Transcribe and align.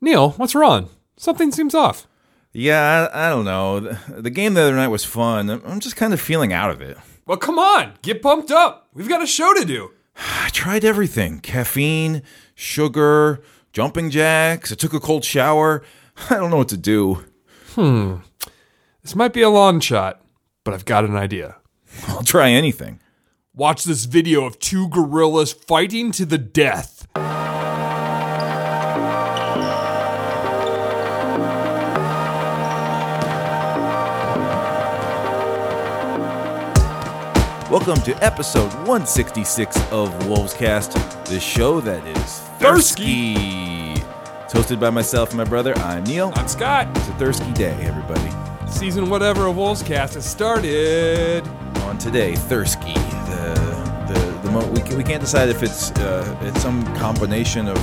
Neil, 0.00 0.30
what's 0.32 0.54
wrong? 0.54 0.90
Something 1.16 1.52
seems 1.52 1.74
off. 1.74 2.06
Yeah, 2.52 3.08
I, 3.12 3.26
I 3.26 3.30
don't 3.30 3.44
know. 3.44 3.80
The, 3.80 4.22
the 4.22 4.30
game 4.30 4.54
the 4.54 4.62
other 4.62 4.76
night 4.76 4.88
was 4.88 5.04
fun. 5.04 5.50
I'm 5.50 5.62
I'm 5.66 5.80
just 5.80 5.96
kind 5.96 6.12
of 6.12 6.20
feeling 6.20 6.52
out 6.52 6.70
of 6.70 6.80
it. 6.80 6.96
Well, 7.26 7.38
come 7.38 7.58
on, 7.58 7.94
get 8.02 8.22
pumped 8.22 8.50
up. 8.50 8.88
We've 8.94 9.08
got 9.08 9.22
a 9.22 9.26
show 9.26 9.52
to 9.54 9.64
do. 9.64 9.90
I 10.16 10.50
tried 10.52 10.84
everything 10.84 11.40
caffeine, 11.40 12.22
sugar, 12.54 13.42
jumping 13.72 14.10
jacks. 14.10 14.70
I 14.70 14.76
took 14.76 14.92
a 14.92 15.00
cold 15.00 15.24
shower. 15.24 15.82
I 16.30 16.36
don't 16.36 16.50
know 16.50 16.58
what 16.58 16.68
to 16.68 16.76
do. 16.76 17.24
Hmm. 17.74 18.16
This 19.02 19.16
might 19.16 19.32
be 19.32 19.42
a 19.42 19.50
long 19.50 19.80
shot, 19.80 20.22
but 20.62 20.74
I've 20.74 20.84
got 20.84 21.04
an 21.04 21.16
idea. 21.16 21.56
I'll 22.08 22.22
try 22.22 22.50
anything. 22.50 23.00
Watch 23.52 23.84
this 23.84 24.04
video 24.04 24.44
of 24.44 24.58
two 24.58 24.88
gorillas 24.88 25.52
fighting 25.52 26.10
to 26.12 26.24
the 26.24 26.38
death. 26.38 26.93
Welcome 37.74 38.00
to 38.02 38.14
episode 38.24 38.72
166 38.86 39.76
of 39.90 40.08
Wolvescast, 40.28 41.24
the 41.26 41.40
show 41.40 41.80
that 41.80 42.06
is 42.06 42.38
Thirsty. 42.60 43.32
It's 43.34 44.54
hosted 44.54 44.78
by 44.78 44.90
myself 44.90 45.30
and 45.30 45.38
my 45.38 45.42
brother. 45.44 45.74
I'm 45.78 46.04
Neil. 46.04 46.32
I'm 46.36 46.46
Scott. 46.46 46.86
It's 46.96 47.08
a 47.08 47.14
Thirsty 47.14 47.52
day, 47.52 47.74
everybody. 47.82 48.30
Season 48.70 49.10
whatever 49.10 49.46
of 49.46 49.56
Wolves 49.56 49.82
Cast 49.82 50.14
has 50.14 50.24
started. 50.24 51.44
On 51.78 51.98
today, 51.98 52.36
Thirsty. 52.36 52.94
The 52.94 54.04
the 54.06 54.38
the 54.44 54.50
mo- 54.52 54.68
we, 54.68 54.80
can, 54.80 54.96
we 54.96 55.02
can't 55.02 55.20
decide 55.20 55.48
if 55.48 55.64
it's 55.64 55.90
uh, 55.92 56.38
it's 56.42 56.62
some 56.62 56.84
combination 56.94 57.66
of 57.66 57.78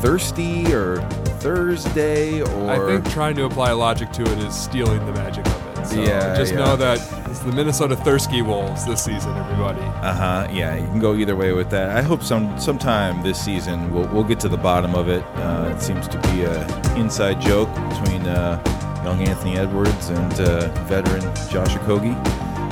thirsty 0.00 0.72
or 0.72 1.02
Thursday 1.40 2.40
or 2.40 2.70
I 2.70 2.78
think 2.78 3.10
trying 3.10 3.36
to 3.36 3.44
apply 3.44 3.72
logic 3.72 4.10
to 4.12 4.22
it 4.22 4.38
is 4.38 4.56
stealing 4.58 5.04
the 5.04 5.12
magic 5.12 5.46
of 5.46 5.78
it. 5.78 5.86
So 5.86 6.02
Yeah, 6.02 6.34
just 6.34 6.54
yeah. 6.54 6.60
know 6.60 6.76
that 6.76 7.23
it's 7.34 7.42
the 7.42 7.50
Minnesota 7.50 7.96
Thirsty 7.96 8.42
Wolves 8.42 8.86
this 8.86 9.02
season, 9.02 9.36
everybody. 9.36 9.80
Uh 9.80 10.14
huh. 10.14 10.48
Yeah, 10.52 10.76
you 10.76 10.86
can 10.86 11.00
go 11.00 11.16
either 11.16 11.34
way 11.34 11.52
with 11.52 11.68
that. 11.70 11.96
I 11.96 12.00
hope 12.00 12.22
some 12.22 12.56
sometime 12.60 13.24
this 13.24 13.44
season 13.44 13.92
we'll 13.92 14.06
we'll 14.10 14.22
get 14.22 14.38
to 14.40 14.48
the 14.48 14.56
bottom 14.56 14.94
of 14.94 15.08
it. 15.08 15.24
Uh, 15.34 15.74
it 15.74 15.82
seems 15.82 16.06
to 16.08 16.18
be 16.30 16.42
a 16.44 16.64
inside 16.94 17.40
joke 17.40 17.68
between 17.90 18.22
uh, 18.22 18.62
young 19.04 19.20
Anthony 19.26 19.56
Edwards 19.58 20.10
and 20.10 20.32
uh, 20.34 20.68
veteran 20.84 21.22
Josh 21.50 21.74
Okogie, 21.74 22.14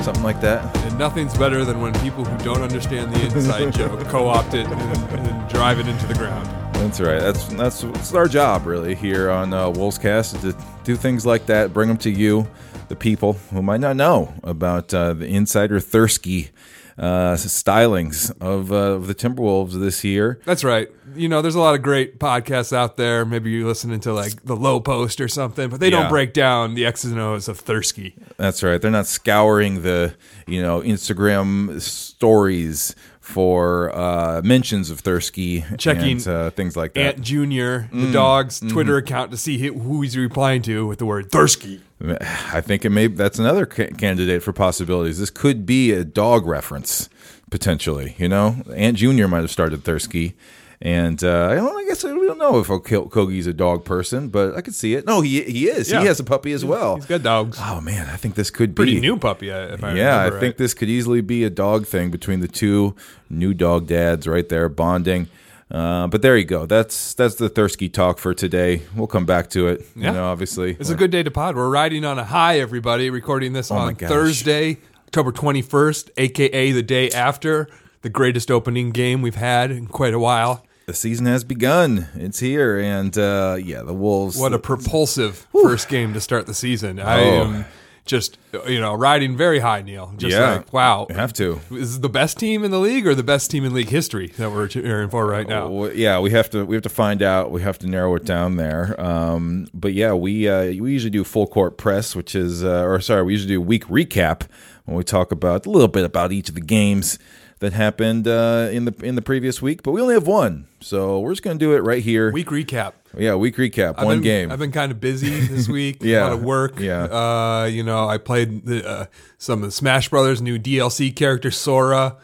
something 0.01 0.23
like 0.23 0.39
that. 0.39 0.63
And 0.85 0.97
nothing's 0.97 1.37
better 1.37 1.65
than 1.65 1.81
when 1.81 1.93
people 1.95 2.23
who 2.23 2.37
don't 2.45 2.61
understand 2.61 3.13
the 3.13 3.21
inside 3.21 3.71
joke 3.73 3.99
co-opt 4.07 4.53
it 4.53 4.65
and, 4.67 5.19
and 5.27 5.49
drive 5.49 5.79
it 5.79 5.89
into 5.89 6.07
the 6.07 6.13
ground. 6.13 6.47
That's 6.75 7.01
right. 7.01 7.19
That's 7.19 7.47
that's 7.47 7.81
that's 7.81 8.13
our 8.13 8.29
job 8.29 8.65
really 8.65 8.95
here 8.95 9.29
on 9.29 9.53
uh, 9.53 9.69
Wolvescast 9.71 10.39
to 10.39 10.55
do 10.85 10.95
things 10.95 11.25
like 11.25 11.47
that, 11.47 11.73
bring 11.73 11.89
them 11.89 11.97
to 11.97 12.09
you, 12.09 12.47
the 12.93 12.99
people 12.99 13.33
who 13.51 13.61
might 13.63 13.79
not 13.79 13.95
know 13.95 14.33
about 14.43 14.93
uh, 14.93 15.13
the 15.13 15.25
insider 15.25 15.79
Thirsty 15.79 16.51
uh, 16.95 17.33
stylings 17.33 18.31
of, 18.39 18.71
uh, 18.71 18.75
of 18.75 19.07
the 19.07 19.15
Timberwolves 19.15 19.79
this 19.79 20.03
year. 20.03 20.39
That's 20.45 20.63
right. 20.63 20.89
You 21.15 21.27
know, 21.27 21.41
there's 21.41 21.55
a 21.55 21.59
lot 21.59 21.73
of 21.73 21.81
great 21.81 22.19
podcasts 22.19 22.71
out 22.71 22.97
there. 22.97 23.25
Maybe 23.25 23.49
you're 23.49 23.67
listening 23.67 23.99
to 24.01 24.13
like 24.13 24.43
the 24.43 24.55
Lowe 24.55 24.79
Post 24.79 25.19
or 25.19 25.27
something, 25.27 25.69
but 25.71 25.79
they 25.79 25.87
Yeah. 25.89 26.01
don't 26.01 26.09
break 26.09 26.33
down 26.33 26.75
the 26.75 26.85
X's 26.85 27.11
and 27.11 27.19
O's 27.19 27.47
of 27.47 27.59
Thirsty. 27.59 28.13
That's 28.37 28.61
right. 28.61 28.79
They're 28.79 28.91
not 28.91 29.07
scouring 29.07 29.81
the 29.81 30.13
you 30.45 30.61
know 30.61 30.81
Instagram 30.81 31.81
stories 31.81 32.95
for 33.23 33.89
uh, 33.97 34.41
mentions 34.43 34.89
of 34.89 34.99
Thirsty, 34.99 35.63
Checking 35.77 36.17
and, 36.17 36.27
uh, 36.27 36.49
things 36.49 36.75
like 36.75 36.93
that. 36.93 37.15
Ant 37.15 37.21
Junior, 37.21 37.87
Mm. 37.93 38.07
the 38.07 38.11
dog's 38.11 38.59
Mm-hmm. 38.59 38.69
Twitter 38.73 38.97
account 38.97 39.31
to 39.31 39.37
see 39.37 39.57
who 39.57 40.01
he's 40.01 40.17
replying 40.17 40.61
to 40.63 40.85
with 40.85 40.99
the 40.99 41.05
word 41.05 41.31
Thirsty. 41.31 41.81
I 42.05 42.59
think 42.59 42.83
it 42.83 42.89
may 42.89 43.07
that's 43.07 43.39
another 43.39 43.65
ca- 43.65 43.91
candidate 43.97 44.43
for 44.43 44.51
possibilities. 44.51 45.19
This 45.19 45.29
could 45.29 45.65
be 45.65 45.91
a 45.93 46.03
dog 46.03 46.45
reference 46.45 47.07
potentially. 47.49 48.13
You 48.17 48.27
know, 48.27 48.57
Ant 48.75 48.97
Junior 48.97 49.29
might 49.29 49.39
have 49.41 49.51
started 49.51 49.85
Thirsty. 49.85 50.35
And 50.83 51.23
uh, 51.23 51.47
I 51.49 51.55
don't. 51.55 51.77
I 51.77 51.85
guess 51.87 52.03
we 52.03 52.27
don't 52.27 52.37
know 52.37 52.59
if 52.59 52.67
Okogie's 52.67 53.47
a 53.47 53.53
dog 53.53 53.85
person, 53.85 54.27
but 54.27 54.53
I 54.53 54.59
could 54.59 54.75
see 54.75 54.95
it. 54.95 55.05
No, 55.05 55.21
he 55.21 55.41
he 55.41 55.69
is. 55.69 55.89
Yeah. 55.89 56.01
He 56.01 56.07
has 56.07 56.19
a 56.19 56.25
puppy 56.25 56.51
as 56.51 56.65
well. 56.65 56.97
He's 56.97 57.05
got 57.05 57.23
dogs. 57.23 57.57
Oh 57.61 57.79
man, 57.79 58.09
I 58.09 58.17
think 58.17 58.35
this 58.35 58.49
could 58.49 58.75
Pretty 58.75 58.91
be 58.91 58.97
pretty 58.97 59.07
new 59.07 59.17
puppy, 59.17 59.47
if 59.47 59.81
I 59.81 59.93
yeah, 59.93 60.23
I 60.23 60.29
think 60.29 60.41
right. 60.41 60.57
this 60.57 60.73
could 60.73 60.89
easily 60.89 61.21
be 61.21 61.45
a 61.45 61.49
dog 61.49 61.87
thing 61.87 62.11
between 62.11 62.41
the 62.41 62.49
two 62.49 62.97
new 63.29 63.53
dog 63.53 63.87
dads 63.87 64.27
right 64.27 64.49
there 64.49 64.67
bonding. 64.67 65.29
Uh, 65.71 66.07
but 66.07 66.21
there 66.21 66.35
you 66.35 66.43
go. 66.43 66.65
That's 66.65 67.13
that's 67.13 67.35
the 67.35 67.47
Thirsty 67.47 67.87
talk 67.87 68.19
for 68.19 68.33
today. 68.33 68.81
We'll 68.93 69.07
come 69.07 69.25
back 69.25 69.49
to 69.51 69.69
it. 69.69 69.87
Yeah. 69.95 70.07
You 70.07 70.13
know, 70.15 70.25
obviously. 70.25 70.75
It's 70.77 70.89
a 70.89 70.95
good 70.95 71.11
day 71.11 71.23
to 71.23 71.31
pod. 71.31 71.55
We're 71.55 71.69
riding 71.69 72.03
on 72.03 72.19
a 72.19 72.25
high, 72.25 72.59
everybody. 72.59 73.09
Recording 73.09 73.53
this 73.53 73.71
Oh 73.71 73.77
on. 73.77 73.95
Thursday, 73.95 74.79
October 75.07 75.31
21st, 75.31 76.09
aka 76.17 76.71
the 76.73 76.83
day 76.83 77.09
after 77.11 77.69
the 78.01 78.09
greatest 78.09 78.51
opening 78.51 78.91
game 78.91 79.21
we've 79.21 79.35
had 79.35 79.71
in 79.71 79.87
quite 79.87 80.13
a 80.13 80.19
while. 80.19 80.65
The 80.85 80.93
season 80.93 81.25
has 81.25 81.43
begun. 81.43 82.07
It's 82.15 82.39
here, 82.39 82.79
and 82.79 83.17
uh, 83.17 83.57
yeah, 83.63 83.81
the 83.83 83.93
Wolves. 83.93 84.37
What 84.37 84.53
a 84.53 84.59
propulsive 84.59 85.47
first 85.51 85.87
game 85.89 86.13
to 86.13 86.21
start 86.21 86.45
the 86.45 86.53
season. 86.53 86.99
I 86.99 87.21
Oh. 87.23 87.43
am 87.45 87.65
just, 88.05 88.37
you 88.67 88.81
know, 88.81 88.93
riding 88.93 89.37
very 89.37 89.59
high, 89.59 89.81
Neil. 89.81 90.13
Just 90.17 90.35
Yeah. 90.35 90.55
like, 90.55 90.73
wow. 90.73 91.07
You 91.09 91.15
have 91.15 91.31
to. 91.33 91.61
Is 91.71 91.91
this 91.93 91.97
the 91.99 92.09
best 92.09 92.37
team 92.37 92.65
in 92.65 92.71
the 92.71 92.79
league 92.79 93.07
or 93.07 93.15
the 93.15 93.23
best 93.23 93.49
team 93.49 93.63
in 93.63 93.73
league 93.73 93.87
history 93.87 94.27
that 94.37 94.51
we're 94.51 94.67
cheering 94.67 95.09
for 95.09 95.25
right 95.25 95.47
now? 95.47 95.69
Well, 95.69 95.93
yeah, 95.93 96.19
we 96.19 96.31
have 96.31 96.49
to 96.49 96.65
we 96.65 96.75
have 96.75 96.83
to 96.83 96.89
find 96.89 97.21
out. 97.21 97.49
We 97.51 97.61
have 97.61 97.79
to 97.79 97.87
narrow 97.87 98.13
it 98.15 98.25
down 98.25 98.57
there. 98.57 98.99
Um, 98.99 99.67
but 99.73 99.93
yeah, 99.93 100.11
we 100.13 100.49
uh, 100.49 100.63
we 100.65 100.91
usually 100.91 101.11
do 101.11 101.23
full 101.23 101.47
court 101.47 101.77
press, 101.77 102.13
which 102.13 102.35
is 102.35 102.61
uh, 102.61 102.83
or 102.83 102.99
sorry, 102.99 103.23
we 103.23 103.31
usually 103.33 103.53
do 103.53 103.61
week 103.61 103.85
recap 103.85 104.47
when 104.83 104.97
we 104.97 105.03
talk 105.05 105.31
about 105.31 105.65
a 105.65 105.69
little 105.69 105.87
bit 105.87 106.03
about 106.03 106.33
each 106.33 106.49
of 106.49 106.55
the 106.55 106.61
games 106.61 107.17
that 107.63 107.71
happened 107.71 108.27
uh, 108.27 108.67
in 108.71 108.83
the 108.83 108.93
in 109.01 109.15
the 109.15 109.21
previous 109.21 109.61
week. 109.61 109.83
But 109.83 109.91
we 109.91 110.01
only 110.01 110.15
have 110.15 110.27
one, 110.27 110.67
so 110.81 111.21
we're 111.21 111.31
just 111.31 111.43
gonna 111.43 111.57
do 111.57 111.73
it 111.73 111.79
right 111.79 112.03
here. 112.03 112.29
Week 112.31 112.47
recap. 112.47 112.91
yeah, 113.17 113.35
week 113.35 113.55
recap, 113.55 113.95
I've 113.97 114.05
one 114.05 114.17
been, 114.17 114.23
game. 114.23 114.51
I've 114.51 114.59
been 114.59 114.73
kind 114.73 114.91
of 114.91 114.99
busy 114.99 115.39
this 115.47 115.69
week. 115.69 115.97
Yeah, 116.01 116.19
a 116.19 116.23
lot 116.23 116.33
of 116.33 116.43
work. 116.43 116.79
yeah. 116.79 117.03
Uh, 117.03 117.65
you 117.71 117.81
know, 117.81 118.07
I 118.07 118.17
played 118.17 118.65
the, 118.65 118.85
uh, 118.85 119.05
some 119.37 119.59
of 119.59 119.69
the 119.69 119.71
Smash 119.71 120.09
Brothers 120.09 120.41
new 120.41 120.59
DLC 120.59 121.15
character 121.15 121.51
Sora. 121.51 122.17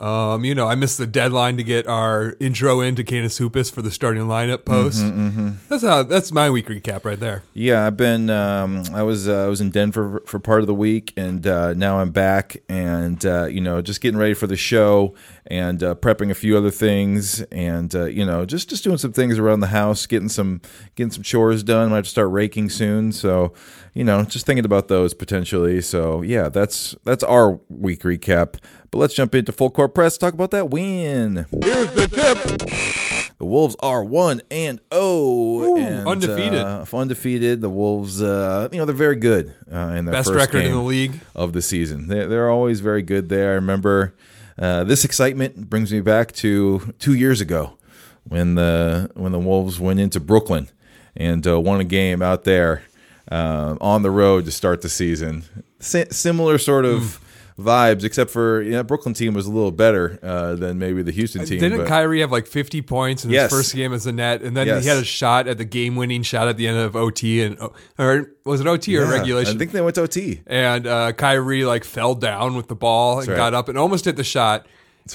Um, 0.00 0.44
you 0.44 0.54
know, 0.54 0.68
I 0.68 0.76
missed 0.76 0.98
the 0.98 1.08
deadline 1.08 1.56
to 1.56 1.64
get 1.64 1.88
our 1.88 2.36
intro 2.38 2.80
into 2.80 3.02
Canis 3.02 3.38
Hoopus 3.38 3.68
for 3.68 3.82
the 3.82 3.90
starting 3.90 4.22
lineup 4.24 4.64
post. 4.64 5.02
Mm-hmm, 5.02 5.50
That's 5.68 5.82
how. 5.82 6.04
That's 6.04 6.30
my 6.30 6.48
week 6.50 6.68
recap 6.68 7.04
right 7.04 7.18
there. 7.18 7.42
Yeah, 7.52 7.84
I've 7.84 7.96
been. 7.96 8.30
Um, 8.30 8.84
I 8.94 9.02
was. 9.02 9.28
Uh, 9.28 9.44
I 9.44 9.48
was 9.48 9.60
in 9.60 9.70
Denver 9.70 10.22
for 10.24 10.38
part 10.38 10.60
of 10.60 10.68
the 10.68 10.74
week, 10.74 11.12
and 11.16 11.44
uh, 11.46 11.74
now 11.74 11.98
I'm 11.98 12.10
back, 12.10 12.58
and 12.68 13.24
uh, 13.26 13.46
you 13.46 13.60
know, 13.60 13.82
just 13.82 14.00
getting 14.00 14.18
ready 14.20 14.34
for 14.34 14.46
the 14.46 14.56
show, 14.56 15.14
and 15.48 15.82
uh, 15.82 15.94
prepping 15.94 16.30
a 16.30 16.34
few 16.34 16.56
other 16.56 16.70
things, 16.70 17.40
and 17.50 17.94
uh, 17.94 18.04
you 18.04 18.24
know, 18.24 18.44
just 18.44 18.68
just 18.68 18.84
doing 18.84 18.98
some 18.98 19.12
things 19.12 19.38
around 19.38 19.60
the 19.60 19.68
house, 19.68 20.06
getting 20.06 20.28
some 20.28 20.60
getting 20.94 21.10
some 21.10 21.22
chores 21.22 21.62
done. 21.62 21.90
Might 21.90 21.96
have 21.96 22.04
to 22.04 22.10
start 22.10 22.30
raking 22.30 22.68
soon, 22.70 23.12
so 23.12 23.52
you 23.94 24.04
know, 24.04 24.22
just 24.24 24.46
thinking 24.46 24.66
about 24.66 24.88
those 24.88 25.14
potentially. 25.14 25.80
So 25.80 26.22
yeah, 26.22 26.50
that's 26.50 26.94
that's 27.04 27.24
our 27.24 27.58
week 27.68 28.02
recap. 28.02 28.56
But 28.90 28.98
let's 28.98 29.14
jump 29.14 29.34
into 29.34 29.52
full 29.52 29.70
court 29.70 29.94
press. 29.94 30.18
Talk 30.18 30.34
about 30.34 30.50
that 30.52 30.70
win. 30.70 31.46
Here's 31.62 31.92
the 31.92 32.08
tip. 32.08 33.28
The 33.38 33.44
Wolves 33.44 33.76
are 33.80 34.02
one 34.02 34.42
and 34.50 34.80
oh, 34.90 35.76
and, 35.76 36.08
undefeated. 36.08 36.54
uh, 36.54 36.84
undefeated. 36.92 37.60
The 37.60 37.70
Wolves, 37.70 38.20
uh, 38.20 38.68
you 38.72 38.78
know, 38.78 38.84
they're 38.84 38.94
very 38.94 39.14
good 39.14 39.54
uh, 39.72 39.94
in 39.96 40.06
their 40.06 40.12
Best 40.12 40.32
record 40.32 40.64
in 40.64 40.72
the 40.72 40.82
league. 40.82 41.20
of 41.36 41.52
the 41.52 41.62
season. 41.62 42.08
They're, 42.08 42.26
they're 42.26 42.50
always 42.50 42.80
very 42.80 43.02
good 43.02 43.28
there. 43.28 43.52
I 43.52 43.54
remember 43.54 44.12
uh, 44.58 44.84
this 44.84 45.04
excitement 45.04 45.68
brings 45.70 45.92
me 45.92 46.00
back 46.00 46.32
to 46.32 46.94
two 46.98 47.14
years 47.14 47.40
ago 47.40 47.78
when 48.24 48.54
the 48.56 49.10
when 49.14 49.32
the 49.32 49.38
Wolves 49.38 49.78
went 49.80 50.00
into 50.00 50.20
Brooklyn 50.20 50.68
and 51.16 51.46
uh, 51.46 51.60
won 51.60 51.80
a 51.80 51.84
game 51.84 52.22
out 52.22 52.44
there 52.44 52.82
uh, 53.30 53.76
on 53.80 54.02
the 54.02 54.10
road 54.10 54.44
to 54.44 54.50
start 54.50 54.82
the 54.82 54.88
season. 54.88 55.44
Si- 55.80 56.10
similar 56.10 56.58
sort 56.58 56.84
of. 56.84 57.20
Vibes, 57.58 58.04
except 58.04 58.30
for 58.30 58.62
yeah, 58.62 58.82
Brooklyn 58.82 59.14
team 59.14 59.34
was 59.34 59.46
a 59.46 59.50
little 59.50 59.72
better 59.72 60.18
uh, 60.22 60.54
than 60.54 60.78
maybe 60.78 61.02
the 61.02 61.10
Houston 61.10 61.44
team. 61.44 61.58
Didn't 61.58 61.78
but- 61.78 61.88
Kyrie 61.88 62.20
have 62.20 62.30
like 62.30 62.46
50 62.46 62.82
points 62.82 63.24
in 63.24 63.30
Yes. 63.32 63.50
his 63.50 63.58
first 63.58 63.74
game 63.74 63.92
as 63.92 64.06
a 64.06 64.12
net, 64.12 64.42
and 64.42 64.56
then 64.56 64.68
Yes. 64.68 64.84
he 64.84 64.88
had 64.88 64.98
a 64.98 65.04
shot 65.04 65.48
at 65.48 65.58
the 65.58 65.64
game-winning 65.64 66.22
shot 66.22 66.46
at 66.46 66.56
the 66.56 66.68
end 66.68 66.78
of 66.78 66.94
OT, 66.94 67.42
and 67.42 67.58
or 67.98 68.30
was 68.44 68.60
it 68.60 68.66
OT 68.68 68.96
or 68.96 69.02
Yeah, 69.04 69.10
regulation? 69.10 69.56
I 69.56 69.58
think 69.58 69.72
they 69.72 69.80
went 69.80 69.96
to 69.96 70.02
OT. 70.02 70.40
and 70.46 70.86
uh, 70.86 71.10
Kyrie 71.12 71.64
like 71.64 71.82
fell 71.82 72.14
down 72.14 72.54
with 72.54 72.68
the 72.68 72.76
ball 72.76 73.18
and 73.18 73.28
right. 73.28 73.36
got 73.36 73.54
up 73.54 73.68
and 73.68 73.76
almost 73.76 74.04
hit 74.04 74.14
the 74.14 74.22
shot. 74.24 74.64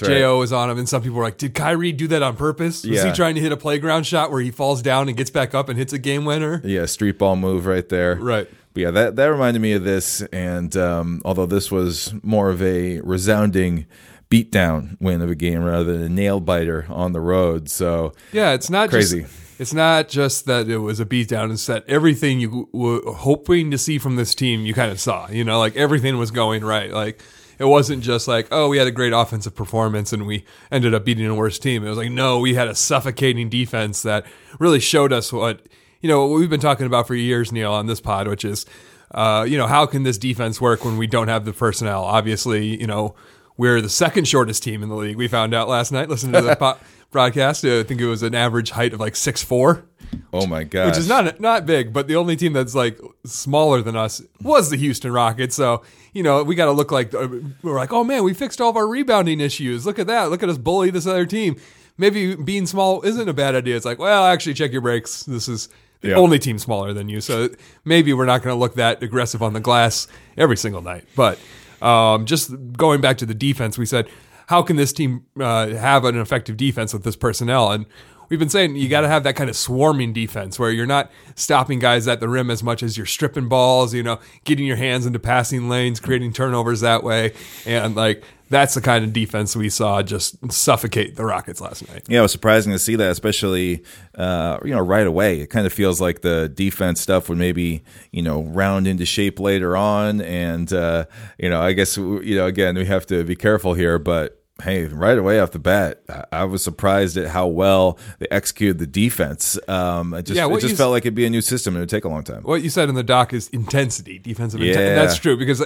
right. 0.02 0.08
Jo 0.08 0.38
was 0.40 0.52
on 0.52 0.68
him, 0.68 0.76
and 0.76 0.88
some 0.88 1.00
people 1.02 1.16
were 1.18 1.24
like, 1.24 1.38
"Did 1.38 1.54
Kyrie 1.54 1.92
do 1.92 2.08
that 2.08 2.20
on 2.22 2.36
purpose? 2.36 2.82
Was 2.84 2.96
Yeah. 2.98 3.06
he 3.06 3.12
trying 3.12 3.36
to 3.36 3.40
hit 3.40 3.52
a 3.52 3.56
playground 3.56 4.04
shot 4.06 4.30
where 4.32 4.40
he 4.40 4.50
falls 4.50 4.82
down 4.82 5.08
and 5.08 5.16
gets 5.16 5.30
back 5.30 5.54
up 5.54 5.68
and 5.68 5.78
hits 5.78 5.92
a 5.92 5.98
game 5.98 6.24
winner?" 6.24 6.60
Yeah, 6.64 6.84
street 6.86 7.16
ball 7.16 7.36
move 7.36 7.64
right 7.64 7.88
there. 7.88 8.16
Right. 8.16 8.48
But 8.74 8.80
yeah, 8.80 8.90
that 8.90 9.16
that 9.16 9.26
reminded 9.26 9.60
me 9.60 9.72
of 9.72 9.84
this, 9.84 10.20
and 10.32 10.76
um, 10.76 11.22
although 11.24 11.46
this 11.46 11.70
was 11.70 12.12
more 12.22 12.50
of 12.50 12.60
a 12.60 13.00
resounding 13.00 13.86
beatdown 14.30 15.00
win 15.00 15.22
of 15.22 15.30
a 15.30 15.34
game 15.36 15.62
rather 15.62 15.92
than 15.92 16.02
a 16.02 16.08
nail 16.08 16.40
biter 16.40 16.86
on 16.88 17.12
the 17.12 17.20
road, 17.20 17.70
so 17.70 18.12
Yeah, 18.32 18.52
it's 18.52 18.68
not 18.68 18.90
Crazy. 18.90 19.22
Just, 19.22 19.60
it's 19.60 19.72
not 19.72 20.08
just 20.08 20.46
that 20.46 20.68
it 20.68 20.78
was 20.78 20.98
a 20.98 21.06
beatdown. 21.06 21.52
It's 21.52 21.66
that 21.66 21.84
everything 21.86 22.40
you 22.40 22.68
were 22.72 23.00
hoping 23.12 23.70
to 23.70 23.78
see 23.78 23.98
from 23.98 24.16
this 24.16 24.34
team, 24.34 24.66
you 24.66 24.74
kind 24.74 24.90
of 24.90 24.98
saw. 24.98 25.28
You 25.28 25.44
know, 25.44 25.60
like 25.60 25.76
everything 25.76 26.18
was 26.18 26.32
going 26.32 26.64
right. 26.64 26.90
Like 26.90 27.22
it 27.58 27.64
wasn't 27.64 28.02
just 28.02 28.26
like, 28.26 28.48
oh, 28.50 28.68
we 28.68 28.78
had 28.78 28.86
a 28.86 28.90
great 28.90 29.12
offensive 29.12 29.54
performance 29.54 30.12
and 30.12 30.26
we 30.26 30.44
ended 30.72 30.94
up 30.94 31.04
beating 31.04 31.26
a 31.26 31.34
worse 31.34 31.58
team. 31.58 31.84
It 31.84 31.88
was 31.88 31.98
like, 31.98 32.10
no, 32.10 32.40
we 32.40 32.54
had 32.54 32.68
a 32.68 32.74
suffocating 32.74 33.48
defense 33.48 34.02
that 34.02 34.26
really 34.58 34.80
showed 34.80 35.12
us 35.12 35.32
what 35.32 35.64
you 36.04 36.08
know 36.08 36.26
what 36.26 36.38
we've 36.38 36.50
been 36.50 36.60
talking 36.60 36.84
about 36.84 37.06
for 37.06 37.14
years, 37.14 37.50
Neil, 37.50 37.72
on 37.72 37.86
this 37.86 37.98
pod, 37.98 38.28
which 38.28 38.44
is, 38.44 38.66
uh, 39.12 39.46
you 39.48 39.56
know, 39.56 39.66
how 39.66 39.86
can 39.86 40.02
this 40.02 40.18
defense 40.18 40.60
work 40.60 40.84
when 40.84 40.98
we 40.98 41.06
don't 41.06 41.28
have 41.28 41.46
the 41.46 41.52
personnel? 41.54 42.04
Obviously, 42.04 42.78
you 42.78 42.86
know, 42.86 43.14
we're 43.56 43.80
the 43.80 43.88
second 43.88 44.28
shortest 44.28 44.62
team 44.62 44.82
in 44.82 44.90
the 44.90 44.96
league. 44.96 45.16
We 45.16 45.28
found 45.28 45.54
out 45.54 45.66
last 45.66 45.92
night 45.92 46.10
listening 46.10 46.34
to 46.34 46.42
the 46.42 46.56
po- 46.60 46.76
broadcast. 47.10 47.64
I 47.64 47.84
think 47.84 48.02
it 48.02 48.06
was 48.06 48.22
an 48.22 48.34
average 48.34 48.72
height 48.72 48.92
of 48.92 49.00
like 49.00 49.16
six 49.16 49.42
four. 49.42 49.86
Oh 50.30 50.46
my 50.46 50.64
god! 50.64 50.88
Which 50.88 50.98
is 50.98 51.08
not 51.08 51.40
not 51.40 51.64
big, 51.64 51.94
but 51.94 52.06
the 52.06 52.16
only 52.16 52.36
team 52.36 52.52
that's 52.52 52.74
like 52.74 53.00
smaller 53.24 53.80
than 53.80 53.96
us 53.96 54.20
was 54.42 54.68
the 54.68 54.76
Houston 54.76 55.10
Rockets. 55.10 55.56
So 55.56 55.84
you 56.12 56.22
know 56.22 56.44
we 56.44 56.54
got 56.54 56.66
to 56.66 56.72
look 56.72 56.92
like 56.92 57.14
uh, 57.14 57.28
we're 57.62 57.76
like, 57.76 57.94
oh 57.94 58.04
man, 58.04 58.24
we 58.24 58.34
fixed 58.34 58.60
all 58.60 58.68
of 58.68 58.76
our 58.76 58.86
rebounding 58.86 59.40
issues. 59.40 59.86
Look 59.86 59.98
at 59.98 60.06
that! 60.08 60.28
Look 60.28 60.42
at 60.42 60.50
us 60.50 60.58
bully 60.58 60.90
this 60.90 61.06
other 61.06 61.24
team. 61.24 61.56
Maybe 61.96 62.34
being 62.34 62.66
small 62.66 63.00
isn't 63.00 63.26
a 63.26 63.32
bad 63.32 63.54
idea. 63.54 63.76
It's 63.76 63.86
like, 63.86 63.98
well, 63.98 64.26
actually, 64.26 64.52
check 64.52 64.70
your 64.70 64.82
brakes. 64.82 65.22
This 65.22 65.48
is 65.48 65.70
the 66.04 66.10
Yeah. 66.10 66.16
only 66.16 66.38
team 66.38 66.58
smaller 66.58 66.92
than 66.92 67.08
you, 67.08 67.20
so 67.20 67.48
maybe 67.84 68.12
we're 68.12 68.26
not 68.26 68.42
going 68.42 68.54
to 68.54 68.58
look 68.58 68.74
that 68.74 69.02
aggressive 69.02 69.42
on 69.42 69.52
the 69.54 69.60
glass 69.60 70.06
every 70.36 70.56
single 70.56 70.82
night. 70.82 71.04
But 71.16 71.38
um, 71.82 72.26
just 72.26 72.52
going 72.76 73.00
back 73.00 73.18
to 73.18 73.26
the 73.26 73.34
defense, 73.34 73.76
we 73.78 73.86
said, 73.86 74.08
how 74.46 74.62
can 74.62 74.76
this 74.76 74.92
team 74.92 75.24
uh, 75.40 75.68
have 75.68 76.04
an 76.04 76.16
effective 76.18 76.56
defense 76.56 76.92
with 76.92 77.02
this 77.04 77.16
personnel? 77.16 77.72
And 77.72 77.86
we've 78.28 78.38
been 78.38 78.48
saying 78.48 78.76
you 78.76 78.88
got 78.88 79.02
to 79.02 79.08
have 79.08 79.24
that 79.24 79.36
kind 79.36 79.50
of 79.50 79.56
swarming 79.56 80.12
defense 80.12 80.58
where 80.58 80.70
you're 80.70 80.86
not 80.86 81.10
stopping 81.34 81.78
guys 81.78 82.08
at 82.08 82.20
the 82.20 82.28
rim 82.28 82.50
as 82.50 82.62
much 82.62 82.82
as 82.82 82.96
you're 82.96 83.06
stripping 83.06 83.48
balls, 83.48 83.94
you 83.94 84.02
know, 84.02 84.18
getting 84.44 84.66
your 84.66 84.76
hands 84.76 85.06
into 85.06 85.18
passing 85.18 85.68
lanes, 85.68 86.00
creating 86.00 86.32
turnovers 86.32 86.80
that 86.80 87.02
way. 87.02 87.32
And 87.66 87.94
like, 87.94 88.24
that's 88.50 88.74
the 88.74 88.80
kind 88.80 89.04
of 89.04 89.12
defense 89.12 89.56
we 89.56 89.68
saw 89.68 90.02
just 90.02 90.52
suffocate 90.52 91.16
the 91.16 91.24
Rockets 91.24 91.60
last 91.60 91.88
night. 91.88 92.04
Yeah, 92.08 92.20
it 92.20 92.22
was 92.22 92.32
surprising 92.32 92.72
to 92.72 92.78
see 92.78 92.94
that, 92.96 93.10
especially 93.10 93.82
uh, 94.14 94.58
you 94.64 94.70
know 94.70 94.80
right 94.80 95.06
away. 95.06 95.40
It 95.40 95.48
kind 95.48 95.66
of 95.66 95.72
feels 95.72 96.00
like 96.00 96.20
the 96.20 96.48
defense 96.48 97.00
stuff 97.00 97.28
would 97.28 97.38
maybe 97.38 97.82
you 98.12 98.22
know 98.22 98.42
round 98.42 98.86
into 98.86 99.06
shape 99.06 99.40
later 99.40 99.76
on, 99.76 100.20
and 100.20 100.72
uh, 100.72 101.06
you 101.38 101.48
know 101.48 101.60
I 101.60 101.72
guess 101.72 101.96
you 101.96 102.36
know 102.36 102.46
again 102.46 102.76
we 102.76 102.84
have 102.86 103.06
to 103.06 103.24
be 103.24 103.36
careful 103.36 103.74
here, 103.74 103.98
but. 103.98 104.40
Hey, 104.62 104.84
right 104.84 105.18
away 105.18 105.40
off 105.40 105.50
the 105.50 105.58
bat, 105.58 106.00
I- 106.30 106.44
was 106.44 106.62
surprised 106.62 107.16
at 107.16 107.28
how 107.28 107.48
well 107.48 107.98
they 108.20 108.26
executed 108.30 108.78
the 108.78 108.86
defense. 108.86 109.58
Um, 109.66 110.14
it 110.14 110.26
just, 110.26 110.36
Yeah, 110.36 110.46
it 110.48 110.60
just 110.60 110.76
felt 110.76 110.92
like 110.92 111.02
it'd 111.04 111.14
be 111.14 111.26
a 111.26 111.30
new 111.30 111.40
system 111.40 111.74
and 111.74 111.80
it 111.80 111.82
would 111.82 111.88
take 111.90 112.04
a 112.04 112.08
long 112.08 112.22
time. 112.22 112.42
What 112.42 112.62
you 112.62 112.70
said 112.70 112.88
in 112.88 112.94
the 112.94 113.02
doc 113.02 113.32
is 113.32 113.48
intensity, 113.48 114.18
defensive 114.20 114.60
intensity. 114.60 114.84
Yeah. 114.86 114.94
That's 114.94 115.18
true 115.18 115.36
because 115.36 115.64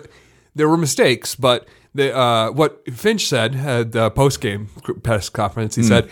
there 0.54 0.68
were 0.70 0.78
mistakes, 0.78 1.34
but 1.34 1.68
the 1.94 2.16
uh, 2.16 2.50
what 2.52 2.82
Finch 2.92 3.26
said 3.28 3.56
at 3.56 3.92
the 3.92 4.10
post 4.10 4.40
game 4.40 4.68
press 5.02 5.28
conference, 5.28 5.74
he 5.74 5.82
said 5.82 6.08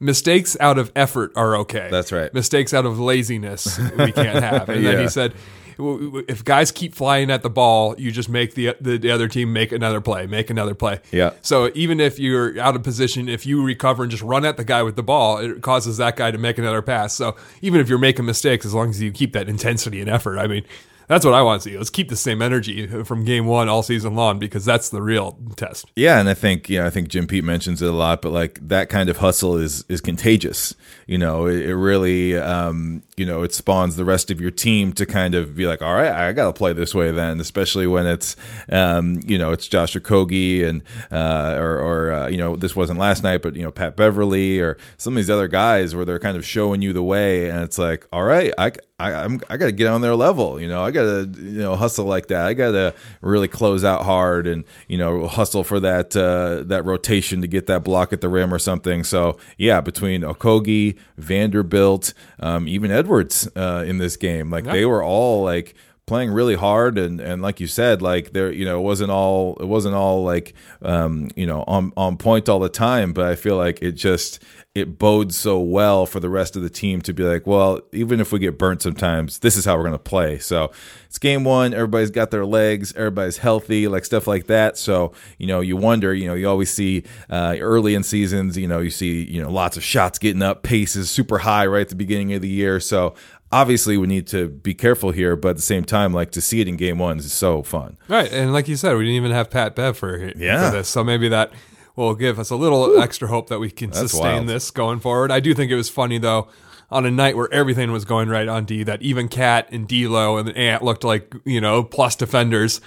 mistakes 0.00 0.56
out 0.60 0.78
of 0.78 0.90
effort 0.96 1.30
are 1.36 1.56
okay. 1.58 1.88
That's 1.90 2.10
right. 2.10 2.32
Mistakes 2.32 2.72
out 2.72 2.86
of 2.86 2.98
laziness 2.98 3.78
we 3.98 4.12
can't 4.12 4.42
have. 4.42 4.68
And 4.74 4.84
then 4.84 5.00
he 5.00 5.08
said. 5.08 5.34
"W- 5.78 6.04
w- 6.06 6.24
If 6.28 6.44
guys 6.44 6.70
keep 6.70 6.94
flying 6.94 7.30
at 7.30 7.42
the 7.42 7.50
ball, 7.50 7.94
you 7.98 8.10
just 8.10 8.28
make 8.28 8.54
the, 8.54 8.74
the 8.80 8.96
the 8.98 9.10
other 9.10 9.28
team 9.28 9.52
make 9.52 9.72
another 9.72 10.00
play, 10.00 10.26
make 10.26 10.50
another 10.50 10.74
play. 10.74 11.00
Yeah. 11.12 11.32
So 11.42 11.70
even 11.74 12.00
if 12.00 12.18
you're 12.18 12.58
out 12.60 12.76
of 12.76 12.82
position, 12.82 13.28
if 13.28 13.46
you 13.46 13.62
recover 13.64 14.02
and 14.04 14.10
just 14.10 14.22
run 14.22 14.44
at 14.44 14.56
the 14.56 14.64
guy 14.64 14.82
with 14.82 14.96
the 14.96 15.02
ball, 15.02 15.38
it 15.38 15.60
causes 15.62 15.96
that 15.98 16.16
guy 16.16 16.30
to 16.30 16.38
make 16.38 16.58
another 16.58 16.82
pass. 16.82 17.14
So 17.14 17.36
even 17.62 17.80
if 17.80 17.88
you're 17.88 17.98
making 17.98 18.24
mistakes, 18.24 18.64
as 18.66 18.74
long 18.74 18.90
as 18.90 19.00
you 19.02 19.10
keep 19.12 19.32
that 19.32 19.48
intensity 19.48 20.00
and 20.00 20.08
effort, 20.10 20.38
I 20.38 20.46
mean, 20.46 20.64
that's 21.08 21.24
what 21.24 21.34
I 21.34 21.42
want 21.42 21.62
to 21.62 21.70
see. 21.70 21.76
Let's 21.76 21.90
keep 21.90 22.08
the 22.08 22.16
same 22.16 22.40
energy 22.42 22.86
from 23.04 23.24
game 23.24 23.46
one 23.46 23.68
all 23.68 23.82
season 23.82 24.14
long 24.14 24.38
because 24.38 24.64
that's 24.64 24.88
the 24.88 25.02
real 25.02 25.38
test. 25.56 25.90
Yeah, 25.96 26.18
and 26.20 26.28
I 26.28 26.34
think 26.34 26.68
you 26.68 26.78
know 26.78 26.86
I 26.86 26.90
think 26.90 27.08
Jim 27.08 27.26
Pete 27.26 27.44
mentions 27.44 27.82
it 27.82 27.88
a 27.88 27.92
lot, 27.92 28.22
but 28.22 28.32
like 28.32 28.58
that 28.68 28.88
kind 28.88 29.08
of 29.08 29.18
hustle 29.18 29.56
is 29.56 29.84
is 29.88 30.00
contagious. 30.00 30.74
You 31.06 31.18
know, 31.18 31.46
it, 31.46 31.66
it 31.66 31.76
really 31.76 32.36
um, 32.38 33.02
you 33.16 33.26
know 33.26 33.42
it 33.42 33.52
spawns 33.54 33.96
the 33.96 34.04
rest 34.04 34.30
of 34.30 34.40
your 34.40 34.50
team 34.50 34.92
to 34.94 35.06
kind 35.06 35.34
of 35.34 35.54
be 35.54 35.66
like, 35.66 35.82
all 35.82 35.94
right, 35.94 36.12
I 36.12 36.32
got 36.32 36.46
to 36.46 36.52
play 36.52 36.72
this 36.72 36.94
way 36.94 37.10
then, 37.10 37.40
especially 37.40 37.86
when 37.86 38.06
it's 38.06 38.36
um, 38.70 39.20
you 39.26 39.38
know 39.38 39.52
it's 39.52 39.68
Josh 39.68 39.94
Okogie 39.94 40.66
and 40.66 40.82
uh, 41.10 41.56
or, 41.58 41.78
or 41.78 42.12
uh, 42.12 42.28
you 42.28 42.38
know 42.38 42.56
this 42.56 42.74
wasn't 42.74 42.98
last 42.98 43.22
night, 43.22 43.42
but 43.42 43.56
you 43.56 43.62
know 43.62 43.70
Pat 43.70 43.96
Beverley 43.96 44.60
or 44.60 44.76
some 44.96 45.14
of 45.14 45.16
these 45.16 45.30
other 45.30 45.48
guys 45.48 45.94
where 45.94 46.04
they're 46.04 46.18
kind 46.18 46.36
of 46.36 46.44
showing 46.44 46.82
you 46.82 46.92
the 46.92 47.02
way, 47.02 47.50
and 47.50 47.62
it's 47.62 47.78
like, 47.78 48.06
all 48.12 48.24
right, 48.24 48.52
I. 48.58 48.72
I, 49.04 49.24
I'm, 49.24 49.40
I 49.50 49.56
got 49.56 49.66
to 49.66 49.72
get 49.72 49.86
on 49.86 50.00
their 50.00 50.16
level, 50.16 50.60
you 50.60 50.68
know. 50.68 50.82
I 50.82 50.90
got 50.90 51.02
to, 51.02 51.30
you 51.36 51.58
know, 51.58 51.76
hustle 51.76 52.06
like 52.06 52.28
that. 52.28 52.46
I 52.46 52.54
got 52.54 52.70
to 52.72 52.94
really 53.20 53.48
close 53.48 53.84
out 53.84 54.04
hard 54.04 54.46
and, 54.46 54.64
you 54.88 54.96
know, 54.96 55.26
hustle 55.26 55.64
for 55.64 55.78
that 55.80 56.16
uh, 56.16 56.62
that 56.66 56.84
rotation 56.84 57.40
to 57.42 57.46
get 57.46 57.66
that 57.66 57.84
block 57.84 58.12
at 58.12 58.20
the 58.20 58.28
rim 58.28 58.52
or 58.52 58.58
something. 58.58 59.04
So 59.04 59.36
yeah, 59.58 59.80
between 59.80 60.22
Okogie, 60.22 60.96
Vanderbilt, 61.18 62.14
um, 62.40 62.66
even 62.68 62.90
Edwards 62.90 63.48
uh, 63.56 63.84
in 63.86 63.98
this 63.98 64.16
game, 64.16 64.50
like 64.50 64.64
they 64.64 64.86
were 64.86 65.02
all 65.02 65.44
like 65.44 65.74
playing 66.06 66.30
really 66.30 66.54
hard 66.54 66.98
and 66.98 67.20
and 67.20 67.40
like 67.40 67.60
you 67.60 67.66
said 67.66 68.02
like 68.02 68.32
there 68.32 68.52
you 68.52 68.64
know 68.64 68.78
it 68.78 68.82
wasn't 68.82 69.10
all 69.10 69.56
it 69.60 69.66
wasn't 69.66 69.94
all 69.94 70.22
like 70.22 70.52
um 70.82 71.30
you 71.34 71.46
know 71.46 71.64
on 71.66 71.92
on 71.96 72.16
point 72.16 72.48
all 72.48 72.58
the 72.58 72.68
time 72.68 73.12
but 73.14 73.24
i 73.24 73.34
feel 73.34 73.56
like 73.56 73.80
it 73.80 73.92
just 73.92 74.42
it 74.74 74.98
bodes 74.98 75.38
so 75.38 75.60
well 75.60 76.04
for 76.04 76.20
the 76.20 76.28
rest 76.28 76.56
of 76.56 76.62
the 76.62 76.68
team 76.68 77.00
to 77.00 77.14
be 77.14 77.22
like 77.22 77.46
well 77.46 77.80
even 77.92 78.20
if 78.20 78.32
we 78.32 78.38
get 78.38 78.58
burnt 78.58 78.82
sometimes 78.82 79.38
this 79.38 79.56
is 79.56 79.64
how 79.64 79.76
we're 79.76 79.82
going 79.82 79.92
to 79.92 79.98
play. 79.98 80.38
So 80.38 80.72
it's 81.06 81.18
game 81.18 81.44
one. 81.44 81.74
Everybody's 81.74 82.10
got 82.10 82.30
their 82.30 82.46
legs. 82.46 82.92
Everybody's 82.94 83.38
healthy 83.38 83.88
like 83.88 84.04
stuff 84.04 84.26
like 84.26 84.46
that. 84.46 84.76
So 84.78 85.12
you 85.38 85.46
know 85.46 85.60
you 85.60 85.76
wonder 85.76 86.14
you 86.14 86.26
know 86.26 86.34
you 86.34 86.48
always 86.48 86.70
see 86.70 87.04
uh, 87.30 87.56
early 87.60 87.94
in 87.94 88.02
seasons 88.02 88.56
you 88.56 88.68
know 88.68 88.80
you 88.80 88.90
see 88.90 89.24
you 89.24 89.42
know 89.42 89.50
lots 89.50 89.76
of 89.76 89.84
shots 89.84 90.18
getting 90.18 90.42
up 90.42 90.62
paces 90.62 91.10
super 91.10 91.38
high 91.38 91.66
right 91.66 91.82
at 91.82 91.88
the 91.88 91.96
beginning 91.96 92.32
of 92.34 92.42
the 92.42 92.48
year. 92.48 92.80
So 92.80 93.14
obviously 93.54 93.96
we 93.96 94.06
need 94.08 94.26
to 94.28 94.48
be 94.48 94.74
careful 94.74 95.12
here, 95.12 95.36
but 95.36 95.50
at 95.50 95.56
the 95.56 95.62
same 95.62 95.84
time, 95.84 96.12
like 96.12 96.30
to 96.32 96.40
see 96.40 96.60
it 96.60 96.68
in 96.68 96.76
game 96.76 96.98
one 96.98 97.18
is 97.18 97.32
so 97.32 97.62
fun. 97.62 97.96
Right. 98.08 98.30
And 98.32 98.52
like 98.52 98.66
you 98.68 98.76
said, 98.76 98.96
we 98.96 99.04
didn't 99.04 99.16
even 99.16 99.30
have 99.30 99.48
Pat 99.50 99.76
Bev 99.76 99.96
for, 99.96 100.32
Yeah. 100.36 100.70
for 100.70 100.76
this. 100.78 100.88
So 100.88 101.04
maybe 101.04 101.28
that 101.28 101.52
will 101.96 102.14
give 102.16 102.38
us 102.40 102.50
a 102.50 102.56
little 102.56 103.00
extra 103.00 103.28
hope 103.28 103.48
that 103.48 103.60
we 103.60 103.70
can 103.70 103.92
sustain 103.92 104.20
wild. 104.22 104.46
this 104.48 104.70
going 104.72 104.98
forward. 104.98 105.30
I 105.30 105.38
do 105.40 105.54
think 105.54 105.70
it 105.70 105.76
was 105.76 105.88
funny, 105.88 106.18
though, 106.18 106.48
on 106.90 107.06
a 107.06 107.10
night 107.10 107.36
where 107.36 107.52
everything 107.52 107.92
was 107.92 108.04
going 108.04 108.28
right 108.28 108.48
on 108.48 108.64
D, 108.64 108.82
that 108.82 109.00
even 109.02 109.28
Cat 109.28 109.68
and 109.70 109.86
D'Lo 109.86 110.36
and 110.36 110.48
Ant 110.56 110.82
looked 110.82 111.04
like, 111.04 111.32
you 111.44 111.60
know, 111.60 111.84
plus 111.84 112.16
defenders. 112.16 112.80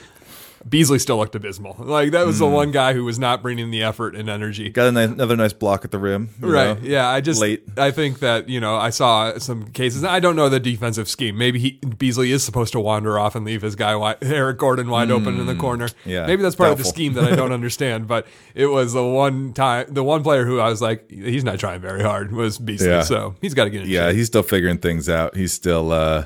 Beasley 0.68 1.00
still 1.00 1.18
looked 1.18 1.36
abysmal. 1.36 1.76
Like 1.80 2.12
that 2.12 2.22
Hmm. 2.22 2.28
was 2.28 2.40
the 2.40 2.48
one 2.48 2.72
guy 2.72 2.94
who 2.94 3.04
was 3.06 3.18
not 3.20 3.42
bringing 3.42 3.72
the 3.72 3.84
effort 3.84 4.16
and 4.16 4.30
energy. 4.30 4.70
Got 4.70 4.88
a 4.88 4.92
ni- 4.92 5.04
another 5.14 5.36
nice 5.36 5.54
block 5.54 5.86
at 5.86 5.92
the 5.92 6.00
rim, 6.00 6.30
Right. 6.40 6.82
know? 6.82 6.88
Yeah. 6.88 7.08
I 7.10 7.22
just 7.22 7.42
Late. 7.42 7.64
I 7.78 7.92
think 7.92 8.20
that 8.20 8.50
you 8.50 8.60
know 8.60 8.76
I 8.76 8.90
saw 8.90 9.38
some 9.38 9.68
cases. 9.72 10.04
I 10.04 10.20
don't 10.20 10.36
know 10.36 10.50
the 10.50 10.60
defensive 10.60 11.08
scheme. 11.10 11.38
Maybe 11.38 11.60
he, 11.60 11.72
Beasley 11.98 12.32
is 12.32 12.44
supposed 12.44 12.72
to 12.74 12.80
wander 12.80 13.18
off 13.20 13.36
and 13.36 13.46
leave 13.46 13.62
his 13.62 13.76
guy 13.76 13.96
wide, 13.96 14.18
Eric 14.22 14.58
Gordon 14.58 14.90
wide 14.90 15.12
open 15.12 15.40
in 15.40 15.46
the 15.46 15.56
corner. 15.56 15.88
Hmm. 16.04 16.10
yeah, 16.10 16.26
Maybe 16.26 16.42
that's 16.42 16.56
part 16.56 16.72
of 16.72 16.78
the 16.78 16.86
scheme 16.86 17.14
that 17.14 17.24
I 17.32 17.36
don't 17.36 17.52
understand. 17.60 18.08
But 18.08 18.28
it 18.56 18.68
was 18.68 18.94
the 18.94 19.04
one 19.06 19.54
time, 19.54 19.86
the 19.90 20.04
one 20.04 20.24
player 20.24 20.46
who 20.46 20.60
I 20.60 20.70
was 20.70 20.82
like, 20.82 21.10
he's 21.12 21.44
not 21.44 21.60
trying 21.60 21.80
very 21.82 22.02
hard 22.04 22.32
was 22.32 22.58
Beasley. 22.58 22.88
Yeah. 22.90 23.02
So 23.04 23.36
he's 23.42 23.54
got 23.54 23.66
to 23.66 23.70
get 23.70 23.84
in. 23.84 23.90
Yeah, 23.90 24.08
shape. 24.10 24.18
he's 24.18 24.28
still 24.28 24.44
figuring 24.44 24.78
things 24.80 25.08
out. 25.10 25.36
He's 25.36 25.54
still, 25.54 25.92
uh, 25.92 26.26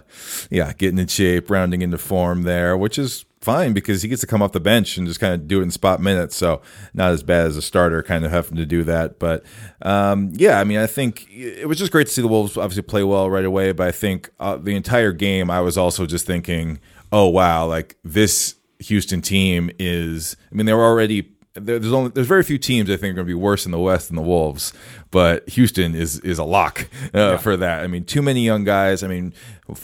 yeah, 0.49 0.73
getting 0.73 0.97
in 0.99 1.07
shape, 1.07 1.49
rounding 1.49 1.81
into 1.81 1.97
form 1.97 2.43
there, 2.43 2.75
which 2.77 2.97
is 2.97 3.25
fine 3.41 3.73
because 3.73 4.01
he 4.01 4.07
gets 4.07 4.21
to 4.21 4.27
come 4.27 4.41
off 4.41 4.51
the 4.51 4.59
bench 4.59 4.97
and 4.97 5.07
just 5.07 5.19
kind 5.19 5.33
of 5.33 5.47
do 5.47 5.59
it 5.59 5.63
in 5.63 5.71
spot 5.71 5.99
minutes. 5.99 6.35
So 6.35 6.61
not 6.93 7.11
as 7.11 7.23
bad 7.23 7.47
as 7.47 7.57
a 7.57 7.61
starter, 7.61 8.01
kind 8.03 8.23
of 8.23 8.31
having 8.31 8.57
to 8.57 8.65
do 8.65 8.83
that. 8.83 9.19
But 9.19 9.43
um, 9.81 10.31
yeah, 10.33 10.59
I 10.59 10.63
mean, 10.63 10.77
I 10.77 10.87
think 10.87 11.27
it 11.31 11.67
was 11.67 11.77
just 11.77 11.91
great 11.91 12.07
to 12.07 12.13
see 12.13 12.21
the 12.21 12.27
Wolves 12.27 12.57
obviously 12.57 12.83
play 12.83 13.03
well 13.03 13.29
right 13.29 13.45
away. 13.45 13.71
But 13.71 13.87
I 13.87 13.91
think 13.91 14.29
uh, 14.39 14.57
the 14.57 14.75
entire 14.75 15.11
game, 15.11 15.49
I 15.49 15.61
was 15.61 15.77
also 15.77 16.05
just 16.05 16.25
thinking, 16.25 16.79
oh 17.11 17.27
wow, 17.27 17.65
like 17.65 17.97
this 18.03 18.55
Houston 18.79 19.21
team 19.21 19.71
is. 19.79 20.35
I 20.51 20.55
mean, 20.55 20.65
they 20.65 20.73
were 20.73 20.85
already 20.85 21.31
there's 21.53 21.91
only 21.91 22.11
there's 22.11 22.27
very 22.27 22.43
few 22.43 22.57
teams 22.57 22.89
I 22.89 22.95
think 22.95 23.11
are 23.11 23.15
going 23.15 23.27
to 23.27 23.31
be 23.31 23.33
worse 23.33 23.65
in 23.65 23.71
the 23.71 23.79
West 23.79 24.07
than 24.07 24.15
the 24.15 24.21
Wolves, 24.21 24.73
but 25.11 25.47
Houston 25.49 25.93
is 25.93 26.19
is 26.21 26.39
a 26.39 26.43
lock 26.43 26.87
uh, 27.13 27.37
for 27.37 27.57
that. 27.57 27.83
I 27.83 27.87
mean, 27.87 28.05
too 28.05 28.21
many 28.21 28.43
young 28.45 28.63
guys. 28.63 29.03
I 29.03 29.07
mean, 29.07 29.33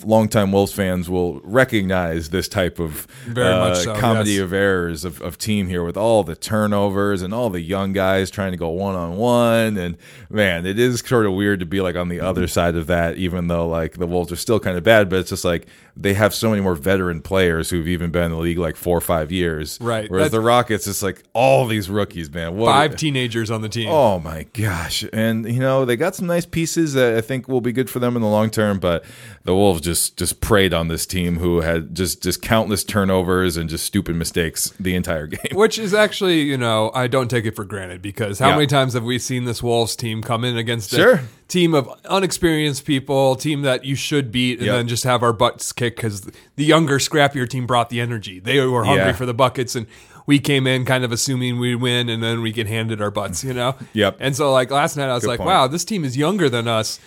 longtime 0.04 0.52
Wolves 0.52 0.74
fans 0.74 1.10
will 1.10 1.42
recognize 1.42 2.30
this 2.30 2.48
type 2.48 2.80
of 2.80 3.06
Very 3.26 3.54
uh, 3.54 3.70
much 3.70 3.78
so, 3.80 3.96
comedy 3.96 4.32
yes. 4.32 4.42
of 4.42 4.54
errors 4.54 5.06
of, 5.06 5.22
of 5.22 5.38
team 5.38 5.68
here 5.68 5.84
with 5.84 5.98
all 5.98 6.24
the 6.24 6.36
turnovers 6.36 7.22
and 7.22 7.34
all 7.34 7.50
the 7.50 7.62
young 7.62 7.94
guys 7.94 8.32
trying 8.32 8.52
to 8.52 8.58
go 8.58 8.70
one 8.70 8.96
on 8.96 9.18
one. 9.18 9.78
And 9.78 9.98
man, 10.30 10.66
it 10.66 10.80
is 10.80 11.02
sort 11.02 11.26
of 11.26 11.34
weird 11.34 11.60
to 11.60 11.66
be 11.66 11.82
like 11.82 11.96
on 11.96 12.08
the 12.08 12.22
other 12.22 12.48
side 12.48 12.76
of 12.76 12.88
that, 12.88 13.18
even 13.18 13.48
though 13.48 13.68
like 13.68 13.98
the 13.98 14.08
Wolves 14.08 14.32
are 14.32 14.38
still 14.38 14.60
kind 14.60 14.78
of 14.78 14.84
bad, 14.84 15.10
but 15.10 15.20
it's 15.20 15.30
just 15.30 15.46
like 15.46 15.68
they 15.96 16.14
have 16.14 16.34
so 16.34 16.50
many 16.50 16.62
more 16.62 16.76
veteran 16.76 17.22
players 17.22 17.70
who've 17.70 17.88
even 17.88 18.12
been 18.12 18.24
in 18.24 18.32
the 18.32 18.38
league 18.38 18.60
like 18.60 18.76
four 18.76 18.98
or 18.98 19.02
five 19.02 19.32
years. 19.32 19.78
Right. 19.82 20.10
Whereas 20.10 20.32
That's- 20.32 20.32
the 20.32 20.48
Rockets, 20.48 20.88
it's 20.88 21.04
like 21.04 21.24
all 21.34 21.58
all 21.58 21.66
these 21.66 21.90
rookies, 21.90 22.32
man. 22.32 22.56
What 22.56 22.72
Five 22.72 22.96
teenagers 22.96 23.50
on 23.50 23.62
the 23.62 23.70
team. 23.70 23.90
Oh 23.90 24.20
my 24.20 24.46
gosh! 24.54 25.04
And 25.18 25.52
you 25.52 25.60
know 25.60 25.84
they 25.84 25.96
got 25.96 26.14
some 26.14 26.28
nice 26.28 26.46
pieces 26.46 26.94
that 26.94 27.16
I 27.18 27.22
think 27.22 27.48
will 27.48 27.60
be 27.62 27.72
good 27.72 27.90
for 27.90 27.98
them 27.98 28.16
in 28.16 28.22
the 28.22 28.28
long 28.28 28.52
term. 28.52 28.78
But 28.80 29.04
the 29.46 29.56
Wolves 29.56 29.82
just 29.82 30.16
just 30.16 30.42
preyed 30.42 30.76
on 30.76 30.90
this 30.90 31.08
team 31.08 31.38
who 31.40 31.62
had 31.62 31.96
just 31.96 32.22
just 32.22 32.42
countless 32.44 32.84
turnovers 32.84 33.58
and 33.58 33.68
just 33.68 33.84
stupid 33.86 34.16
mistakes 34.16 34.72
the 34.80 34.94
entire 34.94 35.26
game. 35.36 35.40
Which 35.58 35.80
is 35.80 35.94
actually, 35.96 36.42
you 36.42 36.58
know, 36.58 36.92
I 36.94 37.08
don't 37.08 37.30
take 37.30 37.46
it 37.46 37.56
for 37.56 37.66
granted 37.66 38.02
because 38.04 38.38
how 38.38 38.50
Yeah. 38.50 38.56
many 38.56 38.68
times 38.68 38.94
have 38.94 39.04
we 39.04 39.18
seen 39.18 39.46
this 39.46 39.64
Wolves 39.64 39.96
team 39.96 40.22
come 40.22 40.44
in 40.44 40.56
against 40.56 40.92
Sure. 40.92 41.14
a 41.16 41.22
team 41.48 41.74
of 41.74 41.90
unexperienced 42.06 42.86
people, 42.86 43.36
team 43.36 43.64
that 43.64 43.86
you 43.86 43.96
should 43.96 44.32
beat, 44.32 44.60
and 44.60 44.68
Yep. 44.68 44.76
then 44.76 44.88
just 44.88 45.04
have 45.04 45.24
our 45.24 45.34
butts 45.34 45.72
kicked 45.72 45.98
because 45.98 46.30
the 46.58 46.64
younger, 46.66 47.00
scrappier 47.00 47.50
team 47.50 47.66
brought 47.66 47.90
the 47.90 48.02
energy. 48.02 48.40
They 48.40 48.60
were 48.60 48.84
hungry 48.84 49.06
Yeah. 49.06 49.12
for 49.14 49.26
the 49.26 49.34
buckets, 49.34 49.76
and 49.76 49.88
we 50.28 50.38
came 50.38 50.68
in 50.68 50.86
kind 50.86 51.04
of 51.04 51.12
assuming 51.12 51.58
we'd 51.58 51.76
win, 51.78 52.08
and 52.10 52.22
then 52.22 52.42
we 52.44 52.52
get 52.52 52.68
handed 52.68 53.02
our 53.02 53.10
butts, 53.10 53.44
you 53.44 53.54
know? 53.54 53.76
Yep. 53.94 54.18
And 54.20 54.36
so, 54.36 54.52
like, 54.52 54.70
last 54.70 54.96
night 54.98 55.10
I 55.10 55.14
was 55.16 55.24
Good 55.24 55.30
like, 55.30 55.38
point. 55.40 55.48
wow, 55.48 55.68
this 55.68 55.84
team 55.84 56.04
is 56.06 56.16
younger 56.16 56.50
than 56.50 56.68
us. 56.68 57.00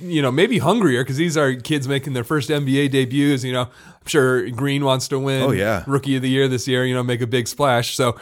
You 0.00 0.22
know, 0.22 0.30
maybe 0.32 0.58
hungrier 0.58 1.02
because 1.04 1.16
these 1.16 1.36
are 1.36 1.54
kids 1.54 1.86
making 1.88 2.12
their 2.12 2.24
first 2.24 2.50
NBA 2.50 2.90
debuts. 2.90 3.44
You 3.44 3.52
know, 3.52 3.62
I'm 3.62 4.06
sure 4.06 4.50
Green 4.50 4.84
wants 4.84 5.06
to 5.08 5.18
win 5.20 5.42
Oh, 5.42 5.50
yeah. 5.52 5.84
rookie 5.86 6.16
of 6.16 6.22
the 6.22 6.28
year 6.28 6.48
this 6.48 6.66
year, 6.66 6.84
you 6.84 6.94
know, 6.94 7.02
make 7.04 7.20
a 7.20 7.26
big 7.28 7.46
splash. 7.46 7.94
So 7.94 8.16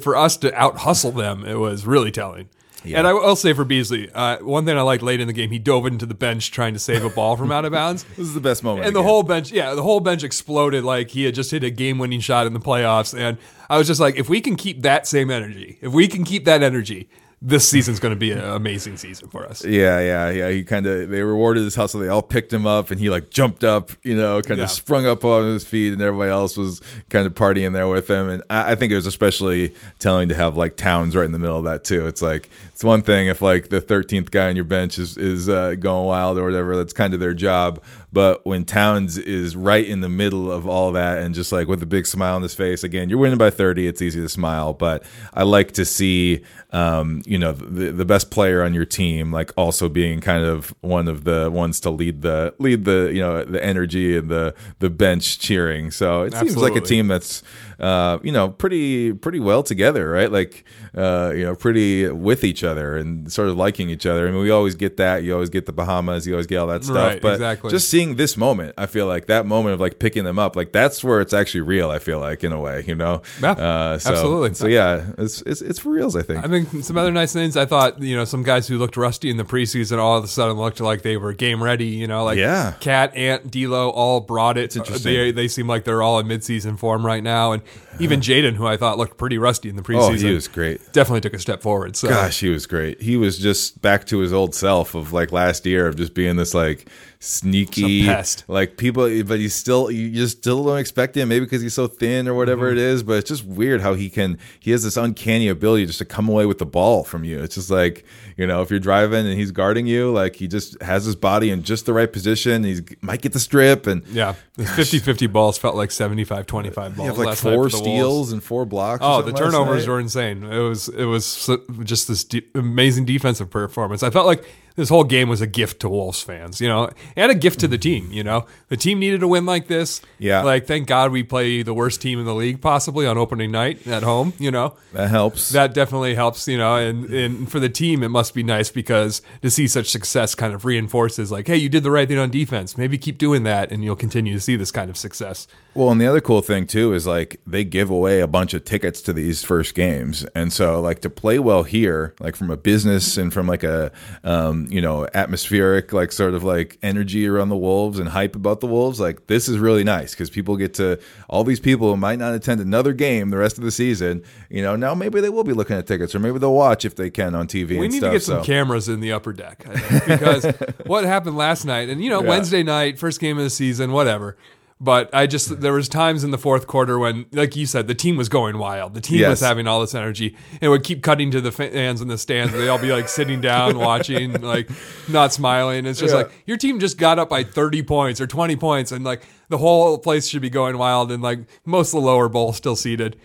for 0.00 0.16
us 0.16 0.36
to 0.38 0.54
out 0.54 0.78
hustle 0.78 1.10
them, 1.12 1.44
it 1.46 1.54
was 1.54 1.86
really 1.86 2.10
telling. 2.10 2.48
And 2.84 3.06
I 3.06 3.12
will 3.12 3.36
say 3.36 3.52
for 3.52 3.64
Beasley, 3.64 4.10
uh, 4.12 4.38
one 4.38 4.64
thing 4.64 4.78
I 4.78 4.82
liked 4.82 5.02
late 5.02 5.20
in 5.20 5.26
the 5.26 5.32
game, 5.32 5.50
he 5.50 5.58
dove 5.58 5.86
into 5.86 6.06
the 6.06 6.14
bench 6.14 6.50
trying 6.50 6.72
to 6.74 6.78
save 6.78 7.04
a 7.04 7.10
ball 7.10 7.36
from 7.36 7.52
out 7.52 7.64
of 7.64 7.72
bounds. 7.72 8.04
This 8.16 8.26
is 8.28 8.34
the 8.34 8.40
best 8.40 8.62
moment. 8.64 8.86
And 8.86 8.94
the 8.96 9.02
whole 9.02 9.22
bench, 9.22 9.50
yeah, 9.50 9.74
the 9.74 9.82
whole 9.82 10.00
bench 10.00 10.22
exploded 10.22 10.84
like 10.84 11.10
he 11.10 11.24
had 11.24 11.34
just 11.34 11.50
hit 11.50 11.64
a 11.64 11.70
game-winning 11.70 12.20
shot 12.20 12.46
in 12.46 12.52
the 12.54 12.60
playoffs. 12.60 13.16
And 13.18 13.36
I 13.68 13.76
was 13.78 13.86
just 13.86 14.00
like, 14.00 14.16
if 14.16 14.28
we 14.28 14.40
can 14.40 14.56
keep 14.56 14.82
that 14.82 15.06
same 15.06 15.30
energy, 15.30 15.78
if 15.82 15.92
we 15.92 16.08
can 16.08 16.24
keep 16.24 16.44
that 16.46 16.62
energy, 16.62 17.08
this 17.40 17.68
season's 17.68 18.00
going 18.00 18.10
to 18.12 18.18
be 18.18 18.32
an 18.32 18.40
amazing 18.40 18.96
season 18.96 19.28
for 19.28 19.46
us. 19.46 19.64
Yeah, 19.64 20.00
yeah, 20.00 20.28
yeah. 20.30 20.50
He 20.50 20.64
kind 20.64 20.84
of 20.86 21.08
they 21.08 21.22
rewarded 21.22 21.62
his 21.62 21.76
hustle. 21.76 22.00
They 22.00 22.08
all 22.08 22.20
picked 22.20 22.52
him 22.52 22.66
up, 22.66 22.90
and 22.90 22.98
he 22.98 23.10
like 23.10 23.30
jumped 23.30 23.62
up, 23.62 23.92
you 24.02 24.16
know, 24.16 24.42
kind 24.42 24.58
Yeah. 24.58 24.64
of 24.64 24.70
sprung 24.72 25.06
up 25.06 25.24
on 25.24 25.44
his 25.44 25.64
feet, 25.64 25.92
and 25.92 26.02
everybody 26.02 26.32
else 26.32 26.56
was 26.56 26.80
kind 27.10 27.28
of 27.28 27.34
partying 27.34 27.74
there 27.74 27.86
with 27.86 28.08
him. 28.10 28.28
And 28.28 28.42
I, 28.50 28.72
I 28.72 28.74
think 28.74 28.90
it 28.90 28.96
was 28.96 29.06
especially 29.06 29.72
telling 30.00 30.28
to 30.30 30.34
have 30.34 30.56
like 30.56 30.76
Towns 30.76 31.14
right 31.14 31.26
in 31.26 31.30
the 31.30 31.38
middle 31.38 31.58
of 31.58 31.62
that 31.64 31.84
too. 31.84 32.08
It's 32.08 32.22
like 32.22 32.50
it's 32.78 32.84
one 32.84 33.02
thing 33.02 33.26
if 33.26 33.42
like 33.42 33.70
the 33.70 33.80
thirteenth 33.80 34.30
guy 34.30 34.48
on 34.48 34.54
your 34.54 34.64
bench 34.64 35.00
is 35.00 35.16
is 35.16 35.48
uh, 35.48 35.74
going 35.74 36.06
wild 36.06 36.38
or 36.38 36.44
whatever. 36.44 36.76
That's 36.76 36.92
kind 36.92 37.12
of 37.12 37.18
their 37.18 37.34
job. 37.34 37.82
But 38.12 38.46
when 38.46 38.64
Towns 38.64 39.18
is 39.18 39.56
right 39.56 39.84
in 39.84 40.00
the 40.00 40.08
middle 40.08 40.50
of 40.50 40.66
all 40.68 40.92
that 40.92 41.18
and 41.18 41.34
just 41.34 41.50
like 41.50 41.66
with 41.66 41.82
a 41.82 41.86
big 41.86 42.06
smile 42.06 42.36
on 42.36 42.42
his 42.42 42.54
face, 42.54 42.84
again, 42.84 43.10
you're 43.10 43.18
winning 43.18 43.36
by 43.36 43.50
30. 43.50 43.88
It's 43.88 44.00
easy 44.00 44.20
to 44.20 44.28
smile. 44.28 44.74
But 44.74 45.02
I 45.34 45.42
like 45.42 45.72
to 45.72 45.84
see, 45.84 46.44
um, 46.70 47.22
you 47.26 47.36
know, 47.36 47.52
the, 47.52 47.90
the 47.90 48.04
best 48.04 48.30
player 48.30 48.62
on 48.62 48.74
your 48.74 48.86
team, 48.86 49.32
like 49.32 49.52
also 49.56 49.88
being 49.88 50.20
kind 50.20 50.44
of 50.44 50.72
one 50.80 51.08
of 51.08 51.24
the 51.24 51.50
ones 51.50 51.80
to 51.80 51.90
lead 51.90 52.22
the, 52.22 52.54
lead 52.58 52.84
the, 52.84 53.10
you 53.12 53.20
know, 53.20 53.44
the 53.44 53.62
energy 53.62 54.16
and 54.16 54.30
the, 54.30 54.54
the 54.78 54.88
bench 54.88 55.38
cheering. 55.38 55.90
So 55.90 56.22
it 56.22 56.32
seems 56.34 56.56
like 56.56 56.76
a 56.76 56.80
team 56.80 57.08
that's, 57.08 57.42
uh, 57.78 58.18
you 58.22 58.32
know, 58.32 58.48
pretty, 58.48 59.12
pretty 59.12 59.40
well 59.40 59.62
together, 59.62 60.10
right? 60.10 60.30
Like, 60.30 60.64
uh, 60.96 61.32
you 61.34 61.44
know, 61.44 61.54
pretty 61.54 62.08
with 62.08 62.44
each 62.44 62.64
other 62.64 62.96
and 62.96 63.32
sort 63.32 63.48
of 63.48 63.56
liking 63.56 63.88
each 63.90 64.06
other. 64.06 64.26
I 64.26 64.30
mean, 64.30 64.40
we 64.40 64.50
always 64.50 64.74
get 64.74 64.96
that. 64.96 65.22
You 65.22 65.34
always 65.34 65.50
get 65.50 65.66
the 65.66 65.72
Bahamas. 65.72 66.26
You 66.26 66.34
always 66.34 66.46
get 66.46 66.56
all 66.58 66.66
that 66.68 66.84
stuff. 66.84 66.96
Right, 66.96 67.22
but 67.22 67.34
exactly. 67.34 67.70
just 67.70 67.88
seeing 67.88 68.16
this 68.16 68.36
moment, 68.36 68.74
I 68.76 68.86
feel 68.86 69.06
like 69.06 69.26
that 69.26 69.46
moment 69.46 69.74
of 69.74 69.80
like 69.80 69.98
picking 69.98 70.24
them 70.24 70.38
up, 70.38 70.56
like 70.56 70.72
that's 70.72 71.04
where 71.04 71.20
it's 71.20 71.32
actually 71.32 71.60
real. 71.62 71.90
I 71.90 71.98
feel 71.98 72.18
like 72.20 72.42
in 72.42 72.52
a 72.52 72.60
way, 72.60 72.84
you 72.86 72.94
know. 72.94 73.22
Yeah, 73.40 73.52
uh, 73.52 73.98
so, 73.98 74.12
absolutely. 74.12 74.54
So 74.54 74.66
yeah, 74.66 75.12
it's 75.18 75.42
it's 75.42 75.62
it's 75.62 75.78
for 75.78 75.90
reals. 75.90 76.16
I 76.16 76.22
think. 76.22 76.44
I 76.44 76.48
mean, 76.48 76.82
some 76.82 76.96
other 76.96 77.12
nice 77.12 77.32
things. 77.32 77.56
I 77.56 77.64
thought, 77.66 78.02
you 78.02 78.16
know, 78.16 78.24
some 78.24 78.42
guys 78.42 78.66
who 78.66 78.78
looked 78.78 78.96
rusty 78.96 79.30
in 79.30 79.36
the 79.36 79.44
preseason 79.44 79.98
all 79.98 80.16
of 80.18 80.24
a 80.24 80.28
sudden 80.28 80.56
looked 80.56 80.80
like 80.80 81.02
they 81.02 81.16
were 81.16 81.32
game 81.32 81.62
ready. 81.62 81.86
You 81.86 82.06
know, 82.06 82.24
like 82.24 82.38
Yeah. 82.38 82.74
Cat, 82.80 83.14
Ant, 83.16 83.50
D'Lo 83.50 83.90
all 83.90 84.20
brought 84.20 84.58
it. 84.58 84.74
interesting. 84.74 85.12
They 85.12 85.30
they 85.30 85.48
seem 85.48 85.66
like 85.68 85.84
they're 85.84 86.02
all 86.02 86.18
in 86.18 86.26
midseason 86.26 86.78
form 86.78 87.04
right 87.04 87.22
now, 87.22 87.52
and 87.52 87.62
even 88.00 88.20
Jaden, 88.20 88.54
who 88.54 88.66
I 88.66 88.76
thought 88.76 88.98
looked 88.98 89.18
pretty 89.18 89.38
rusty 89.38 89.68
in 89.68 89.76
the 89.76 89.82
preseason, 89.82 90.10
oh, 90.10 90.12
he 90.14 90.32
was 90.32 90.48
great. 90.48 90.92
definitely 90.92 91.20
took 91.20 91.34
a 91.34 91.38
step 91.38 91.62
forward. 91.62 91.96
So 91.96 92.08
Gosh, 92.08 92.40
he 92.40 92.48
was 92.48 92.66
great. 92.66 93.00
He 93.00 93.16
was 93.16 93.38
just 93.38 93.80
back 93.82 94.06
to 94.06 94.18
his 94.18 94.32
old 94.32 94.54
self 94.54 94.94
of 94.94 95.12
like 95.12 95.32
last 95.32 95.66
year 95.66 95.86
of 95.86 95.96
just 95.96 96.14
being 96.14 96.36
this 96.36 96.54
like 96.54 96.88
sneaky 97.20 98.06
pest. 98.06 98.44
like 98.46 98.76
people 98.76 99.02
but 99.24 99.40
he's 99.40 99.54
still 99.54 99.90
you 99.90 100.08
just 100.10 100.38
still 100.38 100.64
don't 100.64 100.78
expect 100.78 101.16
him 101.16 101.28
maybe 101.28 101.44
because 101.44 101.60
he's 101.60 101.74
so 101.74 101.86
thin 101.88 102.28
or 102.28 102.34
whatever 102.34 102.68
Mm-hmm. 102.68 102.78
it 102.78 102.82
is 102.82 103.02
but 103.02 103.14
it's 103.14 103.28
just 103.28 103.44
weird 103.44 103.80
how 103.80 103.94
he 103.94 104.08
can 104.08 104.38
he 104.60 104.70
has 104.70 104.84
this 104.84 104.96
uncanny 104.96 105.48
ability 105.48 105.86
just 105.86 105.98
to 105.98 106.04
come 106.04 106.28
away 106.28 106.46
with 106.46 106.58
the 106.58 106.66
ball 106.66 107.02
from 107.02 107.24
you 107.24 107.40
it's 107.42 107.56
just 107.56 107.70
like 107.70 108.04
you 108.36 108.46
know 108.46 108.62
if 108.62 108.70
you're 108.70 108.78
driving 108.78 109.26
and 109.26 109.38
he's 109.38 109.50
guarding 109.50 109.86
you 109.86 110.12
like 110.12 110.36
he 110.36 110.46
just 110.46 110.80
has 110.80 111.04
his 111.04 111.16
body 111.16 111.50
in 111.50 111.62
just 111.64 111.86
the 111.86 111.92
right 111.92 112.12
position 112.12 112.62
he 112.62 112.80
might 113.00 113.20
get 113.20 113.32
the 113.32 113.40
strip 113.40 113.86
and 113.88 114.06
yeah, 114.08 114.34
the 114.56 114.62
50-50 114.64 115.32
balls 115.32 115.58
felt 115.58 115.74
like 115.74 115.90
75-25 115.90 116.96
balls. 116.96 117.18
like 117.18 117.36
four 117.36 117.36
for 117.36 117.48
the 117.48 117.52
Wolves. 117.58 117.74
steals 117.76 118.32
and 118.32 118.42
four 118.42 118.64
blocks 118.64 119.00
Oh, 119.02 119.22
the 119.22 119.32
turnovers 119.32 119.86
were 119.88 119.98
insane. 120.00 120.42
It 120.44 120.58
was 120.58 120.88
it 120.88 121.04
was 121.04 121.48
just 121.84 122.06
this 122.08 122.24
de- 122.24 122.44
amazing 122.54 123.04
defensive 123.06 123.50
performance. 123.50 124.02
I 124.02 124.10
felt 124.10 124.26
like 124.26 124.44
this 124.78 124.88
whole 124.90 125.02
game 125.02 125.28
was 125.28 125.40
a 125.40 125.46
gift 125.46 125.80
to 125.80 125.88
Wolves 125.88 126.22
fans, 126.22 126.60
you 126.60 126.68
know, 126.68 126.88
and 127.16 127.32
a 127.32 127.34
gift 127.34 127.58
to 127.60 127.68
the 127.68 127.76
team. 127.76 128.12
You 128.12 128.22
know, 128.22 128.46
the 128.68 128.76
team 128.76 129.00
needed 129.00 129.24
a 129.24 129.28
win 129.28 129.44
like 129.44 129.66
this. 129.66 130.00
Yeah. 130.18 130.42
like 130.42 130.68
thank 130.68 130.86
God 130.86 131.10
we 131.10 131.24
play 131.24 131.62
the 131.62 131.74
worst 131.74 132.00
team 132.00 132.20
in 132.20 132.24
the 132.24 132.34
league 132.34 132.60
possibly 132.60 133.04
on 133.04 133.18
opening 133.18 133.50
night 133.50 133.84
at 133.88 134.04
home. 134.04 134.34
You 134.38 134.52
know, 134.52 134.76
that 134.92 135.10
helps 135.10 135.50
that 135.50 135.74
definitely 135.74 136.14
helps. 136.14 136.46
You 136.46 136.58
know, 136.58 136.76
and 136.76 137.10
and 137.10 137.50
for 137.50 137.58
the 137.58 137.68
team 137.68 138.04
it 138.04 138.10
must 138.10 138.34
be 138.34 138.44
nice 138.44 138.70
because 138.70 139.20
to 139.42 139.50
see 139.50 139.66
such 139.66 139.90
success 139.90 140.36
kind 140.36 140.54
of 140.54 140.64
reinforces 140.64 141.32
like, 141.32 141.48
hey, 141.48 141.56
you 141.56 141.68
did 141.68 141.82
the 141.82 141.90
right 141.90 142.06
thing 142.06 142.18
on 142.18 142.30
defense. 142.30 142.78
Maybe 142.78 142.98
keep 142.98 143.18
doing 143.18 143.42
that, 143.42 143.72
and 143.72 143.82
you'll 143.82 143.96
continue 143.96 144.32
to 144.32 144.40
see 144.40 144.54
this 144.54 144.70
kind 144.70 144.90
of 144.90 144.96
success. 144.96 145.48
Well, 145.74 145.90
and 145.90 146.00
the 146.00 146.06
other 146.06 146.20
cool 146.20 146.40
thing 146.40 146.68
too 146.68 146.94
is 146.94 147.04
like 147.04 147.40
they 147.46 147.64
give 147.64 147.90
away 147.90 148.20
a 148.20 148.28
bunch 148.28 148.54
of 148.54 148.64
tickets 148.64 149.02
to 149.02 149.12
these 149.12 149.42
first 149.42 149.74
games, 149.74 150.24
and 150.36 150.52
so 150.52 150.80
like 150.80 151.00
to 151.00 151.10
play 151.10 151.40
well 151.40 151.64
here, 151.64 152.14
like 152.20 152.36
from 152.36 152.52
a 152.52 152.56
business 152.56 153.16
and 153.16 153.32
from 153.32 153.48
like 153.48 153.64
a 153.64 153.90
um, 154.22 154.67
you 154.68 154.80
know 154.80 155.06
atmospheric 155.14 155.92
like 155.92 156.12
sort 156.12 156.34
of 156.34 156.44
like 156.44 156.78
energy 156.82 157.26
around 157.26 157.48
the 157.48 157.56
Wolves 157.56 157.98
and 157.98 158.08
hype 158.08 158.36
about 158.36 158.60
the 158.60 158.66
Wolves, 158.66 159.00
like 159.00 159.26
this 159.26 159.48
is 159.48 159.58
really 159.58 159.84
nice 159.84 160.12
because 160.12 160.30
people 160.30 160.56
get 160.56 160.74
to 160.74 160.98
all 161.28 161.44
these 161.44 161.60
people 161.60 161.90
who 161.90 161.96
might 161.96 162.18
not 162.18 162.34
attend 162.34 162.60
another 162.60 162.92
game 162.92 163.30
the 163.30 163.36
rest 163.38 163.58
of 163.58 163.64
the 163.64 163.70
season. 163.70 164.22
You 164.48 164.62
know, 164.62 164.76
now 164.76 164.94
maybe 164.94 165.20
they 165.20 165.30
will 165.30 165.44
be 165.44 165.52
looking 165.52 165.76
at 165.76 165.86
tickets, 165.86 166.14
or 166.14 166.18
maybe 166.18 166.38
they'll 166.38 166.54
watch 166.54 166.84
if 166.84 166.96
they 166.96 167.10
can 167.10 167.34
on 167.34 167.46
TV. 167.46 167.78
We 167.78 167.88
need 167.88 167.98
stuff, 167.98 168.12
to 168.12 168.18
get 168.18 168.22
some 168.22 168.44
cameras 168.44 168.88
in 168.88 169.00
the 169.00 169.12
upper 169.12 169.32
deck 169.32 169.62
think, 169.62 170.06
because 170.06 170.44
what 170.86 171.04
happened 171.04 171.36
last 171.36 171.64
night, 171.64 171.88
and 171.88 172.02
you 172.02 172.10
know, 172.10 172.22
Yeah. 172.22 172.28
Wednesday 172.28 172.62
night, 172.62 172.98
first 172.98 173.20
game 173.20 173.38
of 173.38 173.44
the 173.44 173.50
season, 173.50 173.92
whatever. 173.92 174.36
But 174.80 175.12
I 175.12 175.26
just 175.26 175.60
there 175.60 175.72
was 175.72 175.88
times 175.88 176.22
in 176.22 176.30
the 176.30 176.38
fourth 176.38 176.68
quarter 176.68 177.00
when, 177.00 177.26
like 177.32 177.56
you 177.56 177.66
said, 177.66 177.88
the 177.88 177.96
team 177.96 178.16
was 178.16 178.28
going 178.28 178.58
wild. 178.58 178.94
The 178.94 179.00
team 179.00 179.18
was 179.30 179.40
having 179.40 179.66
all 179.66 179.80
this 179.80 179.92
energy, 179.92 180.36
and 180.52 180.62
it 180.62 180.68
would 180.68 180.84
keep 180.84 181.02
cutting 181.02 181.32
to 181.32 181.40
the 181.40 181.50
fans 181.50 182.00
in 182.00 182.06
the 182.06 182.16
stands. 182.16 182.52
They'd 182.52 182.68
all 182.68 182.78
be 182.78 182.92
like 182.92 183.08
sitting 183.08 183.40
down, 183.40 183.76
watching, 183.88 184.40
like 184.40 184.70
not 185.08 185.32
smiling. 185.32 185.84
It's 185.84 185.98
just 185.98 186.12
Yeah. 186.14 186.18
like 186.22 186.30
your 186.46 186.56
team 186.56 186.78
just 186.78 186.96
got 186.96 187.18
up 187.18 187.28
by 187.28 187.42
thirty 187.42 187.82
points 187.82 188.20
or 188.20 188.28
twenty 188.28 188.54
points, 188.54 188.92
and 188.92 189.04
like 189.04 189.22
the 189.48 189.58
whole 189.58 189.98
place 189.98 190.28
should 190.28 190.42
be 190.42 190.50
going 190.50 190.78
wild, 190.78 191.10
and 191.10 191.24
like 191.24 191.40
most 191.64 191.88
of 191.92 192.00
the 192.00 192.06
lower 192.06 192.28
bowl 192.28 192.52
still 192.52 192.76
seated. 192.76 193.16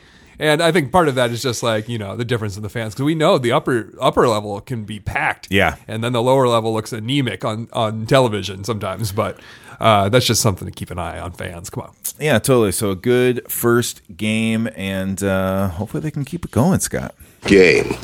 And 0.44 0.62
I 0.62 0.74
think 0.74 0.92
part 0.92 1.08
of 1.08 1.16
that 1.16 1.32
is 1.32 1.42
just 1.42 1.64
like 1.64 1.88
you 1.88 1.98
know 1.98 2.18
the 2.18 2.26
difference 2.26 2.58
in 2.58 2.64
the 2.64 2.70
fans 2.70 2.94
because 2.94 3.06
we 3.06 3.16
know 3.16 3.38
the 3.38 3.54
upper 3.54 3.94
upper 4.02 4.28
level 4.28 4.60
can 4.60 4.84
be 4.84 5.00
packed, 5.00 5.48
Yeah. 5.50 5.78
and 5.88 6.04
then 6.04 6.12
the 6.12 6.22
lower 6.22 6.50
level 6.50 6.74
looks 6.74 6.92
anemic 6.92 7.46
on 7.46 7.70
on 7.72 8.06
television 8.08 8.66
sometimes. 8.66 9.14
But 9.14 9.40
uh, 9.80 10.10
that's 10.10 10.26
just 10.26 10.42
something 10.42 10.66
to 10.68 10.72
keep 10.74 10.92
an 10.92 11.00
eye 11.00 11.18
on 11.18 11.32
fans. 11.32 11.70
Come 11.70 11.84
on, 11.84 11.94
Yeah, 12.20 12.40
totally. 12.40 12.74
So 12.74 12.92
a 12.92 12.96
good 12.96 13.50
first 13.50 14.02
game, 14.18 14.68
and 14.76 15.24
uh, 15.24 15.70
hopefully 15.70 16.02
they 16.02 16.12
can 16.12 16.26
keep 16.26 16.44
it 16.44 16.52
going, 16.52 16.82
Scott. 16.82 17.16
Game. 17.46 17.96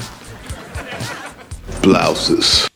Blouses. 1.81 2.69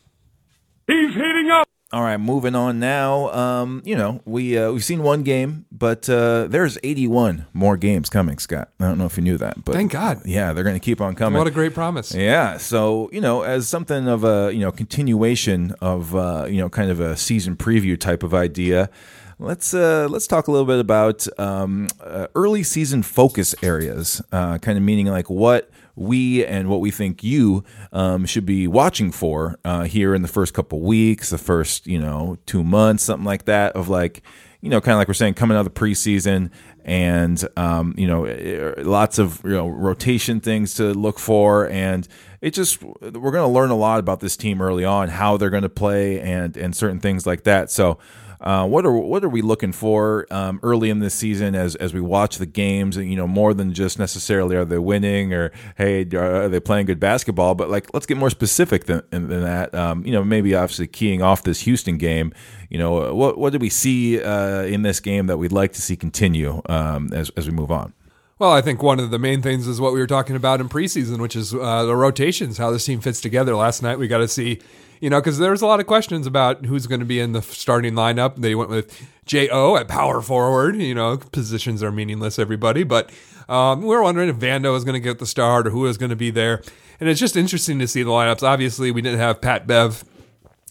All 1.94 2.02
right, 2.02 2.18
moving 2.18 2.56
on 2.56 2.80
now. 2.80 3.30
Um, 3.32 3.84
you 3.86 3.96
know, 3.96 4.20
we 4.26 4.58
uh, 4.58 4.72
we've 4.72 4.84
seen 4.84 5.04
one 5.04 5.22
game, 5.22 5.68
but 5.72 6.10
uh, 6.10 6.48
there's 6.48 6.76
81 6.82 7.46
more 7.54 7.78
games 7.78 8.10
coming, 8.10 8.40
Scott. 8.40 8.70
I 8.80 8.86
don't 8.86 8.98
know 8.98 9.06
if 9.06 9.16
you 9.16 9.22
knew 9.22 9.38
that, 9.38 9.64
but 9.64 9.76
Thank 9.76 9.92
God. 9.92 10.24
yeah, 10.26 10.54
they're 10.54 10.64
going 10.64 10.76
to 10.76 10.84
keep 10.84 11.00
on 11.02 11.14
coming. 11.14 11.38
what 11.38 11.46
a 11.46 11.52
great 11.52 11.76
promise! 11.76 12.12
Yeah, 12.16 12.58
so 12.58 13.12
you 13.14 13.22
know, 13.22 13.44
as 13.44 13.68
something 13.68 14.08
of 14.08 14.24
a 14.24 14.52
you 14.52 14.62
know 14.62 14.72
continuation 14.72 15.76
of 15.82 16.16
uh, 16.16 16.48
you 16.50 16.58
know 16.58 16.68
kind 16.68 16.90
of 16.90 17.00
a 17.00 17.16
season 17.16 17.56
preview 17.56 17.96
type 17.96 18.24
of 18.24 18.34
idea, 18.34 18.90
let's 19.38 19.76
uh, 19.76 20.08
let's 20.10 20.26
talk 20.26 20.48
a 20.48 20.52
little 20.52 20.66
bit 20.66 20.80
about 20.80 21.28
um, 21.40 21.90
uh, 22.02 22.26
early 22.34 22.64
season 22.64 23.04
focus 23.04 23.54
areas, 23.62 24.20
uh, 24.32 24.58
kind 24.58 24.80
of 24.80 24.84
meaning 24.84 25.06
like 25.06 25.30
what 25.30 25.70
we 25.96 26.46
and 26.46 26.70
what 26.70 26.80
we 26.80 26.92
think 26.92 27.24
you 27.24 27.64
um, 27.92 28.26
should 28.26 28.46
be 28.46 28.68
watching 28.68 29.12
for 29.12 29.60
uh, 29.64 29.84
here 29.84 30.16
in 30.16 30.22
the 30.22 30.28
first 30.28 30.54
couple 30.54 30.82
weeks, 30.82 31.30
the 31.30 31.38
first 31.38 31.88
you 31.88 32.00
know 32.00 32.38
two 32.46 32.64
months, 32.64 33.04
something 33.04 33.26
like 33.26 33.46
that, 33.46 33.76
of 33.76 33.90
like 33.90 34.24
you 34.64 34.70
know, 34.70 34.80
kind 34.80 34.94
of 34.94 35.00
like 35.00 35.10
we're 35.10 35.14
saying, 35.14 35.34
coming 35.34 35.58
out 35.58 35.68
of 35.68 35.74
the 35.74 35.78
preseason, 35.78 36.50
and 36.86 37.46
um, 37.58 37.94
you 37.98 38.08
know, 38.08 38.24
eh, 38.24 38.74
lots 38.78 39.20
of 39.20 39.42
you 39.44 39.52
know 39.52 39.68
rotation 39.68 40.40
things 40.40 40.76
to 40.76 40.94
look 40.94 41.20
for, 41.20 41.68
and 41.70 42.08
it 42.40 42.52
just 42.52 42.82
we're 42.82 43.12
going 43.12 43.46
to 43.46 43.48
learn 43.48 43.72
a 43.72 43.76
lot 43.76 44.00
about 44.00 44.22
this 44.22 44.38
team 44.38 44.62
early 44.62 44.86
on, 44.86 45.10
how 45.10 45.36
they're 45.36 45.50
going 45.50 45.64
to 45.64 45.70
play, 45.70 46.22
and 46.22 46.56
and 46.56 46.74
certain 46.76 47.00
things 47.00 47.28
like 47.28 47.44
that. 47.44 47.70
So. 47.70 48.00
Uh, 48.44 48.68
what 48.68 48.86
are 48.86 48.92
what 48.92 49.24
are 49.24 49.30
we 49.30 49.42
looking 49.42 49.72
for 49.72 50.28
um, 50.30 50.60
early 50.64 50.90
in 50.90 51.00
this 51.00 51.14
season 51.14 51.56
as 51.56 51.76
as 51.78 51.94
we 51.94 52.02
watch 52.02 52.38
the 52.38 52.46
games? 52.46 52.98
And 52.98 53.10
You 53.10 53.16
know, 53.16 53.28
more 53.28 53.54
than 53.54 53.74
just 53.74 53.98
necessarily 53.98 54.58
are 54.58 54.66
they 54.66 54.78
winning 54.78 55.34
or 55.34 55.52
hey 55.78 56.06
are 56.14 56.50
they 56.50 56.60
playing 56.60 56.88
good 56.88 57.00
basketball? 57.00 57.56
But 57.56 57.70
like 57.70 57.94
let's 57.94 58.06
get 58.06 58.18
more 58.18 58.30
specific 58.30 58.86
than, 58.86 59.02
than 59.12 59.42
that. 59.44 59.74
Um, 59.74 60.06
you 60.06 60.12
know, 60.12 60.24
maybe 60.24 60.54
obviously 60.56 60.88
keying 60.88 61.22
off 61.22 61.44
this 61.44 61.62
Houston 61.62 61.98
game. 61.98 62.34
You 62.70 62.80
know, 62.80 63.14
what 63.14 63.38
what 63.38 63.52
did 63.52 63.62
we 63.62 63.70
see 63.70 64.22
uh, 64.22 64.64
in 64.64 64.82
this 64.82 65.00
game 65.00 65.28
that 65.28 65.38
we'd 65.38 65.54
like 65.54 65.72
to 65.74 65.82
see 65.82 65.96
continue 65.96 66.62
um, 66.68 67.14
as 67.14 67.30
as 67.38 67.48
we 67.48 67.54
move 67.54 67.72
on? 67.72 67.94
Well, 68.40 68.52
I 68.52 68.62
think 68.62 68.84
one 68.84 69.00
of 69.00 69.10
the 69.10 69.20
main 69.20 69.42
things 69.42 69.68
is 69.68 69.80
what 69.80 69.94
we 69.94 70.00
were 70.00 70.08
talking 70.08 70.36
about 70.36 70.60
in 70.60 70.68
preseason, 70.68 71.20
which 71.20 71.36
is 71.36 71.54
uh, 71.54 71.86
the 71.86 71.96
rotations, 71.96 72.58
how 72.58 72.72
this 72.72 72.84
team 72.84 73.00
fits 73.00 73.22
together. 73.22 73.56
Last 73.56 73.82
night, 73.82 74.00
we 74.00 74.10
got 74.10 74.18
to 74.18 74.28
see 74.28 74.60
you 75.00 75.10
know, 75.10 75.20
because 75.20 75.38
there 75.40 75.52
was 75.52 75.62
a 75.62 75.68
lot 75.68 75.80
of 75.80 75.88
questions 75.88 76.26
about 76.28 76.66
who's 76.66 76.88
going 76.88 77.00
to 77.00 77.06
be 77.06 77.20
in 77.20 77.34
the 77.34 77.42
starting 77.42 77.94
lineup. 77.94 78.36
They 78.38 78.56
went 78.56 78.70
with 78.70 79.06
J.O. 79.26 79.76
at 79.76 79.88
power 79.88 80.22
forward. 80.22 80.76
You 80.76 80.96
know, 80.96 81.18
positions 81.18 81.84
are 81.84 81.92
meaningless, 81.92 82.40
everybody. 82.40 82.84
But 82.84 83.12
um, 83.50 83.82
we 83.82 83.88
were 83.90 84.02
wondering 84.04 84.30
if 84.30 84.38
Vando 84.38 84.72
was 84.72 84.84
going 84.84 84.94
to 84.94 85.00
get 85.00 85.20
the 85.20 85.26
start 85.26 85.68
or 85.68 85.72
who 85.72 85.82
was 85.82 85.98
going 85.98 86.10
to 86.12 86.16
be 86.16 86.32
there. 86.32 86.62
And 87.00 87.10
it's 87.10 87.20
just 87.20 87.36
interesting 87.36 87.80
to 87.80 87.88
see 87.88 88.04
the 88.04 88.10
lineups. 88.12 88.44
Obviously, 88.44 88.92
we 88.92 89.02
didn't 89.02 89.20
have 89.20 89.42
Pat 89.42 89.68
Bev 89.68 90.04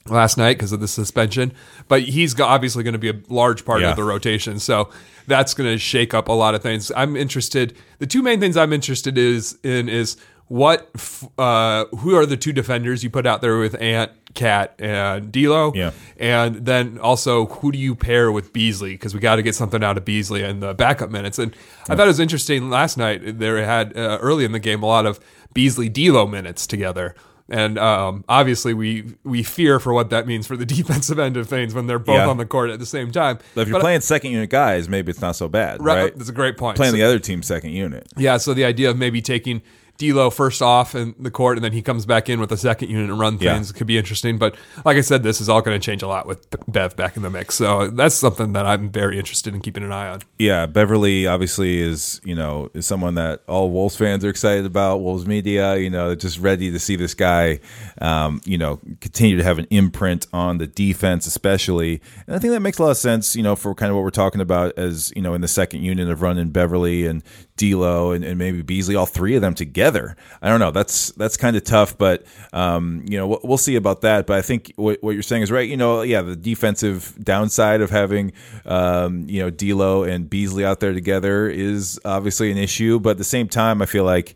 last 0.08 0.36
night 0.36 0.56
because 0.56 0.72
of 0.72 0.80
the 0.80 0.88
suspension, 0.88 1.52
but 1.86 2.02
he's 2.02 2.38
obviously 2.40 2.82
going 2.82 2.92
to 2.94 2.98
be 2.98 3.10
a 3.10 3.20
large 3.28 3.64
part 3.64 3.82
Yeah. 3.82 3.90
of 3.90 3.96
the 3.96 4.02
rotation. 4.02 4.58
So 4.58 4.88
that's 5.28 5.54
going 5.54 5.70
to 5.70 5.78
shake 5.78 6.12
up 6.12 6.26
a 6.28 6.32
lot 6.32 6.54
of 6.56 6.62
things. 6.62 6.90
I'm 6.96 7.16
interested. 7.16 7.76
The 8.00 8.06
two 8.08 8.20
main 8.22 8.40
things 8.40 8.56
I'm 8.56 8.72
interested 8.72 9.16
is 9.16 9.56
in 9.62 9.88
is 9.88 10.16
what 10.52 10.90
f- 10.94 11.24
uh, 11.38 11.86
who 12.00 12.14
are 12.14 12.26
the 12.26 12.36
two 12.36 12.52
defenders 12.52 13.02
you 13.02 13.08
put 13.08 13.26
out 13.26 13.40
there 13.40 13.56
with 13.58 13.74
Ant, 13.80 14.10
Cat, 14.34 14.74
and 14.78 15.32
D'Lo, 15.32 15.72
Yeah. 15.74 15.92
and 16.18 16.66
then 16.66 16.98
also 16.98 17.46
who 17.46 17.72
do 17.72 17.78
you 17.78 17.94
pair 17.94 18.30
with 18.30 18.52
Beasley 18.52 18.92
because 18.92 19.14
we 19.14 19.20
got 19.20 19.36
to 19.36 19.42
get 19.42 19.54
something 19.54 19.82
out 19.82 19.96
of 19.96 20.04
Beasley 20.04 20.42
and 20.42 20.62
the 20.62 20.74
backup 20.74 21.10
minutes. 21.10 21.38
And 21.38 21.56
I 21.88 21.96
thought 21.96 22.04
it 22.04 22.08
was 22.08 22.20
interesting 22.20 22.68
last 22.68 22.98
night. 22.98 23.38
They 23.38 23.64
had 23.64 23.96
uh, 23.96 24.18
early 24.20 24.44
in 24.44 24.52
the 24.52 24.58
game 24.58 24.82
a 24.82 24.86
lot 24.86 25.06
of 25.06 25.18
Beasley 25.54 25.88
D'Lo 25.88 26.26
minutes 26.26 26.66
together. 26.66 27.14
And 27.48 27.78
um, 27.78 28.22
obviously, 28.28 28.74
we 28.74 29.14
we 29.24 29.42
fear 29.42 29.80
for 29.80 29.94
what 29.94 30.10
that 30.10 30.26
means 30.26 30.46
for 30.46 30.58
the 30.58 30.66
defensive 30.76 31.18
end 31.18 31.38
of 31.38 31.48
things 31.48 31.72
when 31.72 31.86
they're 31.86 31.98
both 31.98 32.16
Yeah. 32.16 32.28
on 32.28 32.36
the 32.36 32.44
court 32.46 32.68
at 32.68 32.78
the 32.78 32.84
same 32.86 33.10
time. 33.10 33.38
But 33.54 33.62
if 33.62 33.68
you're 33.68 33.76
But- 33.78 33.82
playing 33.82 34.02
second 34.02 34.32
unit 34.32 34.50
guys, 34.50 34.86
maybe 34.86 35.08
it's 35.10 35.22
not 35.22 35.34
so 35.34 35.48
bad, 35.48 35.82
right, 35.82 36.02
right? 36.04 36.16
that's 36.18 36.28
a 36.28 36.32
great 36.34 36.58
point. 36.58 36.76
Playing 36.76 36.92
So- 36.92 36.96
the 36.98 37.04
other 37.04 37.18
team's 37.18 37.46
second 37.46 37.70
unit. 37.70 38.06
yeah, 38.18 38.36
so 38.36 38.52
the 38.52 38.64
idea 38.66 38.90
of 38.90 38.98
maybe 38.98 39.22
taking 39.22 39.62
D'Lo 40.10 40.30
first 40.30 40.60
off 40.62 40.94
in 40.94 41.14
the 41.18 41.30
court, 41.30 41.56
and 41.56 41.64
then 41.64 41.72
he 41.72 41.82
comes 41.82 42.06
back 42.06 42.28
in 42.28 42.40
with 42.40 42.48
the 42.50 42.56
second 42.56 42.90
unit 42.90 43.10
and 43.10 43.18
run 43.18 43.38
Yeah. 43.40 43.54
things 43.54 43.70
could 43.72 43.86
be 43.86 43.96
interesting. 43.98 44.38
But 44.38 44.54
like 44.84 44.96
I 44.96 45.00
said, 45.00 45.22
this 45.22 45.40
is 45.40 45.48
all 45.48 45.62
going 45.62 45.78
to 45.80 45.84
change 45.84 46.02
a 46.02 46.08
lot 46.08 46.26
with 46.26 46.46
Bev 46.68 46.96
back 46.96 47.16
in 47.16 47.22
the 47.22 47.30
mix. 47.30 47.54
So 47.54 47.88
that's 47.88 48.14
something 48.14 48.52
that 48.54 48.66
I'm 48.66 48.90
very 48.90 49.18
interested 49.18 49.54
in 49.54 49.60
keeping 49.60 49.82
an 49.84 49.92
eye 49.92 50.08
on. 50.08 50.20
Yeah, 50.38 50.66
Beverley 50.66 51.26
obviously 51.26 51.80
is 51.80 52.20
you 52.24 52.34
know 52.34 52.70
is 52.74 52.86
someone 52.86 53.14
that 53.14 53.42
all 53.48 53.70
Wolves 53.70 53.96
fans 53.96 54.24
are 54.24 54.28
excited 54.30 54.66
about. 54.66 54.98
Wolves 55.00 55.26
media, 55.26 55.76
you 55.76 55.90
know, 55.90 56.14
just 56.14 56.38
ready 56.38 56.70
to 56.72 56.78
see 56.78 56.96
this 56.96 57.14
guy, 57.14 57.60
um, 58.00 58.40
you 58.44 58.58
know, 58.58 58.80
continue 59.00 59.36
to 59.36 59.44
have 59.44 59.58
an 59.58 59.66
imprint 59.70 60.26
on 60.32 60.58
the 60.58 60.66
defense, 60.66 61.26
especially. 61.26 62.00
And 62.26 62.34
I 62.36 62.38
think 62.38 62.52
that 62.52 62.60
makes 62.60 62.78
a 62.78 62.82
lot 62.82 62.90
of 62.90 62.96
sense, 62.96 63.36
you 63.36 63.42
know, 63.42 63.56
for 63.56 63.74
kind 63.74 63.90
of 63.90 63.96
what 63.96 64.02
we're 64.02 64.10
talking 64.10 64.40
about 64.40 64.76
as 64.78 65.12
you 65.16 65.22
know 65.22 65.34
in 65.34 65.40
the 65.40 65.48
second 65.48 65.82
unit 65.82 66.08
of 66.08 66.22
running 66.22 66.50
Beverley 66.50 67.06
and 67.06 67.22
D'Lo 67.56 68.12
and, 68.12 68.24
and 68.24 68.38
maybe 68.38 68.62
Beasley, 68.62 68.96
all 68.96 69.06
three 69.06 69.36
of 69.36 69.42
them 69.42 69.54
together. 69.54 70.16
I 70.40 70.48
don't 70.48 70.58
know. 70.58 70.70
That's 70.70 71.12
that's 71.12 71.36
kind 71.36 71.56
of 71.56 71.64
tough, 71.64 71.96
but 71.98 72.24
um, 72.52 73.04
you 73.06 73.18
know, 73.18 73.26
we'll, 73.26 73.40
we'll 73.44 73.58
see 73.58 73.76
about 73.76 74.00
that. 74.00 74.26
But 74.26 74.38
I 74.38 74.42
think 74.42 74.72
what, 74.76 75.02
what 75.02 75.10
you're 75.12 75.22
saying 75.22 75.42
is 75.42 75.50
right. 75.50 75.68
You 75.68 75.76
know, 75.76 76.02
yeah, 76.02 76.22
the 76.22 76.36
defensive 76.36 77.14
downside 77.22 77.80
of 77.80 77.90
having 77.90 78.32
um, 78.64 79.28
you 79.28 79.40
know 79.42 79.50
D'Lo 79.50 80.02
and 80.02 80.28
Beasley 80.28 80.64
out 80.64 80.80
there 80.80 80.92
together 80.92 81.48
is 81.48 82.00
obviously 82.04 82.50
an 82.50 82.58
issue. 82.58 82.98
But 82.98 83.10
at 83.10 83.18
the 83.18 83.24
same 83.24 83.48
time, 83.48 83.82
I 83.82 83.86
feel 83.86 84.04
like 84.04 84.34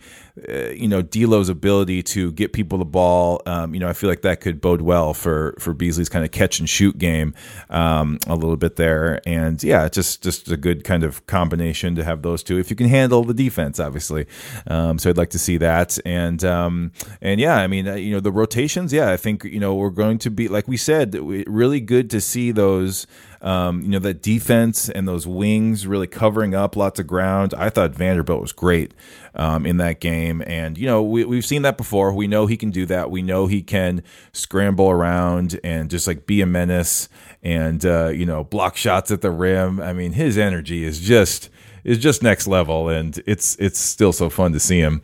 uh, 0.49 0.69
you 0.69 0.87
know 0.87 1.03
D'Lo's 1.03 1.49
ability 1.49 2.03
to 2.03 2.33
get 2.33 2.53
people 2.53 2.79
the 2.79 2.85
ball. 2.85 3.41
Um, 3.47 3.75
you 3.75 3.81
know, 3.81 3.89
I 3.89 3.93
feel 3.95 4.11
like 4.11 4.23
that 4.23 4.41
could 4.41 4.61
bode 4.61 4.83
well 4.83 5.15
for 5.15 5.55
for 5.59 5.73
Beasley's 5.73 6.09
kind 6.09 6.25
of 6.25 6.31
catch 6.31 6.59
and 6.59 6.69
shoot 6.69 6.99
game 6.99 7.35
um, 7.71 8.19
a 8.27 8.35
little 8.35 8.57
bit 8.57 8.77
there. 8.77 9.21
And 9.27 9.63
yeah, 9.63 9.89
just 9.89 10.23
just 10.23 10.51
a 10.51 10.57
good 10.57 10.85
kind 10.85 11.05
of 11.05 11.27
combination 11.27 11.95
to 11.97 12.05
have 12.05 12.23
those 12.23 12.43
two 12.43 12.59
if 12.59 12.71
you 12.71 12.77
can 12.77 12.89
handle 12.89 13.25
the 13.25 13.35
defense, 13.35 13.81
obviously. 13.81 14.27
Um, 14.67 14.99
so 14.99 15.11
I'd 15.11 15.17
like 15.17 15.31
to 15.31 15.39
see 15.39 15.57
that. 15.59 15.99
And 16.05 16.45
um, 16.45 16.93
and 17.23 17.41
yeah, 17.41 17.57
I 17.57 17.67
mean, 17.67 17.89
uh, 17.89 17.95
you 17.95 18.13
know, 18.13 18.21
the 18.21 18.33
rotations. 18.33 18.93
Yeah, 18.93 19.11
I 19.11 19.17
think 19.17 19.45
you 19.45 19.61
know 19.61 19.75
we're 19.75 19.91
going 19.91 20.19
to 20.19 20.31
be 20.31 20.49
like 20.49 20.69
we 20.69 20.77
said, 20.77 21.15
really 21.15 21.81
good 21.81 22.11
to 22.11 22.21
see 22.21 22.51
those. 22.51 23.07
Um, 23.43 23.83
you 23.83 23.89
know 23.89 23.99
that 24.01 24.23
defense 24.23 24.89
and 24.89 25.07
those 25.07 25.27
wings 25.27 25.87
really 25.87 26.07
covering 26.07 26.55
up 26.55 26.77
lots 26.77 26.99
of 26.99 27.07
ground. 27.07 27.55
I 27.55 27.71
thought 27.71 27.93
Vanderbilt 27.93 28.41
was 28.41 28.53
great 28.53 28.95
um, 29.35 29.67
in 29.67 29.77
that 29.79 30.01
game, 30.01 30.43
and 30.47 30.79
you 30.79 30.87
know 30.87 31.03
we, 31.03 31.25
we've 31.25 31.45
seen 31.45 31.63
that 31.63 31.77
before. 31.77 32.13
We 32.13 32.27
know 32.27 32.47
he 32.47 32.57
can 32.57 32.71
do 32.71 32.87
that. 32.87 33.11
We 33.11 33.23
know 33.23 33.47
he 33.47 33.63
can 33.63 34.03
scramble 34.33 34.91
around 34.91 35.61
and 35.63 35.91
just 35.91 36.07
like 36.07 36.27
be 36.27 36.41
a 36.41 36.47
menace 36.47 37.09
and 37.43 37.85
uh, 37.85 38.09
you 38.09 38.27
know 38.27 38.45
block 38.45 38.77
shots 38.77 39.11
at 39.11 39.21
the 39.21 39.31
rim. 39.31 39.81
I 39.81 39.93
mean, 39.93 40.13
his 40.13 40.39
energy 40.39 40.85
is 40.85 41.01
just 41.01 41.51
is 41.85 41.99
just 41.99 42.23
next 42.23 42.47
level, 42.47 42.89
and 42.89 43.23
it's 43.27 43.57
it's 43.57 43.79
still 43.79 44.13
so 44.13 44.29
fun 44.29 44.53
to 44.53 44.61
see 44.61 44.81
him. 44.81 45.03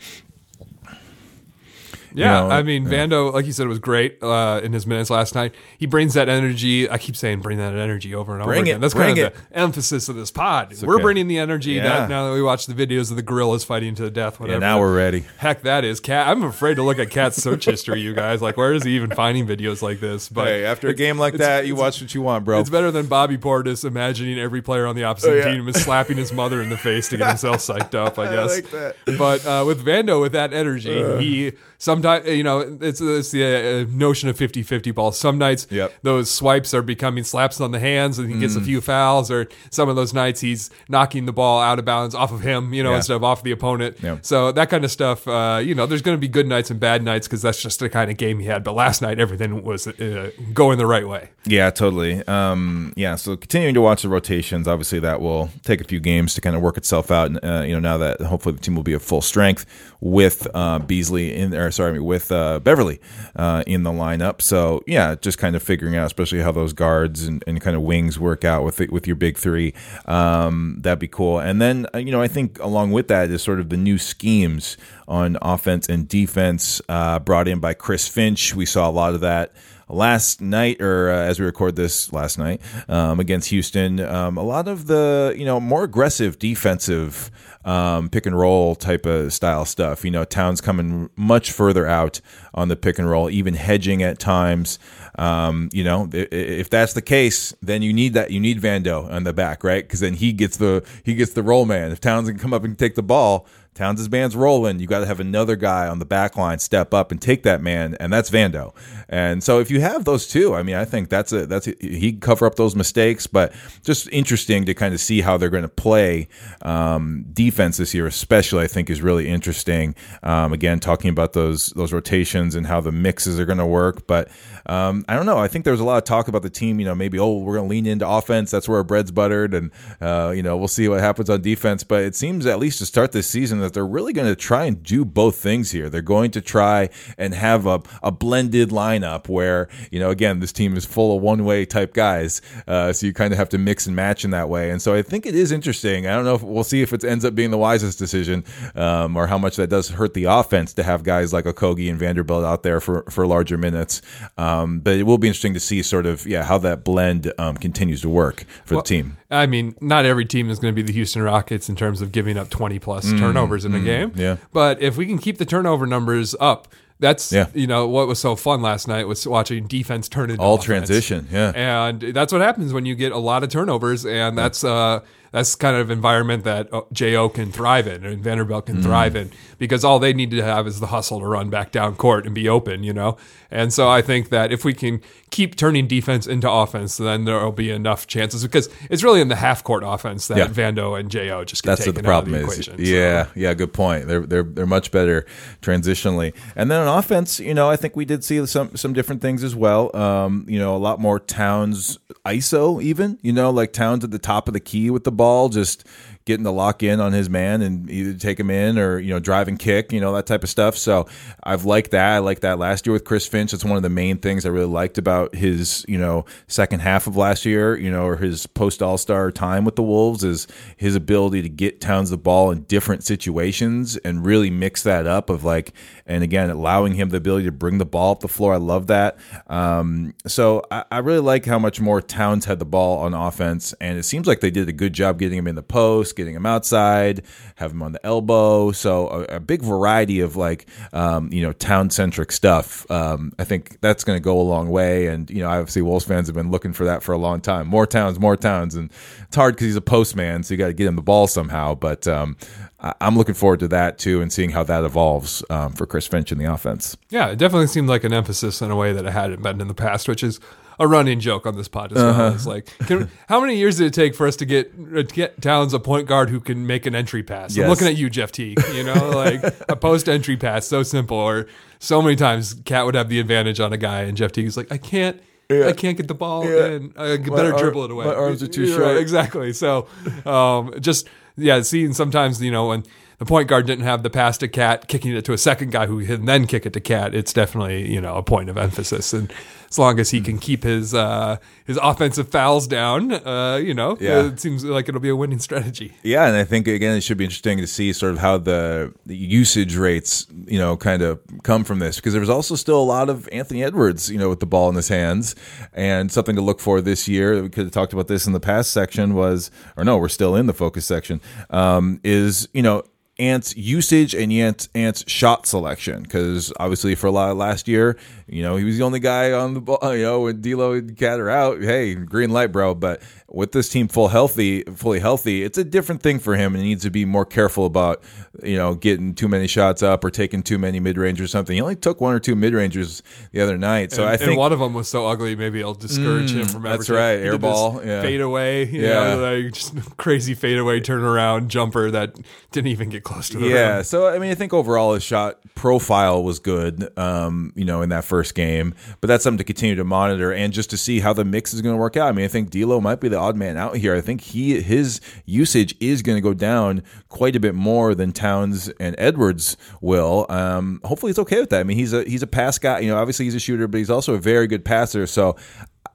Yeah, 2.14 2.40
know, 2.40 2.50
I 2.50 2.62
mean, 2.62 2.86
Vando, 2.86 3.32
like 3.32 3.46
you 3.46 3.52
said, 3.52 3.66
was 3.68 3.78
great 3.78 4.22
uh, 4.22 4.60
in 4.62 4.72
his 4.72 4.86
minutes 4.86 5.10
last 5.10 5.34
night. 5.34 5.54
He 5.78 5.86
brings 5.86 6.14
that 6.14 6.28
energy. 6.28 6.88
I 6.90 6.98
keep 6.98 7.16
saying 7.16 7.40
bring 7.40 7.58
that 7.58 7.74
energy 7.74 8.14
over 8.14 8.32
and 8.32 8.42
over 8.42 8.50
Bring 8.50 8.62
again. 8.62 8.76
it, 8.76 8.80
That's 8.80 8.94
bring 8.94 9.16
kind 9.16 9.18
of 9.18 9.26
it. 9.34 9.36
the 9.50 9.56
emphasis 9.58 10.08
of 10.08 10.16
this 10.16 10.30
pod. 10.30 10.74
We're 10.82 10.94
okay. 10.96 11.02
bringing 11.02 11.28
the 11.28 11.38
energy 11.38 11.72
Yeah. 11.72 11.82
that 12.00 12.08
now 12.08 12.26
that 12.28 12.34
we 12.34 12.42
watch 12.42 12.66
the 12.66 12.74
videos 12.74 13.10
of 13.10 13.16
the 13.16 13.22
gorillas 13.22 13.64
fighting 13.64 13.94
to 13.96 14.02
the 14.02 14.10
death, 14.10 14.40
whatever. 14.40 14.56
And 14.56 14.60
now 14.60 14.78
we're 14.80 14.94
ready. 14.96 15.24
Heck, 15.38 15.62
that 15.62 15.84
is 15.84 16.00
cat. 16.00 16.28
I'm 16.28 16.42
afraid 16.44 16.74
to 16.74 16.82
look 16.82 16.98
at 16.98 17.10
Cat's 17.10 17.42
search 17.42 17.64
history, 17.64 18.00
you 18.00 18.14
guys. 18.14 18.42
Like, 18.42 18.56
where 18.56 18.72
is 18.74 18.84
he 18.84 18.94
even 18.96 19.10
finding 19.10 19.46
videos 19.46 19.82
like 19.82 20.00
this? 20.00 20.28
But 20.28 20.48
Hey, 20.48 20.64
after 20.64 20.88
a 20.88 20.94
game 20.94 21.18
like 21.18 21.34
that, 21.34 21.66
you 21.66 21.74
watch 21.76 22.00
what 22.00 22.14
you 22.14 22.22
want, 22.22 22.44
bro. 22.44 22.60
It's 22.60 22.70
better 22.70 22.90
than 22.90 23.06
Bobby 23.06 23.38
Portis 23.38 23.84
imagining 23.84 24.38
every 24.38 24.62
player 24.62 24.86
on 24.86 24.96
the 24.96 25.04
opposite 25.04 25.30
Oh, 25.30 25.34
yeah. 25.36 25.44
team 25.54 25.68
is 25.68 25.82
slapping 25.82 26.16
his 26.16 26.32
mother 26.32 26.60
in 26.60 26.68
the 26.68 26.76
face 26.76 27.08
to 27.08 27.16
get 27.16 27.28
himself 27.28 27.58
psyched 27.58 27.94
up. 27.94 28.18
I 28.18 28.24
guess. 28.34 28.50
like 28.56 28.70
that. 28.70 28.96
But 29.18 29.46
uh, 29.46 29.64
with 29.66 29.84
Vando, 29.84 30.20
with 30.20 30.32
that 30.32 30.52
energy, 30.52 31.18
he 31.18 31.52
sometimes 31.82 32.24
you 32.28 32.44
know 32.44 32.60
it's, 32.80 33.00
it's 33.00 33.32
the 33.32 33.44
uh, 33.44 33.96
notion 33.96 34.28
of 34.28 34.38
50-50 34.38 34.94
ball. 34.94 35.10
Some 35.10 35.36
nights 35.36 35.66
Yep. 35.70 35.92
those 36.02 36.30
swipes 36.30 36.72
are 36.74 36.82
becoming 36.82 37.24
slaps 37.24 37.60
on 37.60 37.72
the 37.72 37.80
hands, 37.80 38.18
and 38.20 38.32
he 38.32 38.38
gets 38.38 38.54
a 38.56 38.60
Mm. 38.60 38.64
few 38.66 38.80
fouls. 38.80 39.30
Or 39.30 39.48
some 39.70 39.88
of 39.88 39.96
those 39.96 40.14
nights 40.14 40.40
he's 40.40 40.70
knocking 40.88 41.26
the 41.26 41.32
ball 41.32 41.60
out 41.60 41.78
of 41.80 41.84
bounds 41.84 42.14
off 42.14 42.30
of 42.32 42.42
him, 42.42 42.72
you 42.72 42.82
know, 42.84 42.90
Yeah. 42.90 42.96
instead 42.98 43.16
of 43.16 43.24
off 43.24 43.42
the 43.42 43.50
opponent. 43.50 43.96
Yeah. 44.00 44.18
So 44.22 44.52
that 44.52 44.70
kind 44.70 44.84
of 44.84 44.90
stuff. 44.92 45.26
Uh, 45.26 45.60
you 45.62 45.74
know, 45.74 45.86
there's 45.86 46.02
going 46.02 46.16
to 46.16 46.20
be 46.20 46.28
good 46.28 46.46
nights 46.46 46.70
and 46.70 46.78
bad 46.78 47.02
nights 47.02 47.26
because 47.26 47.42
that's 47.42 47.60
just 47.60 47.80
the 47.80 47.88
kind 47.88 48.10
of 48.10 48.16
game 48.16 48.38
he 48.38 48.46
had. 48.46 48.62
But 48.62 48.74
last 48.74 49.02
night 49.02 49.18
everything 49.18 49.64
was 49.64 49.86
uh, 49.88 50.30
going 50.54 50.78
the 50.78 50.86
right 50.86 51.08
way. 51.08 51.30
Yeah, 51.46 51.70
totally. 51.70 52.22
Um, 52.28 52.92
yeah, 52.96 53.16
so 53.16 53.36
continuing 53.36 53.74
to 53.74 53.80
watch 53.80 54.02
the 54.02 54.08
rotations, 54.08 54.68
obviously 54.68 55.00
that 55.00 55.20
will 55.20 55.50
take 55.64 55.80
a 55.80 55.84
few 55.84 55.98
games 55.98 56.34
to 56.34 56.40
kind 56.40 56.54
of 56.54 56.62
work 56.62 56.76
itself 56.76 57.10
out. 57.10 57.26
And 57.30 57.40
uh, 57.44 57.64
you 57.66 57.72
know, 57.72 57.80
now 57.80 57.98
that 57.98 58.20
hopefully 58.20 58.54
the 58.54 58.60
team 58.60 58.76
will 58.76 58.84
be 58.84 58.94
at 58.94 59.02
full 59.02 59.22
strength 59.22 59.66
with 60.00 60.46
uh, 60.54 60.78
Beasley 60.78 61.34
in 61.34 61.50
there, 61.50 61.71
sorry, 61.72 61.98
with 62.00 62.30
uh, 62.30 62.60
Beverley 62.60 63.00
uh, 63.36 63.64
in 63.66 63.82
the 63.82 63.90
lineup. 63.90 64.40
So 64.40 64.82
yeah, 64.86 65.14
just 65.14 65.38
kind 65.38 65.56
of 65.56 65.62
figuring 65.62 65.96
out, 65.96 66.06
especially 66.06 66.40
how 66.40 66.52
those 66.52 66.72
guards 66.72 67.26
and, 67.26 67.42
and 67.46 67.60
kind 67.60 67.76
of 67.76 67.82
wings 67.82 68.18
work 68.18 68.44
out 68.44 68.64
with 68.64 68.78
with 68.90 69.06
your 69.06 69.16
big 69.16 69.38
three. 69.38 69.74
Um, 70.06 70.76
that'd 70.80 70.98
be 70.98 71.08
cool. 71.08 71.38
And 71.38 71.60
then 71.60 71.86
uh, 71.94 71.98
you 71.98 72.12
know, 72.12 72.22
I 72.22 72.28
think 72.28 72.58
along 72.60 72.92
with 72.92 73.08
that 73.08 73.30
is 73.30 73.42
sort 73.42 73.60
of 73.60 73.68
the 73.68 73.76
new 73.76 73.98
schemes 73.98 74.76
on 75.08 75.36
offense 75.42 75.88
and 75.88 76.08
defense 76.08 76.80
uh, 76.88 77.18
brought 77.18 77.48
in 77.48 77.58
by 77.58 77.74
Chris 77.74 78.08
Finch. 78.08 78.54
We 78.54 78.66
saw 78.66 78.88
a 78.88 78.92
lot 78.92 79.14
of 79.14 79.20
that 79.20 79.52
last 79.92 80.40
night, 80.40 80.80
or 80.80 81.10
uh, 81.10 81.16
as 81.16 81.38
we 81.38 81.46
record 81.46 81.76
this 81.76 82.12
last 82.12 82.38
night 82.38 82.60
um, 82.88 83.20
against 83.20 83.50
Houston, 83.50 84.00
um, 84.00 84.36
a 84.36 84.42
lot 84.42 84.68
of 84.68 84.86
the 84.86 85.34
you 85.36 85.44
know 85.44 85.60
more 85.60 85.84
aggressive 85.84 86.38
defensive 86.38 87.30
um, 87.64 88.08
pick 88.08 88.26
and 88.26 88.38
roll 88.38 88.74
type 88.74 89.06
of 89.06 89.32
style 89.32 89.64
stuff. 89.64 90.04
You 90.04 90.10
know, 90.10 90.24
Towns 90.24 90.60
coming 90.60 91.10
much 91.16 91.52
further 91.52 91.86
out 91.86 92.20
on 92.54 92.68
the 92.68 92.76
pick 92.76 92.98
and 92.98 93.08
roll, 93.08 93.30
even 93.30 93.54
hedging 93.54 94.02
at 94.02 94.18
times. 94.18 94.78
Um, 95.18 95.68
you 95.72 95.84
know, 95.84 96.08
if 96.12 96.70
that's 96.70 96.94
the 96.94 97.02
case, 97.02 97.54
then 97.62 97.82
you 97.82 97.92
need 97.92 98.14
that. 98.14 98.30
You 98.30 98.40
need 98.40 98.60
Vando 98.60 99.10
on 99.10 99.24
the 99.24 99.32
back, 99.32 99.62
right? 99.62 99.84
Because 99.84 100.00
then 100.00 100.14
he 100.14 100.32
gets 100.32 100.56
the 100.56 100.84
he 101.04 101.14
gets 101.14 101.32
the 101.32 101.42
roll 101.42 101.66
man. 101.66 101.92
If 101.92 102.00
Towns 102.00 102.28
can 102.28 102.38
come 102.38 102.54
up 102.54 102.64
and 102.64 102.78
take 102.78 102.94
the 102.94 103.02
ball, 103.02 103.46
Towns' 103.74 104.06
band's 104.06 104.36
rolling. 104.36 104.80
You 104.80 104.86
got 104.86 105.00
to 105.00 105.06
have 105.06 105.18
another 105.18 105.56
guy 105.56 105.88
on 105.88 105.98
the 105.98 106.04
back 106.04 106.36
line 106.36 106.58
step 106.58 106.92
up 106.92 107.10
and 107.10 107.20
take 107.20 107.42
that 107.44 107.62
man, 107.62 107.96
and 107.98 108.12
that's 108.12 108.28
Vando. 108.28 108.74
And 109.08 109.42
so 109.42 109.60
if 109.60 109.70
you 109.70 109.80
have 109.80 110.04
those 110.04 110.28
two, 110.28 110.54
I 110.54 110.62
mean, 110.62 110.74
I 110.74 110.84
think 110.84 111.08
that's 111.08 111.32
a 111.32 111.46
that's 111.46 111.66
a, 111.66 111.74
he 111.80 112.12
can 112.12 112.20
cover 112.20 112.44
up 112.44 112.56
those 112.56 112.76
mistakes. 112.76 113.26
But 113.26 113.54
just 113.82 114.10
interesting 114.12 114.66
to 114.66 114.74
kind 114.74 114.92
of 114.92 115.00
see 115.00 115.22
how 115.22 115.38
they're 115.38 115.48
going 115.48 115.62
to 115.62 115.70
play 115.70 116.28
um, 116.60 117.24
defense 117.32 117.78
this 117.78 117.94
year, 117.94 118.06
especially. 118.06 118.64
I 118.64 118.66
think 118.66 118.90
is 118.90 119.00
really 119.00 119.26
interesting. 119.26 119.94
Um, 120.22 120.52
again, 120.52 120.78
talking 120.78 121.08
about 121.08 121.32
those 121.32 121.68
those 121.68 121.94
rotations 121.94 122.54
and 122.54 122.66
how 122.66 122.82
the 122.82 122.92
mixes 122.92 123.40
are 123.40 123.46
going 123.46 123.58
to 123.58 123.66
work. 123.66 124.06
But 124.06 124.28
um, 124.66 125.02
I 125.08 125.14
don't 125.14 125.26
know. 125.26 125.38
I 125.38 125.48
think 125.48 125.64
there 125.64 125.72
was 125.72 125.80
a 125.80 125.84
lot 125.84 125.96
of 125.96 126.04
talk 126.04 126.28
about 126.28 126.42
the 126.42 126.50
team. 126.50 126.78
You 126.78 126.84
know, 126.84 126.94
maybe 126.94 127.18
oh 127.18 127.38
we're 127.38 127.56
going 127.56 127.68
to 127.68 127.70
lean 127.70 127.86
into 127.86 128.06
offense. 128.06 128.50
That's 128.50 128.68
where 128.68 128.78
our 128.78 128.84
bread's 128.84 129.10
buttered, 129.10 129.54
and 129.54 129.70
uh, 129.98 130.34
you 130.36 130.42
know 130.42 130.58
we'll 130.58 130.68
see 130.68 130.88
what 130.88 131.00
happens 131.00 131.30
on 131.30 131.40
defense. 131.40 131.84
But 131.84 132.02
it 132.02 132.14
seems 132.14 132.44
at 132.44 132.58
least 132.58 132.78
to 132.80 132.86
start 132.86 133.12
this 133.12 133.26
season 133.26 133.61
that 133.62 133.74
they're 133.74 133.86
really 133.86 134.12
going 134.12 134.28
to 134.28 134.36
try 134.36 134.64
and 134.64 134.82
do 134.82 135.04
both 135.04 135.36
things 135.36 135.70
here. 135.70 135.88
They're 135.88 136.02
going 136.02 136.30
to 136.32 136.40
try 136.40 136.90
and 137.18 137.34
have 137.34 137.66
a, 137.66 137.82
a 138.02 138.10
blended 138.10 138.70
lineup 138.70 139.28
where 139.28 139.68
you 139.90 139.98
know 139.98 140.10
again 140.10 140.40
this 140.40 140.52
team 140.52 140.76
is 140.76 140.84
full 140.84 141.16
of 141.16 141.22
one 141.22 141.44
way 141.44 141.64
type 141.64 141.94
guys, 141.94 142.42
uh, 142.66 142.92
so 142.92 143.06
you 143.06 143.12
kind 143.12 143.32
of 143.32 143.38
have 143.38 143.48
to 143.50 143.58
mix 143.58 143.86
and 143.86 143.96
match 143.96 144.24
in 144.24 144.30
that 144.30 144.48
way. 144.48 144.70
And 144.70 144.80
so 144.80 144.94
I 144.94 145.02
think 145.02 145.26
it 145.26 145.34
is 145.34 145.52
interesting. 145.52 146.06
I 146.06 146.14
don't 146.14 146.24
know 146.24 146.34
if 146.34 146.42
we'll 146.42 146.64
see 146.64 146.82
if 146.82 146.92
it 146.92 147.04
ends 147.04 147.24
up 147.24 147.34
being 147.34 147.50
the 147.50 147.58
wisest 147.58 147.98
decision 147.98 148.44
um, 148.74 149.16
or 149.16 149.26
how 149.26 149.38
much 149.38 149.56
that 149.56 149.68
does 149.68 149.88
hurt 149.88 150.14
the 150.14 150.24
offense 150.24 150.72
to 150.74 150.82
have 150.82 151.02
guys 151.02 151.32
like 151.32 151.44
Okogie 151.44 151.90
and 151.90 151.98
Vanderbilt 151.98 152.44
out 152.44 152.62
there 152.62 152.80
for 152.80 153.02
for 153.10 153.26
larger 153.26 153.58
minutes. 153.58 154.02
Um, 154.36 154.80
but 154.80 154.96
it 154.96 155.04
will 155.04 155.18
be 155.18 155.28
interesting 155.28 155.54
to 155.54 155.60
see 155.60 155.82
sort 155.82 156.06
of 156.06 156.26
yeah 156.26 156.42
how 156.42 156.58
that 156.58 156.84
blend 156.84 157.32
um, 157.38 157.56
continues 157.56 158.00
to 158.02 158.08
work 158.08 158.44
for 158.64 158.74
the 158.74 158.82
team. 158.82 159.16
I 159.30 159.46
mean, 159.46 159.74
not 159.80 160.04
every 160.04 160.26
team 160.26 160.50
is 160.50 160.58
going 160.58 160.74
to 160.74 160.76
be 160.76 160.82
the 160.82 160.92
Houston 160.92 161.22
Rockets 161.22 161.68
in 161.70 161.76
terms 161.76 162.02
of 162.02 162.12
giving 162.12 162.36
up 162.36 162.50
20 162.50 162.78
plus 162.78 163.10
turnovers 163.12 163.51
in 163.64 163.74
a 163.74 163.80
game. 163.80 164.10
Mm, 164.10 164.18
yeah. 164.18 164.36
But 164.52 164.80
if 164.82 164.96
we 164.96 165.06
can 165.06 165.18
keep 165.18 165.38
the 165.38 165.44
turnover 165.46 165.86
numbers 165.86 166.34
up, 166.40 166.68
that's 166.98 167.32
Yeah. 167.32 167.46
you 167.54 167.66
know 167.66 167.88
what 167.88 168.06
was 168.06 168.18
so 168.20 168.36
fun 168.36 168.62
last 168.62 168.86
night 168.86 169.08
was 169.08 169.26
watching 169.26 169.66
defense 169.66 170.08
turn 170.08 170.30
into 170.30 170.40
All 170.42 170.54
offense. 170.54 170.66
transition, 170.66 171.26
yeah. 171.32 171.50
and 171.54 172.00
that's 172.00 172.32
what 172.32 172.42
happens 172.42 172.72
when 172.72 172.86
you 172.86 172.94
get 172.94 173.10
a 173.12 173.18
lot 173.18 173.42
of 173.42 173.48
turnovers, 173.50 174.06
and 174.06 174.38
that's 174.38 174.62
uh 174.62 175.00
that's 175.32 175.54
kind 175.56 175.76
of 175.76 175.90
environment 175.90 176.44
that 176.44 176.72
uh, 176.72 176.82
Jo 176.92 177.28
can 177.28 177.50
thrive 177.50 177.86
in 177.88 178.04
and 178.04 178.22
Vanderbilt 178.22 178.64
Mm. 178.64 178.66
can 178.66 178.82
thrive 178.82 179.16
in 179.16 179.30
because 179.58 179.84
all 179.84 179.98
they 179.98 180.12
need 180.12 180.30
to 180.30 180.42
have 180.42 180.66
is 180.66 180.78
the 180.80 180.88
hustle 180.88 181.18
to 181.20 181.26
run 181.26 181.50
back 181.50 181.72
down 181.72 181.96
court 181.96 182.26
and 182.26 182.34
be 182.34 182.48
open, 182.48 182.82
you 182.84 182.92
know. 182.92 183.16
And 183.50 183.72
so 183.72 183.88
I 183.88 184.02
think 184.02 184.28
that 184.30 184.50
if 184.52 184.64
we 184.64 184.72
can 184.74 185.00
keep 185.30 185.56
turning 185.56 185.86
defense 185.86 186.26
into 186.26 186.50
offense, 186.50 186.96
then 186.96 187.24
there 187.24 187.38
will 187.42 187.52
be 187.52 187.70
enough 187.70 188.06
chances 188.06 188.42
because 188.42 188.68
it's 188.90 189.02
really 189.02 189.20
in 189.20 189.28
the 189.28 189.36
half 189.36 189.62
court 189.64 189.82
offense 189.84 190.28
that 190.28 190.38
Yeah. 190.38 190.46
Vando 190.48 190.98
and 190.98 191.10
Jo 191.10 191.44
just 191.44 191.62
get 191.62 191.70
That's 191.76 191.86
what 191.86 191.94
the 191.96 192.02
problem 192.02 192.34
out 192.34 192.40
of 192.42 192.46
the 192.46 192.52
is. 192.52 192.58
equation. 192.68 192.86
So- 192.86 192.92
Yeah, 192.92 193.26
yeah, 193.34 193.54
good 193.54 193.72
point. 193.72 194.08
They're 194.08 194.20
they're 194.26 194.42
they're 194.42 194.66
much 194.66 194.90
better 194.90 195.24
transitionally. 195.62 196.34
And 196.56 196.70
then 196.70 196.86
on 196.86 196.98
offense, 196.98 197.40
you 197.40 197.54
know, 197.54 197.70
I 197.70 197.76
think 197.76 197.96
we 197.96 198.04
did 198.04 198.24
see 198.24 198.44
some 198.46 198.76
some 198.76 198.92
different 198.92 199.22
things 199.22 199.42
as 199.44 199.54
well. 199.54 199.94
Um, 199.96 200.44
you 200.48 200.58
know, 200.58 200.74
a 200.76 200.78
lot 200.78 201.00
more 201.00 201.18
Towns 201.18 201.98
ISO 202.26 202.82
even, 202.82 203.18
you 203.22 203.32
know, 203.32 203.50
like 203.50 203.72
Towns 203.72 204.04
at 204.04 204.10
the 204.10 204.18
top 204.18 204.48
of 204.48 204.54
the 204.54 204.60
key 204.60 204.90
with 204.90 205.04
the 205.04 205.12
ball, 205.12 205.21
just 205.48 205.84
getting 206.24 206.44
the 206.44 206.52
lock 206.52 206.82
in 206.82 207.00
on 207.00 207.12
his 207.12 207.28
man 207.28 207.62
and 207.62 207.90
either 207.90 208.16
take 208.16 208.38
him 208.38 208.48
in 208.48 208.78
or, 208.78 209.00
you 209.00 209.10
know, 209.10 209.18
drive 209.18 209.48
and 209.48 209.58
kick, 209.58 209.92
you 209.92 210.00
know, 210.00 210.14
that 210.14 210.24
type 210.26 210.44
of 210.44 210.48
stuff. 210.48 210.76
So 210.76 211.08
I've 211.42 211.64
liked 211.64 211.90
that. 211.90 212.12
I 212.12 212.18
liked 212.18 212.42
that 212.42 212.58
last 212.58 212.86
year 212.86 212.92
with 212.92 213.04
Chris 213.04 213.26
Finch. 213.26 213.50
That's 213.50 213.64
one 213.64 213.76
of 213.76 213.82
the 213.82 213.90
main 213.90 214.18
things 214.18 214.46
I 214.46 214.50
really 214.50 214.66
liked 214.66 214.98
about 214.98 215.34
his, 215.34 215.84
you 215.88 215.98
know, 215.98 216.24
second 216.46 216.80
half 216.80 217.08
of 217.08 217.16
last 217.16 217.44
year, 217.44 217.76
you 217.76 217.90
know, 217.90 218.06
or 218.06 218.16
his 218.16 218.46
post 218.46 218.82
All 218.82 218.98
Star 218.98 219.32
time 219.32 219.64
with 219.64 219.74
the 219.74 219.82
Wolves 219.82 220.22
is 220.22 220.46
his 220.76 220.94
ability 220.94 221.42
to 221.42 221.48
get 221.48 221.80
Towns 221.80 222.10
the 222.10 222.16
ball 222.16 222.52
in 222.52 222.62
different 222.64 223.02
situations 223.02 223.96
and 223.98 224.24
really 224.24 224.50
mix 224.50 224.84
that 224.84 225.08
up 225.08 225.28
of 225.28 225.42
like, 225.42 225.72
and 226.06 226.22
again, 226.24 226.50
allowing 226.50 226.94
him 226.94 227.10
the 227.10 227.16
ability 227.16 227.46
to 227.46 227.52
bring 227.52 227.78
the 227.78 227.84
ball 227.86 228.12
up 228.12 228.20
the 228.20 228.28
floor. 228.28 228.54
I 228.54 228.58
love 228.58 228.86
that. 228.88 229.18
Um, 229.46 230.14
so 230.26 230.62
I, 230.70 230.84
I 230.90 230.98
really 230.98 231.20
like 231.20 231.44
how 231.44 231.58
much 231.58 231.80
more 231.80 232.00
Towns 232.00 232.44
had 232.44 232.58
the 232.58 232.64
ball 232.64 232.98
on 232.98 233.14
offense, 233.14 233.72
and 233.80 233.98
it 233.98 234.02
seems 234.04 234.26
like 234.26 234.40
they 234.40 234.50
did 234.50 234.68
a 234.68 234.72
good 234.72 234.92
job 234.92 235.18
getting 235.18 235.38
him 235.38 235.46
in 235.46 235.54
the 235.54 235.62
post, 235.62 236.16
getting 236.16 236.34
him 236.34 236.46
outside, 236.46 237.22
have 237.56 237.72
him 237.72 237.82
on 237.82 237.92
the 237.92 238.04
elbow. 238.04 238.72
So 238.72 239.08
a, 239.08 239.36
a 239.36 239.40
big 239.40 239.62
variety 239.62 240.20
of 240.20 240.36
like, 240.36 240.68
um, 240.92 241.32
you 241.32 241.42
know, 241.42 241.52
town 241.52 241.90
centric 241.90 242.32
stuff. 242.32 242.90
Um, 242.90 243.32
I 243.38 243.44
think 243.44 243.80
that's 243.80 244.04
going 244.04 244.16
to 244.16 244.22
go 244.22 244.40
a 244.40 244.42
long 244.42 244.68
way, 244.70 245.06
and 245.06 245.30
you 245.30 245.40
know, 245.42 245.48
obviously 245.48 245.82
Wolves 245.82 246.04
fans 246.04 246.26
have 246.28 246.36
been 246.36 246.50
looking 246.50 246.72
for 246.72 246.84
that 246.84 247.02
for 247.02 247.12
a 247.12 247.18
long 247.18 247.40
time. 247.40 247.66
More 247.66 247.86
towns, 247.86 248.18
more 248.18 248.36
towns, 248.36 248.74
and 248.74 248.90
it's 249.26 249.36
hard 249.36 249.54
because 249.54 249.66
he's 249.66 249.76
a 249.76 249.80
postman, 249.80 250.42
so 250.42 250.54
you 250.54 250.58
got 250.58 250.66
to 250.68 250.72
get 250.72 250.86
him 250.86 250.96
the 250.96 251.02
ball 251.02 251.26
somehow. 251.26 251.74
But 251.74 252.06
um, 252.08 252.36
I- 252.80 252.94
I'm 253.00 253.16
looking 253.16 253.34
forward 253.34 253.60
to 253.60 253.68
that 253.68 253.98
too, 253.98 254.20
and 254.20 254.32
seeing 254.32 254.50
how 254.50 254.62
that 254.64 254.84
evolves 254.84 255.42
um, 255.50 255.72
for 255.72 255.86
Chris 255.86 256.01
Finch 256.08 256.32
in 256.32 256.38
the 256.38 256.44
offense. 256.52 256.96
Yeah, 257.10 257.28
it 257.28 257.36
definitely 257.36 257.66
seemed 257.68 257.88
like 257.88 258.04
an 258.04 258.12
emphasis 258.12 258.60
in 258.62 258.70
a 258.70 258.76
way 258.76 258.92
that 258.92 259.04
it 259.04 259.12
hadn't 259.12 259.42
been 259.42 259.60
in 259.60 259.68
the 259.68 259.74
past, 259.74 260.08
which 260.08 260.22
is 260.22 260.40
a 260.78 260.88
running 260.88 261.20
joke 261.20 261.46
on 261.46 261.54
this 261.56 261.68
pod 261.68 261.92
as 261.92 261.98
well. 261.98 262.10
Uh-huh. 262.10 262.32
It's 262.34 262.46
like, 262.46 262.66
can, 262.86 263.10
how 263.28 263.40
many 263.40 263.56
years 263.56 263.76
did 263.76 263.86
it 263.88 263.94
take 263.94 264.14
for 264.14 264.26
us 264.26 264.36
to 264.36 264.44
get 264.46 264.72
uh, 264.96 265.02
get 265.02 265.40
Towns 265.42 265.74
a 265.74 265.78
point 265.78 266.08
guard 266.08 266.30
who 266.30 266.40
can 266.40 266.66
make 266.66 266.86
an 266.86 266.94
entry 266.94 267.22
pass? 267.22 267.54
Yes. 267.56 267.64
I'm 267.64 267.70
looking 267.70 267.86
at 267.88 267.96
you, 267.96 268.08
Jeff 268.10 268.32
Teague. 268.32 268.58
You 268.74 268.82
know, 268.84 269.10
like 269.14 269.42
a 269.68 269.76
post 269.76 270.08
entry 270.08 270.36
pass, 270.36 270.66
so 270.66 270.82
simple. 270.82 271.16
Or 271.18 271.46
so 271.78 272.00
many 272.02 272.16
times, 272.16 272.54
Cat 272.64 272.86
would 272.86 272.94
have 272.94 273.08
the 273.08 273.20
advantage 273.20 273.60
on 273.60 273.72
a 273.72 273.76
guy, 273.76 274.02
and 274.02 274.16
Jeff 274.16 274.32
Teague's 274.32 274.56
like, 274.56 274.72
I 274.72 274.78
can't. 274.78 275.20
I 275.50 275.72
can't 275.72 275.98
get 275.98 276.08
the 276.08 276.14
ball 276.14 276.46
Yeah. 276.48 276.66
in. 276.68 276.94
I 276.96 277.18
better 277.18 277.52
ar- 277.52 277.58
dribble 277.58 277.84
it 277.84 277.90
away. 277.90 278.06
my 278.06 278.14
arms 278.14 278.42
are 278.42 278.46
too 278.46 278.64
Yeah, 278.64 278.74
short. 278.76 278.96
Exactly. 278.96 279.52
So, 279.52 279.86
um, 280.24 280.72
just 280.80 281.06
yeah, 281.36 281.60
seeing 281.60 281.92
sometimes 281.92 282.40
you 282.40 282.50
know 282.50 282.68
when 282.68 282.84
the 283.22 283.28
point 283.28 283.46
guard 283.46 283.66
didn't 283.66 283.84
have 283.84 284.02
the 284.02 284.10
pass 284.10 284.36
to 284.38 284.48
Cat, 284.48 284.88
kicking 284.88 285.12
it 285.14 285.24
to 285.26 285.32
a 285.32 285.38
second 285.38 285.70
guy 285.70 285.86
who 285.86 286.04
can 286.04 286.24
then 286.24 286.48
kick 286.48 286.66
it 286.66 286.72
to 286.72 286.80
Cat. 286.80 287.14
It's 287.14 287.32
definitely 287.32 287.88
you 287.88 288.00
know 288.00 288.16
a 288.16 288.22
point 288.22 288.50
of 288.50 288.56
emphasis, 288.58 289.12
and 289.12 289.32
as 289.70 289.78
long 289.78 290.00
as 290.00 290.10
he 290.10 290.18
Hmm. 290.18 290.24
can 290.24 290.38
keep 290.38 290.64
his 290.64 290.92
uh, 290.92 291.36
his 291.64 291.78
offensive 291.80 292.28
fouls 292.28 292.66
down, 292.66 293.12
uh, 293.12 293.60
you 293.62 293.74
know, 293.74 293.96
Yeah. 294.00 294.26
it 294.26 294.40
seems 294.40 294.64
like 294.64 294.88
it'll 294.88 295.00
be 295.00 295.08
a 295.08 295.14
winning 295.14 295.38
strategy. 295.38 295.92
Yeah, 296.02 296.26
and 296.26 296.36
I 296.36 296.42
think 296.42 296.66
again 296.66 296.96
it 296.96 297.02
should 297.02 297.16
be 297.16 297.22
interesting 297.24 297.58
to 297.58 297.66
see 297.68 297.92
sort 297.92 298.12
of 298.12 298.18
how 298.18 298.38
the, 298.38 298.92
the 299.06 299.16
usage 299.16 299.76
rates, 299.76 300.26
you 300.46 300.58
know, 300.58 300.76
kind 300.76 301.00
of 301.02 301.20
come 301.44 301.62
from 301.62 301.78
this 301.78 301.96
because 301.96 302.12
there 302.14 302.20
was 302.20 302.28
also 302.28 302.56
still 302.56 302.80
a 302.80 302.88
lot 302.96 303.08
of 303.08 303.28
Anthony 303.30 303.62
Edwards, 303.62 304.10
you 304.10 304.18
know, 304.18 304.28
with 304.30 304.40
the 304.40 304.46
ball 304.46 304.68
in 304.68 304.74
his 304.74 304.88
hands, 304.88 305.36
and 305.72 306.10
something 306.10 306.34
to 306.34 306.42
look 306.42 306.58
for 306.60 306.80
this 306.80 307.06
year. 307.06 307.40
We 307.40 307.48
could 307.48 307.64
have 307.66 307.72
talked 307.72 307.92
about 307.92 308.08
this 308.08 308.26
in 308.26 308.32
the 308.32 308.40
past 308.40 308.72
section 308.72 309.14
was, 309.14 309.50
or 309.76 309.84
no, 309.84 309.96
we're 309.96 310.08
still 310.08 310.34
in 310.34 310.46
the 310.46 310.52
focus 310.54 310.84
section. 310.86 311.20
Um, 311.50 312.00
is 312.02 312.48
you 312.52 312.62
know. 312.62 312.82
Ant's 313.22 313.56
usage 313.56 314.14
and 314.16 314.32
Ant's, 314.32 314.68
Ant's 314.74 315.04
shot 315.06 315.46
selection 315.46 316.02
because 316.02 316.52
obviously 316.58 316.96
for 316.96 317.06
a 317.06 317.12
lot 317.12 317.30
of 317.30 317.36
last 317.36 317.68
year, 317.68 317.96
you 318.26 318.42
know, 318.42 318.56
he 318.56 318.64
was 318.64 318.78
the 318.78 318.82
only 318.82 318.98
guy 318.98 319.30
on 319.30 319.54
the 319.54 319.60
ball. 319.60 319.78
You 319.92 320.02
know, 320.02 320.20
when 320.22 320.40
D'Lo 320.40 320.72
and 320.72 320.96
Cat 320.96 321.20
are 321.20 321.28
out, 321.30 321.60
hey, 321.62 321.94
green 321.94 322.30
light, 322.30 322.48
bro. 322.50 322.74
But 322.74 323.02
with 323.28 323.52
this 323.52 323.68
team 323.68 323.88
full 323.88 324.08
healthy, 324.08 324.62
fully 324.62 325.00
healthy, 325.00 325.42
it's 325.42 325.58
a 325.58 325.64
different 325.64 326.02
thing 326.02 326.18
for 326.18 326.34
him, 326.34 326.54
and 326.54 326.62
he 326.62 326.70
needs 326.70 326.82
to 326.82 326.90
be 326.90 327.04
more 327.04 327.24
careful 327.26 327.66
about 327.66 328.02
you 328.42 328.56
know 328.56 328.74
getting 328.74 329.14
too 329.14 329.28
many 329.28 329.46
shots 329.46 329.82
up 329.82 330.02
or 330.04 330.10
taking 330.10 330.42
too 330.42 330.58
many 330.58 330.80
mid 330.80 330.96
range 330.96 331.20
or 331.20 331.26
something. 331.26 331.54
He 331.54 331.60
only 331.62 331.76
took 331.76 332.00
one 332.00 332.14
or 332.14 332.18
two 332.20 332.34
mid 332.34 332.54
rangers 332.54 333.02
the 333.32 333.40
other 333.40 333.58
night, 333.58 333.92
so 333.92 334.02
and, 334.02 334.10
I 334.10 334.16
think 334.16 334.30
and 334.30 334.38
one 334.38 334.52
of 334.52 334.58
them 334.58 334.72
was 334.74 334.88
so 334.88 335.06
ugly, 335.06 335.36
maybe 335.36 335.60
it'll 335.60 335.74
discourage 335.74 336.32
mm, 336.32 336.40
him 336.40 336.46
from. 336.48 336.62
that's 336.62 336.88
right, 336.90 337.18
he 337.18 337.24
air 337.24 337.38
ball, 337.38 337.80
yeah. 337.84 338.00
fade 338.02 338.20
away, 338.20 338.64
you 338.64 338.82
Yeah. 338.82 339.14
know, 339.14 339.42
like 339.42 339.52
just 339.52 339.74
crazy 339.98 340.34
fade 340.34 340.58
away 340.58 340.80
turnaround 340.80 341.48
jumper 341.48 341.90
that 341.90 342.16
didn't 342.50 342.68
even 342.68 342.88
get 342.88 343.02
close 343.04 343.11
Yeah, 343.50 343.82
so 343.82 344.08
I 344.08 344.18
mean, 344.18 344.30
I 344.30 344.34
think 344.34 344.52
overall 344.52 344.94
his 344.94 345.02
shot 345.02 345.38
profile 345.54 346.22
was 346.22 346.38
good, 346.38 346.96
um, 346.98 347.52
you 347.54 347.64
know, 347.64 347.82
in 347.82 347.90
that 347.90 348.04
first 348.04 348.34
game. 348.34 348.74
But 349.00 349.08
that's 349.08 349.22
something 349.24 349.38
to 349.38 349.44
continue 349.44 349.74
to 349.76 349.84
monitor 349.84 350.32
and 350.32 350.52
just 350.52 350.70
to 350.70 350.76
see 350.76 351.00
how 351.00 351.12
the 351.12 351.24
mix 351.24 351.54
is 351.54 351.60
going 351.60 351.74
to 351.74 351.78
work 351.78 351.96
out. 351.96 352.08
I 352.08 352.12
mean, 352.12 352.24
I 352.24 352.28
think 352.28 352.50
D'Lo 352.50 352.80
might 352.80 353.00
be 353.00 353.08
the 353.08 353.18
odd 353.18 353.36
man 353.36 353.56
out 353.56 353.76
here. 353.76 353.94
I 353.94 354.00
think 354.00 354.20
he 354.20 354.60
his 354.60 355.00
usage 355.24 355.74
is 355.80 356.02
going 356.02 356.16
to 356.16 356.22
go 356.22 356.34
down 356.34 356.82
quite 357.08 357.36
a 357.36 357.40
bit 357.40 357.54
more 357.54 357.94
than 357.94 358.12
Towns 358.12 358.68
and 358.80 358.94
Edwards 358.98 359.56
will. 359.80 360.26
Um, 360.28 360.80
hopefully, 360.84 361.10
he's 361.10 361.18
okay 361.20 361.40
with 361.40 361.50
that. 361.50 361.60
I 361.60 361.64
mean, 361.64 361.76
he's 361.76 361.92
a 361.92 362.04
he's 362.04 362.22
a 362.22 362.26
pass 362.26 362.58
guy. 362.58 362.80
You 362.80 362.90
know, 362.90 362.98
obviously 362.98 363.26
he's 363.26 363.34
a 363.34 363.40
shooter, 363.40 363.68
but 363.68 363.78
he's 363.78 363.90
also 363.90 364.14
a 364.14 364.18
very 364.18 364.46
good 364.46 364.64
passer. 364.64 365.06
So. 365.06 365.36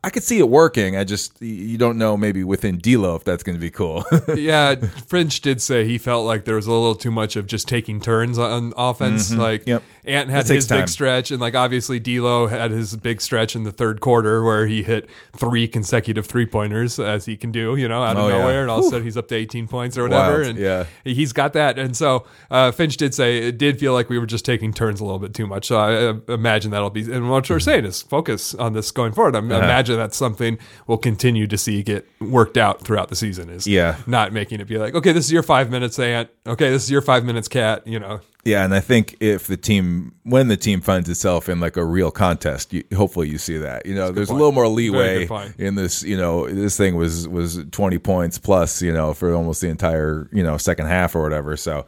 I 0.08 0.10
could 0.10 0.24
see 0.24 0.40
it 0.40 0.48
working. 0.48 0.96
I 0.96 1.04
just 1.04 1.34
you 1.42 1.78
don't 1.78 1.98
know 1.98 2.16
maybe 2.16 2.42
within 2.46 2.78
D'Lo 2.78 3.18
if 3.18 3.26
that's 3.26 3.44
going 3.44 3.58
to 3.58 3.60
be 3.60 3.70
cool. 3.70 4.06
yeah, 4.38 4.76
Finch 4.76 5.42
did 5.42 5.62
say 5.62 5.84
he 5.84 5.98
felt 5.98 6.26
like 6.26 6.46
there 6.46 6.56
was 6.56 6.66
a 6.66 6.72
little 6.72 6.96
too 6.96 7.12
much 7.12 7.36
of 7.36 7.46
just 7.46 7.68
taking 7.68 8.00
turns 8.00 8.40
on 8.40 8.72
offense. 8.78 9.34
Like, 9.34 9.62
Mm-hmm. 9.64 9.70
Yep. 9.72 9.84
Ant 10.08 10.30
had 10.30 10.48
his 10.48 10.68
big 10.68 10.88
stretch, 10.90 11.32
and 11.32 11.40
like 11.42 11.56
obviously 11.56 12.00
D'Lo 12.00 12.48
had 12.48 12.72
his 12.72 12.96
big 12.96 13.22
stretch 13.22 13.56
in 13.56 13.64
the 13.64 13.72
third 13.72 14.00
quarter 14.02 14.44
where 14.44 14.66
he 14.68 14.84
hit 14.84 15.10
three 15.36 15.68
consecutive 15.68 16.26
three 16.26 16.46
pointers, 16.46 16.98
as 17.00 17.26
he 17.26 17.36
can 17.38 17.52
do, 17.52 17.76
you 17.76 17.88
know, 17.88 18.02
out 18.04 18.16
of 18.18 18.24
Oh, 18.24 18.28
yeah. 18.30 18.38
nowhere, 18.40 18.62
and 18.62 18.72
all 18.72 18.80
of 18.80 18.86
a 18.86 18.90
sudden 18.90 19.04
he's 19.04 19.18
up 19.18 19.28
to 19.30 19.36
18 19.36 19.68
points 19.68 19.98
or 19.98 20.04
whatever, 20.04 20.38
Wild, 20.38 20.48
and 20.48 20.58
yeah. 20.60 20.86
he's 21.04 21.34
got 21.34 21.54
that. 21.54 21.78
And 21.78 21.96
so 21.96 22.26
uh, 22.50 22.72
Finch 22.72 22.98
did 22.98 23.14
say 23.14 23.38
it 23.40 23.58
did 23.58 23.80
feel 23.80 23.94
like 23.94 24.10
we 24.10 24.18
were 24.18 24.26
just 24.26 24.46
taking 24.46 24.74
turns 24.74 25.00
a 25.00 25.04
little 25.06 25.20
bit 25.20 25.34
too 25.34 25.46
much. 25.48 25.68
So 25.68 25.78
I 25.78 25.96
uh, 25.96 26.14
imagine 26.34 26.72
that'll 26.72 26.90
be, 26.90 27.02
and 27.12 27.30
what 27.30 27.50
you're 27.50 27.60
saying 27.60 27.86
is 27.86 28.02
focus 28.02 28.56
on 28.56 28.74
this 28.74 28.92
going 28.92 29.12
forward. 29.12 29.36
I 29.36 29.40
Uh-huh. 29.40 29.46
imagine 29.58 29.98
that's 29.98 30.18
something 30.18 30.58
we'll 30.88 30.98
continue 30.98 31.48
to 31.48 31.58
see 31.58 31.84
get 31.84 32.08
worked 32.22 32.58
out 32.58 32.82
throughout 32.82 33.10
the 33.10 33.16
season. 33.16 33.50
Is 33.50 33.68
Yeah. 33.68 33.98
not 34.08 34.34
making 34.34 34.60
it 34.62 34.68
be 34.68 34.78
like, 34.78 34.96
okay, 34.96 35.12
this 35.12 35.26
is 35.26 35.32
your 35.32 35.44
five 35.44 35.70
minutes, 35.70 35.98
Ant. 36.00 36.30
Okay, 36.46 36.70
this 36.70 36.84
is 36.84 36.92
your 36.92 37.02
five 37.02 37.24
minutes, 37.26 37.48
Cat. 37.48 37.86
You 37.86 38.00
know, 38.00 38.22
Yeah, 38.48 38.64
and 38.64 38.74
I 38.74 38.80
think 38.80 39.18
if 39.20 39.48
the 39.48 39.58
team, 39.58 40.14
when 40.24 40.48
the 40.48 40.56
team 40.56 40.80
finds 40.80 41.10
itself 41.10 41.50
in 41.50 41.60
like 41.60 41.76
a 41.76 41.84
real 41.84 42.12
contest, 42.12 42.72
you, 42.72 42.82
hopefully 42.96 43.28
you 43.28 43.38
see 43.38 43.58
that. 43.58 43.86
You 43.86 43.94
know, 43.94 44.10
there's 44.12 44.30
a 44.30 44.34
little 44.34 44.54
more 44.54 44.70
leeway 44.70 45.28
in 45.58 45.76
this. 45.76 46.02
You 46.02 46.16
know, 46.16 46.48
this 46.48 46.78
thing 46.78 46.96
was 46.96 47.28
was 47.28 47.62
20 47.72 47.98
points 48.00 48.38
plus. 48.38 48.82
You 48.82 48.94
know, 48.94 49.14
for 49.14 49.34
almost 49.34 49.60
the 49.60 49.68
entire 49.68 50.30
you 50.32 50.44
know 50.44 50.58
second 50.58 50.88
half 50.88 51.14
or 51.16 51.22
whatever. 51.22 51.58
So. 51.58 51.86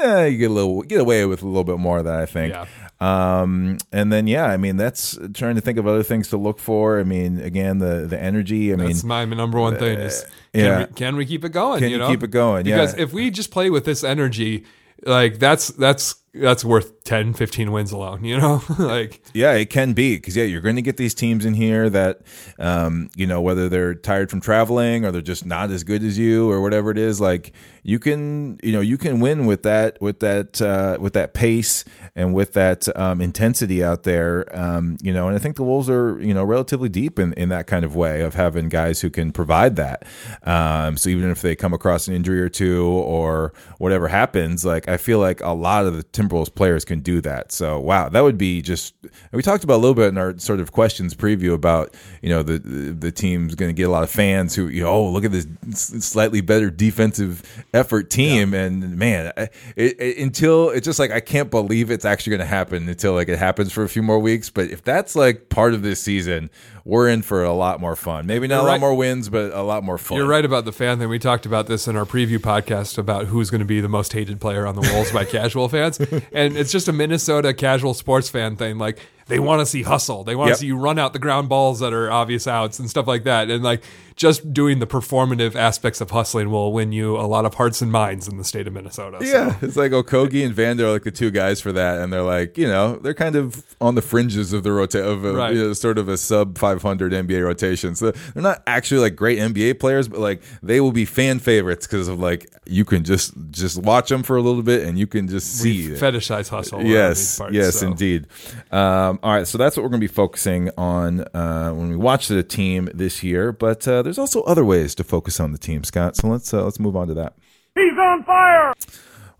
Eh, 0.00 0.26
you 0.26 0.38
get 0.38 0.50
a 0.50 0.54
little 0.54 0.82
get 0.82 1.00
away 1.00 1.24
with 1.24 1.42
a 1.42 1.46
little 1.46 1.64
bit 1.64 1.78
more 1.78 1.98
of 1.98 2.04
that, 2.04 2.20
I 2.20 2.26
think. 2.26 2.52
Yeah. 2.52 2.66
Um, 3.00 3.78
and 3.90 4.12
then 4.12 4.26
yeah, 4.26 4.44
I 4.44 4.58
mean 4.58 4.76
that's 4.76 5.18
trying 5.32 5.54
to 5.54 5.62
think 5.62 5.78
of 5.78 5.86
other 5.86 6.02
things 6.02 6.28
to 6.28 6.36
look 6.36 6.58
for. 6.58 7.00
I 7.00 7.04
mean, 7.04 7.40
again, 7.40 7.78
the 7.78 8.06
the 8.06 8.20
energy. 8.20 8.72
I 8.72 8.76
mean, 8.76 8.88
That's 8.88 9.02
my 9.02 9.24
number 9.24 9.58
one 9.58 9.78
thing 9.78 9.98
is 9.98 10.26
can, 10.52 10.64
yeah. 10.64 10.78
we, 10.78 10.86
can 10.94 11.16
we 11.16 11.26
keep 11.26 11.44
it 11.44 11.50
going? 11.50 11.80
Can 11.80 11.90
you 11.90 11.98
know? 11.98 12.08
keep 12.08 12.22
it 12.22 12.30
going? 12.30 12.66
Yeah. 12.66 12.76
Because 12.76 12.98
if 12.98 13.12
we 13.12 13.30
just 13.30 13.50
play 13.50 13.70
with 13.70 13.86
this 13.86 14.04
energy, 14.04 14.64
like 15.04 15.38
that's 15.38 15.68
that's 15.68 16.16
that's 16.34 16.64
worth 16.64 16.97
10, 17.08 17.32
15 17.32 17.72
wins 17.72 17.90
alone. 17.90 18.22
You 18.22 18.36
know, 18.36 18.62
like 18.78 19.22
Yeah, 19.32 19.52
it 19.52 19.70
can 19.70 19.94
be 19.94 20.16
because 20.16 20.36
yeah, 20.36 20.44
you're 20.44 20.60
going 20.60 20.76
to 20.76 20.82
get 20.82 20.98
these 20.98 21.14
teams 21.14 21.46
in 21.46 21.54
here 21.54 21.88
that, 21.88 22.20
um, 22.58 23.08
you 23.16 23.26
know, 23.26 23.40
whether 23.40 23.70
they're 23.70 23.94
tired 23.94 24.28
from 24.28 24.42
traveling 24.42 25.06
or 25.06 25.10
they're 25.10 25.22
just 25.22 25.46
not 25.46 25.70
as 25.70 25.84
good 25.84 26.04
as 26.04 26.18
you 26.18 26.50
or 26.50 26.60
whatever 26.60 26.90
it 26.90 26.98
is. 26.98 27.18
Like 27.18 27.54
you 27.82 27.98
can, 27.98 28.60
you 28.62 28.72
know, 28.72 28.82
you 28.82 28.98
can 28.98 29.20
win 29.20 29.46
with 29.46 29.62
that, 29.62 29.98
with 30.02 30.20
that, 30.20 30.60
uh, 30.60 30.98
with 31.00 31.14
that 31.14 31.32
pace 31.32 31.82
and 32.14 32.34
with 32.34 32.52
that 32.52 32.94
um, 32.94 33.22
intensity 33.22 33.82
out 33.82 34.02
there. 34.02 34.44
Um, 34.54 34.98
you 35.00 35.14
know, 35.14 35.28
and 35.28 35.34
I 35.34 35.38
think 35.38 35.56
the 35.56 35.64
Wolves 35.64 35.88
are, 35.88 36.20
you 36.20 36.34
know, 36.34 36.44
relatively 36.44 36.90
deep 36.90 37.18
in 37.18 37.32
in 37.34 37.48
that 37.48 37.66
kind 37.66 37.86
of 37.86 37.96
way 37.96 38.20
of 38.20 38.34
having 38.34 38.68
guys 38.68 39.00
who 39.00 39.08
can 39.08 39.32
provide 39.32 39.76
that. 39.76 40.04
Um, 40.42 40.98
so 40.98 41.08
even 41.08 41.30
if 41.30 41.40
they 41.40 41.56
come 41.56 41.72
across 41.72 42.06
an 42.06 42.14
injury 42.14 42.42
or 42.42 42.50
two 42.50 42.84
or 42.84 43.54
whatever 43.78 44.08
happens, 44.08 44.66
like 44.66 44.88
I 44.88 44.98
feel 44.98 45.20
like 45.20 45.40
a 45.40 45.54
lot 45.54 45.86
of 45.86 45.96
the 45.96 46.04
Timberwolves 46.04 46.54
players 46.54 46.84
can 46.84 46.97
do 47.00 47.20
that. 47.22 47.52
So 47.52 47.78
wow, 47.80 48.08
that 48.08 48.20
would 48.20 48.38
be 48.38 48.62
just. 48.62 48.94
We 49.32 49.42
talked 49.42 49.64
about 49.64 49.76
a 49.76 49.82
little 49.82 49.94
bit 49.94 50.08
in 50.08 50.18
our 50.18 50.38
sort 50.38 50.60
of 50.60 50.72
questions 50.72 51.14
preview 51.14 51.54
about 51.54 51.94
you 52.22 52.28
know 52.28 52.42
the 52.42 52.58
the, 52.58 52.92
the 52.92 53.12
team's 53.12 53.54
going 53.54 53.70
to 53.70 53.74
get 53.74 53.84
a 53.84 53.90
lot 53.90 54.02
of 54.02 54.10
fans 54.10 54.54
who 54.54 54.68
you 54.68 54.82
know 54.82 54.90
oh 54.90 55.08
look 55.10 55.24
at 55.24 55.32
this 55.32 55.46
slightly 55.72 56.40
better 56.40 56.70
defensive 56.70 57.64
effort 57.72 58.10
team 58.10 58.54
and 58.54 58.96
man 58.96 59.32
it, 59.36 59.52
it, 59.76 60.18
until 60.18 60.70
it's 60.70 60.84
just 60.84 60.98
like 60.98 61.10
I 61.10 61.20
can't 61.20 61.50
believe 61.50 61.90
it's 61.90 62.04
actually 62.04 62.30
going 62.30 62.40
to 62.40 62.46
happen 62.46 62.88
until 62.88 63.14
like 63.14 63.28
it 63.28 63.38
happens 63.38 63.72
for 63.72 63.82
a 63.82 63.88
few 63.88 64.02
more 64.02 64.18
weeks. 64.18 64.50
But 64.50 64.70
if 64.70 64.82
that's 64.82 65.14
like 65.16 65.48
part 65.48 65.74
of 65.74 65.82
this 65.82 66.00
season, 66.00 66.50
we're 66.88 67.06
in 67.06 67.20
for 67.20 67.44
a 67.44 67.52
lot 67.52 67.82
more 67.82 67.94
fun. 67.94 68.24
Maybe 68.24 68.48
not 68.48 68.54
You're 68.54 68.62
a 68.62 68.64
lot 68.64 68.72
right. 68.72 68.80
more 68.80 68.94
wins, 68.94 69.28
but 69.28 69.52
a 69.52 69.60
lot 69.60 69.84
more 69.84 69.98
fun. 69.98 70.16
You're 70.16 70.26
right 70.26 70.44
about 70.44 70.64
the 70.64 70.72
fan 70.72 70.98
thing. 70.98 71.10
We 71.10 71.18
talked 71.18 71.44
about 71.44 71.66
this 71.66 71.86
in 71.86 71.96
our 71.96 72.06
preview 72.06 72.38
podcast 72.38 72.96
about 72.96 73.26
who's 73.26 73.50
going 73.50 73.58
to 73.58 73.66
be 73.66 73.82
the 73.82 73.90
most 73.90 74.14
hated 74.14 74.40
player 74.40 74.66
on 74.66 74.74
the 74.74 74.80
Wolves 74.80 75.12
by 75.12 75.24
casual 75.26 75.68
fans, 75.68 76.00
and 76.32 76.56
it's 76.56 76.72
just 76.72 76.88
a 76.88 76.92
Minnesota 76.94 77.52
casual 77.52 77.92
sports 77.92 78.30
fan 78.30 78.56
thing. 78.56 78.78
Like 78.78 79.00
they 79.28 79.38
want 79.38 79.60
to 79.60 79.66
see 79.66 79.82
hustle, 79.82 80.24
they 80.24 80.34
want 80.34 80.48
to 80.48 80.52
Yep. 80.52 80.58
see 80.58 80.66
you 80.66 80.76
run 80.76 80.98
out 80.98 81.12
the 81.12 81.18
ground 81.18 81.48
balls 81.48 81.80
that 81.80 81.92
are 81.92 82.10
obvious 82.10 82.46
outs 82.46 82.78
and 82.78 82.88
stuff 82.90 83.06
like 83.06 83.24
that, 83.24 83.50
and 83.50 83.62
like 83.62 83.82
just 84.16 84.52
doing 84.52 84.80
the 84.80 84.86
performative 84.86 85.54
aspects 85.54 86.00
of 86.00 86.10
hustling 86.10 86.50
will 86.50 86.72
win 86.72 86.90
you 86.90 87.16
a 87.16 87.22
lot 87.22 87.44
of 87.44 87.54
hearts 87.54 87.80
and 87.80 87.92
minds 87.92 88.26
in 88.26 88.36
the 88.36 88.42
state 88.42 88.66
of 88.66 88.72
Minnesota. 88.72 89.18
So- 89.20 89.26
Yeah, 89.32 89.54
it's 89.62 89.76
like 89.76 89.92
Okogie 89.92 90.44
and 90.44 90.52
Vander 90.52 90.86
are 90.86 90.90
like 90.90 91.04
the 91.04 91.12
two 91.12 91.30
guys 91.30 91.60
for 91.60 91.70
that, 91.70 92.00
and 92.00 92.12
they're 92.12 92.22
like, 92.22 92.58
you 92.58 92.66
know, 92.66 92.96
they're 92.96 93.14
kind 93.14 93.36
of 93.36 93.62
on 93.80 93.94
the 93.94 94.02
fringes 94.02 94.52
of 94.52 94.64
the 94.64 94.72
rota- 94.72 95.04
of 95.04 95.24
a, 95.24 95.32
Right. 95.34 95.54
you 95.54 95.62
know, 95.68 95.72
sort 95.72 95.98
of 95.98 96.08
a 96.08 96.16
sub 96.16 96.58
500 96.58 97.12
NBA 97.12 97.44
rotation. 97.44 97.94
So 97.94 98.10
they're 98.10 98.42
not 98.42 98.60
actually 98.66 99.02
like 99.02 99.14
great 99.14 99.38
NBA 99.38 99.74
players, 99.78 100.08
but 100.08 100.18
like 100.18 100.42
they 100.64 100.80
will 100.80 100.90
be 100.90 101.04
fan 101.04 101.38
favorites 101.38 101.86
because 101.86 102.08
of 102.08 102.18
like 102.18 102.50
you 102.66 102.84
can 102.84 103.04
just 103.04 103.32
just 103.52 103.80
watch 103.82 104.08
them 104.08 104.24
for 104.24 104.36
a 104.36 104.42
little 104.42 104.62
bit 104.62 104.82
and 104.86 104.98
you 104.98 105.06
can 105.06 105.28
just 105.28 105.58
see. 105.58 105.90
we 105.90 105.94
fetishize 105.96 106.48
hustle. 106.48 106.82
Yes, 106.82 107.38
parts, 107.38 107.54
yes, 107.54 107.76
so. 107.80 107.86
indeed. 107.86 108.26
Um, 108.72 109.17
all 109.22 109.32
right, 109.32 109.46
so 109.46 109.58
that's 109.58 109.76
what 109.76 109.82
we're 109.82 109.88
going 109.90 110.00
to 110.00 110.06
be 110.06 110.12
focusing 110.12 110.70
on 110.78 111.20
uh, 111.34 111.72
when 111.72 111.88
we 111.90 111.96
watch 111.96 112.28
the 112.28 112.42
team 112.42 112.88
this 112.94 113.22
year. 113.22 113.52
But 113.52 113.86
uh, 113.88 114.02
there's 114.02 114.18
also 114.18 114.42
other 114.42 114.64
ways 114.64 114.94
to 114.96 115.04
focus 115.04 115.40
on 115.40 115.52
the 115.52 115.58
team, 115.58 115.84
Scott. 115.84 116.16
So 116.16 116.28
let's 116.28 116.52
uh, 116.54 116.64
let's 116.64 116.78
move 116.80 116.96
on 116.96 117.08
to 117.08 117.14
that. 117.14 117.34
He's 117.74 117.92
on 117.98 118.24
fire! 118.24 118.72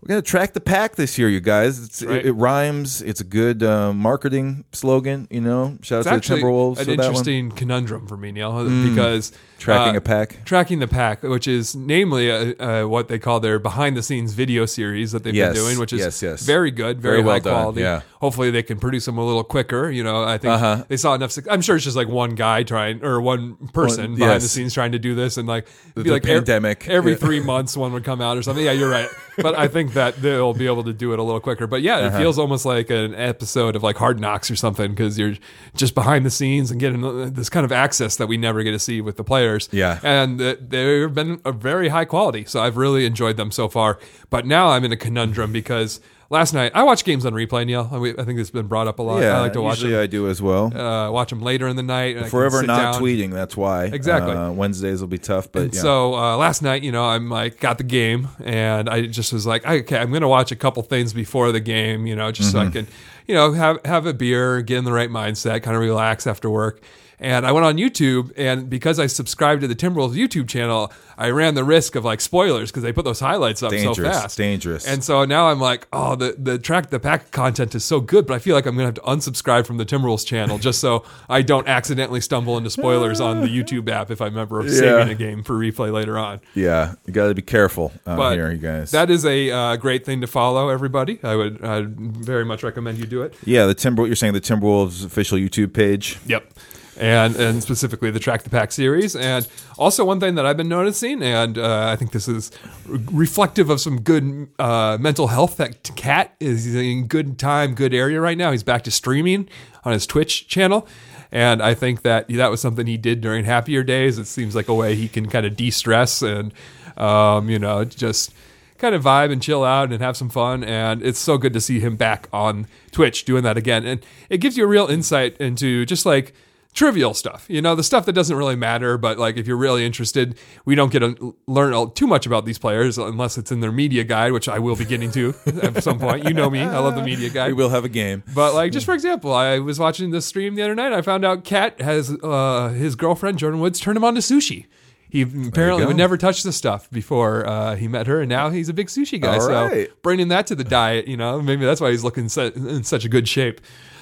We're 0.01 0.07
gonna 0.07 0.21
track 0.21 0.53
the 0.53 0.61
pack 0.61 0.95
this 0.95 1.17
year, 1.17 1.27
you 1.27 1.41
guys. 1.41 1.77
It's, 1.83 2.01
Right. 2.01 2.19
it, 2.19 2.27
it 2.27 2.31
rhymes. 2.33 3.01
It's 3.01 3.19
a 3.19 3.25
good 3.25 3.61
uh, 3.63 3.91
marketing 3.91 4.63
slogan. 4.71 5.27
You 5.29 5.41
know, 5.41 5.77
shout 5.81 5.99
It's 5.99 6.07
out 6.07 6.23
to 6.23 6.35
the 6.35 6.41
Timberwolves. 6.41 6.79
an 6.79 6.85
for 6.85 6.91
that 6.91 6.97
one. 6.97 6.97
Mm. 6.97 7.03
interesting 7.09 7.51
conundrum 7.51 8.07
for 8.07 8.15
me, 8.15 8.31
Neil, 8.31 8.63
because 8.89 9.33
Tracking 9.59 9.95
uh, 9.95 9.97
a 9.97 10.01
pack. 10.01 10.43
tracking 10.45 10.79
the 10.79 10.87
pack, 10.87 11.21
which 11.23 11.47
is 11.47 11.75
namely 11.75 12.31
uh, 12.31 12.53
uh, 12.83 12.87
what 12.87 13.07
they 13.09 13.19
call 13.19 13.39
their 13.39 13.59
behind 13.59 13.95
the 13.97 14.01
scenes 14.01 14.33
video 14.33 14.65
series 14.65 15.11
that 15.11 15.23
they've 15.23 15.35
Yes, 15.35 15.53
been 15.53 15.63
doing, 15.63 15.79
which 15.79 15.93
is 15.93 15.99
yes, 15.99 16.21
yes. 16.23 16.45
very 16.45 16.71
good, 16.71 16.99
very, 17.01 17.15
Very 17.17 17.23
well 17.25 17.35
high 17.35 17.39
done, 17.39 17.53
quality. 17.53 17.81
yeah. 17.81 18.01
Hopefully, 18.21 18.51
they 18.51 18.63
can 18.63 18.79
produce 18.79 19.05
them 19.05 19.17
a 19.17 19.25
little 19.25 19.43
quicker. 19.43 19.89
You 19.89 20.03
know, 20.03 20.23
I 20.23 20.37
think 20.37 20.53
Uh-huh. 20.53 20.83
they 20.87 20.97
saw 20.97 21.13
enough. 21.13 21.31
suc- 21.31 21.47
I'm 21.49 21.61
sure 21.61 21.75
it's 21.75 21.85
just 21.85 21.95
like 21.95 22.07
one 22.09 22.35
guy 22.35 22.63
trying 22.63 23.03
or 23.03 23.21
one 23.21 23.55
person 23.73 24.11
One- 24.11 24.15
behind 24.15 24.33
yes. 24.35 24.43
the 24.43 24.49
scenes 24.49 24.73
trying 24.73 24.91
to 24.93 24.99
do 24.99 25.15
this, 25.15 25.37
and 25.37 25.47
like 25.47 25.67
it'd 25.91 25.95
The 25.95 26.03
be 26.03 26.09
like 26.11 26.25
ev- 26.25 26.37
pandemic. 26.45 26.87
every 26.89 27.13
Yeah. 27.13 27.17
three 27.17 27.39
months 27.39 27.77
one 27.77 27.93
would 27.93 28.03
come 28.03 28.19
out 28.21 28.37
or 28.37 28.41
something. 28.43 28.63
Yeah, 28.65 28.71
you're 28.73 28.89
right. 28.89 29.07
But 29.37 29.57
I 29.57 29.67
think 29.69 29.93
that 29.93 30.21
they'll 30.21 30.53
be 30.53 30.65
able 30.67 30.83
to 30.83 30.91
do 30.93 31.13
it 31.13 31.19
a 31.19 31.23
little 31.23 31.39
quicker. 31.39 31.65
But 31.65 31.81
yeah, 31.81 31.97
Uh-huh. 31.97 32.17
it 32.17 32.19
feels 32.19 32.37
almost 32.37 32.65
like 32.65 32.89
an 32.89 33.15
episode 33.15 33.75
of 33.77 33.83
like 33.83 33.95
Hard 33.95 34.19
Knocks 34.19 34.51
or 34.51 34.57
something 34.57 34.91
because 34.91 35.17
you're 35.17 35.35
just 35.77 35.95
behind 35.95 36.25
the 36.25 36.29
scenes 36.29 36.71
and 36.71 36.79
getting 36.79 37.03
uh, 37.05 37.29
this 37.31 37.49
kind 37.49 37.63
of 37.65 37.71
access 37.71 38.17
that 38.17 38.27
we 38.27 38.35
never 38.35 38.63
get 38.63 38.71
to 38.71 38.79
see 38.79 38.99
with 38.99 39.15
the 39.15 39.23
players. 39.49 39.69
Yeah. 39.71 39.99
and 40.03 40.39
they've 40.39 41.13
been 41.13 41.41
a 41.45 41.51
very 41.51 41.89
high 41.89 42.05
quality. 42.05 42.45
So 42.45 42.61
I've 42.61 42.77
really 42.77 43.05
enjoyed 43.05 43.37
them 43.37 43.51
so 43.51 43.67
far. 43.67 43.99
But 44.29 44.45
now 44.45 44.69
I'm 44.69 44.83
in 44.85 44.91
a 44.91 44.97
conundrum 44.97 45.51
because 45.51 45.99
last 46.29 46.53
night 46.53 46.71
I 46.75 46.83
watched 46.83 47.05
games 47.05 47.25
on 47.25 47.33
replay. 47.33 47.65
Neil, 47.65 47.89
I 47.91 48.23
think 48.23 48.39
it's 48.39 48.51
been 48.51 48.67
brought 48.67 48.87
up 48.87 48.99
a 48.99 49.01
lot. 49.01 49.21
Yeah, 49.21 49.37
I 49.37 49.41
like 49.41 49.53
to 49.53 49.61
watch 49.61 49.77
usually 49.77 49.93
them. 49.93 50.03
I 50.03 50.07
do 50.07 50.27
as 50.29 50.41
well. 50.41 50.65
Uh, 50.75 51.11
watch 51.11 51.29
them 51.31 51.41
later 51.41 51.67
in 51.67 51.75
the 51.75 51.83
night. 51.83 52.17
and 52.17 52.27
Forever 52.27 52.61
not 52.63 52.93
down. 52.93 53.01
tweeting. 53.01 53.31
That's 53.31 53.57
why. 53.57 53.85
Exactly. 53.85 54.33
Uh, 54.33 54.51
Wednesdays 54.51 55.01
will 55.01 55.07
be 55.07 55.17
tough, 55.17 55.51
but 55.51 55.73
yeah. 55.73 55.81
So 55.81 56.13
uh, 56.15 56.37
last 56.37 56.61
night, 56.61 56.83
you 56.83 56.91
know, 56.91 57.05
I'm 57.05 57.29
like 57.29 57.59
got 57.59 57.77
the 57.77 57.83
game, 57.83 58.27
and 58.43 58.89
I 58.89 59.07
just 59.07 59.33
was 59.33 59.45
like, 59.47 59.65
okay, 59.65 59.97
I'm 59.97 60.11
gonna 60.11 60.27
watch 60.27 60.51
a 60.51 60.55
couple 60.55 60.83
things 60.83 61.13
before 61.13 61.51
the 61.51 61.59
game, 61.59 62.05
you 62.05 62.15
know, 62.15 62.31
just 62.31 62.51
so 62.51 62.59
Mm-hmm. 62.59 62.67
I 62.67 62.71
can, 62.71 62.87
you 63.27 63.33
know, 63.35 63.53
have 63.53 63.79
have 63.85 64.05
a 64.05 64.13
beer, 64.13 64.61
get 64.61 64.77
in 64.77 64.83
the 64.85 64.91
right 64.93 65.09
mindset, 65.09 65.63
kind 65.63 65.75
of 65.75 65.81
relax 65.81 66.27
after 66.27 66.49
work. 66.49 66.81
And 67.19 67.45
I 67.45 67.51
went 67.51 67.65
on 67.65 67.75
YouTube, 67.77 68.31
and 68.37 68.69
because 68.69 68.97
I 68.99 69.07
subscribed 69.07 69.61
to 69.61 69.67
the 69.67 69.75
Timberwolves 69.75 70.13
YouTube 70.15 70.47
channel, 70.47 70.91
I 71.17 71.31
ran 71.31 71.53
the 71.53 71.65
risk 71.65 71.95
of 71.95 72.05
like 72.05 72.21
spoilers 72.21 72.71
because 72.71 72.81
they 72.83 72.93
put 72.93 73.03
those 73.03 73.19
highlights 73.19 73.61
up 73.61 73.71
so 73.71 73.77
Dangerous, 73.77 74.21
fast. 74.21 74.37
dangerous. 74.37 74.87
And 74.87 75.03
so 75.03 75.25
now 75.25 75.49
I'm 75.49 75.59
like, 75.59 75.85
oh, 75.91 76.15
the 76.15 76.35
the 76.37 76.57
track 76.57 76.91
the 76.91 76.99
pack 76.99 77.31
content 77.31 77.75
is 77.75 77.83
so 77.83 77.99
good, 77.99 78.25
but 78.25 78.35
I 78.35 78.39
feel 78.39 78.55
like 78.55 78.65
I'm 78.65 78.75
gonna 78.75 78.85
have 78.85 78.93
to 78.95 79.01
unsubscribe 79.01 79.65
from 79.65 79.75
the 79.77 79.85
Timberwolves 79.85 80.25
channel 80.25 80.57
just 80.57 80.79
so 80.79 81.03
I 81.29 81.41
don't 81.41 81.67
accidentally 81.67 82.21
stumble 82.21 82.57
into 82.57 82.69
spoilers 82.69 83.19
on 83.19 83.41
the 83.41 83.47
YouTube 83.47 83.89
app 83.89 84.11
if 84.11 84.21
I'm 84.21 84.37
ever 84.37 84.67
saving 84.69 85.09
a 85.09 85.15
game 85.15 85.43
for 85.43 85.55
replay 85.55 85.91
later 85.91 86.17
on. 86.17 86.39
yeah, 86.55 86.93
you 87.05 87.11
got 87.11 87.27
to 87.27 87.33
be 87.35 87.41
careful 87.41 87.91
But 88.05 88.35
here, 88.35 88.49
you 88.51 88.57
guys. 88.57 88.91
That 88.91 89.09
is 89.09 89.25
a 89.25 89.51
uh, 89.51 89.75
great 89.75 90.05
thing 90.05 90.21
to 90.21 90.27
follow, 90.27 90.69
everybody. 90.69 91.19
I 91.21 91.35
would 91.35 91.63
I'd 91.65 91.99
very 91.99 92.45
much 92.45 92.63
recommend 92.63 92.97
you 92.97 93.05
do 93.05 93.23
it. 93.23 93.33
yeah, 93.43 93.65
the 93.65 93.73
Timber. 93.73 94.05
You're 94.07 94.15
saying 94.15 94.33
the 94.33 94.41
Timberwolves 94.41 95.03
official 95.05 95.37
YouTube 95.37 95.73
page. 95.73 96.17
Yep. 96.25 96.53
And 96.99 97.37
and 97.37 97.63
specifically 97.63 98.11
the 98.11 98.19
Track 98.19 98.43
the 98.43 98.49
Pack 98.49 98.73
series. 98.73 99.15
And 99.15 99.47
also 99.77 100.03
one 100.03 100.19
thing 100.19 100.35
that 100.35 100.45
I've 100.45 100.57
been 100.57 100.67
noticing, 100.67 101.23
and 101.23 101.57
uh, 101.57 101.87
I 101.87 101.95
think 101.95 102.11
this 102.11 102.27
is 102.27 102.51
re- 102.85 102.99
reflective 103.11 103.69
of 103.69 103.79
some 103.79 104.01
good 104.01 104.49
uh, 104.59 104.97
mental 104.99 105.27
health. 105.27 105.55
That 105.57 105.81
Cat 105.95 106.35
is 106.41 106.75
in 106.75 107.07
good 107.07 107.39
time, 107.39 107.73
good 107.73 107.93
area 107.93 108.19
right 108.19 108.37
now. 108.37 108.51
He's 108.51 108.63
back 108.63 108.83
to 108.83 108.91
streaming 108.91 109.47
on 109.85 109.93
his 109.93 110.05
Twitch 110.05 110.49
channel. 110.49 110.87
And 111.31 111.61
I 111.61 111.73
think 111.73 112.01
that 112.01 112.27
that 112.27 112.51
was 112.51 112.59
something 112.59 112.85
he 112.85 112.97
did 112.97 113.21
during 113.21 113.45
happier 113.45 113.81
days. 113.81 114.17
It 114.17 114.25
seems 114.25 114.53
like 114.53 114.67
a 114.67 114.73
way 114.73 114.95
he 114.95 115.07
can 115.07 115.29
kind 115.29 115.45
of 115.45 115.55
de-stress 115.55 116.21
and, 116.21 116.53
um, 116.97 117.49
you 117.49 117.59
know, 117.59 117.85
just 117.85 118.33
kind 118.77 118.95
of 118.95 119.03
vibe 119.03 119.31
and 119.31 119.41
chill 119.41 119.63
out 119.63 119.91
and 119.93 120.01
have 120.01 120.17
some 120.17 120.29
fun. 120.29 120.63
And 120.63 121.01
it's 121.01 121.19
so 121.19 121.37
good 121.37 121.53
to 121.53 121.61
see 121.61 121.79
him 121.79 121.95
back 121.95 122.27
on 122.33 122.67
Twitch 122.91 123.25
doing 123.25 123.43
that 123.43 123.57
again. 123.57 123.85
And 123.85 124.03
it 124.29 124.39
gives 124.39 124.57
you 124.57 124.63
a 124.63 124.67
real 124.67 124.87
insight 124.87 125.37
into 125.37 125.85
just 125.85 126.05
like 126.05 126.33
trivial 126.79 127.13
stuff. 127.13 127.45
You 127.49 127.61
know, 127.61 127.75
the 127.75 127.83
stuff 127.83 128.05
that 128.05 128.13
doesn't 128.13 128.35
really 128.35 128.55
matter, 128.55 128.97
but 128.97 129.19
like 129.19 129.35
if 129.35 129.45
you're 129.45 129.57
really 129.57 129.85
interested, 129.85 130.39
we 130.63 130.75
don't 130.75 130.91
get 130.93 130.99
to 130.99 131.35
learn 131.45 131.91
too 131.91 132.07
much 132.07 132.25
about 132.25 132.45
these 132.45 132.57
players 132.57 132.97
unless 132.97 133.37
it's 133.37 133.51
in 133.51 133.59
their 133.59 133.71
media 133.71 134.05
guide, 134.05 134.31
which 134.31 134.47
I 134.47 134.59
will 134.59 134.77
be 134.77 134.85
getting 134.85 135.11
to 135.11 135.35
at 135.61 135.83
some 135.83 135.99
point. 135.99 136.23
You 136.23 136.33
know 136.33 136.49
me, 136.49 136.61
I 136.61 136.79
love 136.79 136.95
the 136.95 137.03
media 137.03 137.29
guide. 137.29 137.49
We 137.49 137.53
will 137.55 137.69
have 137.69 137.83
a 137.83 137.89
game. 137.89 138.23
But 138.33 138.53
like, 138.53 138.71
just 138.71 138.85
for 138.85 138.93
example, 138.93 139.33
I 139.33 139.59
was 139.59 139.77
watching 139.77 140.11
this 140.11 140.25
stream 140.25 140.55
the 140.55 140.61
other 140.61 140.73
night. 140.73 140.93
I 140.93 141.01
found 141.01 141.25
out 141.25 141.43
Cat 141.43 141.81
has 141.81 142.15
uh, 142.23 142.69
his 142.69 142.95
girlfriend 142.95 143.39
Jordyn 143.39 143.59
Woods 143.59 143.81
turned 143.81 143.97
him 143.97 144.05
on 144.05 144.15
to 144.15 144.21
sushi. 144.21 144.67
He 145.09 145.23
apparently 145.23 145.85
would 145.85 145.97
never 145.97 146.17
touch 146.17 146.43
the 146.43 146.53
stuff 146.53 146.89
before 146.91 147.45
uh, 147.45 147.75
he 147.75 147.87
met 147.87 148.07
her, 148.07 148.21
and 148.21 148.29
now 148.29 148.51
he's 148.51 148.69
a 148.69 148.73
big 148.73 148.87
sushi 148.87 149.19
guy. 149.19 149.33
All 149.33 149.41
so 149.41 149.67
right. 149.67 149.89
bringing 150.01 150.29
that 150.29 150.47
to 150.47 150.55
the 150.55 150.63
diet, 150.63 151.07
you 151.07 151.17
know, 151.17 151.41
maybe 151.41 151.65
that's 151.65 151.81
why 151.81 151.89
he's 151.89 152.03
looking 152.03 152.25
in 152.25 152.83
such 152.83 153.05
a 153.05 153.09
good 153.09 153.27
shape. 153.27 153.59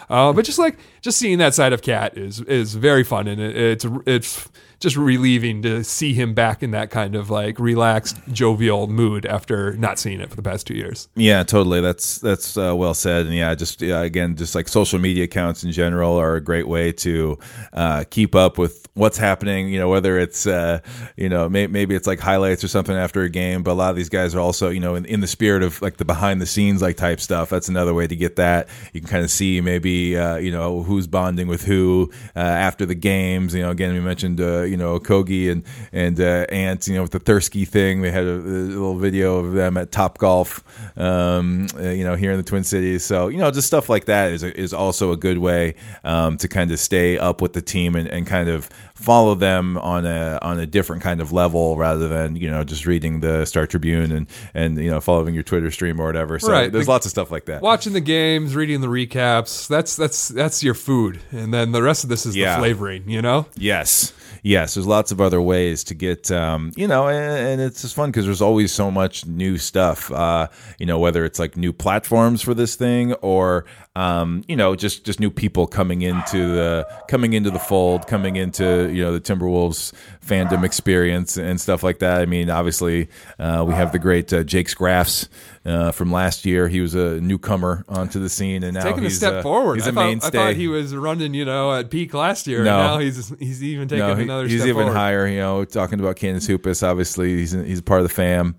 Uh, 0.10 0.32
but 0.34 0.46
just 0.46 0.60
like 0.60 0.78
just 1.02 1.18
seeing 1.18 1.38
that 1.40 1.54
side 1.54 1.74
of 1.74 1.82
Cat 1.82 2.18
is 2.18 2.40
is 2.42 2.76
very 2.76 3.04
fun, 3.04 3.28
and 3.28 3.42
it, 3.42 3.56
it's 3.56 3.86
it's 4.06 4.50
just 4.80 4.96
relieving 4.96 5.62
to 5.64 5.84
see 5.84 6.14
him 6.14 6.34
back 6.34 6.62
in 6.62 6.72
that 6.72 6.92
kind 6.92 7.16
of 7.16 7.30
like 7.30 7.60
relaxed, 7.60 8.18
jovial 8.32 8.88
mood 8.88 9.26
after 9.26 9.74
not 9.74 9.98
seeing 9.98 10.22
it 10.22 10.30
for 10.30 10.36
the 10.36 10.44
past 10.44 10.68
two 10.68 10.76
years. 10.76 11.08
Yeah, 11.16 11.44
totally. 11.44 11.82
That's 11.82 12.20
that's 12.20 12.58
uh, 12.58 12.76
well 12.76 12.94
said. 12.94 13.26
And 13.26 13.36
yeah, 13.36 13.56
just 13.56 13.82
yeah, 13.82 14.02
again, 14.02 14.36
just 14.36 14.54
like 14.54 14.68
social 14.68 15.00
media 15.00 15.24
accounts 15.24 15.64
in 15.64 15.72
general 15.72 16.18
are 16.18 16.36
a 16.36 16.42
great 16.42 16.68
way 16.68 16.92
to 16.94 17.40
uh, 17.74 18.04
keep 18.10 18.36
up 18.36 18.58
with 18.58 18.88
what's 18.94 19.18
happening. 19.18 19.70
You 19.70 19.80
know, 19.80 19.90
whether 19.90 20.20
it's 20.20 20.46
uh, 20.46 20.80
you 21.16 21.30
know 21.30 21.50
may, 21.50 21.68
maybe 21.68 21.96
it's 21.96 22.08
like 22.08 22.20
highlights 22.20 22.64
or 22.64 22.68
something 22.68 22.96
after 22.96 23.24
a 23.24 23.30
game, 23.30 23.64
but 23.64 23.72
a 23.72 23.74
lot 23.74 23.90
of 23.90 23.96
these 23.96 24.10
guys 24.10 24.36
are 24.36 24.40
also 24.40 24.70
you 24.70 24.80
know 24.80 24.96
in, 24.96 25.06
in 25.06 25.22
the 25.22 25.28
spirit 25.28 25.64
of 25.64 25.82
like 25.82 25.98
the 25.98 26.06
behind 26.06 26.40
the 26.40 26.46
scenes 26.46 26.82
like 26.82 26.98
type 26.98 27.20
stuff. 27.20 27.50
That's 27.50 27.70
another 27.70 27.94
way 27.94 28.06
to 28.06 28.16
get 28.16 28.36
that. 28.36 28.68
You 28.94 29.02
can 29.02 29.10
kind 29.10 29.24
of 29.24 29.32
see 29.32 29.60
maybe 29.62 30.16
uh, 30.18 30.36
you 30.38 30.52
know 30.52 30.84
who's 30.84 31.08
bonding 31.08 31.48
with 31.48 31.64
who 31.64 32.12
uh, 32.36 32.40
after 32.40 32.86
the 32.86 32.96
games. 32.96 33.56
You 33.56 33.64
know, 33.64 33.72
again, 33.72 33.94
we 33.94 34.02
mentioned 34.02 34.40
uh, 34.40 34.67
you 34.68 34.78
know 34.78 35.00
Kogi 35.00 35.52
and 35.52 35.64
and 35.92 36.20
uh, 36.20 36.46
Ant. 36.50 36.88
You 36.88 36.96
know, 36.96 37.02
with 37.04 37.12
the 37.12 37.20
Thursky 37.20 37.68
thing, 37.68 38.02
they 38.02 38.12
had 38.12 38.26
a, 38.26 38.34
a 38.34 38.68
little 38.76 38.98
video 38.98 39.38
of 39.38 39.54
them 39.54 39.78
at 39.78 39.92
Top 39.92 40.18
Golf. 40.18 40.64
Um, 40.98 41.68
uh, 41.76 41.90
you 41.90 42.04
know, 42.04 42.16
here 42.16 42.32
in 42.32 42.38
the 42.38 42.44
Twin 42.44 42.64
Cities. 42.64 43.04
So 43.04 43.28
you 43.28 43.38
know, 43.38 43.52
just 43.52 43.68
stuff 43.68 43.90
like 43.90 44.06
that 44.06 44.32
is 44.32 44.44
is 44.44 44.74
also 44.74 45.12
a 45.12 45.18
good 45.18 45.38
way 45.38 45.76
um, 46.04 46.38
to 46.38 46.48
kind 46.48 46.72
of 46.72 46.80
stay 46.80 47.18
up 47.18 47.42
with 47.42 47.54
the 47.54 47.62
team 47.62 47.96
and, 47.96 48.08
and 48.08 48.26
kind 48.28 48.50
of 48.50 48.70
follow 48.98 49.36
them 49.36 49.78
on 49.78 50.06
a 50.06 50.40
on 50.42 50.60
a 50.60 50.66
different 50.66 51.02
kind 51.04 51.22
of 51.22 51.32
level 51.32 51.78
rather 51.78 52.08
than 52.08 52.36
you 52.36 52.50
know 52.50 52.64
just 52.64 52.86
reading 52.86 53.20
the 53.20 53.46
Star 53.46 53.68
Tribune 53.68 54.12
and 54.12 54.28
and 54.54 54.78
you 54.78 54.90
know 54.90 55.00
following 55.00 55.34
your 55.34 55.44
Twitter 55.44 55.72
stream 55.72 56.00
or 56.02 56.06
whatever. 56.06 56.40
So 56.40 56.52
Right. 56.52 56.72
there's 56.72 56.86
The- 56.86 56.92
lots 56.92 57.06
of 57.06 57.12
stuff 57.12 57.32
like 57.32 57.46
that. 57.46 57.62
watching 57.62 57.94
the 57.94 58.02
games, 58.02 58.56
reading 58.56 58.82
the 58.82 58.88
recaps. 58.88 59.68
That's 59.68 59.96
that's 59.96 60.28
that's 60.30 60.64
your 60.64 60.74
food, 60.74 61.20
and 61.32 61.54
then 61.54 61.72
the 61.72 61.82
rest 61.84 62.04
of 62.04 62.10
this 62.10 62.26
is 62.26 62.36
Yeah. 62.36 62.56
the 62.56 62.62
flavoring. 62.62 63.10
You 63.10 63.22
know, 63.22 63.46
Yes, 63.56 64.14
yes. 64.44 64.74
There's 64.74 64.88
lots 64.88 65.12
of 65.12 65.22
other 65.22 65.42
ways 65.42 65.84
to 65.86 65.94
get, 65.94 66.30
um, 66.32 66.72
you 66.76 66.88
know, 66.88 67.08
and, 67.08 67.32
and 67.48 67.62
it's 67.62 67.82
just 67.82 67.96
fun 67.96 68.10
because 68.10 68.26
there's 68.26 68.42
always 68.42 68.72
so 68.72 68.90
much 68.92 69.26
new 69.26 69.58
stuff. 69.58 70.12
Uh, 70.12 70.48
you 70.80 70.86
know, 70.86 71.00
whether 71.00 71.24
it's 71.26 71.40
like 71.40 71.56
new 71.56 71.72
platforms 71.74 72.42
for 72.42 72.54
this 72.54 72.76
thing 72.76 73.14
or, 73.22 73.66
um, 73.98 74.44
you 74.48 74.56
know, 74.56 74.76
just 74.76 75.06
just 75.06 75.20
new 75.20 75.32
people 75.32 75.66
coming 75.66 76.04
into 76.04 76.38
the 76.56 76.88
coming 77.08 77.34
into 77.34 77.50
the 77.50 77.60
fold, 77.60 78.06
coming 78.06 78.36
into 78.36 78.90
you 78.94 79.04
know 79.04 79.12
the 79.12 79.20
Timberwolves 79.22 79.92
fandom 80.26 80.64
experience 80.64 81.38
and 81.38 81.60
stuff 81.60 81.82
like 81.84 82.00
that. 82.00 82.22
I 82.22 82.26
mean, 82.26 82.50
obviously, 82.50 83.10
uh, 83.40 83.64
we 83.68 83.74
have 83.74 83.92
the 83.92 84.00
great 84.00 84.32
uh, 84.32 84.44
Jake 84.44 84.70
Scraffs. 84.70 85.28
Uh, 85.66 85.92
from 85.92 86.12
last 86.14 86.46
year, 86.46 86.70
he 86.70 86.80
was 86.80 86.96
a 86.96 87.20
newcomer 87.20 87.84
onto 87.90 88.20
the 88.22 88.30
scene, 88.30 88.64
and 88.64 88.76
now 88.76 88.84
taking 88.84 89.06
a 89.06 89.10
step 89.10 89.44
forward. 89.44 89.76
He's 89.76 89.88
I 89.88 89.90
a 89.90 89.94
thought, 89.94 90.06
mainstay. 90.06 90.28
I 90.28 90.32
thought 90.32 90.56
he 90.56 90.70
was 90.70 90.96
running, 90.96 91.34
you 91.34 91.44
know, 91.44 91.74
at 91.74 91.90
peak 91.90 92.14
last 92.14 92.48
year, 92.48 92.64
No. 92.64 92.78
and 92.80 92.88
now 92.88 93.00
he's 93.00 93.34
he's 93.40 93.62
even 93.64 93.88
taking 93.90 94.06
No, 94.08 94.16
he- 94.16 94.24
another 94.24 94.48
he's 94.48 94.62
even 94.66 94.76
forward. 94.84 94.94
higher. 94.94 95.28
You 95.28 95.40
know, 95.40 95.66
talking 95.66 96.00
about 96.00 96.16
Canis 96.16 96.48
Hoopus. 96.48 96.84
Obviously, 96.84 97.36
he's 97.36 97.52
he's 97.52 97.82
part 97.82 98.00
of 98.00 98.08
the 98.08 98.14
fam. 98.14 98.56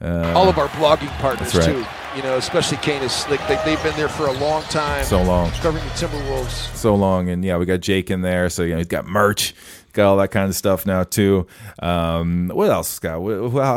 Uh, 0.00 0.32
all 0.34 0.48
of 0.48 0.58
our 0.58 0.68
blogging 0.68 1.08
partners 1.18 1.54
right. 1.54 1.64
too. 1.64 1.84
You 2.16 2.22
know, 2.22 2.36
especially 2.36 2.76
Canis. 2.78 3.28
Like 3.28 3.46
they, 3.48 3.56
they've 3.64 3.82
been 3.82 3.96
there 3.96 4.08
for 4.08 4.26
a 4.26 4.32
long 4.32 4.62
time, 4.64 5.04
so 5.04 5.22
long, 5.22 5.50
covering 5.52 5.84
the 5.84 5.90
Timberwolves. 5.90 6.74
so 6.76 6.94
long, 6.94 7.28
and 7.28 7.44
yeah, 7.44 7.56
we 7.56 7.66
got 7.66 7.80
Jake 7.80 8.10
in 8.10 8.22
there. 8.22 8.48
So 8.48 8.62
you 8.62 8.72
know, 8.72 8.78
he's 8.78 8.86
got 8.86 9.06
merch, 9.06 9.54
got 9.94 10.06
all 10.06 10.16
that 10.18 10.30
kind 10.30 10.48
of 10.48 10.54
stuff 10.54 10.84
now 10.84 11.04
too. 11.04 11.46
Um, 11.80 12.50
what 12.52 12.70
else, 12.70 12.88
Scott? 12.88 13.22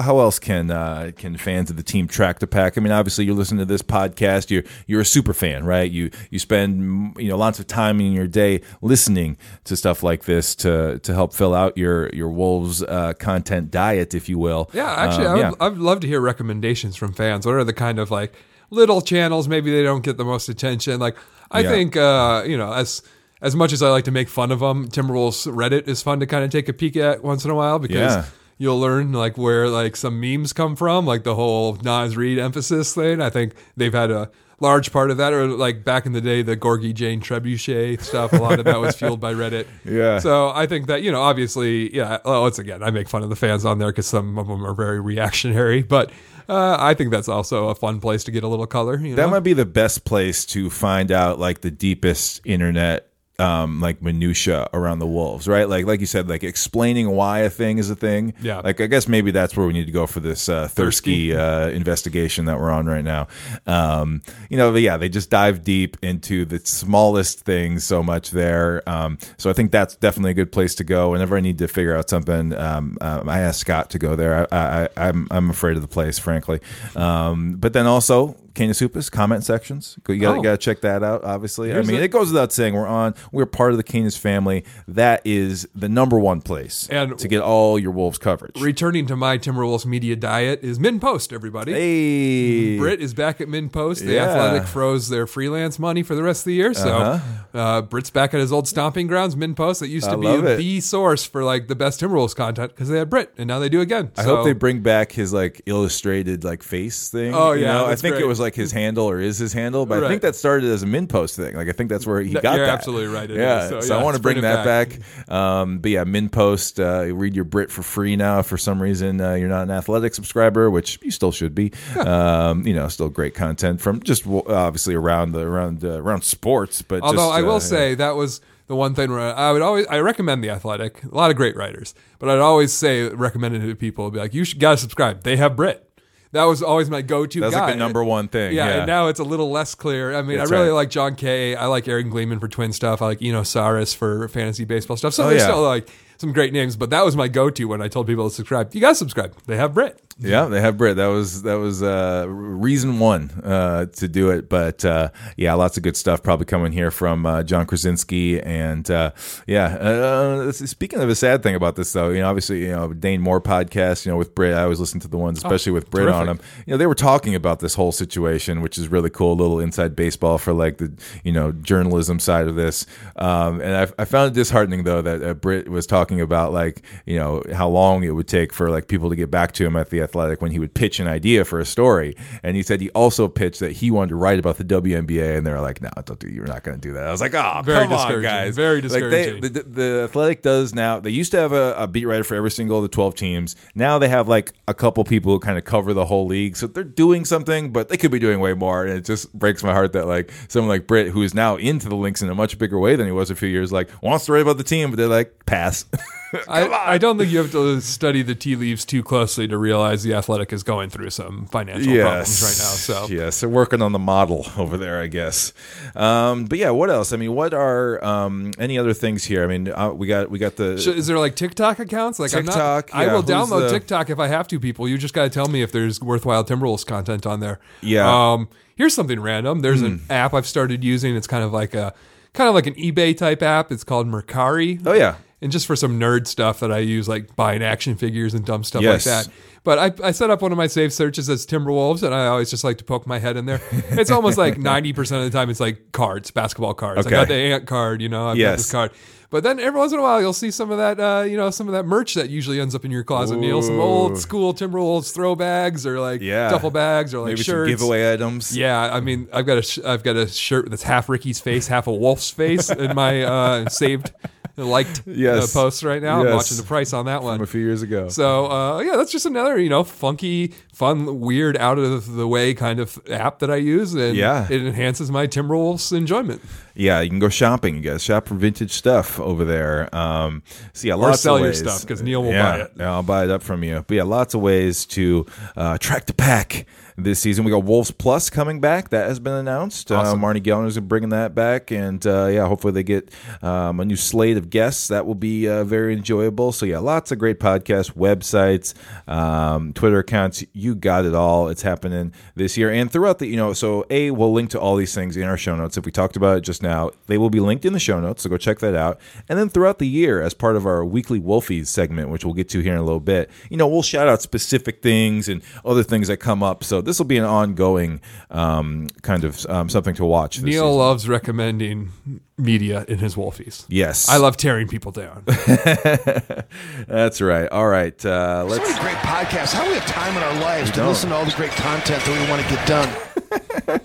How 0.03 0.19
else 0.19 0.39
can 0.39 0.69
uh, 0.71 1.11
can 1.15 1.37
fans 1.37 1.69
of 1.69 1.77
the 1.77 1.83
team 1.83 2.07
track 2.07 2.39
the 2.39 2.47
pack? 2.47 2.77
I 2.77 2.81
mean, 2.81 2.91
obviously, 2.91 3.25
you're 3.25 3.35
listening 3.35 3.59
to 3.59 3.65
this 3.65 3.81
podcast. 3.81 4.49
You're 4.49 4.63
you're 4.87 5.01
a 5.01 5.05
super 5.05 5.33
fan, 5.33 5.65
right? 5.65 5.89
You 5.89 6.09
you 6.29 6.39
spend 6.39 7.15
you 7.17 7.29
know 7.29 7.37
lots 7.37 7.59
of 7.59 7.67
time 7.67 8.01
in 8.01 8.11
your 8.11 8.27
day 8.27 8.61
listening 8.81 9.37
to 9.63 9.75
stuff 9.77 10.03
like 10.03 10.25
this 10.25 10.55
to 10.55 10.99
to 10.99 11.13
help 11.13 11.33
fill 11.33 11.55
out 11.55 11.77
your 11.77 12.09
your 12.09 12.29
Wolves 12.29 12.83
uh, 12.83 13.13
content 13.19 13.71
diet, 13.71 14.13
if 14.13 14.27
you 14.27 14.37
will. 14.37 14.69
Yeah, 14.73 14.91
actually, 14.91 15.27
Um, 15.27 15.31
I 15.31 15.35
would, 15.49 15.57
yeah. 15.59 15.65
I'd 15.67 15.77
love 15.77 15.99
to 16.01 16.07
hear 16.07 16.19
recommendations 16.19 16.95
from 16.95 17.13
fans. 17.13 17.45
What 17.45 17.55
are 17.55 17.63
the 17.63 17.73
kind 17.73 17.99
of 17.99 18.11
like 18.11 18.33
little 18.69 19.01
channels? 19.01 19.47
Maybe 19.47 19.71
they 19.71 19.83
don't 19.83 20.03
get 20.03 20.17
the 20.17 20.25
most 20.25 20.49
attention. 20.49 20.99
Like, 20.99 21.15
I 21.51 21.61
Yeah. 21.61 21.69
think, 21.69 21.95
uh, 21.95 22.43
you 22.45 22.57
know, 22.57 22.73
as 22.73 23.01
as 23.41 23.55
much 23.55 23.71
as 23.73 23.81
I 23.83 23.89
like 23.89 24.05
to 24.05 24.11
make 24.11 24.29
fun 24.29 24.51
of 24.51 24.59
them, 24.59 24.87
Timberwolves 24.87 25.51
Reddit 25.51 25.87
is 25.87 26.01
fun 26.01 26.19
to 26.19 26.25
kind 26.25 26.43
of 26.43 26.49
take 26.51 26.67
a 26.69 26.73
peek 26.73 26.95
at 26.97 27.23
once 27.23 27.45
in 27.45 27.51
a 27.51 27.55
while 27.55 27.79
because 27.79 28.15
Yeah. 28.15 28.25
you'll 28.57 28.79
learn 28.79 29.11
like 29.13 29.37
where 29.37 29.69
like 29.69 29.95
some 29.95 30.19
memes 30.19 30.53
come 30.53 30.75
from, 30.75 31.05
like 31.05 31.23
the 31.23 31.35
whole 31.35 31.75
Naz 31.83 32.17
Reid 32.17 32.39
emphasis 32.39 32.93
thing. 32.95 33.21
I 33.21 33.29
think 33.29 33.53
they've 33.75 33.93
had 33.93 34.09
a 34.11 34.29
large 34.59 34.91
part 34.91 35.11
of 35.11 35.17
that, 35.17 35.33
or 35.33 35.45
like 35.47 35.83
back 35.83 36.07
in 36.07 36.13
the 36.13 36.21
day, 36.21 36.41
the 36.41 36.57
Gorgui 36.57 36.91
Dieng 36.91 37.21
Trebuchet 37.21 38.01
stuff. 38.01 38.33
A 38.33 38.37
lot 38.37 38.57
of 38.57 38.65
that 38.65 38.79
was 38.79 38.95
fueled 38.95 39.19
by 39.19 39.31
Reddit. 39.33 39.67
Yeah. 39.85 40.17
So 40.17 40.49
I 40.49 40.65
think 40.65 40.87
that 40.87 41.03
you 41.03 41.11
know, 41.11 41.21
obviously, 41.21 41.95
yeah. 41.95 42.17
Well, 42.25 42.41
once 42.41 42.57
again, 42.57 42.81
I 42.81 42.89
make 42.89 43.07
fun 43.07 43.21
of 43.21 43.29
the 43.29 43.35
fans 43.35 43.65
on 43.65 43.77
there 43.77 43.89
because 43.91 44.07
some 44.07 44.37
of 44.39 44.47
them 44.47 44.65
are 44.65 44.73
very 44.73 44.99
reactionary, 44.99 45.83
but 45.83 46.11
uh, 46.49 46.75
I 46.79 46.95
think 46.95 47.11
that's 47.11 47.27
also 47.29 47.67
a 47.69 47.75
fun 47.75 47.99
place 47.99 48.23
to 48.23 48.31
get 48.31 48.43
a 48.43 48.47
little 48.47 48.65
color. 48.65 48.97
You 48.99 49.09
know? 49.11 49.15
That 49.17 49.29
might 49.29 49.41
be 49.41 49.53
the 49.53 49.65
best 49.65 50.05
place 50.05 50.43
to 50.47 50.69
find 50.71 51.11
out 51.11 51.37
like 51.39 51.61
the 51.61 51.69
deepest 51.71 52.41
internet 52.43 53.09
um 53.39 53.79
like 53.79 54.01
minutia 54.01 54.67
around 54.73 54.99
the 54.99 55.05
wolves 55.07 55.47
right? 55.47 55.69
Like 55.69 55.85
like 55.85 55.99
you 55.99 56.05
said 56.07 56.27
like 56.27 56.43
explaining 56.43 57.09
why 57.09 57.39
a 57.39 57.49
thing 57.49 57.77
is 57.77 57.89
a 57.89 57.95
thing. 57.95 58.33
Yeah. 58.41 58.61
like 58.61 58.81
i 58.81 58.87
guess 58.87 59.07
maybe 59.07 59.31
that's 59.31 59.55
where 59.55 59.67
we 59.67 59.73
need 59.73 59.85
to 59.85 59.91
go 59.91 60.07
for 60.07 60.19
this 60.19 60.49
uh 60.49 60.67
thirsty 60.67 61.35
uh 61.35 61.67
investigation 61.69 62.45
that 62.45 62.59
we're 62.59 62.71
on 62.71 62.85
right 62.87 63.03
now. 63.03 63.27
Um 63.65 64.21
you 64.49 64.57
know 64.57 64.71
but 64.71 64.81
yeah 64.81 64.97
they 64.97 65.09
just 65.09 65.29
dive 65.29 65.63
deep 65.63 65.97
into 66.01 66.45
the 66.45 66.59
smallest 66.59 67.41
things 67.41 67.83
so 67.83 68.01
much 68.01 68.31
there. 68.31 68.87
Um 68.89 69.17
so 69.37 69.49
i 69.49 69.53
think 69.53 69.71
that's 69.71 69.95
definitely 69.95 70.31
a 70.31 70.35
good 70.35 70.51
place 70.51 70.73
to 70.75 70.83
go 70.83 71.11
whenever 71.11 71.37
i 71.37 71.39
need 71.39 71.57
to 71.59 71.67
figure 71.67 71.95
out 71.95 72.09
something. 72.09 72.53
Um, 72.53 72.97
um 73.01 73.29
i 73.29 73.39
ask 73.39 73.59
scott 73.59 73.89
to 73.91 73.99
go 73.99 74.15
there. 74.15 74.47
I 74.53 74.85
i 74.85 75.09
i'm 75.09 75.27
i'm 75.31 75.49
afraid 75.49 75.75
of 75.75 75.81
the 75.81 75.87
place 75.87 76.17
frankly. 76.17 76.59
Um 76.95 77.55
but 77.57 77.73
then 77.73 77.85
also 77.85 78.35
Canis 78.57 78.79
Hoopus 78.79 79.09
comment 79.11 79.43
sections. 79.43 79.97
You 80.07 80.17
got 80.17 80.39
Oh. 80.39 80.41
to 80.41 80.57
check 80.57 80.81
that 80.81 81.03
out. 81.03 81.23
Obviously, 81.23 81.69
Here's 81.69 81.87
I 81.87 81.91
mean, 81.91 82.01
a- 82.01 82.05
it 82.05 82.11
goes 82.11 82.29
without 82.31 82.51
saying 82.51 82.73
we're 82.73 82.87
on. 82.87 83.13
We're 83.31 83.45
part 83.45 83.69
of 83.71 83.77
the 83.77 83.83
Canis 83.83 84.17
family. 84.17 84.63
That 84.87 85.21
is 85.23 85.67
the 85.75 85.87
number 85.87 86.17
one 86.17 86.41
place 86.41 86.87
And- 86.89 87.17
to 87.19 87.27
get 87.27 87.41
all 87.41 87.77
your 87.77 87.91
Wolves 87.91 88.17
coverage. 88.17 88.59
Returning 88.59 89.05
to 89.05 89.15
my 89.15 89.37
Timberwolves 89.37 89.85
media 89.85 90.15
diet 90.15 90.59
is 90.63 90.79
MinnPost. 90.79 91.31
Everybody, 91.31 91.73
hey, 91.73 92.77
Britt 92.79 92.99
is 92.99 93.13
back 93.13 93.39
at 93.41 93.47
MinnPost. 93.47 93.99
The 94.05 94.13
Yeah. 94.13 94.25
Athletic 94.29 94.67
froze 94.67 95.09
their 95.09 95.27
freelance 95.27 95.77
money 95.77 96.01
for 96.01 96.15
the 96.15 96.23
rest 96.23 96.41
of 96.41 96.45
the 96.45 96.53
year, 96.55 96.73
so 96.73 96.89
Uh-huh. 96.89 97.57
uh, 97.59 97.81
Britt's 97.83 98.09
back 98.09 98.33
at 98.33 98.39
his 98.39 98.51
old 98.51 98.67
stomping 98.67 99.05
grounds, 99.07 99.35
MinnPost. 99.35 99.79
That 99.79 99.89
used 99.89 100.07
I 100.07 100.15
to 100.15 100.17
be 100.57 100.77
the 100.77 100.79
source 100.81 101.23
for 101.23 101.43
like 101.43 101.67
the 101.67 101.75
best 101.75 102.01
Timberwolves 102.01 102.35
content 102.35 102.71
because 102.73 102.89
they 102.89 102.97
had 102.97 103.09
Britt, 103.09 103.31
and 103.37 103.47
now 103.47 103.59
they 103.59 103.69
do 103.69 103.81
again. 103.81 104.09
I 104.17 104.23
hope 104.23 104.45
they 104.45 104.53
bring 104.53 104.79
back 104.79 105.11
his 105.11 105.31
like 105.33 105.61
illustrated 105.65 106.43
like 106.43 106.63
face 106.63 107.09
thing. 107.09 107.33
Oh, 107.35 107.51
you 107.51 107.63
yeah, 107.63 107.73
know? 107.73 107.85
I 107.85 107.95
think 107.95 108.13
great. 108.15 108.23
it 108.23 108.27
was 108.27 108.39
like 108.39 108.46
his 108.55 108.71
handle 108.71 109.09
or 109.09 109.19
is 109.19 109.37
his 109.37 109.53
handle, 109.53 109.85
but 109.85 110.03
I 110.03 110.07
think 110.07 110.21
that 110.21 110.35
started 110.35 110.69
as 110.69 110.83
a 110.83 110.85
MinnPost 110.85 111.35
thing. 111.35 111.55
Like 111.55 111.67
I 111.67 111.71
think 111.71 111.89
that's 111.89 112.05
where 112.05 112.21
he 112.21 112.31
No, 112.33 112.41
got 112.41 112.55
you're 112.57 112.65
that. 112.65 112.73
absolutely 112.73 113.07
right, 113.13 113.29
it 113.29 113.37
yeah, 113.37 113.63
is. 113.63 113.69
so, 113.69 113.79
So, 113.81 113.99
I 113.99 114.03
want 114.03 114.15
to 114.15 114.21
bring 114.21 114.41
that 114.41 114.65
back. 114.65 114.99
back. 115.25 115.31
Um, 115.31 115.79
but 115.79 115.91
yeah, 115.91 116.03
MinnPost. 116.03 116.79
Uh, 116.79 117.13
read 117.15 117.35
your 117.35 117.45
Britt 117.45 117.71
for 117.71 117.83
free 117.83 118.15
now. 118.15 118.39
If 118.39 118.45
for 118.47 118.57
some 118.57 118.81
reason 118.81 119.19
uh, 119.21 119.33
you're 119.33 119.49
not 119.49 119.63
an 119.63 119.71
athletic 119.71 120.13
subscriber, 120.15 120.69
which 120.69 120.99
you 121.01 121.11
still 121.11 121.31
should 121.31 121.55
be. 121.55 121.71
um, 121.97 122.65
you 122.65 122.73
know, 122.73 122.87
still 122.87 123.09
great 123.09 123.33
content 123.33 123.81
from 123.81 124.01
just 124.03 124.25
obviously 124.27 124.95
around 124.95 125.31
the 125.31 125.41
around 125.41 125.83
uh, 125.83 126.01
around 126.01 126.23
sports. 126.23 126.81
But 126.81 127.01
Although 127.01 127.17
just, 127.29 127.31
I 127.39 127.41
will 127.41 127.55
uh, 127.55 127.59
say 127.59 127.95
that 127.95 128.15
was 128.15 128.41
the 128.67 128.75
one 128.75 128.93
thing 128.95 129.09
where 129.11 129.19
I 129.35 129.51
would 129.51 129.61
always 129.61 129.87
I 129.87 129.99
recommend 129.99 130.43
the 130.43 130.49
Athletic. 130.49 131.03
A 131.03 131.15
lot 131.15 131.31
of 131.31 131.37
great 131.37 131.55
writers, 131.55 131.95
but 132.19 132.29
I'd 132.29 132.39
always 132.39 132.73
say 132.73 133.07
recommend 133.09 133.55
it 133.55 133.59
to 133.59 133.75
people. 133.75 134.11
Be 134.11 134.19
like, 134.19 134.33
you 134.33 134.43
should 134.43 134.59
gotta 134.59 134.77
subscribe. 134.77 135.23
They 135.23 135.37
have 135.37 135.55
Britt. 135.55 135.86
That 136.33 136.43
was 136.43 136.61
always 136.61 136.89
my 136.89 137.01
go-to. 137.01 137.39
That's 137.39 137.55
guy. 137.55 137.61
like 137.65 137.73
the 137.73 137.79
number 137.79 138.03
one 138.03 138.27
thing. 138.27 138.53
Yeah, 138.53 138.65
Yeah, 138.67 138.77
and 138.79 138.87
now 138.87 139.07
it's 139.07 139.19
a 139.19 139.23
little 139.23 139.49
less 139.49 139.75
clear. 139.75 140.13
I 140.15 140.21
mean, 140.21 140.37
That's 140.37 140.51
I 140.51 140.55
really 140.55 140.69
right. 140.69 140.75
like 140.75 140.89
John 140.89 141.15
Kay. 141.15 141.55
I 141.55 141.67
like 141.67 141.87
Aaron 141.87 142.09
Gleeman 142.09 142.39
for 142.39 142.47
Twin 142.47 142.73
stuff. 142.73 143.01
I 143.01 143.05
like 143.05 143.21
Eno 143.21 143.41
Sarris 143.43 143.95
for 143.95 144.27
fantasy 144.27 144.65
baseball 144.65 144.97
stuff. 144.97 145.13
So 145.13 145.23
Oh, 145.25 145.29
there's 145.29 145.41
yeah. 145.41 145.47
still 145.47 145.61
like 145.63 145.87
some 146.17 146.33
great 146.33 146.53
names, 146.53 146.75
but 146.75 146.89
that 146.89 147.05
was 147.05 147.15
my 147.15 147.27
go-to 147.27 147.65
when 147.65 147.81
I 147.81 147.87
told 147.87 148.07
people 148.07 148.29
to 148.29 148.35
subscribe. 148.35 148.73
You 148.73 148.81
gotta 148.81 148.95
subscribe. 148.95 149.35
They 149.45 149.57
have 149.57 149.73
Britt. 149.73 150.01
Yeah, 150.19 150.45
they 150.45 150.61
have 150.61 150.77
Britt. 150.77 150.97
That 150.97 151.07
was 151.07 151.43
that 151.43 151.55
was 151.55 151.83
uh, 151.83 152.25
reason 152.27 152.97
one 152.97 153.29
uh, 153.43 153.85
to 153.85 154.07
do 154.07 154.31
it. 154.31 154.49
But 154.49 154.83
uh, 154.83 155.09
yeah, 155.35 155.53
lots 155.53 155.77
of 155.77 155.83
good 155.83 155.95
stuff 155.95 156.23
probably 156.23 156.45
coming 156.45 156.71
here 156.71 156.89
from 156.89 157.25
uh, 157.25 157.43
Jon 157.43 157.67
Krawczynski. 157.67 158.43
And 158.43 158.89
uh, 158.89 159.11
yeah, 159.45 159.75
uh, 159.75 160.51
speaking 160.51 161.01
of 161.01 161.09
a 161.09 161.15
sad 161.15 161.43
thing 161.43 161.53
about 161.53 161.75
this 161.75 161.93
though, 161.93 162.09
you 162.09 162.21
know, 162.21 162.29
obviously 162.29 162.61
you 162.61 162.71
know 162.71 162.93
Dane 162.93 163.21
Moore 163.21 163.39
podcast, 163.39 164.05
you 164.05 164.11
know, 164.11 164.17
with 164.17 164.33
Britt. 164.33 164.55
I 164.55 164.63
always 164.63 164.79
listen 164.79 164.99
to 165.01 165.07
the 165.07 165.17
ones, 165.17 165.37
especially 165.37 165.71
with 165.71 165.91
Britt 165.91 166.09
on 166.09 166.25
them. 166.25 166.39
You 166.65 166.71
know, 166.71 166.77
they 166.77 166.87
were 166.87 166.95
talking 166.95 167.35
about 167.35 167.59
this 167.59 167.75
whole 167.75 167.91
situation, 167.91 168.61
which 168.61 168.79
is 168.79 168.87
really 168.87 169.11
cool. 169.11 169.33
A 169.33 169.39
little 169.39 169.59
inside 169.59 169.95
baseball 169.95 170.39
for 170.39 170.51
like 170.51 170.77
the 170.79 170.91
you 171.23 171.31
know 171.31 171.51
journalism 171.51 172.19
side 172.19 172.47
of 172.47 172.55
this. 172.55 172.87
Um, 173.17 173.61
and 173.61 173.75
I, 173.75 174.01
I, 174.01 174.05
found 174.05 174.31
it 174.31 174.33
disheartening 174.33 174.83
though 174.83 175.01
that 175.01 175.21
uh, 175.21 175.33
Britt 175.35 175.69
was 175.69 175.85
talking 175.85 176.06
about 176.11 176.53
like 176.53 176.81
you 177.05 177.17
know 177.17 177.43
how 177.53 177.67
long 177.67 178.03
it 178.03 178.11
would 178.11 178.27
take 178.27 178.53
for 178.53 178.69
like 178.69 178.87
people 178.87 179.09
to 179.09 179.15
get 179.15 179.29
back 179.29 179.51
to 179.53 179.65
him 179.65 179.75
at 179.75 179.89
the 179.89 180.01
Athletic 180.01 180.41
when 180.41 180.51
he 180.51 180.59
would 180.59 180.73
pitch 180.73 180.99
an 180.99 181.07
idea 181.07 181.45
for 181.45 181.59
a 181.59 181.65
story. 181.65 182.15
And 182.43 182.55
he 182.55 182.63
said 182.63 182.81
he 182.81 182.89
also 182.91 183.27
pitched 183.27 183.59
that 183.59 183.73
he 183.73 183.91
wanted 183.91 184.09
to 184.09 184.15
write 184.15 184.39
about 184.39 184.57
the 184.57 184.63
WNBA, 184.63 185.37
and 185.37 185.45
they're 185.45 185.61
like, 185.61 185.81
"No, 185.81 185.89
don't 186.05 186.19
do. 186.19 186.29
You're 186.29 186.47
not 186.47 186.63
going 186.63 186.79
to 186.79 186.87
do 186.87 186.93
that." 186.93 187.05
I 187.07 187.11
was 187.11 187.21
like, 187.21 187.33
"Oh, 187.35 187.61
Very 187.63 187.83
come 187.85 187.93
on, 187.93 187.97
discouraging. 187.97 188.21
guys." 188.23 188.55
Very 188.55 188.81
Like, 188.81 188.91
they- 188.91 188.99
discouraging. 188.99 189.41
the, 189.53 189.63
the 189.63 190.01
Athletic 190.05 190.41
does 190.41 190.73
now. 190.73 190.99
They 190.99 191.09
used 191.11 191.31
to 191.31 191.37
have 191.37 191.51
a, 191.51 191.73
a 191.77 191.87
beat 191.87 192.05
writer 192.05 192.23
for 192.23 192.35
every 192.35 192.51
single 192.51 192.77
of 192.77 192.83
the 192.83 192.89
12 192.89 193.15
teams. 193.15 193.55
Now 193.75 193.99
they 193.99 194.09
have 194.09 194.27
like 194.27 194.53
a 194.67 194.73
couple 194.73 195.03
people 195.03 195.31
who 195.33 195.39
kind 195.39 195.57
of 195.57 195.65
cover 195.65 195.93
the 195.93 196.05
whole 196.05 196.25
league. 196.25 196.55
So 196.57 196.67
they're 196.67 196.83
doing 196.83 197.25
something, 197.25 197.71
but 197.71 197.89
they 197.89 197.97
could 197.97 198.11
be 198.11 198.19
doing 198.19 198.39
way 198.39 198.53
more. 198.53 198.85
And 198.85 198.93
it 198.97 199.05
just 199.05 199.33
breaks 199.33 199.63
my 199.63 199.73
heart 199.73 199.93
that 199.93 200.07
like 200.07 200.31
someone 200.47 200.69
like 200.69 200.87
Britt, 200.87 201.07
who 201.09 201.21
is 201.23 201.33
now 201.33 201.55
into 201.57 201.89
the 201.89 201.95
Lynx 201.95 202.21
in 202.21 202.29
a 202.29 202.35
much 202.35 202.57
bigger 202.57 202.79
way 202.79 202.95
than 202.95 203.05
he 203.05 203.11
was 203.11 203.29
a 203.29 203.35
few 203.35 203.49
years, 203.49 203.71
like 203.71 203.89
wants 204.01 204.25
to 204.25 204.33
write 204.33 204.41
about 204.41 204.57
the 204.57 204.63
team, 204.63 204.89
but 204.91 204.97
they're 204.97 205.07
like 205.07 205.45
pass. 205.45 205.85
I, 206.47 206.93
I 206.93 206.97
don't 206.97 207.17
think 207.17 207.31
you 207.31 207.37
have 207.39 207.51
to 207.53 207.79
study 207.81 208.21
the 208.21 208.35
tea 208.35 208.55
leaves 208.55 208.83
too 208.85 209.01
closely 209.03 209.47
to 209.47 209.57
realize 209.57 210.03
the 210.03 210.13
athletic 210.13 210.51
is 210.51 210.63
going 210.63 210.89
through 210.89 211.09
some 211.11 211.45
financial 211.47 211.93
problems 211.93 212.41
right 212.41 212.57
now. 212.57 212.73
So 212.75 213.07
yes, 213.09 213.39
they're 213.39 213.49
working 213.49 213.81
on 213.81 213.91
the 213.93 213.99
model 213.99 214.45
over 214.57 214.77
there, 214.77 215.01
I 215.01 215.07
guess. 215.07 215.53
Um, 215.95 216.45
but 216.45 216.57
yeah, 216.59 216.71
what 216.71 216.89
else? 216.89 217.13
I 217.13 217.17
mean, 217.17 217.33
what 217.33 217.53
are 217.53 218.03
um, 218.03 218.51
any 218.59 218.77
other 218.77 218.93
things 218.93 219.23
here? 219.23 219.43
I 219.43 219.47
mean, 219.47 219.69
uh, 219.71 219.91
we 219.91 220.07
got 220.07 220.29
we 220.29 220.39
got 220.39 220.55
the 220.57 220.77
So 220.79 220.91
is 220.91 221.07
there 221.07 221.17
like 221.19 221.35
TikTok 221.35 221.79
accounts? 221.79 222.19
Like 222.19 222.31
TikTok, 222.31 222.89
I'm 222.93 223.05
not, 223.05 223.11
I 223.11 223.13
will 223.15 223.23
download 223.23 223.61
the- 223.67 223.69
TikTok 223.71 224.09
if 224.09 224.19
I 224.19 224.27
have 224.27 224.47
to. 224.49 224.59
People, 224.59 224.87
you 224.87 224.97
just 224.97 225.13
got 225.13 225.23
to 225.23 225.29
tell 225.29 225.47
me 225.47 225.61
if 225.61 225.71
there's 225.71 226.01
worthwhile 226.01 226.43
Timberwolves 226.43 226.85
content 226.85 227.25
on 227.25 227.39
there. 227.39 227.59
Yeah. 227.81 228.33
Um. 228.33 228.49
Here's 228.75 228.93
something 228.93 229.19
random. 229.19 229.61
There's 229.61 229.81
an 229.81 229.99
Hmm. 229.99 230.11
app 230.11 230.33
I've 230.35 230.45
started 230.45 230.83
using. 230.83 231.15
It's 231.15 231.25
kind 231.25 231.43
of 231.43 231.51
like 231.51 231.73
a 231.73 231.93
kind 232.33 232.47
of 232.47 232.53
like 232.53 232.67
an 232.67 232.75
eBay 232.75 233.17
type 233.17 233.41
app. 233.41 233.71
It's 233.71 233.83
called 233.83 234.07
Mercari. 234.07 234.79
Oh, 234.85 234.93
yeah. 234.93 235.15
And 235.39 235.51
just 235.51 235.67
for 235.67 235.75
some 235.75 235.99
nerd 235.99 236.25
stuff 236.25 236.59
that 236.61 236.71
I 236.71 236.79
use, 236.79 237.07
like 237.07 237.35
buying 237.35 237.61
action 237.61 237.95
figures 237.95 238.33
and 238.33 238.43
dumb 238.43 238.63
stuff 238.63 238.81
Yes. 238.81 239.05
like 239.05 239.25
that. 239.25 239.33
But 239.63 240.01
I, 240.01 240.07
I 240.07 240.11
set 240.11 240.31
up 240.31 240.41
one 240.41 240.51
of 240.51 240.57
my 240.57 240.65
save 240.65 240.91
searches 240.93 241.29
as 241.29 241.45
Timberwolves, 241.45 242.01
and 242.01 242.15
I 242.15 242.25
always 242.27 242.49
just 242.49 242.63
like 242.63 242.77
to 242.79 242.83
poke 242.83 243.05
my 243.05 243.19
head 243.19 243.37
in 243.37 243.45
there. 243.45 243.61
It's 243.91 244.09
almost 244.09 244.37
like 244.37 244.55
90% 244.57 244.97
of 245.17 245.31
the 245.31 245.37
time 245.37 245.49
it's 245.51 245.59
like 245.59 245.91
cards, 245.91 246.31
basketball 246.31 246.73
cards. 246.73 247.05
Okay. 247.05 247.15
I 247.15 247.19
got 247.19 247.27
the 247.27 247.35
ant 247.35 247.67
card, 247.67 248.01
you 248.01 248.09
know, 248.09 248.29
I've 248.29 248.35
got 248.37 248.41
Yes. 248.41 248.59
this 248.61 248.71
card. 248.71 248.91
But 249.29 249.43
then 249.43 249.59
every 249.59 249.77
once 249.77 249.91
in 249.91 249.99
a 249.99 250.01
while, 250.01 250.21
you'll 250.21 250.31
see 250.31 250.51
some 250.51 250.71
of 250.71 250.77
that, 250.77 250.99
uh, 251.01 251.23
you 251.23 251.35
know, 251.35 251.49
some 251.51 251.67
of 251.67 251.73
that 251.73 251.83
merch 251.85 252.13
that 252.13 252.29
usually 252.29 252.61
ends 252.61 252.73
up 252.73 252.85
in 252.85 252.91
your 252.91 253.03
closet, 253.03 253.37
Neil. 253.37 253.61
Some 253.61 253.77
old 253.79 254.17
school 254.17 254.53
Timberwolves 254.53 255.13
throw 255.13 255.35
bags 255.35 255.85
or 255.85 255.99
like 255.99 256.21
Yeah. 256.21 256.49
duffel 256.49 256.71
bags 256.71 257.13
or 257.13 257.19
like 257.19 257.31
maybe 257.31 257.43
shirts. 257.43 257.69
giveaway 257.69 258.13
items. 258.13 258.55
Yeah, 258.57 258.79
I 258.91 259.01
mean, 259.01 259.27
I've 259.33 259.45
got 259.45 259.57
a 259.57 259.61
sh- 259.63 259.79
I've 259.85 260.01
got 260.01 260.15
a 260.15 260.27
shirt 260.29 260.69
that's 260.69 260.83
half 260.83 261.09
Ricky's 261.09 261.41
face, 261.41 261.67
half 261.67 261.87
a 261.87 261.93
wolf's 261.93 262.31
face 262.31 262.69
in 262.69 262.95
my 262.95 263.21
uh, 263.23 263.67
saved, 263.69 264.13
liked 264.57 265.03
Yes. 265.05 265.55
uh, 265.55 265.59
posts 265.59 265.83
right 265.83 266.01
now. 266.01 266.21
I'm 266.25 266.33
watching 266.33 266.57
the 266.57 266.63
price 266.63 266.91
on 266.93 267.05
that 267.05 267.17
From 267.17 267.25
one. 267.25 267.41
a 267.41 267.45
few 267.45 267.61
years 267.61 267.81
ago. 267.83 268.09
So 268.09 268.49
uh, 268.51 268.79
yeah, 268.79 268.95
that's 268.95 269.11
just 269.11 269.25
another 269.25 269.59
you 269.59 269.69
know 269.69 269.83
funky, 269.83 270.53
fun, 270.73 271.19
weird, 271.19 271.55
out 271.57 271.77
of 271.77 272.13
the 272.13 272.27
way 272.27 272.53
kind 272.53 272.79
of 272.79 272.99
app 273.09 273.39
that 273.39 273.51
I 273.51 273.57
use, 273.57 273.93
and 273.93 274.15
Yeah. 274.15 274.47
it 274.49 274.63
enhances 274.65 275.11
my 275.11 275.27
Timberwolves 275.27 275.95
enjoyment. 275.95 276.41
Yeah, 276.75 277.01
you 277.01 277.09
can 277.09 277.19
go 277.19 277.29
shopping. 277.29 277.75
You 277.75 277.81
guys 277.81 278.03
shop 278.03 278.27
for 278.27 278.35
vintage 278.35 278.71
stuff 278.71 279.19
over 279.19 279.43
there. 279.45 279.93
Um, 279.95 280.43
so 280.73 280.87
yeah, 280.87 280.95
lots 280.95 281.21
sell 281.21 281.37
of 281.37 281.43
your 281.43 281.53
stuff 281.53 281.81
because 281.81 282.01
Neil 282.01 282.21
will 282.23 282.31
yeah, 282.31 282.51
buy 282.51 282.59
it. 282.61 282.71
Yeah, 282.77 282.91
I'll 282.91 283.03
buy 283.03 283.23
it 283.23 283.31
up 283.31 283.41
from 283.43 283.63
you. 283.63 283.83
But 283.87 283.95
yeah, 283.95 284.03
lots 284.03 284.33
of 284.33 284.41
ways 284.41 284.85
to 284.87 285.25
uh, 285.55 285.77
track 285.79 286.05
the 286.05 286.13
pack 286.13 286.65
this 286.97 287.19
season. 287.19 287.45
We 287.45 287.51
got 287.51 287.63
Wolves 287.63 287.91
Plus 287.91 288.29
coming 288.29 288.59
back. 288.59 288.89
That 288.89 289.07
has 289.07 289.19
been 289.19 289.33
announced. 289.33 289.91
Awesome. 289.91 290.17
Uh, 290.17 290.21
Marney 290.21 290.41
Gellner's 290.41 290.79
bringing 290.79 291.09
that 291.09 291.35
back, 291.35 291.71
and 291.71 292.05
uh, 292.05 292.25
yeah, 292.25 292.47
hopefully 292.47 292.73
they 292.73 292.83
get 292.83 293.13
um, 293.43 293.79
a 293.79 293.85
new 293.85 293.95
slate 293.95 294.35
of 294.35 294.49
guests. 294.49 294.87
That 294.87 295.05
will 295.05 295.15
be 295.15 295.47
uh, 295.47 295.63
very 295.63 295.93
enjoyable. 295.93 296.51
So 296.51 296.65
yeah, 296.65 296.79
lots 296.79 297.11
of 297.11 297.19
great 297.19 297.39
podcasts, 297.39 297.93
websites, 297.93 298.73
um, 299.07 299.73
Twitter 299.73 299.99
accounts. 299.99 300.43
You 300.53 300.73
got 300.73 301.05
it 301.05 301.13
all. 301.13 301.49
It's 301.49 301.61
happening 301.61 302.13
this 302.35 302.57
year 302.57 302.71
and 302.71 302.91
throughout 302.91 303.19
the. 303.19 303.27
You 303.27 303.37
know, 303.37 303.53
so 303.53 303.85
a 303.89 304.09
we'll 304.11 304.33
link 304.33 304.49
to 304.51 304.59
all 304.59 304.75
these 304.75 304.95
things 304.95 305.15
in 305.15 305.23
our 305.23 305.37
show 305.37 305.55
notes. 305.55 305.77
If 305.77 305.85
we 305.85 305.91
talked 305.91 306.15
about 306.15 306.37
it 306.37 306.41
just 306.41 306.63
now, 306.63 306.91
they 307.05 307.19
will 307.19 307.29
be 307.29 307.39
linked 307.39 307.65
in 307.65 307.73
the 307.73 307.79
show 307.79 307.99
notes. 307.99 308.23
So 308.23 308.29
go 308.29 308.37
check 308.37 308.59
that 308.59 308.73
out. 308.75 308.99
And 309.29 309.37
then 309.37 309.49
throughout 309.49 309.77
the 309.77 309.87
year, 309.87 310.21
as 310.21 310.33
part 310.33 310.55
of 310.55 310.65
our 310.65 310.83
weekly 310.83 311.19
Wolfies 311.19 311.67
segment, 311.67 312.09
which 312.09 312.25
we'll 312.25 312.33
get 312.33 312.49
to 312.49 312.61
here 312.61 312.73
in 312.73 312.79
a 312.79 312.83
little 312.83 312.99
bit, 312.99 313.29
you 313.51 313.57
know, 313.57 313.67
we'll 313.67 313.83
shout 313.83 314.07
out 314.07 314.21
specific 314.21 314.81
things 314.81 315.29
and 315.29 315.43
other 315.63 315.83
things 315.83 316.07
that 316.07 316.17
come 316.17 316.41
up. 316.41 316.63
So 316.63 316.81
this 316.87 316.97
will 316.99 317.05
be 317.05 317.17
an 317.17 317.25
ongoing 317.25 317.99
um, 318.31 318.87
kind 319.01 319.25
of 319.25 319.45
um, 319.47 319.67
something 319.69 319.93
to 319.95 320.05
watch. 320.05 320.37
This 320.37 320.45
Neil 320.45 320.63
season. 320.63 320.77
loves 320.77 321.09
recommending 321.09 321.91
media 322.37 322.85
in 322.87 322.99
his 322.99 323.15
Wolfies. 323.15 323.65
Yes, 323.67 324.07
I 324.07 324.17
love 324.17 324.37
tearing 324.37 324.67
people 324.69 324.93
down. 324.93 325.23
That's 326.87 327.19
right. 327.19 327.49
All 327.49 327.67
right, 327.67 328.05
uh, 328.05 328.45
let's. 328.47 328.69
many 328.69 328.79
great 328.79 328.95
podcasts. 328.97 329.53
How 329.53 329.65
do 329.65 329.69
we 329.71 329.75
have 329.75 329.85
time 329.85 330.15
in 330.15 330.23
our 330.23 330.41
lives 330.41 330.71
to 330.71 330.77
don't. 330.77 330.87
listen 330.87 331.09
to 331.09 331.15
all 331.15 331.25
the 331.25 331.35
great 331.35 331.51
content 331.51 332.03
that 332.05 332.21
we 332.21 332.29
want 332.29 332.41
to 332.41 332.55
get 332.55 332.67
done? 332.67 333.81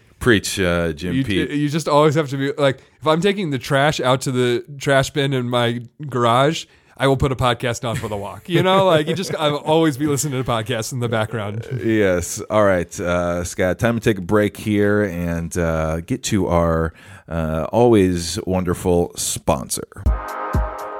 Preach, 0.20 0.58
uh, 0.58 0.92
Jim 0.92 1.14
You, 1.16 1.24
Pete. 1.24 1.50
you 1.50 1.68
just 1.68 1.88
always 1.88 2.14
have 2.14 2.30
to 2.30 2.36
be 2.38 2.52
like, 2.52 2.80
if 3.00 3.06
I'm 3.06 3.20
taking 3.20 3.50
the 3.50 3.58
trash 3.58 4.00
out 4.00 4.22
to 4.22 4.32
the 4.32 4.64
trash 4.78 5.10
bin 5.10 5.32
in 5.34 5.50
my 5.50 5.82
garage, 6.08 6.66
I 6.96 7.06
will 7.08 7.16
put 7.16 7.32
a 7.32 7.36
podcast 7.36 7.88
on 7.88 7.96
for 7.96 8.08
the 8.08 8.16
walk. 8.16 8.48
You 8.48 8.62
know, 8.62 8.86
like 8.86 9.08
you 9.08 9.14
just, 9.14 9.34
I'll 9.34 9.56
always 9.56 9.96
be 9.96 10.06
listening 10.06 10.42
to 10.42 10.48
podcasts 10.48 10.92
in 10.92 11.00
the 11.00 11.08
background. 11.08 11.66
Yes. 11.84 12.40
All 12.50 12.64
right, 12.64 13.00
uh, 13.00 13.42
Scott. 13.44 13.78
Time 13.78 13.98
to 13.98 14.00
take 14.00 14.18
a 14.18 14.22
break 14.22 14.56
here 14.56 15.02
and 15.02 15.56
uh, 15.58 16.00
get 16.00 16.22
to 16.24 16.46
our 16.46 16.92
uh, 17.28 17.66
always 17.72 18.38
wonderful 18.46 19.12
sponsor. 19.16 19.88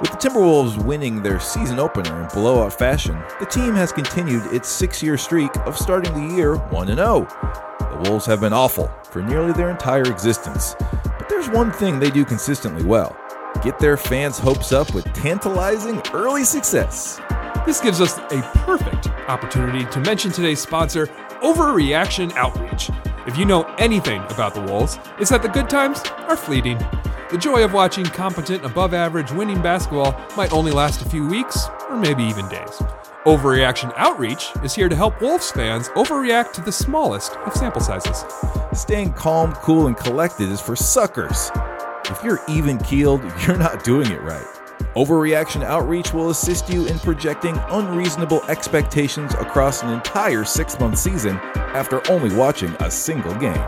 With 0.01 0.11
the 0.11 0.17
Timberwolves 0.17 0.83
winning 0.83 1.23
their 1.23 1.39
season 1.39 1.79
opener 1.79 2.23
in 2.23 2.27
blowout 2.27 2.77
fashion, 2.77 3.17
the 3.39 3.45
team 3.45 3.73
has 3.75 3.93
continued 3.93 4.43
its 4.53 4.67
six-year 4.67 5.17
streak 5.17 5.55
of 5.65 5.77
starting 5.77 6.13
the 6.13 6.35
year 6.35 6.57
one 6.57 6.89
and 6.89 6.97
zero. 6.97 7.25
The 7.79 8.09
Wolves 8.09 8.25
have 8.25 8.41
been 8.41 8.51
awful 8.51 8.91
for 9.09 9.21
nearly 9.21 9.53
their 9.53 9.69
entire 9.69 10.03
existence, 10.03 10.75
but 10.79 11.29
there's 11.29 11.49
one 11.49 11.71
thing 11.71 11.99
they 11.99 12.11
do 12.11 12.25
consistently 12.25 12.83
well: 12.83 13.17
get 13.61 13.79
their 13.79 13.97
fans' 13.97 14.39
hopes 14.39 14.71
up 14.71 14.93
with 14.93 15.05
tantalizing 15.13 16.01
early 16.13 16.43
success. 16.43 17.19
This 17.65 17.81
gives 17.81 18.01
us 18.01 18.17
a 18.17 18.41
perfect 18.59 19.07
opportunity 19.27 19.85
to 19.85 19.99
mention 20.01 20.31
today's 20.31 20.61
sponsor, 20.61 21.07
Overreaction 21.41 22.31
Outreach. 22.35 22.91
If 23.27 23.37
you 23.37 23.45
know 23.45 23.63
anything 23.79 24.21
about 24.29 24.53
the 24.53 24.61
Wolves, 24.61 24.99
it's 25.19 25.31
that 25.31 25.41
the 25.41 25.49
good 25.49 25.69
times 25.69 26.01
are 26.27 26.37
fleeting. 26.37 26.77
The 27.31 27.37
joy 27.39 27.63
of 27.63 27.73
watching 27.73 28.05
competent, 28.05 28.63
above 28.63 28.93
average 28.93 29.31
winning 29.31 29.61
basketball 29.61 30.15
might 30.37 30.53
only 30.53 30.71
last 30.71 31.01
a 31.01 31.09
few 31.09 31.27
weeks 31.27 31.67
or 31.89 31.97
maybe 31.97 32.23
even 32.23 32.47
days. 32.49 32.81
Overreaction 33.25 33.91
Outreach 33.97 34.51
is 34.63 34.75
here 34.75 34.87
to 34.87 34.95
help 34.95 35.19
Wolves 35.19 35.49
fans 35.49 35.89
overreact 35.89 36.53
to 36.53 36.61
the 36.61 36.71
smallest 36.71 37.35
of 37.37 37.53
sample 37.53 37.81
sizes. 37.81 38.23
Staying 38.73 39.13
calm, 39.13 39.53
cool, 39.55 39.87
and 39.87 39.97
collected 39.97 40.49
is 40.49 40.61
for 40.61 40.75
suckers. 40.75 41.49
If 42.09 42.23
you're 42.23 42.41
even 42.47 42.77
keeled, 42.79 43.21
you're 43.47 43.57
not 43.57 43.83
doing 43.83 44.11
it 44.11 44.21
right. 44.21 44.45
Overreaction 44.95 45.63
Outreach 45.63 46.13
will 46.13 46.29
assist 46.29 46.69
you 46.69 46.85
in 46.85 46.99
projecting 46.99 47.57
unreasonable 47.69 48.43
expectations 48.45 49.33
across 49.33 49.81
an 49.81 49.89
entire 49.89 50.43
six 50.43 50.79
month 50.79 50.97
season 50.97 51.37
after 51.55 52.01
only 52.11 52.35
watching 52.35 52.75
a 52.79 52.91
single 52.91 53.33
game. 53.35 53.61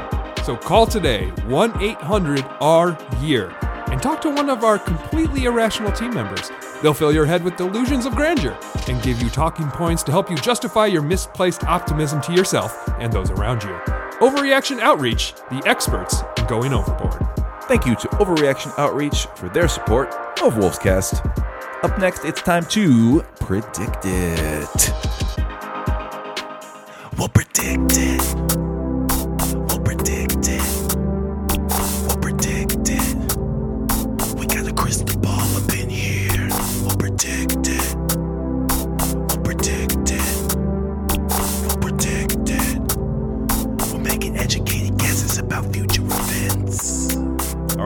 So 0.43 0.55
call 0.55 0.85
today 0.85 1.29
1 1.47 1.81
800 1.81 2.45
R 2.61 2.97
Year 3.21 3.55
and 3.88 4.01
talk 4.01 4.21
to 4.21 4.29
one 4.29 4.49
of 4.49 4.63
our 4.63 4.77
completely 4.77 5.45
irrational 5.45 5.91
team 5.91 6.13
members. 6.13 6.51
They'll 6.81 6.93
fill 6.93 7.11
your 7.11 7.25
head 7.25 7.43
with 7.43 7.57
delusions 7.57 8.05
of 8.05 8.15
grandeur 8.15 8.57
and 8.88 9.01
give 9.01 9.21
you 9.21 9.29
talking 9.29 9.67
points 9.69 10.03
to 10.03 10.11
help 10.11 10.29
you 10.29 10.38
justify 10.38 10.85
your 10.85 11.01
misplaced 11.01 11.63
optimism 11.63 12.21
to 12.21 12.33
yourself 12.33 12.88
and 12.99 13.11
those 13.11 13.31
around 13.31 13.63
you. 13.63 13.69
Overreaction 14.19 14.79
Outreach, 14.79 15.33
the 15.49 15.61
experts 15.65 16.21
in 16.38 16.45
going 16.45 16.73
overboard. 16.73 17.36
Thank 17.68 17.86
you 17.86 17.95
to 17.95 18.07
Overreaction 18.07 18.74
Outreach 18.78 19.26
for 19.36 19.49
their 19.49 19.68
support 19.68 20.07
of 20.41 20.53
Wolfscast. 20.53 21.20
Up 21.84 21.99
next, 21.99 22.24
it's 22.24 22.41
time 22.41 22.65
to 22.68 23.24
predict 23.41 24.05
it. 24.05 24.93
We'll 27.18 27.28
predict 27.28 27.97
it. 27.97 28.47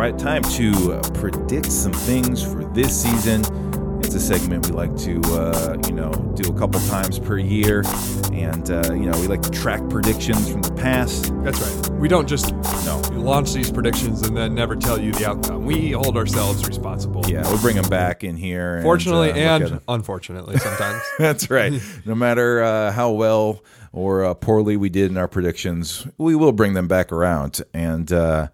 Right, 0.01 0.17
time 0.17 0.41
to 0.41 0.93
uh, 0.93 1.01
predict 1.19 1.71
some 1.71 1.93
things 1.93 2.43
for 2.43 2.63
this 2.73 3.03
season. 3.03 3.41
It's 4.03 4.15
a 4.15 4.19
segment 4.19 4.65
we 4.65 4.71
like 4.73 4.95
to, 4.97 5.21
uh, 5.27 5.77
you 5.85 5.93
know, 5.93 6.11
do 6.33 6.51
a 6.51 6.57
couple 6.57 6.79
times 6.81 7.19
per 7.19 7.37
year, 7.37 7.83
and 8.33 8.71
uh, 8.71 8.93
you 8.93 9.05
know, 9.05 9.19
we 9.21 9.27
like 9.27 9.43
to 9.43 9.51
track 9.51 9.87
predictions 9.89 10.51
from 10.51 10.63
the 10.63 10.71
past. 10.73 11.31
That's 11.43 11.61
right. 11.61 11.99
We 11.99 12.07
don't 12.07 12.27
just 12.27 12.51
No. 12.83 12.99
launch 13.13 13.53
these 13.53 13.71
predictions 13.71 14.23
and 14.27 14.35
then 14.35 14.55
never 14.55 14.75
tell 14.75 14.99
you 14.99 15.11
the 15.11 15.27
outcome. 15.29 15.65
We 15.65 15.91
hold 15.91 16.17
ourselves 16.17 16.67
responsible. 16.67 17.23
Yeah, 17.27 17.43
we'll 17.47 17.61
bring 17.61 17.75
them 17.75 17.87
back 17.87 18.23
in 18.23 18.35
here. 18.37 18.77
And, 18.77 18.83
Fortunately 18.83 19.29
uh, 19.31 19.35
and 19.35 19.63
'em. 19.65 19.81
unfortunately 19.87 20.57
sometimes. 20.57 20.99
That's 21.19 21.51
right. 21.51 21.79
No 22.05 22.15
matter 22.15 22.63
uh, 22.63 22.91
how 22.91 23.11
well 23.11 23.63
or 23.93 24.25
uh, 24.25 24.33
poorly 24.33 24.77
we 24.77 24.89
did 24.89 25.11
in 25.11 25.17
our 25.17 25.27
predictions, 25.27 26.07
we 26.17 26.33
will 26.33 26.53
bring 26.53 26.73
them 26.73 26.87
back 26.87 27.11
around. 27.11 27.61
And, 27.71 28.11
uh, 28.11 28.47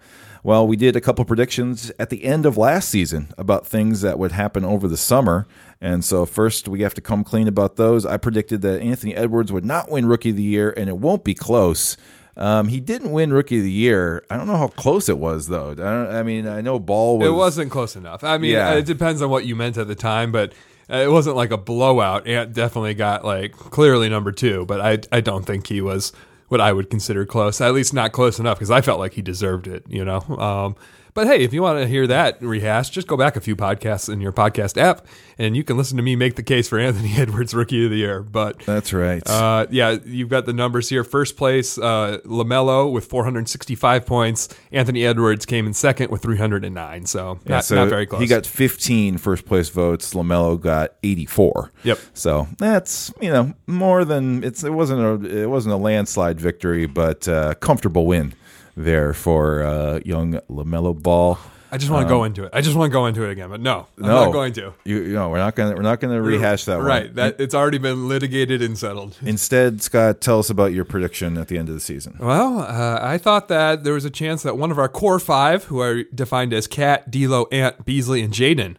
well, 0.47 0.65
we 0.65 0.77
did 0.77 0.95
a 0.95 1.01
couple 1.01 1.25
predictions 1.25 1.91
at 1.99 2.09
the 2.09 2.23
end 2.23 2.45
of 2.45 2.55
last 2.55 2.87
season 2.87 3.33
about 3.37 3.67
things 3.67 3.99
that 3.99 4.17
would 4.17 4.31
happen 4.31 4.63
over 4.63 4.87
the 4.87 4.95
summer. 4.95 5.45
And 5.81 6.05
so, 6.05 6.25
first, 6.25 6.69
we 6.69 6.83
have 6.83 6.93
to 6.93 7.01
come 7.01 7.25
clean 7.25 7.49
about 7.49 7.75
those. 7.75 8.05
I 8.05 8.15
predicted 8.15 8.61
that 8.61 8.81
Anthony 8.81 9.13
Edwards 9.13 9.51
would 9.51 9.65
not 9.65 9.91
win 9.91 10.05
Rookie 10.05 10.29
of 10.29 10.37
the 10.37 10.43
Year, 10.43 10.73
and 10.77 10.87
it 10.87 10.99
won't 10.99 11.25
be 11.25 11.33
close. 11.33 11.97
Um, 12.37 12.69
he 12.69 12.79
didn't 12.79 13.11
win 13.11 13.33
Rookie 13.33 13.57
of 13.57 13.65
the 13.65 13.71
Year. 13.71 14.23
I 14.29 14.37
don't 14.37 14.47
know 14.47 14.55
how 14.55 14.69
close 14.69 15.09
it 15.09 15.17
was, 15.17 15.47
though. 15.47 15.75
I, 15.77 16.19
I 16.19 16.23
mean, 16.23 16.47
I 16.47 16.61
know 16.61 16.79
Ball 16.79 17.17
was. 17.19 17.27
It 17.27 17.31
wasn't 17.31 17.69
close 17.69 17.97
enough. 17.97 18.23
I 18.23 18.37
mean, 18.37 18.51
Yeah. 18.51 18.75
it 18.75 18.85
depends 18.85 19.21
on 19.21 19.29
what 19.29 19.45
you 19.45 19.53
meant 19.57 19.77
at 19.77 19.89
the 19.89 19.95
time, 19.95 20.31
but 20.31 20.53
uh, 20.89 20.95
it 20.95 21.11
wasn't 21.11 21.35
like 21.35 21.51
a 21.51 21.57
blowout. 21.57 22.25
Ant 22.25 22.53
definitely 22.53 22.93
got 22.93 23.25
like 23.25 23.51
clearly 23.51 24.07
number 24.07 24.31
two, 24.31 24.65
but 24.65 24.79
I 24.79 24.99
I 25.11 25.19
don't 25.19 25.45
think 25.45 25.67
he 25.67 25.81
was 25.81 26.13
what 26.47 26.61
I 26.61 26.73
would 26.73 26.89
consider 26.89 27.25
close. 27.25 27.61
At 27.61 27.73
least 27.73 27.93
not 27.93 28.11
close 28.11 28.39
enough 28.39 28.57
because 28.57 28.71
I 28.71 28.81
felt 28.81 28.99
like 28.99 29.13
he 29.13 29.21
deserved 29.21 29.67
it. 29.67 29.83
You 29.87 30.05
know. 30.05 30.19
Um, 30.21 30.75
but 31.17 31.25
hey, 31.25 31.43
if 31.43 31.51
you 31.51 31.63
want 31.63 31.79
to 31.79 31.87
hear 31.87 32.05
that 32.05 32.39
rehash, 32.43 32.91
just 32.91 33.07
go 33.07 33.17
back 33.17 33.35
a 33.35 33.41
few 33.41 33.55
podcasts 33.55 34.07
in 34.07 34.21
your 34.21 34.31
podcast 34.31 34.79
app, 34.79 35.03
and 35.39 35.57
you 35.57 35.63
can 35.63 35.75
listen 35.75 35.97
to 35.97 36.03
me 36.03 36.15
make 36.15 36.35
the 36.35 36.43
case 36.43 36.69
for 36.69 36.77
Anthony 36.77 37.11
Edwards 37.17 37.55
Rookie 37.55 37.85
of 37.85 37.89
the 37.89 37.97
Year. 37.97 38.21
But 38.21 38.59
That's 38.59 38.93
right. 38.93 39.27
uh, 39.27 39.65
yeah, 39.71 39.97
you've 40.05 40.29
got 40.29 40.45
the 40.45 40.53
numbers 40.53 40.89
here. 40.89 41.03
First 41.03 41.35
place, 41.35 41.79
uh, 41.79 42.19
Lamelo 42.23 42.91
with 42.91 43.05
465 43.05 44.05
points. 44.05 44.49
Anthony 44.71 45.03
Edwards 45.07 45.47
came 45.47 45.65
in 45.65 45.73
second 45.73 46.11
with 46.11 46.21
309. 46.21 47.07
So 47.07 47.39
Yeah, 47.45 47.55
not, 47.55 47.65
so 47.65 47.73
not 47.73 47.89
very 47.89 48.05
close. 48.05 48.21
He 48.21 48.27
got 48.27 48.45
15 48.45 49.17
first 49.17 49.47
place 49.47 49.69
votes. 49.69 50.13
Lamelo 50.13 50.61
got 50.61 50.93
84. 51.01 51.71
Yep. 51.81 51.99
So 52.13 52.47
that's 52.59 53.11
you 53.19 53.31
know 53.31 53.55
more 53.65 54.05
than 54.05 54.43
it's. 54.43 54.63
It 54.63 54.71
wasn't 54.71 55.01
a 55.01 55.41
it 55.41 55.49
wasn't 55.49 55.73
a 55.73 55.77
landslide 55.77 56.39
victory, 56.39 56.85
but 56.85 57.27
uh, 57.27 57.55
comfortable 57.55 58.05
win 58.05 58.35
there 58.77 59.13
for 59.13 59.63
uh, 59.63 59.99
young 60.05 60.33
Lamelo 60.49 60.93
Ball. 61.01 61.37
I 61.69 61.77
just 61.77 61.91
want 61.91 62.07
to 62.07 62.09
go 62.09 62.23
into 62.23 62.45
it. 62.45 62.51
I 62.53 62.61
just 62.61 62.77
want 62.77 62.89
to 62.89 62.93
go 62.93 63.07
into 63.07 63.23
it 63.25 63.31
again, 63.31 63.49
but 63.49 63.59
no, 63.59 63.87
I'm 63.97 64.03
Um, 64.05 64.09
No, 64.09 64.23
not 64.25 64.31
going 64.31 64.53
to. 64.53 64.73
You, 64.85 65.01
you 65.01 65.13
know 65.15 65.29
we're 65.29 65.37
not 65.39 65.53
gonna 65.53 65.75
we're 65.75 65.81
not 65.81 65.99
gonna 65.99 66.21
rehash 66.21 66.63
that 66.63 66.77
one. 66.77 66.85
Right. 66.85 67.13
That 67.13 67.41
it's 67.41 67.53
already 67.53 67.77
been 67.77 68.07
litigated 68.07 68.61
and 68.61 68.77
settled. 68.77 69.17
Instead, 69.21 69.81
Scott, 69.81 70.21
tell 70.21 70.39
us 70.39 70.49
about 70.49 70.71
your 70.71 70.85
prediction 70.85 71.37
at 71.37 71.49
the 71.49 71.57
end 71.57 71.67
of 71.67 71.75
the 71.75 71.81
season. 71.81 72.15
Well, 72.21 72.59
uh, 72.59 72.99
I 73.01 73.17
thought 73.17 73.49
that 73.49 73.83
there 73.83 73.93
was 73.93 74.05
a 74.05 74.09
chance 74.09 74.43
that 74.43 74.57
one 74.57 74.71
of 74.71 74.79
our 74.79 74.87
core 74.87 75.19
five, 75.19 75.65
who 75.65 75.81
are 75.81 76.03
defined 76.03 76.53
as 76.53 76.67
Cat, 76.67 77.11
D'Lo, 77.11 77.47
Ant, 77.51 77.83
Beasley, 77.83 78.21
and 78.21 78.33
Jaden, 78.33 78.77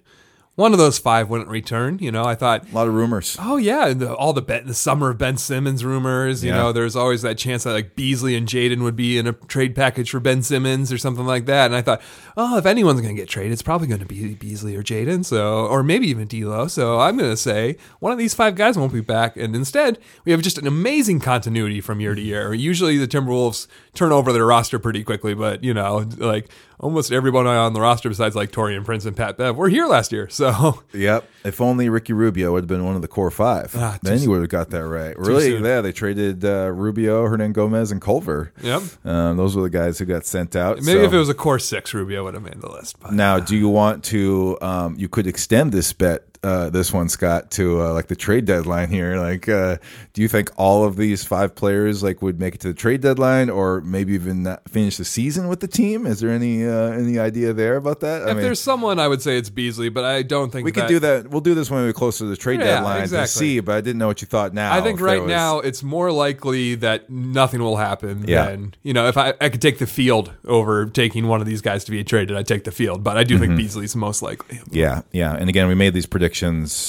one 0.58 0.72
of 0.72 0.78
those 0.80 0.98
five 0.98 1.30
wouldn't 1.30 1.48
return. 1.48 1.98
You 2.00 2.10
know, 2.10 2.24
I 2.24 2.34
thought 2.34 2.68
A 2.68 2.74
lot 2.74 2.88
of 2.88 2.94
rumors. 2.94 3.36
Oh 3.40 3.58
yeah, 3.58 3.92
the, 3.92 4.12
all 4.12 4.32
the 4.32 4.42
the 4.66 4.74
summer 4.74 5.10
of 5.10 5.18
Ben 5.18 5.36
Simmons 5.36 5.84
rumors. 5.84 6.42
You 6.42 6.50
Yeah. 6.50 6.56
know, 6.56 6.72
there's 6.72 6.96
always 6.96 7.22
that 7.22 7.38
chance 7.38 7.62
that 7.62 7.72
like 7.74 7.94
Beasley 7.94 8.34
and 8.34 8.48
Jaden 8.48 8.82
would 8.82 8.96
be 8.96 9.18
in 9.18 9.28
a 9.28 9.32
trade 9.32 9.76
package 9.76 10.10
for 10.10 10.18
Ben 10.18 10.42
Simmons 10.42 10.92
or 10.92 10.98
something 10.98 11.24
like 11.24 11.46
that. 11.46 11.66
And 11.66 11.76
I 11.76 11.82
thought, 11.82 12.02
oh, 12.36 12.58
if 12.58 12.66
anyone's 12.66 13.00
going 13.00 13.14
to 13.14 13.20
get 13.22 13.28
traded, 13.28 13.52
it's 13.52 13.62
probably 13.62 13.86
going 13.86 14.00
to 14.00 14.06
be 14.06 14.34
Beasley 14.34 14.74
or 14.74 14.82
Jaden. 14.82 15.24
So, 15.24 15.66
or 15.66 15.84
maybe 15.84 16.08
even 16.08 16.26
D'Lo. 16.26 16.66
So 16.66 16.98
I'm 16.98 17.16
going 17.16 17.30
to 17.30 17.36
say 17.36 17.76
one 18.00 18.10
of 18.10 18.18
these 18.18 18.34
five 18.34 18.56
guys 18.56 18.76
won't 18.76 18.92
be 18.92 19.00
back. 19.00 19.36
And 19.36 19.54
instead, 19.54 19.98
we 20.24 20.32
have 20.32 20.42
just 20.42 20.58
an 20.58 20.66
amazing 20.66 21.20
continuity 21.20 21.80
from 21.80 22.00
year 22.00 22.16
to 22.16 22.20
year. 22.20 22.52
Usually, 22.52 22.98
the 22.98 23.06
Timberwolves 23.06 23.68
turn 23.94 24.10
over 24.10 24.32
their 24.32 24.46
roster 24.46 24.80
pretty 24.80 25.04
quickly, 25.04 25.34
but 25.34 25.62
you 25.62 25.72
know, 25.72 26.08
like 26.16 26.48
almost 26.80 27.10
everyone 27.12 27.46
on 27.46 27.72
the 27.74 27.80
roster 27.80 28.08
besides 28.08 28.36
like 28.36 28.52
Taurean 28.52 28.84
Prince 28.84 29.04
and 29.04 29.16
Pat 29.16 29.36
Bev 29.36 29.56
were 29.56 29.68
here 29.68 29.86
last 29.86 30.12
year. 30.12 30.28
So 30.28 30.47
Yep. 30.92 31.28
If 31.44 31.60
only 31.60 31.88
Ricky 31.88 32.12
Rubio 32.12 32.52
would 32.52 32.64
have 32.64 32.68
been 32.68 32.84
one 32.84 32.96
of 32.96 33.02
the 33.02 33.08
core 33.08 33.30
five, 33.30 33.72
Ah, 33.76 33.98
then 34.02 34.20
you 34.20 34.30
would 34.30 34.40
have 34.40 34.48
got 34.50 34.70
that 34.70 34.84
right. 34.86 35.16
Really? 35.18 35.42
soon. 35.50 35.64
Yeah, 35.64 35.80
they 35.80 35.92
traded 35.92 36.44
uh, 36.44 36.70
Rubio, 36.72 37.24
Hernangomez, 37.26 37.92
and 37.92 38.00
Culver. 38.00 38.52
Yep. 38.62 38.82
Um, 39.04 39.36
those 39.36 39.56
were 39.56 39.62
the 39.62 39.70
guys 39.70 39.98
who 39.98 40.04
got 40.04 40.26
sent 40.26 40.56
out. 40.56 40.76
maybe 40.82 40.98
so- 41.00 41.04
if 41.04 41.12
it 41.12 41.18
was 41.18 41.28
a 41.28 41.34
core 41.34 41.58
six, 41.58 41.94
Rubio 41.94 42.24
would 42.24 42.34
have 42.34 42.42
made 42.42 42.60
the 42.60 42.70
list. 42.70 42.96
Now, 43.10 43.38
do 43.40 43.56
you 43.56 43.68
want 43.68 44.04
to? 44.04 44.58
Um, 44.60 44.94
you 44.98 45.08
could 45.08 45.26
extend 45.26 45.72
this 45.72 45.92
bet, 45.92 46.24
uh, 46.42 46.70
this 46.70 46.92
one, 46.92 47.08
Scott, 47.08 47.50
to 47.52 47.80
uh, 47.82 47.92
like 47.92 48.06
the 48.06 48.16
trade 48.16 48.44
deadline 48.44 48.88
here. 48.90 49.16
Like, 49.18 49.48
uh, 49.48 49.76
do 50.12 50.22
you 50.22 50.28
think 50.28 50.50
all 50.56 50.84
of 50.84 50.96
these 50.96 51.24
five 51.24 51.54
players 51.54 52.02
like 52.02 52.22
would 52.22 52.38
make 52.38 52.54
it 52.54 52.60
to 52.62 52.68
the 52.68 52.74
trade 52.74 53.00
deadline, 53.00 53.50
or 53.50 53.80
maybe 53.80 54.12
even 54.14 54.56
finish 54.68 54.96
the 54.96 55.04
season 55.04 55.48
with 55.48 55.60
the 55.60 55.68
team? 55.68 56.06
Is 56.06 56.20
there 56.20 56.30
any 56.30 56.66
uh, 56.66 56.90
any 56.92 57.18
idea 57.18 57.52
there 57.52 57.76
about 57.76 58.00
that? 58.00 58.22
I 58.28 58.30
if 58.32 58.36
there's 58.38 58.60
someone, 58.60 58.98
I 58.98 59.08
would 59.08 59.22
say 59.22 59.36
it's 59.36 59.50
Beasley, 59.50 59.88
but 59.88 60.04
I 60.04 60.22
don't 60.22 60.50
think 60.50 60.64
we 60.64 60.72
could 60.72 60.86
do 60.88 60.98
that. 61.00 61.28
We'll 61.28 61.40
do 61.40 61.54
this 61.54 61.70
when 61.70 61.82
we're 61.84 61.92
closer 61.92 62.24
to 62.24 62.28
the 62.30 62.36
trade 62.36 62.60
Yeah, 62.60 62.66
deadline 62.76 63.02
exactly. 63.02 63.26
to 63.26 63.28
see. 63.32 63.60
But 63.60 63.76
I 63.76 63.80
didn't 63.80 63.98
know 63.98 64.06
what 64.06 64.20
you 64.20 64.26
thought 64.26 64.54
now. 64.54 64.72
I 64.72 64.80
think 64.80 65.00
right 65.00 65.20
was- 65.22 65.28
now 65.28 65.58
it's 65.60 65.82
more 65.82 66.12
likely 66.12 66.74
that 66.76 67.08
nothing 67.10 67.60
will 67.62 67.76
happen 67.76 68.24
Yeah. 68.28 68.46
than 68.46 68.74
you 68.82 68.92
know 68.92 69.08
if 69.08 69.16
I, 69.16 69.34
I 69.40 69.48
could 69.48 69.62
take 69.62 69.78
the 69.78 69.86
field 69.86 70.32
over 70.46 70.86
taking 70.86 71.26
one 71.26 71.40
of 71.40 71.46
these 71.46 71.60
guys 71.62 71.84
to 71.84 71.90
be 71.90 72.04
traded, 72.04 72.36
I'd 72.36 72.46
take 72.46 72.64
the 72.64 72.70
field. 72.70 73.02
But 73.02 73.16
I 73.16 73.24
do 73.24 73.34
Mm-hmm. 73.38 73.44
think 73.44 73.56
Beasley's 73.56 73.94
most 73.96 74.20
likely. 74.22 74.60
Yeah, 74.70 75.02
yeah. 75.12 75.34
And 75.34 75.48
again, 75.48 75.68
we 75.68 75.74
made 75.74 75.94
these 75.94 76.06
predictions, 76.06 76.27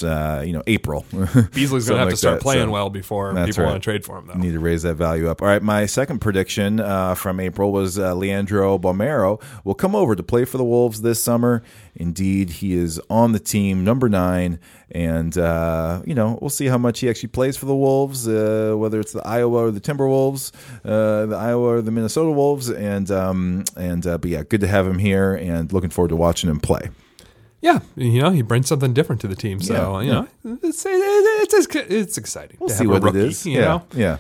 uh, 0.04 0.44
you 0.46 0.54
know, 0.54 0.64
April. 0.68 1.06
Beasley's 1.54 1.88
going 1.88 1.96
to 1.96 1.98
have 1.98 2.08
like 2.08 2.10
to 2.10 2.18
start 2.18 2.40
that, 2.40 2.42
playing 2.42 2.68
so 2.68 2.72
well 2.72 2.90
before 2.90 3.34
that's 3.34 3.50
people 3.50 3.64
right. 3.64 3.72
want 3.72 3.84
to 3.84 3.86
trade 3.86 4.06
for 4.06 4.18
him, 4.18 4.28
though. 4.28 4.34
need 4.36 4.54
to 4.54 4.60
raise 4.60 4.84
that 4.84 4.96
value 4.96 5.30
up. 5.30 5.42
All 5.42 5.48
right, 5.48 5.62
my 5.62 5.86
second 5.86 6.20
prediction 6.20 6.80
uh, 6.80 7.16
from 7.16 7.40
April 7.40 7.72
was 7.72 7.98
uh, 7.98 8.14
Leandro 8.14 8.78
Bomero 8.78 9.42
will 9.64 9.76
come 9.76 9.96
over 9.96 10.16
to 10.16 10.24
play 10.24 10.46
for 10.46 10.58
the 10.58 10.64
Wolves 10.64 11.02
this 11.02 11.22
summer. 11.22 11.64
Indeed, 11.96 12.50
he 12.50 12.74
is 12.74 13.02
on 13.10 13.34
the 13.34 13.40
team, 13.40 13.84
number 13.84 14.08
nine, 14.08 14.60
and 14.92 15.38
uh, 15.38 16.02
you 16.06 16.16
know 16.16 16.38
we'll 16.42 16.50
see 16.50 16.68
how 16.68 16.78
much 16.78 17.00
he 17.00 17.10
actually 17.10 17.30
plays 17.30 17.58
for 17.58 17.66
the 17.66 17.76
Wolves, 17.76 18.28
uh, 18.28 18.74
whether 18.78 19.00
it's 19.00 19.12
the 19.12 19.26
Iowa 19.28 19.66
or 19.66 19.72
the 19.72 19.82
Timberwolves, 19.82 20.52
uh, 20.86 21.26
the 21.26 21.36
Iowa 21.36 21.76
or 21.76 21.82
the 21.82 21.92
Minnesota 21.92 22.32
Wolves, 22.32 22.70
and 22.70 23.10
um, 23.12 23.64
and 23.76 24.06
uh, 24.08 24.18
but 24.18 24.32
yeah, 24.32 24.44
good 24.44 24.62
to 24.62 24.68
have 24.68 24.88
him 24.88 25.00
here, 25.00 25.34
and 25.36 25.72
looking 25.74 25.90
forward 25.90 26.10
to 26.10 26.16
watching 26.16 26.50
him 26.50 26.60
play. 26.60 26.90
Yeah, 27.62 27.80
you 27.95 28.22
know 28.22 28.30
he 28.30 28.41
brings 28.41 28.68
something 28.68 28.93
different 28.93 29.22
to 29.22 29.28
the 29.28 29.36
team, 29.36 29.60
so 29.62 29.99
Yeah, 29.99 30.05
you 30.05 30.12
know 30.12 30.60
it's 30.64 30.86
it's 30.88 31.53
it's, 31.53 31.76
it's 31.76 32.18
exciting. 32.18 32.57
We'll 32.60 32.70
to 32.70 32.76
see 32.76 32.84
have 32.86 32.89
a 32.91 32.93
what 32.93 33.03
rookie, 33.03 33.20
it 33.20 33.26
is. 33.26 33.45
You 33.45 33.60
yeah, 33.60 33.66
know? 33.66 33.86
yeah. 33.93 34.18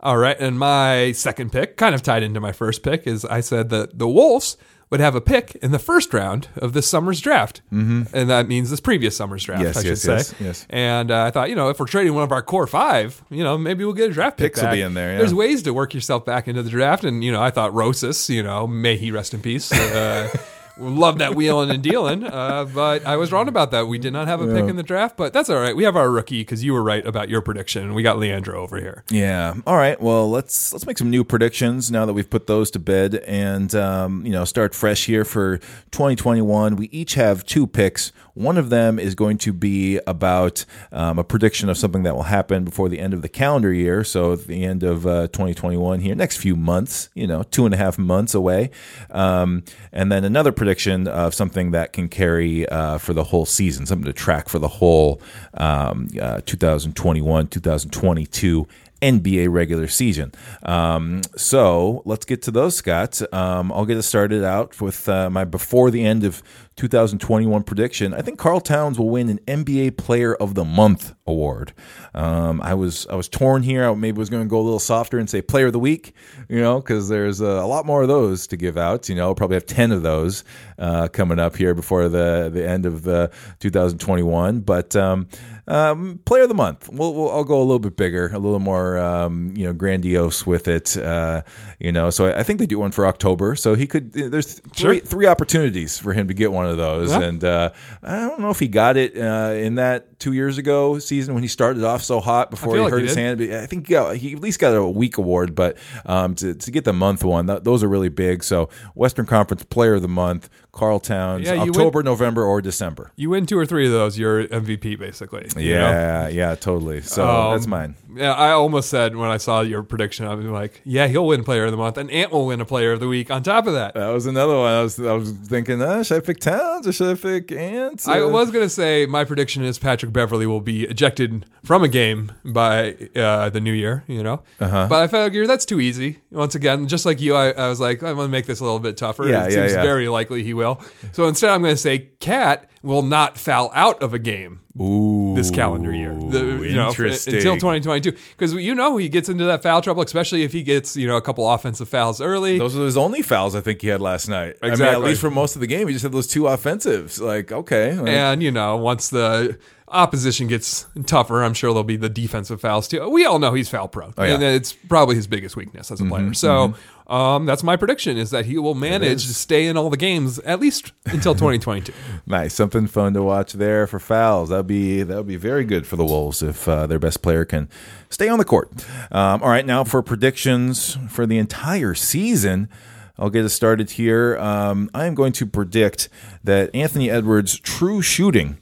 All 0.00 0.18
right, 0.18 0.38
and 0.38 0.58
my 0.58 1.12
second 1.12 1.52
pick, 1.52 1.76
kind 1.76 1.94
of 1.94 2.02
tied 2.02 2.22
into 2.22 2.40
my 2.40 2.52
first 2.52 2.82
pick, 2.82 3.06
is 3.06 3.24
I 3.24 3.40
said 3.40 3.70
that 3.70 3.98
the 3.98 4.08
Wolves 4.08 4.56
would 4.90 5.00
have 5.00 5.14
a 5.14 5.20
pick 5.22 5.54
in 5.62 5.70
the 5.70 5.78
first 5.78 6.12
round 6.12 6.48
of 6.56 6.74
this 6.74 6.86
summer's 6.86 7.20
draft, 7.20 7.62
mm-hmm. 7.72 8.14
and 8.14 8.28
that 8.28 8.46
means 8.46 8.68
this 8.68 8.80
previous 8.80 9.16
summer's 9.16 9.42
draft, 9.44 9.62
Yes, 9.62 9.76
I 9.76 9.80
should 9.80 9.88
yes, 9.88 10.02
say. 10.02 10.12
yes, 10.12 10.34
yes. 10.38 10.66
And 10.68 11.10
uh, 11.10 11.22
I 11.22 11.30
thought, 11.30 11.48
you 11.48 11.54
know, 11.54 11.70
if 11.70 11.80
we're 11.80 11.86
trading 11.86 12.12
one 12.12 12.24
of 12.24 12.32
our 12.32 12.42
core 12.42 12.66
five, 12.66 13.22
you 13.30 13.42
know, 13.42 13.56
maybe 13.56 13.84
we'll 13.84 13.94
get 13.94 14.10
a 14.10 14.12
draft 14.12 14.36
pick. 14.36 14.52
Picks 14.52 14.62
will 14.62 14.70
be 14.70 14.82
in 14.82 14.92
there, 14.92 15.12
yeah. 15.12 15.18
There's 15.18 15.32
ways 15.32 15.62
to 15.62 15.72
work 15.72 15.94
yourself 15.94 16.26
back 16.26 16.46
into 16.46 16.62
the 16.62 16.68
draft, 16.68 17.04
and 17.04 17.24
you 17.24 17.32
know, 17.32 17.40
I 17.42 17.50
thought 17.50 17.72
Rosas, 17.72 18.28
you 18.28 18.42
know, 18.42 18.66
may 18.66 18.96
he 18.98 19.10
rest 19.12 19.32
in 19.32 19.40
peace. 19.40 19.72
Uh, 19.72 20.28
Love 20.82 21.18
that 21.18 21.34
wheeling 21.34 21.70
and 21.70 21.82
dealing, 21.82 22.24
uh, 22.24 22.64
but 22.64 23.06
I 23.06 23.16
was 23.16 23.30
wrong 23.30 23.46
about 23.46 23.70
that. 23.70 23.86
We 23.86 23.98
did 23.98 24.12
not 24.12 24.26
have 24.26 24.40
a 24.40 24.46
pick 24.46 24.68
in 24.68 24.76
the 24.76 24.82
draft, 24.82 25.16
but 25.16 25.32
that's 25.32 25.48
all 25.48 25.60
right. 25.60 25.76
We 25.76 25.84
have 25.84 25.94
our 25.94 26.10
rookie 26.10 26.40
because 26.40 26.64
you 26.64 26.72
were 26.72 26.82
right 26.82 27.06
about 27.06 27.28
your 27.28 27.40
prediction. 27.40 27.94
We 27.94 28.02
got 28.02 28.18
Leandro 28.18 28.60
over 28.60 28.78
here. 28.78 29.04
Yeah. 29.10 29.54
All 29.66 29.76
right. 29.76 30.00
Well, 30.00 30.28
let's 30.28 30.72
let's 30.72 30.86
make 30.86 30.98
some 30.98 31.08
new 31.10 31.22
predictions 31.22 31.90
now 31.90 32.04
that 32.04 32.12
we've 32.12 32.28
put 32.28 32.46
those 32.48 32.70
to 32.72 32.78
bed, 32.80 33.14
and 33.26 33.74
um, 33.74 34.26
you 34.26 34.32
know, 34.32 34.44
start 34.44 34.74
fresh 34.74 35.06
here 35.06 35.24
for 35.24 35.58
2021. 35.92 36.76
We 36.76 36.86
each 36.86 37.14
have 37.14 37.44
two 37.44 37.66
picks. 37.66 38.12
One 38.34 38.56
of 38.56 38.70
them 38.70 38.98
is 38.98 39.14
going 39.14 39.38
to 39.38 39.52
be 39.52 39.98
about 40.06 40.64
um, 40.90 41.18
a 41.18 41.24
prediction 41.24 41.68
of 41.68 41.76
something 41.76 42.02
that 42.04 42.14
will 42.14 42.24
happen 42.24 42.64
before 42.64 42.88
the 42.88 42.98
end 42.98 43.14
of 43.14 43.22
the 43.22 43.28
calendar 43.28 43.72
year. 43.72 44.04
So 44.04 44.32
at 44.32 44.46
the 44.46 44.64
end 44.64 44.82
of 44.82 45.06
uh, 45.06 45.28
2021 45.28 46.00
here, 46.00 46.14
next 46.14 46.38
few 46.38 46.56
months, 46.56 47.10
you 47.14 47.26
know, 47.26 47.42
two 47.42 47.66
and 47.66 47.74
a 47.74 47.76
half 47.76 47.98
months 47.98 48.34
away, 48.34 48.70
um, 49.10 49.64
and 49.92 50.10
then 50.10 50.24
another 50.24 50.52
prediction 50.52 51.06
of 51.06 51.34
something 51.34 51.72
that 51.72 51.92
can 51.92 52.08
carry 52.08 52.66
uh, 52.68 52.98
for 52.98 53.12
the 53.12 53.24
whole 53.24 53.44
season, 53.44 53.86
something 53.86 54.06
to 54.06 54.12
track 54.12 54.48
for 54.48 54.58
the 54.58 54.68
whole 54.68 55.20
um, 55.54 56.08
uh, 56.20 56.40
2021, 56.46 57.48
2022 57.48 58.66
NBA 59.02 59.52
regular 59.52 59.88
season. 59.88 60.32
Um, 60.62 61.22
so 61.36 62.02
let's 62.04 62.24
get 62.24 62.42
to 62.42 62.50
those, 62.50 62.76
Scott. 62.76 63.20
Um, 63.34 63.72
I'll 63.72 63.84
get 63.84 63.98
us 63.98 64.06
started 64.06 64.44
out 64.44 64.80
with 64.80 65.08
uh, 65.08 65.28
my 65.28 65.44
before 65.44 65.90
the 65.90 66.04
end 66.04 66.24
of 66.24 66.42
2021 66.76 67.62
prediction. 67.64 68.14
I 68.14 68.22
think 68.22 68.38
Karl 68.38 68.60
Towns 68.60 68.98
will 68.98 69.10
win 69.10 69.28
an 69.28 69.38
NBA 69.40 69.98
Player 69.98 70.34
of 70.34 70.54
the 70.54 70.64
Month 70.64 71.14
award. 71.26 71.74
Um, 72.14 72.60
I 72.62 72.74
was 72.74 73.06
I 73.08 73.14
was 73.14 73.28
torn 73.28 73.62
here. 73.62 73.88
I 73.88 73.94
maybe 73.94 74.18
was 74.18 74.30
going 74.30 74.42
to 74.42 74.48
go 74.48 74.58
a 74.58 74.62
little 74.62 74.78
softer 74.78 75.18
and 75.18 75.28
say 75.28 75.42
Player 75.42 75.66
of 75.66 75.72
the 75.72 75.78
Week, 75.78 76.14
you 76.48 76.60
know, 76.60 76.80
because 76.80 77.08
there's 77.08 77.40
a, 77.40 77.46
a, 77.46 77.66
lot 77.66 77.84
more 77.84 78.02
of 78.02 78.08
those 78.08 78.46
to 78.48 78.56
give 78.56 78.78
out. 78.78 79.08
You 79.08 79.16
know, 79.16 79.28
I'll 79.28 79.34
probably 79.34 79.56
have 79.56 79.66
ten 79.66 79.92
of 79.92 80.02
those 80.02 80.44
uh, 80.78 81.08
coming 81.08 81.38
up 81.38 81.56
here 81.56 81.74
before 81.74 82.08
the 82.08 82.50
the 82.52 82.66
end 82.66 82.86
of 82.86 83.02
the 83.02 83.30
2021. 83.60 84.60
But 84.60 84.96
um, 84.96 85.28
um, 85.68 86.20
player 86.24 86.42
of 86.42 86.48
the 86.48 86.54
month. 86.54 86.88
We'll, 86.88 87.14
we'll, 87.14 87.30
I'll 87.30 87.44
go 87.44 87.58
a 87.58 87.62
little 87.62 87.78
bit 87.78 87.96
bigger, 87.96 88.28
a 88.32 88.38
little 88.38 88.58
more, 88.58 88.98
um, 88.98 89.54
you 89.56 89.64
know, 89.64 89.72
grandiose 89.72 90.44
with 90.44 90.66
it. 90.66 90.96
Uh, 90.96 91.42
you 91.78 91.92
know, 91.92 92.10
so 92.10 92.26
I, 92.26 92.40
I, 92.40 92.42
think 92.42 92.58
they 92.58 92.66
do 92.66 92.80
one 92.80 92.90
for 92.90 93.06
October. 93.06 93.54
So 93.54 93.74
he 93.74 93.86
could. 93.86 94.12
There's 94.12 94.58
three, 94.58 94.98
sure. 94.98 95.06
three 95.06 95.26
opportunities 95.26 95.98
for 95.98 96.12
him 96.12 96.28
to 96.28 96.34
get 96.34 96.50
one 96.50 96.66
of 96.66 96.76
those, 96.78 97.10
yeah. 97.10 97.20
and 97.20 97.44
uh, 97.44 97.70
I 98.02 98.20
don't 98.20 98.40
know 98.40 98.50
if 98.50 98.58
he 98.58 98.68
got 98.68 98.96
it 98.96 99.16
uh, 99.16 99.52
in 99.54 99.76
that 99.76 100.11
two 100.22 100.32
years 100.32 100.56
ago 100.56 101.00
season 101.00 101.34
when 101.34 101.42
he 101.42 101.48
started 101.48 101.82
off 101.82 102.02
so 102.02 102.20
hot 102.20 102.48
before 102.48 102.76
he 102.76 102.80
like 102.80 102.92
hurt 102.92 103.00
he 103.00 103.06
his 103.08 103.16
hand. 103.16 103.42
I 103.42 103.66
think 103.66 103.88
he, 103.88 103.96
at 103.96 104.40
least 104.40 104.60
got 104.60 104.70
a 104.70 104.86
week 104.86 105.18
award, 105.18 105.56
but 105.56 105.76
um, 106.06 106.36
to, 106.36 106.54
to 106.54 106.70
get 106.70 106.84
the 106.84 106.92
month 106.92 107.24
one, 107.24 107.46
that, 107.46 107.64
those 107.64 107.82
are 107.82 107.88
really 107.88 108.08
big. 108.08 108.44
So 108.44 108.68
Western 108.94 109.26
Conference 109.26 109.64
Player 109.64 109.94
of 109.94 110.02
the 110.02 110.08
Month, 110.08 110.48
Karl 110.70 111.00
Towns, 111.00 111.46
yeah, 111.46 111.54
October, 111.54 111.98
win, 111.98 112.04
November, 112.04 112.44
or 112.44 112.62
December. 112.62 113.10
You 113.16 113.30
win 113.30 113.46
two 113.46 113.58
or 113.58 113.66
three 113.66 113.84
of 113.86 113.92
those, 113.92 114.16
you're 114.16 114.46
MVP 114.46 114.98
basically. 114.98 115.48
Yeah, 115.56 115.92
know? 115.92 116.28
yeah, 116.28 116.54
totally. 116.54 117.00
So 117.02 117.28
um, 117.28 117.52
that's 117.52 117.66
mine. 117.66 117.96
Yeah, 118.14 118.32
I 118.32 118.50
almost 118.52 118.88
said 118.88 119.16
when 119.16 119.30
I 119.30 119.38
saw 119.38 119.62
your 119.62 119.82
prediction, 119.82 120.26
I 120.26 120.34
was 120.34 120.46
like, 120.46 120.80
yeah, 120.84 121.08
he'll 121.08 121.26
win 121.26 121.44
Player 121.44 121.64
of 121.64 121.72
the 121.72 121.76
Month, 121.76 121.96
and 121.96 122.10
Ant 122.10 122.30
will 122.30 122.46
win 122.46 122.60
a 122.60 122.64
Player 122.64 122.92
of 122.92 123.00
the 123.00 123.08
Week 123.08 123.30
on 123.30 123.42
top 123.42 123.66
of 123.66 123.72
that. 123.74 123.94
That 123.94 124.08
was 124.08 124.26
another 124.26 124.56
one. 124.56 124.72
I 124.72 124.82
was 124.82 125.00
I 125.00 125.12
was 125.14 125.32
thinking, 125.32 125.82
uh, 125.82 126.02
should 126.04 126.18
I 126.18 126.20
pick 126.20 126.38
Towns 126.38 126.86
or 126.86 126.92
should 126.92 127.18
I 127.18 127.20
pick 127.20 127.50
Ant? 127.52 128.06
I 128.06 128.24
was 128.24 128.50
gonna 128.50 128.68
say 128.68 129.06
my 129.06 129.24
prediction 129.24 129.64
is 129.64 129.78
Patrick 129.78 130.11
Beverley 130.12 130.46
will 130.46 130.60
be 130.60 130.84
ejected 130.84 131.46
from 131.64 131.82
a 131.82 131.88
game 131.88 132.32
by 132.44 132.94
uh, 133.16 133.50
the 133.50 133.60
new 133.60 133.72
year. 133.72 134.04
You 134.06 134.22
know, 134.22 134.42
uh-huh. 134.60 134.86
but 134.88 135.02
I 135.02 135.06
figure 135.06 135.46
that's 135.46 135.64
too 135.64 135.80
easy. 135.80 136.20
Once 136.30 136.54
again, 136.54 136.88
just 136.88 137.06
like 137.06 137.20
you, 137.20 137.34
I, 137.34 137.50
I 137.50 137.68
was 137.68 137.80
like, 137.80 138.02
I'm 138.02 138.16
gonna 138.16 138.28
make 138.28 138.46
this 138.46 138.60
a 138.60 138.64
little 138.64 138.80
bit 138.80 138.96
tougher. 138.96 139.28
Yeah, 139.28 139.46
it 139.46 139.52
yeah, 139.52 139.56
seems 139.56 139.72
yeah. 139.72 139.82
very 139.82 140.08
likely 140.08 140.42
he 140.42 140.54
will. 140.54 140.80
So 141.12 141.26
instead, 141.26 141.50
I'm 141.50 141.62
gonna 141.62 141.76
say 141.76 142.10
Cat 142.20 142.68
will 142.82 143.02
not 143.02 143.38
foul 143.38 143.70
out 143.74 144.02
of 144.02 144.12
a 144.12 144.18
game 144.18 144.60
Ooh, 144.80 145.34
this 145.36 145.50
calendar 145.50 145.94
year. 145.94 146.14
The, 146.14 146.66
you 146.68 146.74
know, 146.74 146.88
until 146.88 147.54
2022. 147.54 148.12
Because 148.12 148.54
you 148.54 148.74
know 148.74 148.96
he 148.96 149.08
gets 149.08 149.28
into 149.28 149.44
that 149.44 149.62
foul 149.62 149.82
trouble, 149.82 150.02
especially 150.02 150.42
if 150.42 150.52
he 150.52 150.62
gets, 150.62 150.96
you 150.96 151.06
know, 151.06 151.16
a 151.16 151.22
couple 151.22 151.48
offensive 151.48 151.88
fouls 151.88 152.20
early. 152.20 152.58
Those 152.58 152.76
are 152.76 152.84
his 152.84 152.96
only 152.96 153.22
fouls 153.22 153.54
I 153.54 153.60
think 153.60 153.82
he 153.82 153.88
had 153.88 154.00
last 154.00 154.28
night. 154.28 154.56
Exactly. 154.62 154.86
I 154.86 154.90
mean, 154.92 155.02
at 155.02 155.06
least 155.06 155.20
for 155.20 155.30
most 155.30 155.54
of 155.54 155.60
the 155.60 155.66
game, 155.66 155.88
he 155.88 155.94
just 155.94 156.02
had 156.02 156.12
those 156.12 156.26
two 156.26 156.46
offensives. 156.46 157.20
Like, 157.20 157.52
okay. 157.52 157.94
Like, 157.94 158.08
and, 158.08 158.42
you 158.42 158.50
know, 158.50 158.76
once 158.76 159.10
the 159.10 159.58
opposition 159.88 160.48
gets 160.48 160.86
tougher, 161.06 161.44
I'm 161.44 161.54
sure 161.54 161.70
there'll 161.70 161.84
be 161.84 161.96
the 161.96 162.08
defensive 162.08 162.60
fouls 162.60 162.88
too. 162.88 163.08
We 163.08 163.26
all 163.26 163.38
know 163.38 163.52
he's 163.54 163.68
foul 163.68 163.88
prone, 163.88 164.14
oh, 164.16 164.24
yeah. 164.24 164.34
and 164.34 164.42
it's 164.42 164.72
probably 164.72 165.16
his 165.16 165.26
biggest 165.26 165.54
weakness 165.54 165.90
as 165.90 166.00
a 166.00 166.04
player. 166.04 166.24
Mm-hmm, 166.24 166.32
so 166.32 166.68
mm-hmm. 166.68 166.80
Um, 167.12 167.44
that's 167.44 167.62
my 167.62 167.76
prediction: 167.76 168.16
is 168.16 168.30
that 168.30 168.46
he 168.46 168.56
will 168.56 168.74
manage 168.74 169.26
to 169.26 169.34
stay 169.34 169.66
in 169.66 169.76
all 169.76 169.90
the 169.90 169.98
games 169.98 170.38
at 170.40 170.60
least 170.60 170.92
until 171.04 171.34
2022. 171.34 171.92
nice, 172.26 172.54
something 172.54 172.86
fun 172.86 173.12
to 173.12 173.22
watch 173.22 173.52
there 173.52 173.86
for 173.86 173.98
fouls. 173.98 174.48
That'd 174.48 174.66
be 174.66 175.02
that 175.02 175.16
would 175.18 175.26
be 175.26 175.36
very 175.36 175.64
good 175.64 175.86
for 175.86 175.96
the 175.96 176.06
Wolves 176.06 176.42
if 176.42 176.66
uh, 176.66 176.86
their 176.86 176.98
best 176.98 177.20
player 177.20 177.44
can 177.44 177.68
stay 178.08 178.28
on 178.28 178.38
the 178.38 178.46
court. 178.46 178.72
Um, 179.10 179.42
all 179.42 179.50
right, 179.50 179.66
now 179.66 179.84
for 179.84 180.02
predictions 180.02 180.96
for 181.10 181.26
the 181.26 181.36
entire 181.36 181.94
season. 181.94 182.70
I'll 183.18 183.28
get 183.28 183.44
us 183.44 183.52
started 183.52 183.90
here. 183.90 184.38
Um, 184.38 184.88
I 184.94 185.04
am 185.04 185.14
going 185.14 185.32
to 185.32 185.46
predict 185.46 186.08
that 186.42 186.74
Anthony 186.74 187.10
Edwards' 187.10 187.58
true 187.58 188.00
shooting 188.00 188.56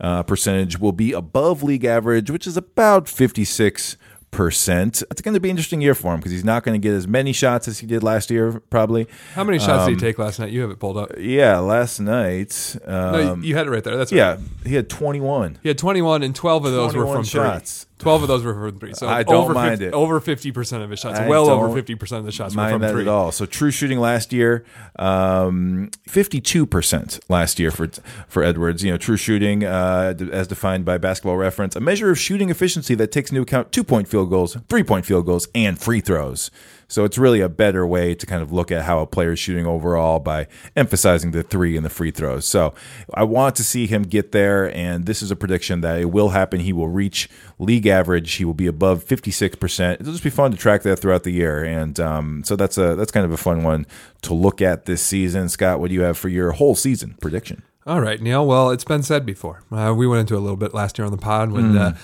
uh, 0.00 0.24
percentage 0.24 0.78
will 0.78 0.92
be 0.92 1.12
above 1.12 1.62
league 1.62 1.84
average, 1.84 2.30
which 2.30 2.46
is 2.46 2.56
about 2.56 3.08
56 3.08 3.96
percent. 4.32 5.04
It's 5.10 5.22
going 5.22 5.34
to 5.34 5.40
be 5.40 5.48
an 5.48 5.52
interesting 5.52 5.80
year 5.80 5.94
for 5.94 6.12
him 6.12 6.18
because 6.18 6.32
he's 6.32 6.44
not 6.44 6.64
going 6.64 6.80
to 6.80 6.84
get 6.84 6.94
as 6.94 7.06
many 7.06 7.32
shots 7.32 7.68
as 7.68 7.78
he 7.78 7.86
did 7.86 8.02
last 8.02 8.30
year, 8.30 8.60
probably. 8.70 9.06
How 9.34 9.44
many 9.44 9.60
shots 9.60 9.82
um, 9.82 9.90
did 9.90 10.00
he 10.00 10.06
um, 10.06 10.10
take 10.10 10.18
last 10.18 10.40
night? 10.40 10.50
You 10.50 10.62
have 10.62 10.70
it 10.70 10.80
pulled 10.80 10.96
up. 10.96 11.12
Yeah, 11.16 11.58
last 11.58 12.00
night. 12.00 12.76
Um, 12.84 13.12
no, 13.12 13.34
you 13.36 13.54
had 13.54 13.68
it 13.68 13.70
right 13.70 13.84
there. 13.84 13.96
That's 13.96 14.10
yeah. 14.10 14.38
He 14.66 14.74
had 14.74 14.90
twenty 14.90 15.20
one. 15.20 15.58
He 15.62 15.68
had 15.68 15.78
twenty 15.78 16.02
one, 16.02 16.24
and 16.24 16.34
twelve 16.34 16.64
of 16.64 16.72
those 16.72 16.96
were 16.96 17.06
from 17.06 17.24
shots. 17.24 17.84
Three. 17.84 17.91
Twelve 18.02 18.22
of 18.22 18.28
those 18.28 18.42
were 18.42 18.52
from 18.52 18.80
three. 18.80 18.94
So 18.94 19.08
I 19.08 19.22
don't 19.22 19.44
over 19.44 19.54
mind 19.54 19.78
50, 19.78 19.86
it. 19.86 19.94
Over 19.94 20.18
fifty 20.20 20.50
percent 20.50 20.82
of 20.82 20.90
his 20.90 20.98
shots, 20.98 21.20
I 21.20 21.28
well 21.28 21.48
over 21.48 21.72
fifty 21.72 21.94
percent 21.94 22.18
of 22.18 22.26
the 22.26 22.32
shots 22.32 22.56
were 22.56 22.68
from 22.68 22.80
that 22.80 22.90
three. 22.90 23.02
At 23.02 23.08
all. 23.08 23.30
So 23.30 23.46
true 23.46 23.70
shooting 23.70 24.00
last 24.00 24.32
year, 24.32 24.64
um, 24.98 25.90
fifty-two 26.08 26.66
percent 26.66 27.20
last 27.28 27.60
year 27.60 27.70
for 27.70 27.88
for 28.26 28.42
Edwards. 28.42 28.82
You 28.82 28.90
know, 28.90 28.98
true 28.98 29.16
shooting 29.16 29.64
uh, 29.64 30.14
as 30.32 30.48
defined 30.48 30.84
by 30.84 30.98
Basketball 30.98 31.36
Reference, 31.36 31.76
a 31.76 31.80
measure 31.80 32.10
of 32.10 32.18
shooting 32.18 32.50
efficiency 32.50 32.96
that 32.96 33.12
takes 33.12 33.30
into 33.30 33.42
account 33.42 33.70
two-point 33.70 34.08
field 34.08 34.30
goals, 34.30 34.56
three-point 34.68 35.06
field 35.06 35.24
goals, 35.24 35.46
and 35.54 35.78
free 35.78 36.00
throws. 36.00 36.50
So 36.92 37.06
it's 37.06 37.16
really 37.16 37.40
a 37.40 37.48
better 37.48 37.86
way 37.86 38.14
to 38.14 38.26
kind 38.26 38.42
of 38.42 38.52
look 38.52 38.70
at 38.70 38.82
how 38.82 39.00
a 39.00 39.06
player 39.06 39.32
is 39.32 39.38
shooting 39.38 39.66
overall 39.66 40.18
by 40.18 40.46
emphasizing 40.76 41.30
the 41.30 41.42
three 41.42 41.74
and 41.74 41.86
the 41.86 41.90
free 41.90 42.10
throws. 42.10 42.46
So 42.46 42.74
I 43.14 43.24
want 43.24 43.56
to 43.56 43.64
see 43.64 43.86
him 43.86 44.02
get 44.02 44.32
there, 44.32 44.70
and 44.76 45.06
this 45.06 45.22
is 45.22 45.30
a 45.30 45.36
prediction 45.36 45.80
that 45.80 45.98
it 45.98 46.10
will 46.10 46.28
happen. 46.28 46.60
He 46.60 46.74
will 46.74 46.90
reach 46.90 47.30
league 47.58 47.86
average. 47.86 48.34
He 48.34 48.44
will 48.44 48.52
be 48.52 48.66
above 48.66 49.06
56%. 49.06 50.00
It'll 50.00 50.12
just 50.12 50.22
be 50.22 50.28
fun 50.28 50.50
to 50.50 50.58
track 50.58 50.82
that 50.82 50.98
throughout 50.98 51.22
the 51.22 51.30
year. 51.30 51.64
And 51.64 51.98
um, 51.98 52.44
so 52.44 52.56
that's 52.56 52.76
a 52.76 52.94
that's 52.94 53.10
kind 53.10 53.24
of 53.24 53.32
a 53.32 53.38
fun 53.38 53.62
one 53.62 53.86
to 54.20 54.34
look 54.34 54.60
at 54.60 54.84
this 54.84 55.00
season. 55.00 55.48
Scott, 55.48 55.80
what 55.80 55.88
do 55.88 55.94
you 55.94 56.02
have 56.02 56.18
for 56.18 56.28
your 56.28 56.52
whole 56.52 56.74
season 56.74 57.16
prediction? 57.22 57.62
All 57.86 58.02
right, 58.02 58.20
Neil. 58.20 58.46
Well, 58.46 58.70
it's 58.70 58.84
been 58.84 59.02
said 59.02 59.24
before. 59.24 59.62
Uh, 59.72 59.94
we 59.96 60.06
went 60.06 60.20
into 60.20 60.36
a 60.36 60.40
little 60.40 60.58
bit 60.58 60.74
last 60.74 60.98
year 60.98 61.06
on 61.06 61.10
the 61.10 61.16
pod 61.16 61.52
when. 61.52 61.72
Mm. 61.72 61.80
Uh, 61.80 61.98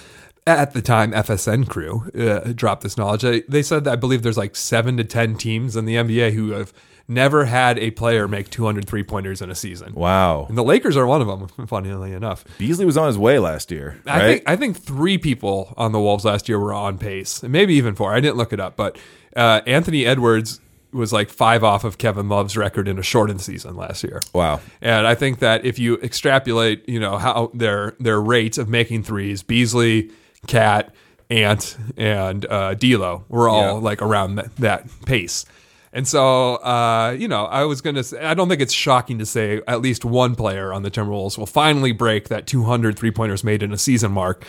at 0.48 0.72
the 0.72 0.82
time 0.82 1.12
FSN 1.12 1.68
crew 1.68 2.10
uh, 2.18 2.52
dropped 2.52 2.82
this 2.82 2.96
knowledge. 2.96 3.44
They 3.48 3.62
said 3.62 3.84
that 3.84 3.92
I 3.92 3.96
believe 3.96 4.22
there's 4.22 4.38
like 4.38 4.56
seven 4.56 4.96
to 4.96 5.04
ten 5.04 5.36
teams 5.36 5.76
in 5.76 5.84
the 5.84 5.96
NBA 5.96 6.32
who 6.32 6.50
have 6.52 6.72
never 7.08 7.46
had 7.46 7.78
a 7.78 7.90
player 7.90 8.28
make 8.28 8.50
200 8.50 8.86
three 8.86 9.02
pointers 9.02 9.40
in 9.40 9.50
a 9.50 9.54
season. 9.54 9.94
Wow! 9.94 10.46
And 10.48 10.56
the 10.56 10.62
Lakers 10.62 10.96
are 10.96 11.06
one 11.06 11.22
of 11.22 11.26
them. 11.26 11.48
Funnily 11.66 12.12
enough, 12.12 12.44
Beasley 12.58 12.84
was 12.84 12.96
on 12.96 13.06
his 13.06 13.18
way 13.18 13.38
last 13.38 13.70
year. 13.70 14.00
Right? 14.06 14.14
I 14.14 14.20
think 14.20 14.42
I 14.46 14.56
think 14.56 14.76
three 14.76 15.18
people 15.18 15.74
on 15.76 15.92
the 15.92 16.00
Wolves 16.00 16.24
last 16.24 16.48
year 16.48 16.58
were 16.58 16.72
on 16.72 16.98
pace, 16.98 17.42
maybe 17.42 17.74
even 17.74 17.94
four. 17.94 18.14
I 18.14 18.20
didn't 18.20 18.36
look 18.36 18.52
it 18.52 18.60
up, 18.60 18.76
but 18.76 18.98
uh, 19.34 19.62
Anthony 19.66 20.06
Edwards 20.06 20.60
was 20.92 21.12
like 21.12 21.28
five 21.28 21.62
off 21.62 21.84
of 21.84 21.98
Kevin 21.98 22.28
Love's 22.28 22.56
record 22.56 22.88
in 22.88 22.98
a 22.98 23.02
shortened 23.02 23.40
season 23.40 23.76
last 23.76 24.02
year. 24.02 24.20
Wow. 24.32 24.60
And 24.80 25.06
I 25.06 25.14
think 25.14 25.40
that 25.40 25.64
if 25.64 25.78
you 25.78 25.98
extrapolate, 25.98 26.88
you 26.88 26.98
know, 26.98 27.18
how 27.18 27.50
their 27.54 27.94
their 28.00 28.20
rates 28.20 28.58
of 28.58 28.68
making 28.68 29.02
threes, 29.02 29.42
Beasley 29.42 30.10
Cat, 30.48 30.92
Ant, 31.30 31.76
and 31.96 32.44
uh, 32.46 32.74
D'Lo 32.74 33.24
were 33.28 33.48
all 33.48 33.62
yeah. 33.62 33.70
like 33.72 34.02
around 34.02 34.34
that, 34.34 34.56
that 34.56 34.88
pace. 35.06 35.44
And 35.92 36.06
so, 36.06 36.56
uh, 36.56 37.16
you 37.18 37.28
know, 37.28 37.46
I 37.46 37.64
was 37.64 37.80
going 37.80 37.96
to 37.96 38.04
say, 38.04 38.22
I 38.22 38.34
don't 38.34 38.48
think 38.48 38.60
it's 38.60 38.72
shocking 38.72 39.18
to 39.18 39.26
say 39.26 39.62
at 39.66 39.80
least 39.80 40.04
one 40.04 40.34
player 40.34 40.72
on 40.72 40.82
the 40.82 40.90
Timberwolves 40.90 41.38
will 41.38 41.46
finally 41.46 41.92
break 41.92 42.28
that 42.28 42.46
200 42.46 42.98
three 42.98 43.10
pointers 43.10 43.42
made 43.42 43.62
in 43.62 43.72
a 43.72 43.78
season 43.78 44.12
mark. 44.12 44.44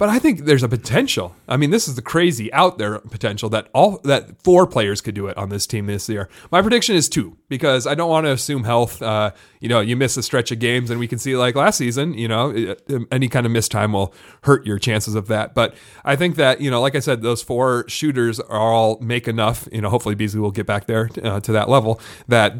But 0.00 0.08
I 0.08 0.18
think 0.18 0.46
there's 0.46 0.62
a 0.62 0.68
potential. 0.68 1.36
I 1.46 1.58
mean, 1.58 1.68
this 1.68 1.86
is 1.86 1.94
the 1.94 2.00
crazy 2.00 2.50
out 2.54 2.78
there 2.78 3.00
potential 3.00 3.50
that 3.50 3.68
all 3.74 3.98
that 4.04 4.42
four 4.42 4.66
players 4.66 5.02
could 5.02 5.14
do 5.14 5.26
it 5.26 5.36
on 5.36 5.50
this 5.50 5.66
team 5.66 5.84
this 5.84 6.08
year. 6.08 6.30
My 6.50 6.62
prediction 6.62 6.96
is 6.96 7.06
two 7.06 7.36
because 7.50 7.86
I 7.86 7.94
don't 7.94 8.08
want 8.08 8.24
to 8.24 8.32
assume 8.32 8.64
health. 8.64 9.02
Uh, 9.02 9.32
you 9.60 9.68
know, 9.68 9.80
you 9.80 9.96
miss 9.96 10.16
a 10.16 10.22
stretch 10.22 10.50
of 10.52 10.58
games, 10.58 10.88
and 10.88 10.98
we 10.98 11.06
can 11.06 11.18
see 11.18 11.36
like 11.36 11.54
last 11.54 11.76
season. 11.76 12.14
You 12.14 12.28
know, 12.28 12.76
any 13.12 13.28
kind 13.28 13.44
of 13.44 13.52
missed 13.52 13.72
time 13.72 13.92
will 13.92 14.14
hurt 14.44 14.64
your 14.64 14.78
chances 14.78 15.14
of 15.14 15.28
that. 15.28 15.52
But 15.52 15.74
I 16.02 16.16
think 16.16 16.36
that 16.36 16.62
you 16.62 16.70
know, 16.70 16.80
like 16.80 16.94
I 16.94 17.00
said, 17.00 17.20
those 17.20 17.42
four 17.42 17.84
shooters 17.86 18.40
are 18.40 18.72
all 18.72 18.98
make 19.00 19.28
enough. 19.28 19.68
You 19.70 19.82
know, 19.82 19.90
hopefully 19.90 20.14
Beasley 20.14 20.40
will 20.40 20.50
get 20.50 20.64
back 20.64 20.86
there 20.86 21.10
uh, 21.22 21.40
to 21.40 21.52
that 21.52 21.68
level 21.68 22.00
that 22.26 22.54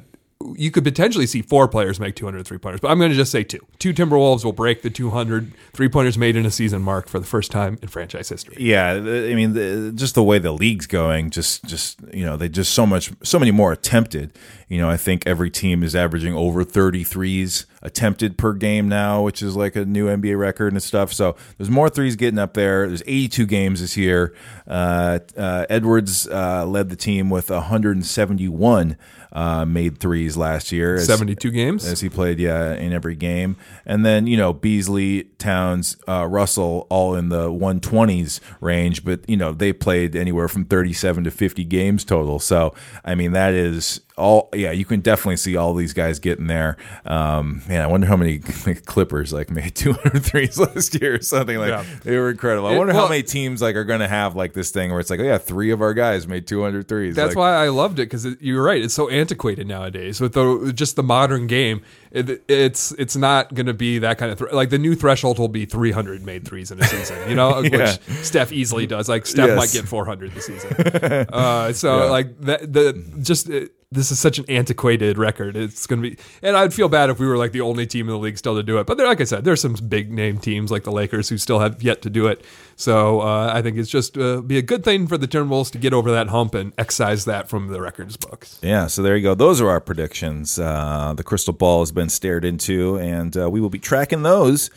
you 0.57 0.71
could 0.71 0.85
potentially 0.85 1.27
see 1.27 1.43
four 1.43 1.69
players 1.69 2.01
make 2.01 2.17
200 2.17 2.47
three 2.47 2.59
pointers, 2.59 2.81
but 2.81 2.91
I'm 2.91 2.99
going 2.99 3.11
to 3.11 3.17
just 3.17 3.31
say 3.31 3.45
two. 3.45 3.61
Two 3.79 3.93
Timberwolves 3.93 4.45
will 4.45 4.53
break 4.53 4.83
the 4.83 4.89
200 4.89 5.53
three 5.73 5.89
pointers 5.89 6.17
made 6.17 6.35
in 6.35 6.47
a 6.47 6.51
season 6.51 6.81
mark 6.83 7.09
for 7.09 7.19
the 7.19 7.27
first 7.27 7.51
time 7.51 7.79
in 7.83 7.89
franchise 7.89 8.29
history. 8.29 8.57
Yeah, 8.59 8.93
I 8.93 9.35
mean, 9.35 9.53
the, 9.53 9.93
just 9.95 10.15
the 10.15 10.23
way 10.23 10.39
the 10.39 10.53
league's 10.53 10.87
going, 10.87 11.31
just 11.31 11.65
just 11.65 12.01
you 12.13 12.25
know, 12.25 12.37
they 12.37 12.49
just 12.49 12.73
so 12.73 12.87
much, 12.87 13.13
so 13.23 13.39
many 13.39 13.51
more 13.51 13.73
attempted. 13.73 14.33
You 14.69 14.79
know, 14.79 14.89
I 14.89 14.97
think 14.97 15.27
every 15.27 15.51
team 15.51 15.83
is 15.83 15.95
averaging 15.95 16.35
over 16.35 16.65
33s 16.65 17.67
attempted 17.83 18.39
per 18.39 18.53
game 18.53 18.89
now, 18.89 19.23
which 19.23 19.43
is 19.43 19.57
like 19.57 19.75
a 19.77 19.85
new 19.85 20.07
NBA 20.07 20.39
record 20.39 20.73
and 20.73 20.83
stuff. 20.83 21.13
So 21.13 21.37
there's 21.57 21.71
more 21.71 21.89
threes 21.89 22.17
getting 22.17 22.39
up 22.39 22.55
there. 22.55 22.87
There's 22.87 23.03
82 23.07 23.47
games 23.47 23.81
this 23.81 23.97
year. 23.97 24.35
Uh, 24.67 25.21
uh, 25.37 25.67
Edwards 25.69 26.29
uh, 26.29 26.67
led 26.67 26.89
the 26.89 26.97
team 26.97 27.31
with 27.31 27.51
171 27.51 28.97
uh, 29.33 29.65
made 29.65 29.99
threes 29.99 30.37
last 30.37 30.73
year. 30.73 30.95
as- 30.97 31.07
72 31.07 31.51
games. 31.51 31.87
as 31.87 32.01
he 32.01 32.09
played, 32.09 32.39
yeah, 32.39 32.75
in 32.75 32.93
every 32.93 33.15
game. 33.15 33.57
And 33.87 34.05
then 34.05 34.27
you 34.27 34.37
know 34.37 34.53
Beasley, 34.53 35.25
Towns, 35.39 35.97
uh, 36.09 36.27
Russell, 36.27 36.87
all 36.91 37.15
in 37.15 37.29
the 37.29 37.51
120s 37.51 38.41
range, 38.61 39.05
but 39.05 39.29
you 39.29 39.37
know 39.37 39.53
they 39.53 39.73
played 39.73 40.15
anywhere 40.17 40.49
from 40.49 40.65
37 40.65 41.25
to 41.25 41.31
50 41.31 41.65
games 41.65 42.05
total. 42.05 42.39
So 42.39 42.75
I 43.05 43.15
mean 43.15 43.33
that 43.33 43.55
is 43.55 44.01
all. 44.17 44.49
Yeah, 44.55 44.73
you 44.73 44.85
can 44.85 45.01
definitely 45.01 45.37
see 45.39 45.57
all 45.57 45.75
these 45.75 45.93
guys 45.93 46.19
getting 46.19 46.47
there. 46.47 46.77
Um, 47.07 47.63
man, 47.69 47.81
I 47.83 47.87
wonder 47.87 48.07
how 48.07 48.17
many 48.17 48.39
Clippers 48.87 49.33
like 49.33 49.51
made 49.51 49.75
200 49.75 50.23
threes 50.25 50.59
last 50.59 51.01
year 51.01 51.15
or 51.17 51.23
something 51.23 51.57
like. 51.59 51.71
Yeah. 51.71 51.85
They 52.05 52.17
were 52.17 52.31
incredible. 52.31 52.69
I 52.69 52.75
It- 52.75 52.79
wonder 52.79 52.93
well- 52.93 53.05
how 53.05 53.09
many 53.09 53.23
teams 53.23 53.63
like 53.63 53.77
are 53.77 53.85
going 53.85 54.01
to 54.01 54.09
have 54.09 54.37
like 54.37 54.53
this 54.53 54.71
thing 54.71 54.91
where 54.91 55.01
it's 55.01 55.11
like, 55.11 55.21
oh 55.21 55.25
yeah, 55.25 55.39
three 55.39 55.71
of 55.71 55.81
our 55.81 55.95
guys 55.95 56.27
made 56.29 56.47
200 56.47 56.87
threes. 56.89 57.15
That's 57.17 57.31
Like, 57.31 57.37
why 57.37 57.53
I 57.55 57.69
loved 57.69 57.99
it 57.99 58.03
because 58.11 58.27
you're 58.41 58.63
right. 58.63 58.83
It's 58.83 58.95
so 58.95 59.09
antiquated 59.21 59.67
nowadays 59.67 60.21
with 60.21 60.33
the 60.33 60.73
just 60.75 60.97
the 60.97 61.03
modern 61.03 61.47
game. 61.47 61.83
It, 62.11 62.43
it's 62.49 62.93
it's 62.93 63.17
not 63.17 63.55
going 63.55 63.67
to 63.67 63.75
be 63.75 63.99
that 64.01 64.19
kind 64.19 64.33
of 64.33 64.39
thr 64.39 64.49
like 64.53 64.71
the 64.71 64.79
new 64.79 64.95
threshold 64.97 65.39
will 65.39 65.49
be 65.49 65.65
300 65.67 66.25
made 66.25 66.47
threes 66.49 66.71
in 66.71 66.81
a 66.81 66.85
season. 66.85 67.17
You 67.29 67.37
know, 67.37 67.61
Yeah. 67.63 67.97
which 68.09 68.19
Steph 68.25 68.51
easily 68.53 68.87
does. 68.87 69.09
Like 69.09 69.27
Steph 69.27 69.49
Yes. 69.49 69.57
might 69.59 69.71
get 69.73 69.89
400 69.89 70.33
this 70.33 70.47
season. 70.47 70.73
uh, 71.33 71.73
so 71.73 72.05
Yeah. 72.05 72.11
like 72.11 72.41
that 72.41 72.73
the 72.73 73.05
just. 73.23 73.49
It, 73.49 73.73
this 73.93 74.13
is 74.13 74.21
such 74.21 74.39
an 74.39 74.45
antiquated 74.49 75.19
record. 75.19 75.57
It's 75.57 75.85
going 75.89 76.01
to 76.01 76.11
be, 76.11 76.17
and 76.43 76.57
I'd 76.57 76.73
feel 76.73 76.89
bad 76.89 77.11
if 77.11 77.19
we 77.19 77.27
were 77.27 77.37
like 77.37 77.51
the 77.51 77.63
only 77.63 77.89
team 77.89 78.07
in 78.07 78.13
the 78.13 78.19
league 78.19 78.39
still 78.39 78.55
to 78.55 78.63
do 78.63 78.79
it. 78.79 78.87
But 78.87 78.99
there, 78.99 79.07
like 79.07 79.21
I 79.21 79.25
said, 79.25 79.45
there's 79.45 79.61
some 79.61 79.75
big 79.75 80.13
name 80.13 80.39
teams 80.39 80.71
like 80.71 80.85
the 80.85 80.93
Lakers 80.93 81.29
who 81.29 81.37
still 81.37 81.59
have 81.59 81.83
yet 81.83 82.01
to 82.03 82.11
do 82.11 82.29
it. 82.29 82.45
So 82.77 83.21
uh, 83.21 83.51
I 83.53 83.63
think 83.63 83.77
it's 83.79 83.91
just 83.91 84.17
uh, 84.17 84.43
be 84.43 84.59
a 84.59 84.63
good 84.63 84.85
thing 84.85 85.09
for 85.09 85.19
the 85.19 85.27
Timberwolves 85.27 85.73
to 85.73 85.79
get 85.79 85.93
over 85.93 86.13
that 86.13 86.29
hump 86.29 86.55
and 86.55 86.73
excise 86.79 87.25
that 87.25 87.49
from 87.49 87.67
the 87.67 87.81
records 87.81 88.17
books. 88.17 88.61
Yeah, 88.63 88.87
so 88.87 89.03
there 89.03 89.17
you 89.17 89.25
go. 89.25 89.35
Those 89.35 89.61
are 89.61 89.69
our 89.69 89.81
predictions. 89.81 90.57
Uh, 90.57 91.13
the 91.17 91.25
crystal 91.25 91.53
ball 91.53 91.81
has 91.81 91.91
been 91.91 92.11
stared 92.11 92.45
into, 92.45 92.97
and 92.97 93.37
uh, 93.37 93.51
we 93.51 93.61
will 93.61 93.71
be 93.71 93.81
tracking 93.81 94.23
those 94.23 94.71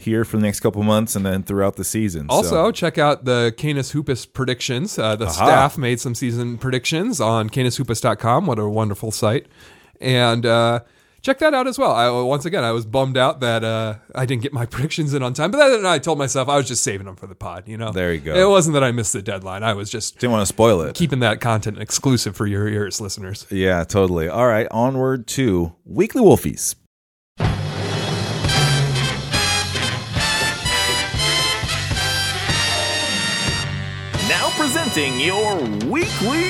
here 0.00 0.24
for 0.24 0.36
the 0.36 0.42
next 0.42 0.60
couple 0.60 0.82
months 0.82 1.14
and 1.16 1.24
then 1.24 1.42
throughout 1.42 1.76
the 1.76 1.84
season. 1.84 2.28
So- 2.28 2.34
Also, 2.36 2.72
check 2.72 2.98
out 2.98 3.24
the 3.24 3.54
Canis 3.56 3.92
Hoopus 3.92 4.26
predictions. 4.26 4.98
Uh, 4.98 5.16
the 5.16 5.28
staff 5.28 5.76
made 5.78 6.00
some 6.00 6.14
season 6.14 6.58
predictions 6.58 7.20
on 7.20 7.48
canishoopus.com. 7.50 8.46
What 8.46 8.58
a 8.58 8.68
wonderful 8.68 9.10
site. 9.10 9.46
And 10.00 10.46
uh, 10.46 10.80
check 11.22 11.38
that 11.40 11.52
out 11.52 11.66
as 11.66 11.78
well. 11.78 11.92
I, 11.92 12.08
once 12.22 12.44
again, 12.46 12.64
I 12.64 12.72
was 12.72 12.86
bummed 12.86 13.18
out 13.18 13.40
that 13.40 13.62
uh, 13.62 13.96
I 14.14 14.24
didn't 14.24 14.42
get 14.42 14.52
my 14.54 14.64
predictions 14.74 15.12
in 15.12 15.22
on 15.22 15.34
time, 15.34 15.50
but 15.50 15.58
then 15.68 15.84
I 15.84 15.98
told 15.98 16.16
myself 16.18 16.48
I 16.48 16.56
was 16.56 16.66
just 16.66 16.82
saving 16.82 17.06
them 17.06 17.16
for 17.16 17.26
the 17.26 17.34
pod. 17.34 17.64
You 17.66 17.76
know, 17.76 17.92
There 17.92 18.12
you 18.14 18.20
go. 18.20 18.34
It 18.34 18.48
wasn't 18.48 18.74
that 18.74 18.84
I 18.84 18.92
missed 18.92 19.12
the 19.12 19.20
deadline. 19.22 19.62
I 19.62 19.74
was 19.74 19.90
just 19.90 20.18
didn't 20.18 20.32
want 20.32 20.42
to 20.42 20.46
spoil 20.46 20.80
it. 20.82 20.94
keeping 20.96 21.20
that 21.20 21.40
content 21.42 21.78
exclusive 21.78 22.34
for 22.34 22.46
your 22.46 22.66
ears, 22.66 23.00
listeners. 23.00 23.46
Yeah, 23.50 23.84
totally. 23.84 24.28
All 24.28 24.46
right, 24.46 24.66
onward 24.70 25.26
to 25.28 25.74
Weekly 25.84 26.22
Wolfies. 26.22 26.74
Presenting 34.92 35.20
your 35.20 35.56
weekly 35.88 36.42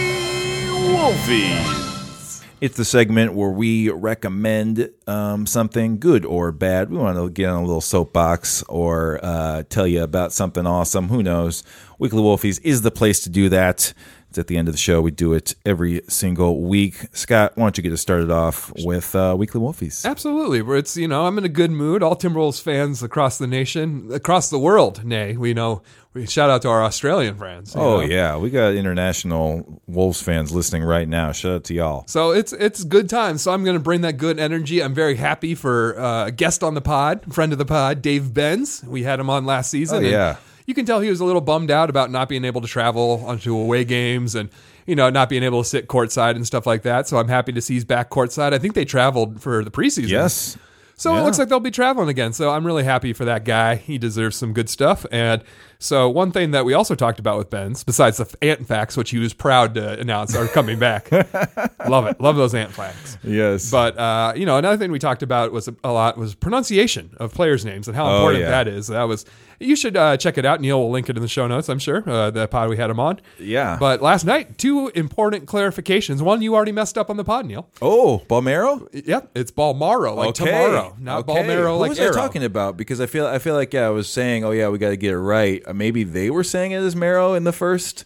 Wolfies. 0.95 2.43
It's 2.63 2.77
the 2.77 2.87
segment 2.87 3.35
where 3.35 3.51
we 3.51 3.91
recommend 3.91 4.91
um, 5.07 5.45
something 5.47 5.99
good 5.99 6.25
or 6.25 6.51
bad. 6.51 6.91
We 6.91 6.97
want 6.97 7.19
to 7.19 7.29
get 7.29 7.51
on 7.51 7.63
a 7.63 7.67
little 7.67 7.83
soapbox 7.83 8.63
or 8.63 9.21
uh, 9.23 9.65
tell 9.69 9.87
you 9.87 10.03
about 10.03 10.33
something 10.33 10.67
awesome. 10.67 11.09
Who 11.09 11.23
knows? 11.23 11.65
Weekly 11.99 12.23
Wolfies 12.23 12.61
is 12.63 12.81
the 12.81 12.91
place 12.91 13.21
to 13.25 13.31
do 13.31 13.51
that. 13.51 13.93
It's 14.31 14.39
at 14.39 14.47
the 14.47 14.57
end 14.57 14.69
of 14.69 14.75
the 14.75 14.79
show. 14.79 15.01
We 15.01 15.11
do 15.11 15.33
it 15.33 15.57
every 15.67 16.03
single 16.09 16.61
week. 16.61 17.09
Scott, 17.13 17.53
why 17.57 17.65
don't 17.65 17.77
you 17.77 17.83
get 17.83 17.93
us 17.93 18.01
started 18.01 18.31
off 18.31 18.73
with 18.85 19.13
uh, 19.17 19.35
Weekly 19.37 19.61
Wolfies? 19.61 20.05
Absolutely. 20.05 20.61
It's, 20.79 20.97
you 20.97 21.09
know, 21.09 21.27
I'm 21.27 21.37
in 21.37 21.45
a 21.45 21.49
good 21.49 21.73
mood. 21.73 22.01
All 22.05 22.15
Timberwolves 22.15 22.63
fans 22.63 23.03
across 23.03 23.39
the 23.39 23.49
nation, 23.49 24.09
across 24.13 24.49
the 24.49 24.59
world, 24.59 25.05
nay, 25.05 25.37
we 25.37 25.53
know, 25.53 25.83
we 26.15 26.27
shout 26.27 26.49
out 26.49 26.63
to 26.63 26.69
our 26.69 26.85
Australian 26.85 27.35
friends. 27.37 27.75
Oh 27.75 27.99
know. 27.99 28.01
yeah, 28.01 28.37
we 28.37 28.51
got 28.51 28.75
international 28.75 29.81
Wolves 29.89 30.23
fans 30.23 30.53
listening 30.53 30.85
right 30.85 31.09
now. 31.09 31.33
Shout 31.33 31.53
out 31.53 31.65
to 31.65 31.75
y'all. 31.75 32.05
So 32.07 32.33
it's 32.33 32.53
it's 32.53 32.83
good 32.83 33.09
time. 33.09 33.39
So 33.39 33.53
I'm 33.53 33.63
going 33.63 33.77
to 33.77 33.83
bring 33.83 34.01
that 34.01 34.17
good 34.17 34.39
energy. 34.39 34.83
I'm 34.83 34.95
very 34.95 35.15
happy 35.17 35.55
for 35.55 35.99
uh, 35.99 36.27
a 36.27 36.33
guest 36.33 36.65
on 36.65 36.75
the 36.75 36.81
pod, 36.81 37.33
friend 37.33 37.53
of 37.53 37.59
the 37.59 37.65
pod, 37.65 38.03
Dave 38.03 38.35
Benz. 38.35 38.83
We 38.85 39.05
had 39.05 39.21
him 39.21 39.31
on 39.31 39.45
last 39.45 39.71
season. 39.71 39.97
Oh, 39.97 40.01
and 40.01 40.09
yeah. 40.09 40.37
You 40.67 40.75
can 40.75 40.85
tell 40.87 41.01
he 41.01 41.11
was 41.11 41.21
a 41.21 41.25
little 41.25 41.41
bummed 41.41 41.71
out 41.71 41.91
about 41.91 42.11
not 42.11 42.29
being 42.29 42.45
able 42.45 42.61
to 42.61 42.69
travel 42.69 43.25
onto 43.27 43.57
away 43.57 43.85
games 43.85 44.35
and 44.35 44.49
you 44.87 44.95
know 44.95 45.11
not 45.11 45.29
being 45.29 45.43
able 45.43 45.63
to 45.63 45.69
sit 45.69 45.89
courtside 45.89 46.37
and 46.37 46.47
stuff 46.47 46.67
like 46.67 46.83
that. 46.83 47.09
So 47.09 47.19
I'm 47.19 47.29
happy 47.29 47.53
to 47.53 47.61
see 47.61 47.75
he's 47.75 47.85
back 47.85 48.11
courtside. 48.11 48.53
I 48.53 48.59
think 48.59 48.75
they 48.75 48.85
traveled 48.85 49.41
for 49.43 49.65
the 49.65 49.71
preseason. 49.71 50.09
Yes. 50.09 50.57
So 50.97 51.15
Yeah. 51.15 51.21
it 51.21 51.25
looks 51.25 51.39
like 51.39 51.49
they'll 51.49 51.61
be 51.61 51.71
traveling 51.71 52.09
again. 52.09 52.33
So 52.35 52.51
I'm 52.51 52.65
really 52.67 52.85
happy 52.85 53.13
for 53.13 53.25
that 53.25 53.45
guy. 53.45 53.77
He 53.77 53.97
deserves 53.99 54.37
some 54.37 54.53
good 54.53 54.69
stuff. 54.69 55.07
And 55.11 55.43
so 55.83 56.09
one 56.09 56.31
thing 56.31 56.53
that 56.53 56.65
we 56.65 56.75
also 56.75 56.95
talked 56.95 57.19
about 57.19 57.39
with 57.39 57.51
Benz, 57.51 57.83
besides 57.83 58.19
the 58.19 58.37
ant 58.43 58.67
facts, 58.69 58.97
which 58.97 59.11
he 59.11 59.19
was 59.19 59.33
proud 59.35 59.75
to 59.75 59.99
announce 59.99 60.37
are 60.37 60.47
coming 60.47 60.79
back. 60.79 61.11
Love 61.89 62.07
it. 62.07 62.21
Love 62.21 62.37
those 62.37 62.55
ant 62.55 62.71
facts. 62.71 63.19
Yes. 63.25 63.71
But 63.71 63.99
uh, 63.99 64.35
you 64.37 64.47
know, 64.47 64.59
another 64.59 64.77
thing 64.77 64.93
we 64.93 64.99
talked 64.99 65.23
about 65.23 65.53
was 65.53 65.69
a 65.83 65.91
lot 65.91 66.17
was 66.17 66.35
pronunciation 66.35 67.11
of 67.17 67.35
players' 67.35 67.65
names 67.65 67.89
and 67.89 67.97
how 67.97 68.07
Oh, 68.11 68.17
important 68.17 68.43
yeah. 68.45 68.51
that 68.51 68.69
is. 68.69 68.87
That 68.89 69.05
was 69.05 69.25
you 69.63 69.77
should 69.77 69.95
uh, 69.95 70.17
check 70.17 70.39
it 70.39 70.47
out. 70.47 70.61
Neil 70.63 70.81
will 70.81 70.91
link 70.91 71.11
it 71.11 71.17
in 71.17 71.23
the 71.23 71.29
show 71.29 71.47
notes. 71.47 71.69
I'm 71.69 71.79
sure 71.79 72.03
uh, 72.09 72.31
the 72.31 72.49
pod 72.49 72.71
we 72.71 72.79
had 72.79 72.89
him 72.89 72.99
on. 72.99 73.21
Yeah. 73.39 73.77
But 73.79 74.01
last 74.01 74.25
night, 74.25 74.57
two 74.57 74.89
important 74.95 75.45
clarifications. 75.47 76.23
One 76.23 76.41
you 76.41 76.55
already 76.55 76.73
messed 76.73 76.97
up 76.97 77.11
on 77.11 77.19
the 77.19 77.25
pod, 77.25 77.45
Neil. 77.45 77.69
oh, 77.83 78.23
Balmero. 78.27 78.89
Yep, 79.07 79.31
it's 79.35 79.51
Balmaro, 79.51 80.17
like 80.17 80.35
tomorrow, 80.35 80.97
not 80.99 81.29
Okay. 81.29 81.43
Balmero, 81.43 81.73
What 81.73 81.81
like 81.81 81.89
was 81.91 81.99
arrow. 82.01 82.13
I 82.13 82.15
talking 82.15 82.43
about? 82.45 82.79
Because 82.79 83.01
I 83.03 83.07
feel 83.07 83.27
I 83.27 83.39
feel 83.39 83.55
like 83.55 83.75
yeah, 83.75 83.87
I 83.87 83.91
was 83.91 84.09
saying, 84.09 84.45
oh 84.45 84.51
yeah, 84.53 84.69
we 84.69 84.79
got 84.79 84.91
to 84.91 84.97
get 84.97 85.13
it 85.13 85.19
right. 85.19 85.63
Uh, 85.71 85.75
Maybe 85.75 86.05
they 86.05 86.31
were 86.31 86.45
saying 86.45 86.73
it 86.73 86.79
as 86.79 86.95
Marrow 86.97 87.35
in 87.35 87.45
the 87.45 87.53
first 87.53 88.05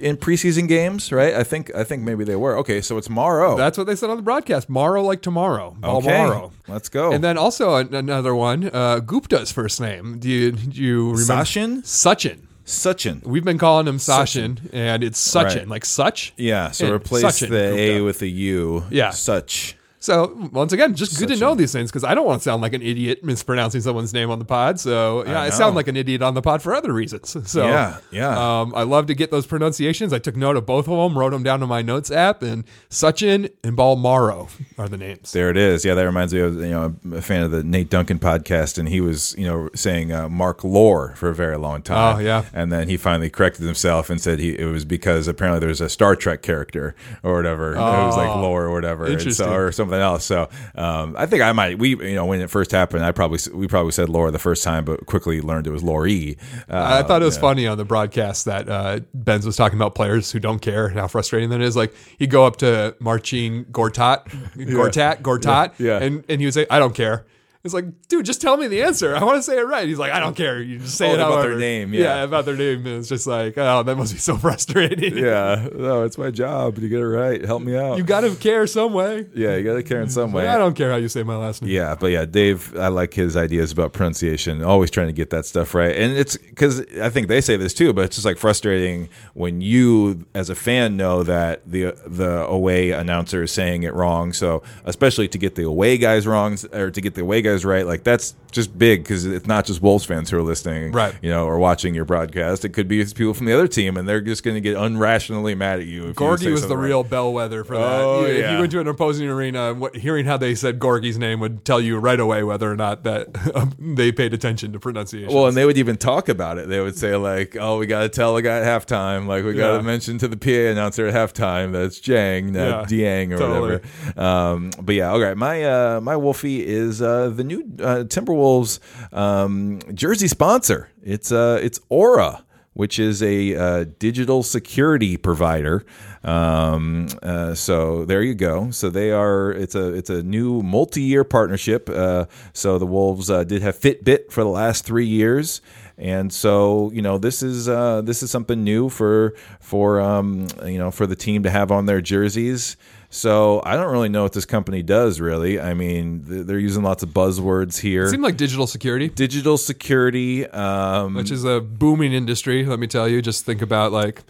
in 0.00 0.16
preseason 0.16 0.68
games, 0.68 1.10
right? 1.10 1.34
I 1.34 1.42
think 1.42 1.74
I 1.74 1.82
think 1.84 2.02
maybe 2.04 2.22
they 2.24 2.36
were. 2.36 2.56
Okay, 2.58 2.80
so 2.80 2.96
it's 2.96 3.10
Morrow. 3.10 3.56
That's 3.56 3.76
what 3.76 3.86
they 3.88 3.96
said 3.96 4.08
on 4.10 4.16
the 4.16 4.22
broadcast. 4.22 4.68
Morrow 4.68 5.02
like 5.02 5.20
tomorrow. 5.20 5.76
okay. 5.82 6.08
Balmaro. 6.08 6.52
Let's 6.68 6.88
go. 6.88 7.12
And 7.12 7.24
then 7.24 7.36
also 7.36 7.74
an- 7.74 7.92
another 7.94 8.34
one, 8.34 8.70
uh, 8.72 9.00
Gupta's 9.00 9.50
first 9.50 9.80
name. 9.80 10.18
Do 10.20 10.28
you, 10.28 10.52
do 10.52 10.80
you 10.80 11.10
remember? 11.10 11.32
Sachin? 11.44 11.78
Sachin. 11.82 12.38
Sachin. 12.64 13.24
We've 13.26 13.42
been 13.44 13.58
calling 13.58 13.88
him 13.88 13.96
Sachin, 13.98 14.70
and 14.72 15.02
it's 15.02 15.18
Sachin, 15.20 15.56
Right. 15.56 15.68
like 15.68 15.84
such. 15.84 16.32
Yeah. 16.36 16.70
So 16.70 16.92
replace 16.92 17.24
Sachin 17.24 17.48
the 17.50 17.74
A 17.76 17.88
Gupta. 17.94 18.04
with 18.04 18.22
a 18.22 18.28
U. 18.28 18.84
Yeah. 18.90 19.10
Such. 19.10 19.74
So 20.00 20.48
once 20.50 20.72
again, 20.72 20.94
just 20.94 21.18
good 21.18 21.28
to 21.28 21.36
know 21.36 21.54
these 21.54 21.72
things 21.72 21.90
because 21.90 22.04
I 22.04 22.14
don't 22.14 22.24
want 22.24 22.40
to 22.40 22.44
sound 22.44 22.62
like 22.62 22.72
an 22.72 22.80
idiot 22.80 23.22
mispronouncing 23.22 23.82
someone's 23.82 24.14
name 24.14 24.30
on 24.30 24.38
the 24.38 24.46
pod. 24.46 24.80
So 24.80 25.26
yeah, 25.26 25.42
I, 25.42 25.44
know. 25.44 25.54
sound 25.54 25.76
like 25.76 25.88
an 25.88 25.96
idiot 25.96 26.22
on 26.22 26.32
the 26.32 26.40
pod 26.40 26.62
for 26.62 26.74
other 26.74 26.92
reasons. 26.92 27.36
So 27.50 27.66
Yeah, 27.66 27.98
yeah. 28.12 28.60
Um, 28.60 28.72
I 28.76 28.84
love 28.84 29.06
to 29.06 29.14
get 29.14 29.30
those 29.30 29.44
pronunciations. 29.44 30.12
I 30.12 30.18
took 30.20 30.36
note 30.36 30.56
of 30.56 30.66
both 30.66 30.88
of 30.88 30.96
them, 30.96 31.18
wrote 31.18 31.30
them 31.30 31.42
down 31.42 31.62
in 31.62 31.68
my 31.68 31.82
notes 31.82 32.10
app, 32.10 32.42
and 32.42 32.64
Suchin 32.88 33.50
and 33.64 33.76
Balmaro 33.76 34.48
are 34.78 34.88
the 34.88 34.96
names. 34.96 35.32
There 35.32 35.50
it 35.50 35.56
is. 35.56 35.84
Yeah, 35.84 35.94
that 35.94 36.04
reminds 36.04 36.32
me 36.32 36.40
of 36.40 36.54
you 36.54 36.70
know 36.70 36.84
I'm 37.04 37.12
a 37.12 37.20
fan 37.20 37.42
of 37.42 37.50
the 37.50 37.64
Nate 37.64 37.90
Duncan 37.90 38.18
podcast, 38.18 38.78
and 38.78 38.88
he 38.88 39.00
was 39.00 39.34
you 39.36 39.44
know 39.46 39.68
saying 39.74 40.12
uh, 40.12 40.28
Mark 40.28 40.62
Lore 40.64 41.14
for 41.16 41.28
a 41.28 41.34
very 41.34 41.58
long 41.58 41.82
time. 41.82 42.16
Oh, 42.16 42.18
yeah. 42.20 42.44
and 42.54 42.72
then 42.72 42.88
he 42.88 42.96
finally 42.96 43.28
corrected 43.28 43.66
himself 43.66 44.08
and 44.08 44.20
said 44.20 44.38
he 44.38 44.56
it 44.58 44.66
was 44.66 44.84
because 44.84 45.26
apparently 45.28 45.60
there's 45.60 45.80
a 45.80 45.88
Star 45.88 46.14
Trek 46.14 46.40
character 46.42 46.94
or 47.22 47.34
whatever. 47.34 47.76
Oh, 47.76 48.02
it 48.02 48.06
was 48.06 48.16
like 48.16 48.34
Lore 48.36 48.64
or 48.64 48.72
whatever, 48.72 49.06
Interesting. 49.06 49.46
so, 49.46 49.52
or 49.52 49.72
something 49.72 49.89
else. 49.98 50.24
So 50.24 50.48
um, 50.74 51.16
I 51.18 51.26
think 51.26 51.42
I 51.42 51.52
might 51.52 51.78
we 51.78 51.90
you 51.90 52.14
know 52.14 52.26
when 52.26 52.40
it 52.40 52.50
first 52.50 52.70
happened, 52.70 53.04
I 53.04 53.12
probably 53.12 53.38
we 53.52 53.66
probably 53.66 53.92
said 53.92 54.08
Lore 54.08 54.30
the 54.30 54.38
first 54.38 54.62
time, 54.62 54.84
but 54.84 55.06
quickly 55.06 55.40
learned 55.40 55.66
it 55.66 55.70
was 55.70 55.82
Lori. 55.82 56.36
Uh, 56.68 57.00
I 57.00 57.02
thought 57.02 57.22
it 57.22 57.24
was 57.24 57.36
yeah. 57.36 57.40
funny 57.40 57.66
on 57.66 57.78
the 57.78 57.84
broadcast 57.84 58.44
that 58.44 58.68
uh, 58.68 59.00
Benz 59.14 59.46
was 59.46 59.56
talking 59.56 59.78
about 59.78 59.94
players 59.94 60.30
who 60.30 60.38
don't 60.38 60.60
care 60.60 60.86
and 60.86 60.98
how 60.98 61.08
frustrating 61.08 61.50
that 61.50 61.60
is. 61.60 61.76
Like 61.76 61.94
he'd 62.18 62.30
go 62.30 62.46
up 62.46 62.56
to 62.56 62.94
Marcin 63.00 63.64
Gortat, 63.66 64.26
Gortat, 64.56 65.22
Gortat, 65.22 65.72
Yeah. 65.78 65.98
and 65.98 66.24
and 66.28 66.40
he 66.40 66.46
would 66.46 66.54
say, 66.54 66.66
"I 66.70 66.78
don't 66.78 66.94
care." 66.94 67.24
It's 67.62 67.74
like, 67.74 67.84
dude, 68.08 68.24
just 68.24 68.40
tell 68.40 68.56
me 68.56 68.68
the 68.68 68.82
answer. 68.84 69.14
I 69.14 69.22
want 69.22 69.36
to 69.36 69.42
say 69.42 69.58
it 69.58 69.62
right. 69.66 69.86
He's 69.86 69.98
like, 69.98 70.12
I 70.12 70.18
don't 70.20 70.34
care. 70.34 70.62
You 70.62 70.78
just 70.78 70.96
say 70.96 71.10
Oh, 71.10 71.12
it 71.12 71.20
about 71.20 71.42
their 71.42 71.58
name, 71.58 71.92
yeah. 71.92 72.22
about 72.22 72.46
their 72.46 72.56
name. 72.56 72.86
And 72.86 72.96
it's 73.00 73.08
just 73.10 73.26
like, 73.26 73.58
oh, 73.58 73.82
that 73.82 73.96
must 73.96 74.14
be 74.14 74.18
so 74.18 74.36
frustrating. 74.38 75.14
Yeah, 75.18 75.68
no, 75.74 76.04
it's 76.04 76.16
my 76.16 76.30
job 76.30 76.76
to 76.76 76.88
get 76.88 77.00
it 77.00 77.06
right. 77.06 77.44
Help 77.44 77.60
me 77.62 77.76
out. 77.76 77.98
You 77.98 78.02
got 78.04 78.22
to 78.22 78.34
care 78.34 78.66
some 78.66 78.94
way. 78.94 79.26
yeah, 79.34 79.56
you 79.56 79.62
got 79.64 79.74
to 79.74 79.82
care 79.82 80.00
in 80.00 80.08
some 80.08 80.32
way. 80.32 80.48
I 80.48 80.56
don't 80.56 80.74
care 80.74 80.90
how 80.90 80.96
you 80.96 81.08
say 81.10 81.22
my 81.22 81.36
last 81.36 81.60
name. 81.60 81.70
Yeah, 81.70 81.94
but 82.00 82.06
yeah, 82.06 82.24
Dave, 82.24 82.74
I 82.78 82.88
like 82.88 83.12
his 83.12 83.36
ideas 83.36 83.72
about 83.72 83.92
pronunciation. 83.92 84.62
Always 84.62 84.90
trying 84.90 85.08
to 85.08 85.12
get 85.12 85.28
that 85.28 85.44
stuff 85.44 85.74
right, 85.74 85.94
and 85.94 86.16
it's 86.16 86.38
because 86.38 86.80
I 86.96 87.10
think 87.10 87.28
they 87.28 87.42
say 87.42 87.58
this 87.58 87.74
too. 87.74 87.92
But 87.92 88.06
it's 88.06 88.16
just 88.16 88.24
like 88.24 88.38
frustrating 88.38 89.10
when 89.34 89.60
you, 89.60 90.24
as 90.34 90.48
a 90.48 90.54
fan, 90.54 90.96
know 90.96 91.22
that 91.24 91.70
the 91.70 91.94
the 92.06 92.46
away 92.46 92.92
announcer 92.92 93.42
is 93.42 93.52
saying 93.52 93.82
it 93.82 93.92
wrong. 93.92 94.32
So 94.32 94.62
especially 94.86 95.28
to 95.28 95.36
get 95.36 95.56
the 95.56 95.64
away 95.64 95.98
guys 95.98 96.26
wrong 96.26 96.56
or 96.72 96.90
to 96.90 97.00
get 97.02 97.14
the 97.16 97.20
away 97.20 97.42
guys 97.42 97.49
right, 97.64 97.86
like 97.86 98.04
that's 98.04 98.34
just 98.52 98.76
big 98.76 99.04
because 99.04 99.24
it's 99.26 99.46
not 99.46 99.64
just 99.64 99.80
Wolves 99.80 100.04
fans 100.04 100.28
who 100.28 100.36
are 100.36 100.42
listening, 100.42 100.90
Right. 100.90 101.14
You 101.22 101.30
know, 101.30 101.46
or 101.46 101.58
watching 101.60 101.94
your 101.94 102.04
broadcast. 102.04 102.64
It 102.64 102.70
could 102.70 102.88
be 102.88 103.04
people 103.04 103.32
from 103.32 103.46
the 103.46 103.52
other 103.54 103.68
team, 103.68 103.96
and 103.96 104.08
they're 104.08 104.20
just 104.20 104.42
going 104.42 104.56
to 104.56 104.60
get 104.60 104.76
unrationally 104.76 105.56
mad 105.56 105.78
at 105.78 105.86
you. 105.86 106.08
If 106.08 106.16
Gorgui 106.16 106.40
say 106.40 106.50
was 106.50 106.62
the 106.62 106.68
something 106.68 106.78
real 106.84 107.04
bellwether 107.04 107.62
for 107.62 107.76
Oh, 107.76 108.22
that. 108.22 108.28
You- 108.28 108.34
If 108.34 108.40
yeah. 108.40 108.52
you 108.54 108.58
went 108.58 108.72
to 108.72 108.80
an 108.80 108.88
opposing 108.88 109.28
arena, 109.28 109.72
what, 109.74 109.94
hearing 109.96 110.26
how 110.26 110.36
they 110.36 110.56
said 110.56 110.80
Gorgui's 110.80 111.16
name 111.16 111.38
would 111.38 111.64
tell 111.64 111.80
you 111.80 111.98
right 111.98 112.18
away 112.18 112.42
whether 112.42 112.68
or 112.70 112.74
not 112.74 113.04
that 113.04 113.28
um, 113.54 113.72
they 113.78 114.10
paid 114.10 114.34
attention 114.34 114.72
to 114.72 114.80
pronunciation. 114.80 115.32
Well, 115.32 115.46
and 115.46 115.56
they 115.56 115.64
would 115.64 115.78
even 115.78 115.96
talk 115.96 116.28
about 116.28 116.58
it. 116.58 116.68
They 116.68 116.80
would 116.80 116.98
say 116.98 117.14
like, 117.14 117.56
"Oh, 117.58 117.78
we 117.78 117.86
got 117.86 118.00
to 118.02 118.08
tell 118.08 118.34
the 118.34 118.42
guy 118.42 118.58
at 118.58 118.64
halftime. 118.64 119.26
Like, 119.28 119.44
we 119.44 119.52
got 119.54 119.70
Yeah. 119.72 119.76
to 119.76 119.82
mention 119.84 120.18
to 120.18 120.28
the 120.28 120.36
PA 120.36 120.72
announcer 120.72 121.06
at 121.06 121.14
halftime 121.14 121.70
that's 121.70 122.00
Jang, 122.00 122.52
not 122.52 122.90
Yeah, 122.90 123.26
Diang 123.26 123.32
or 123.34 123.38
totally. 123.38 123.60
whatever." 123.60 124.20
Um, 124.20 124.70
but 124.82 124.94
yeah, 124.96 125.12
okay. 125.12 125.34
My 125.34 125.62
uh, 125.62 126.00
my 126.00 126.16
Wolfie 126.16 126.66
is 126.66 127.00
uh, 127.00 127.28
the 127.40 127.44
new 127.44 127.60
uh, 127.80 128.04
Timberwolves 128.04 128.78
um, 129.12 129.80
jersey 129.94 130.28
sponsor. 130.28 130.90
It's 131.02 131.32
uh, 131.32 131.58
it's 131.62 131.80
Aura. 131.88 132.44
Which 132.72 133.00
is 133.00 133.20
a 133.20 133.56
uh, 133.56 133.84
digital 133.98 134.44
security 134.44 135.16
provider. 135.16 135.84
Um, 136.22 137.08
uh, 137.20 137.54
so 137.54 138.04
there 138.04 138.22
you 138.22 138.34
go. 138.34 138.70
So 138.70 138.90
they 138.90 139.10
are. 139.10 139.50
It's 139.50 139.74
a 139.74 139.92
it's 139.92 140.08
a 140.08 140.22
new 140.22 140.62
multi-year 140.62 141.24
partnership. 141.24 141.90
Uh, 141.90 142.26
so 142.52 142.78
the 142.78 142.86
Wolves 142.86 143.28
uh, 143.28 143.42
did 143.42 143.60
have 143.62 143.76
Fitbit 143.76 144.30
for 144.30 144.44
the 144.44 144.48
last 144.48 144.84
three 144.86 145.04
years, 145.04 145.60
and 145.98 146.32
so 146.32 146.92
you 146.94 147.02
know 147.02 147.18
this 147.18 147.42
is 147.42 147.66
this 148.06 148.22
is 148.22 148.30
something 148.30 148.62
new 148.62 148.88
for 148.88 149.34
for 149.58 150.00
um, 150.00 150.46
you 150.64 150.78
know 150.78 150.92
for 150.92 151.08
the 151.08 151.16
team 151.16 151.42
to 151.42 151.50
have 151.50 151.72
on 151.72 151.86
their 151.86 152.00
jerseys. 152.00 152.76
So 153.12 153.60
I 153.64 153.74
don't 153.76 153.90
really 153.90 154.08
know 154.08 154.22
what 154.22 154.32
this 154.32 154.44
company 154.44 154.82
does. 154.82 155.20
Really, 155.20 155.58
I 155.60 155.74
mean 155.74 156.22
they're 156.46 156.58
using 156.58 156.82
lots 156.84 157.02
of 157.02 157.10
buzzwords 157.10 157.78
here. 157.80 158.04
it 158.04 158.10
seemed 158.10 158.22
like 158.22 158.36
digital 158.36 158.66
security, 158.68 159.08
Digital 159.08 159.58
security, 159.58 160.46
um, 160.46 161.14
which 161.14 161.30
is 161.32 161.44
a 161.44 161.60
booming 161.60 162.12
industry. 162.12 162.64
Let 162.64 162.78
me 162.78 162.86
tell 162.86 163.08
you. 163.08 163.20
Just 163.20 163.44
think 163.44 163.62
about 163.62 163.90
like 163.90 164.22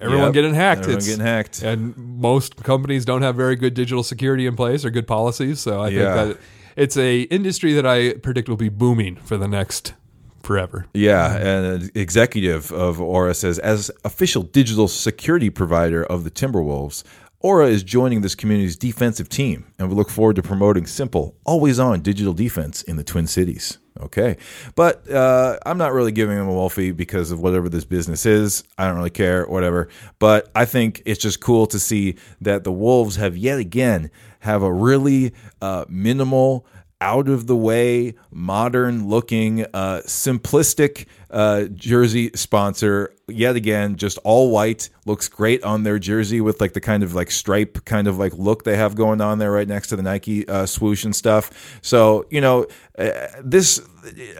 everyone 0.00 0.26
Yep, 0.26 0.32
getting 0.34 0.54
hacked. 0.54 0.80
everyone 0.80 0.98
It's- 0.98 1.08
getting 1.08 1.24
hacked. 1.24 1.62
and 1.62 1.96
most 1.96 2.56
companies 2.64 3.04
don't 3.04 3.22
have 3.22 3.36
very 3.36 3.54
good 3.54 3.74
digital 3.74 4.02
security 4.02 4.46
in 4.46 4.56
place 4.56 4.84
or 4.84 4.90
good 4.90 5.06
policies. 5.06 5.60
So 5.60 5.80
I 5.80 5.88
Yeah. 5.90 6.14
think 6.24 6.36
that 6.36 6.42
it's 6.76 6.96
a 6.96 7.22
industry 7.22 7.72
that 7.74 7.86
I 7.86 8.14
predict 8.14 8.48
will 8.48 8.56
be 8.56 8.68
booming 8.68 9.16
for 9.24 9.36
the 9.36 9.46
next 9.46 9.94
forever. 10.42 10.86
Yeah, 10.92 11.36
and 11.36 11.82
an 11.84 11.90
executive 11.94 12.70
of 12.72 13.00
Aura 13.00 13.32
says, 13.32 13.58
as 13.60 13.90
official 14.04 14.42
digital 14.42 14.88
security 14.88 15.48
provider 15.48 16.02
of 16.04 16.24
the 16.24 16.30
Timberwolves, 16.30 17.02
Aura 17.44 17.66
is 17.66 17.82
joining 17.82 18.22
this 18.22 18.34
community's 18.34 18.74
defensive 18.74 19.28
team, 19.28 19.66
and 19.78 19.90
we 19.90 19.94
look 19.94 20.08
forward 20.08 20.36
to 20.36 20.42
promoting 20.42 20.86
simple, 20.86 21.36
always 21.44 21.78
on 21.78 22.00
digital 22.00 22.32
defense 22.32 22.80
in 22.80 22.96
the 22.96 23.04
Twin 23.04 23.26
Cities. 23.26 23.76
Okay. 24.00 24.38
But 24.74 25.10
uh, 25.10 25.58
I'm 25.66 25.76
not 25.76 25.92
really 25.92 26.10
giving 26.10 26.38
them 26.38 26.48
a 26.48 26.52
Wolfie 26.54 26.90
because 26.90 27.30
of 27.30 27.40
whatever 27.40 27.68
this 27.68 27.84
business 27.84 28.24
is. 28.24 28.64
I 28.78 28.86
don't 28.86 28.96
really 28.96 29.10
care, 29.10 29.44
whatever. 29.44 29.90
But 30.18 30.50
I 30.54 30.64
think 30.64 31.02
it's 31.04 31.20
just 31.20 31.40
cool 31.40 31.66
to 31.66 31.78
see 31.78 32.16
that 32.40 32.64
the 32.64 32.72
Wolves 32.72 33.16
have 33.16 33.36
yet 33.36 33.58
again 33.58 34.10
have 34.40 34.62
a 34.62 34.72
really 34.72 35.34
uh, 35.60 35.84
minimal 35.86 36.66
out 37.02 37.28
of 37.28 37.46
the 37.46 37.56
way, 37.56 38.14
modern 38.30 39.06
looking, 39.06 39.66
uh, 39.74 40.00
simplistic 40.06 41.04
uh, 41.34 41.64
jersey 41.64 42.30
sponsor. 42.34 43.12
Yet 43.26 43.56
again, 43.56 43.96
just 43.96 44.18
all 44.18 44.50
white. 44.50 44.88
Looks 45.04 45.28
great 45.28 45.64
on 45.64 45.82
their 45.82 45.98
jersey 45.98 46.40
with 46.40 46.60
like 46.60 46.74
the 46.74 46.80
kind 46.80 47.02
of 47.02 47.14
like 47.14 47.30
stripe 47.30 47.84
kind 47.84 48.06
of 48.06 48.18
like 48.18 48.34
look 48.34 48.64
they 48.64 48.76
have 48.76 48.94
going 48.94 49.20
on 49.20 49.38
there 49.38 49.50
right 49.50 49.66
next 49.66 49.88
to 49.88 49.96
the 49.96 50.02
Nike 50.02 50.46
uh, 50.46 50.64
swoosh 50.66 51.04
and 51.04 51.16
stuff. 51.16 51.78
So, 51.82 52.26
you 52.30 52.40
know, 52.40 52.66
uh, 52.96 53.10
this 53.42 53.80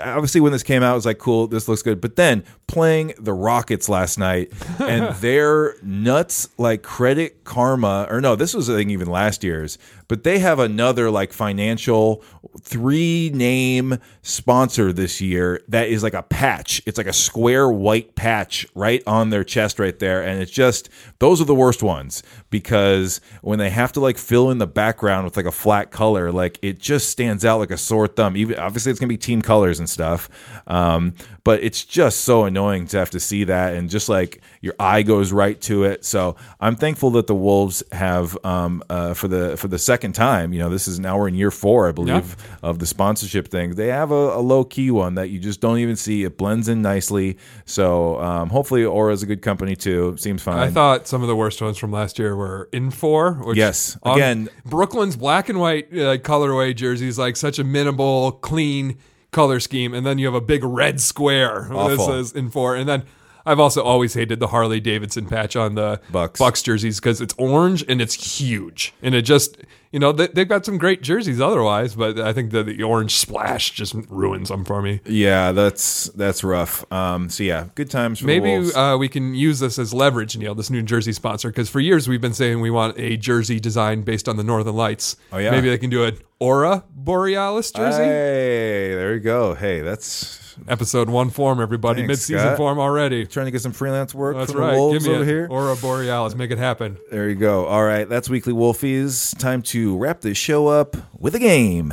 obviously 0.01 0.41
when 0.41 0.53
this 0.53 0.63
came 0.63 0.83
out, 0.83 0.93
it 0.93 0.97
was 0.97 1.07
like, 1.07 1.19
cool, 1.19 1.47
this 1.47 1.69
looks 1.69 1.83
good. 1.83 2.01
But 2.01 2.17
then 2.17 2.45
playing 2.67 3.15
the 3.19 3.33
Rockets 3.33 3.89
last 3.89 4.19
night 4.19 4.53
and 4.79 5.15
their 5.17 5.77
nuts 5.83 6.49
like 6.59 6.83
credit 6.83 7.45
karma, 7.45 8.07
or 8.11 8.21
no, 8.21 8.37
this 8.37 8.55
was 8.55 8.71
I 8.71 8.75
think 8.75 8.91
even 8.91 9.09
last 9.09 9.43
year's, 9.43 9.79
but 10.09 10.25
they 10.25 10.39
have 10.39 10.59
another 10.59 11.11
like 11.11 11.33
financial 11.33 12.23
three 12.61 13.31
name 13.35 13.99
sponsor 14.23 14.93
this 14.93 15.21
year 15.21 15.61
that 15.69 15.89
is 15.89 16.03
like 16.03 16.15
a 16.15 16.23
patch. 16.23 16.83
It's 16.87 16.99
like 16.99 17.07
a 17.07 17.13
square 17.13 17.69
white 17.71 18.15
patch 18.15 18.67
right 18.75 19.03
on 19.07 19.31
their 19.31 19.45
chest 19.45 19.79
right 19.79 19.99
there. 19.99 20.23
And 20.23 20.41
it's 20.41 20.51
just, 20.51 20.91
those 21.19 21.41
are 21.41 21.45
the 21.45 21.55
worst 21.55 21.83
ones 21.83 22.23
because 22.51 23.21
when 23.43 23.59
they 23.59 23.71
have 23.71 23.93
to 23.93 24.01
like 24.01 24.19
fill 24.19 24.51
in 24.51 24.59
the 24.59 24.67
background 24.67 25.25
with 25.25 25.37
like 25.37 25.47
a 25.47 25.53
flat 25.53 25.91
color, 25.91 26.31
like 26.31 26.59
it 26.63 26.79
just 26.79 27.09
stands 27.09 27.45
out 27.45 27.59
like 27.59 27.71
a 27.71 27.79
sore 27.79 28.07
thumb. 28.07 28.37
Even 28.37 28.59
obviously 28.59 28.91
it's 28.91 29.01
gonna 29.01 29.09
be 29.09 29.17
team 29.17 29.41
colors 29.41 29.79
and 29.79 29.89
stuff. 29.89 30.29
Um, 30.67 31.15
but 31.45 31.63
it's 31.63 31.85
just 31.85 32.21
so 32.23 32.45
annoying 32.45 32.87
to 32.89 32.99
have 32.99 33.11
to 33.11 33.21
see 33.21 33.45
that 33.45 33.75
and 33.75 33.91
just 33.91 34.09
like 34.09 34.41
your 34.63 34.75
eye 34.81 35.03
goes 35.03 35.31
right 35.31 35.61
to 35.63 35.85
it. 35.85 36.05
So 36.05 36.37
I'm 36.59 36.75
thankful 36.75 37.11
that 37.11 37.27
the 37.27 37.35
Wolves 37.35 37.83
have 37.93 38.37
um, 38.45 38.83
uh, 38.89 39.13
for 39.13 39.29
the 39.29 39.57
for 39.59 39.69
the 39.69 39.79
second 39.79 40.15
time. 40.15 40.55
You 40.55 40.61
know, 40.61 40.71
this 40.71 40.89
is 40.89 40.99
now 40.99 41.19
we're 41.19 41.29
in 41.29 41.35
year 41.35 41.51
four, 41.51 41.87
I 41.89 41.93
believe, 41.93 42.37
of 42.63 42.79
the 42.79 42.87
sponsorship 42.87 43.49
thing. 43.49 43.75
They 43.75 43.89
have 43.89 44.11
a, 44.11 44.15
a 44.15 44.41
low 44.41 44.65
key 44.65 44.91
one 44.91 45.17
that 45.17 45.29
you 45.29 45.39
just 45.39 45.61
don't 45.61 45.79
even 45.79 45.97
see. 45.97 46.25
It 46.25 46.39
blends 46.39 46.64
in 46.69 46.83
nicely. 46.83 47.39
So 47.65 48.21
um, 48.21 48.51
hopefully, 48.51 48.85
Aura 48.85 49.13
is 49.13 49.23
a 49.23 49.27
good 49.27 49.43
company 49.43 49.77
too. 49.77 50.17
Seems 50.19 50.43
fine. 50.43 50.59
I 50.59 50.71
thought 50.71 51.07
some 51.07 51.23
of 51.23 51.29
the 51.29 51.37
worst 51.37 51.61
ones 51.63 51.79
from 51.79 51.93
last 51.93 52.19
year 52.19 52.35
were 52.37 52.69
Infor. 52.73 53.45
Which 53.45 53.57
Yes. 53.57 53.97
on 54.03 54.17
Again- 54.17 54.49
Brooklyn's 54.65 55.17
black 55.17 55.49
and 55.49 55.61
white 55.61 55.89
uh, 55.93 56.19
colorway 56.19 56.75
jerseys, 56.75 57.19
like 57.19 57.37
such 57.37 57.59
a 57.59 57.65
minimal, 57.65 58.33
clean 58.33 58.99
color 59.31 59.59
scheme, 59.61 59.95
and 59.95 60.07
then 60.07 60.19
you 60.19 60.27
have 60.27 60.35
a 60.35 60.41
big 60.41 60.63
red 60.65 61.01
square 61.01 61.67
that 61.71 61.75
Awful. 61.77 62.07
says 62.07 62.33
Infor, 62.33 62.79
and 62.79 62.89
then. 62.89 63.05
I've 63.47 63.61
also 63.61 63.83
always 63.83 64.15
hated 64.15 64.41
the 64.41 64.47
Harley 64.47 64.81
Davidson 64.81 65.27
patch 65.27 65.55
on 65.55 65.75
the 65.75 66.01
Bucks. 66.11 66.39
Bucks 66.41 66.63
jerseys 66.63 66.99
because 66.99 67.21
it's 67.21 67.35
orange 67.37 67.85
and 67.87 68.01
it's 68.01 68.41
huge, 68.41 68.95
and 69.03 69.15
it 69.15 69.21
just 69.21 69.59
you 69.95 70.01
know 70.01 70.11
they, 70.11 70.27
they've 70.27 70.49
got 70.49 70.67
some 70.67 70.77
great 70.77 71.03
jerseys 71.03 71.41
otherwise, 71.41 71.95
but 71.95 72.19
I 72.19 72.33
think 72.33 72.51
the, 72.51 72.65
the 72.65 72.83
orange 72.83 73.15
splash 73.15 73.71
just 73.71 73.95
ruins 74.09 74.49
them 74.49 74.65
for 74.65 74.83
me. 74.83 74.99
yeah, 75.07 75.53
that's 75.53 76.07
that's 76.17 76.43
rough. 76.43 76.85
Um, 76.93 77.31
so 77.31 77.45
yeah, 77.45 77.69
good 77.77 77.91
times 77.91 78.19
for 78.19 78.27
Maybe 78.27 78.57
uh, 78.73 78.97
we 78.97 79.09
can 79.09 79.37
use 79.37 79.61
this 79.61 79.79
as 79.79 79.95
leverage, 79.95 80.37
Neil, 80.37 80.57
this 80.57 80.69
New 80.69 80.83
Jersey 80.83 81.13
sponsor, 81.13 81.49
because 81.49 81.71
for 81.71 81.79
years 81.79 82.09
we've 82.09 82.21
been 82.21 82.35
saying 82.35 82.61
we 82.61 82.73
want 82.73 82.99
a 82.99 83.17
jersey 83.17 83.61
design 83.61 84.03
based 84.03 84.29
on 84.29 84.37
the 84.37 84.43
Northern 84.43 84.75
Lights. 84.75 85.17
Oh, 85.33 85.39
yeah. 85.39 85.53
Maybe 85.53 85.69
they 85.69 85.79
can 85.79 85.91
do 85.91 86.03
an 86.03 86.19
Aura 86.41 86.83
Borealis 86.91 87.71
jersey. 87.71 88.03
Hey, 88.03 88.95
there 88.97 89.15
you 89.15 89.21
go. 89.21 89.55
Hey, 89.55 89.81
that's 89.81 90.45
Episode 90.69 91.09
one 91.09 91.31
form, 91.31 91.61
everybody. 91.61 92.03
Thanks, 92.03 92.29
Mid-season 92.29 92.57
form 92.57 92.79
already. 92.79 93.27
trying 93.27 93.47
to 93.47 93.51
get 93.51 93.61
some 93.61 93.73
freelance 93.73 94.15
work 94.15 94.37
That's 94.37 94.55
right. 94.55 94.75
Give 94.93 95.03
me 95.03 95.11
over 95.11 95.23
it. 95.23 95.27
here. 95.27 95.49
Aura 95.51 95.77
Borealis. 95.77 96.35
Make 96.35 96.51
it 96.51 96.59
happen. 96.59 96.97
There 97.11 97.29
you 97.29 97.35
go. 97.35 97.67
All 97.67 97.83
right, 97.83 98.09
that's 98.09 98.29
Weekly 98.29 98.53
Wolfies. 98.53 99.37
Time 99.39 99.63
to 99.63 99.84
wrap 99.93 100.21
this 100.21 100.39
show 100.39 100.69
up 100.69 100.97
with 101.19 101.35
a 101.35 101.39
game. 101.41 101.93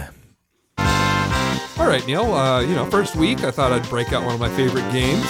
All 0.77 1.87
right, 1.87 2.05
Neil. 2.05 2.31
Uh, 2.33 2.61
you 2.61 2.75
know, 2.75 2.85
first 2.85 3.15
week, 3.15 3.43
I 3.43 3.49
thought 3.49 3.71
I'd 3.71 3.87
break 3.89 4.13
out 4.13 4.23
one 4.23 4.35
of 4.35 4.39
my 4.39 4.49
favorite 4.49 4.89
games. 4.91 5.25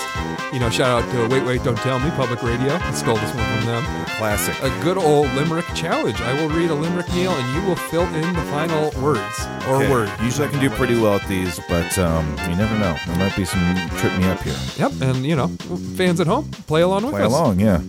You 0.52 0.60
know, 0.60 0.70
shout 0.70 1.02
out 1.02 1.10
to 1.14 1.34
Wait 1.34 1.46
Wait 1.46 1.64
Don't 1.64 1.78
Tell 1.78 1.98
Me 2.00 2.10
Public 2.12 2.44
Radio. 2.44 2.74
I 2.74 2.92
stole 2.92 3.16
this 3.16 3.34
one 3.34 3.46
from 3.58 3.66
them. 3.68 4.06
Classic. 4.18 4.54
A 4.62 4.70
good 4.84 4.98
old 4.98 5.28
limerick 5.34 5.64
challenge. 5.76 6.20
I 6.20 6.34
will 6.34 6.50
read 6.50 6.70
a 6.70 6.76
limerick, 6.76 7.08
Neil, 7.14 7.32
and 7.32 7.56
you 7.56 7.70
will 7.70 7.78
fill 7.78 8.04
in 8.16 8.34
the 8.34 8.42
final 8.52 8.92
words 9.02 9.48
or 9.70 9.76
Okay. 9.82 9.90
word. 9.90 10.12
Usually 10.22 10.46
I 10.46 10.52
can 10.52 10.60
do 10.60 10.70
pretty 10.72 11.00
well 11.00 11.16
at 11.16 11.28
these, 11.30 11.58
but 11.70 11.98
um, 11.98 12.28
you 12.50 12.56
never 12.58 12.78
know. 12.78 12.98
There 13.08 13.16
might 13.16 13.36
be 13.38 13.46
some 13.46 13.76
trip 13.98 14.12
me 14.18 14.26
up 14.26 14.42
here. 14.42 14.56
Yep, 14.76 14.92
and 15.02 15.26
you 15.26 15.38
know, 15.38 15.48
fans 15.96 16.20
at 16.20 16.28
home, 16.28 16.52
play 16.68 16.82
along 16.82 17.04
with 17.06 17.14
Play 17.14 17.24
us. 17.24 17.32
Play 17.32 17.40
along, 17.40 17.60
yeah. 17.62 17.80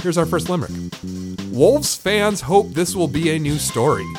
Here's 0.00 0.16
our 0.16 0.26
first 0.26 0.48
limerick. 0.48 0.70
Wolves 1.54 1.94
fans 1.94 2.40
hope 2.40 2.70
this 2.70 2.96
will 2.96 3.06
be 3.06 3.30
a 3.30 3.38
new 3.38 3.58
story, 3.58 4.12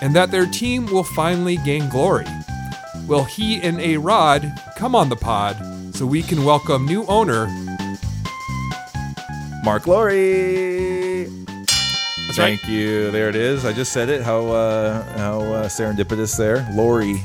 and 0.00 0.16
that 0.16 0.30
their 0.30 0.46
team 0.46 0.86
will 0.86 1.04
finally 1.04 1.58
gain 1.58 1.86
glory. 1.90 2.24
Will 3.06 3.24
he 3.24 3.60
and 3.60 3.78
A 3.78 3.98
Rod 3.98 4.50
come 4.78 4.94
on 4.94 5.10
the 5.10 5.16
pod 5.16 5.94
so 5.94 6.06
we 6.06 6.22
can 6.22 6.46
welcome 6.46 6.86
new 6.86 7.04
owner? 7.04 7.46
Mark 9.62 9.86
Laurie. 9.86 11.24
That's 11.26 12.36
Thank 12.38 12.66
you. 12.66 13.10
There 13.10 13.28
it 13.28 13.36
is. 13.36 13.66
I 13.66 13.74
just 13.74 13.92
said 13.92 14.08
it. 14.08 14.22
How 14.22 14.46
uh, 14.46 15.18
how 15.18 15.40
uh, 15.40 15.68
serendipitous 15.68 16.38
there, 16.38 16.66
Lori. 16.72 17.16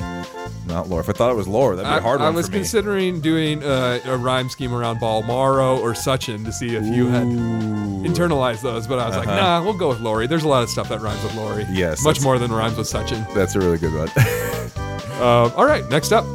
Not 0.73 0.89
Laura. 0.89 1.03
If 1.03 1.09
I 1.09 1.13
thought 1.13 1.31
it 1.31 1.35
was 1.35 1.47
Laura, 1.47 1.75
that'd 1.75 1.87
be 1.89 1.93
I, 1.93 1.97
a 1.97 2.01
hard 2.01 2.19
I 2.21 2.25
one 2.25 2.35
was 2.35 2.47
for 2.47 2.51
me. 2.53 2.57
considering 2.59 3.21
doing 3.21 3.63
uh, 3.63 3.99
a 4.05 4.17
rhyme 4.17 4.49
scheme 4.49 4.73
around 4.73 4.99
Balmaro 4.99 5.79
or 5.79 5.93
Suchin 5.93 6.43
to 6.45 6.51
see 6.51 6.75
if 6.75 6.83
you 6.85 7.07
had 7.07 7.23
internalized 7.27 8.61
those, 8.61 8.87
but 8.87 8.99
I 8.99 9.07
was 9.07 9.17
like, 9.17 9.27
nah, 9.27 9.63
we'll 9.63 9.77
go 9.77 9.89
with 9.89 9.99
Lori. 10.01 10.27
There's 10.27 10.43
a 10.43 10.47
lot 10.47 10.63
of 10.63 10.69
stuff 10.69 10.89
that 10.89 10.99
rhymes 11.01 11.23
with 11.23 11.35
Lori. 11.35 11.63
Uh-huh. 11.63 11.71
Yes, 11.75 12.03
much 12.03 12.15
that's- 12.17 12.23
more 12.23 12.39
than 12.39 12.51
rhymes 12.51 12.77
with 12.77 12.87
Suchin. 12.87 13.31
That's 13.33 13.55
a 13.55 13.59
really 13.59 13.77
good 13.77 13.93
one. 13.93 14.09
Um, 15.21 15.51
all 15.57 15.65
right, 15.65 15.87
next 15.89 16.11
up. 16.11 16.25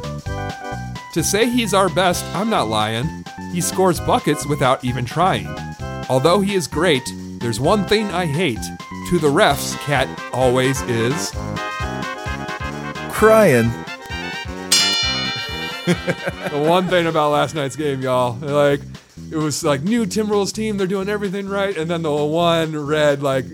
To 1.13 1.23
say 1.23 1.49
he's 1.49 1.73
our 1.73 1.89
best, 1.89 2.23
I'm 2.35 2.49
not 2.49 2.67
lying. 2.67 3.25
He 3.51 3.61
scores 3.61 3.99
buckets 3.99 4.45
without 4.45 4.83
even 4.85 5.05
trying. 5.05 5.47
Although 6.07 6.39
he 6.41 6.53
is 6.55 6.67
great, 6.67 7.01
there's 7.39 7.59
one 7.59 7.83
thing 7.85 8.05
I 8.07 8.25
hate. 8.25 8.59
To 9.09 9.17
the 9.19 9.27
refs, 9.27 9.75
Cat 9.79 10.07
always 10.33 10.81
is. 10.83 11.31
Crying. 13.11 13.69
The 15.93 16.65
one 16.67 16.87
thing 16.87 17.07
about 17.07 17.31
last 17.31 17.55
night's 17.55 17.75
game, 17.75 18.01
y'all, 18.01 18.37
like 18.39 18.81
it 19.31 19.37
was 19.37 19.63
like 19.63 19.81
new 19.81 20.05
Timberwolves 20.05 20.53
team, 20.53 20.77
they're 20.77 20.87
doing 20.87 21.09
everything 21.09 21.47
right, 21.47 21.75
and 21.77 21.89
then 21.89 22.01
the 22.01 22.11
one 22.11 22.75
red 22.75 23.21
like 23.21 23.45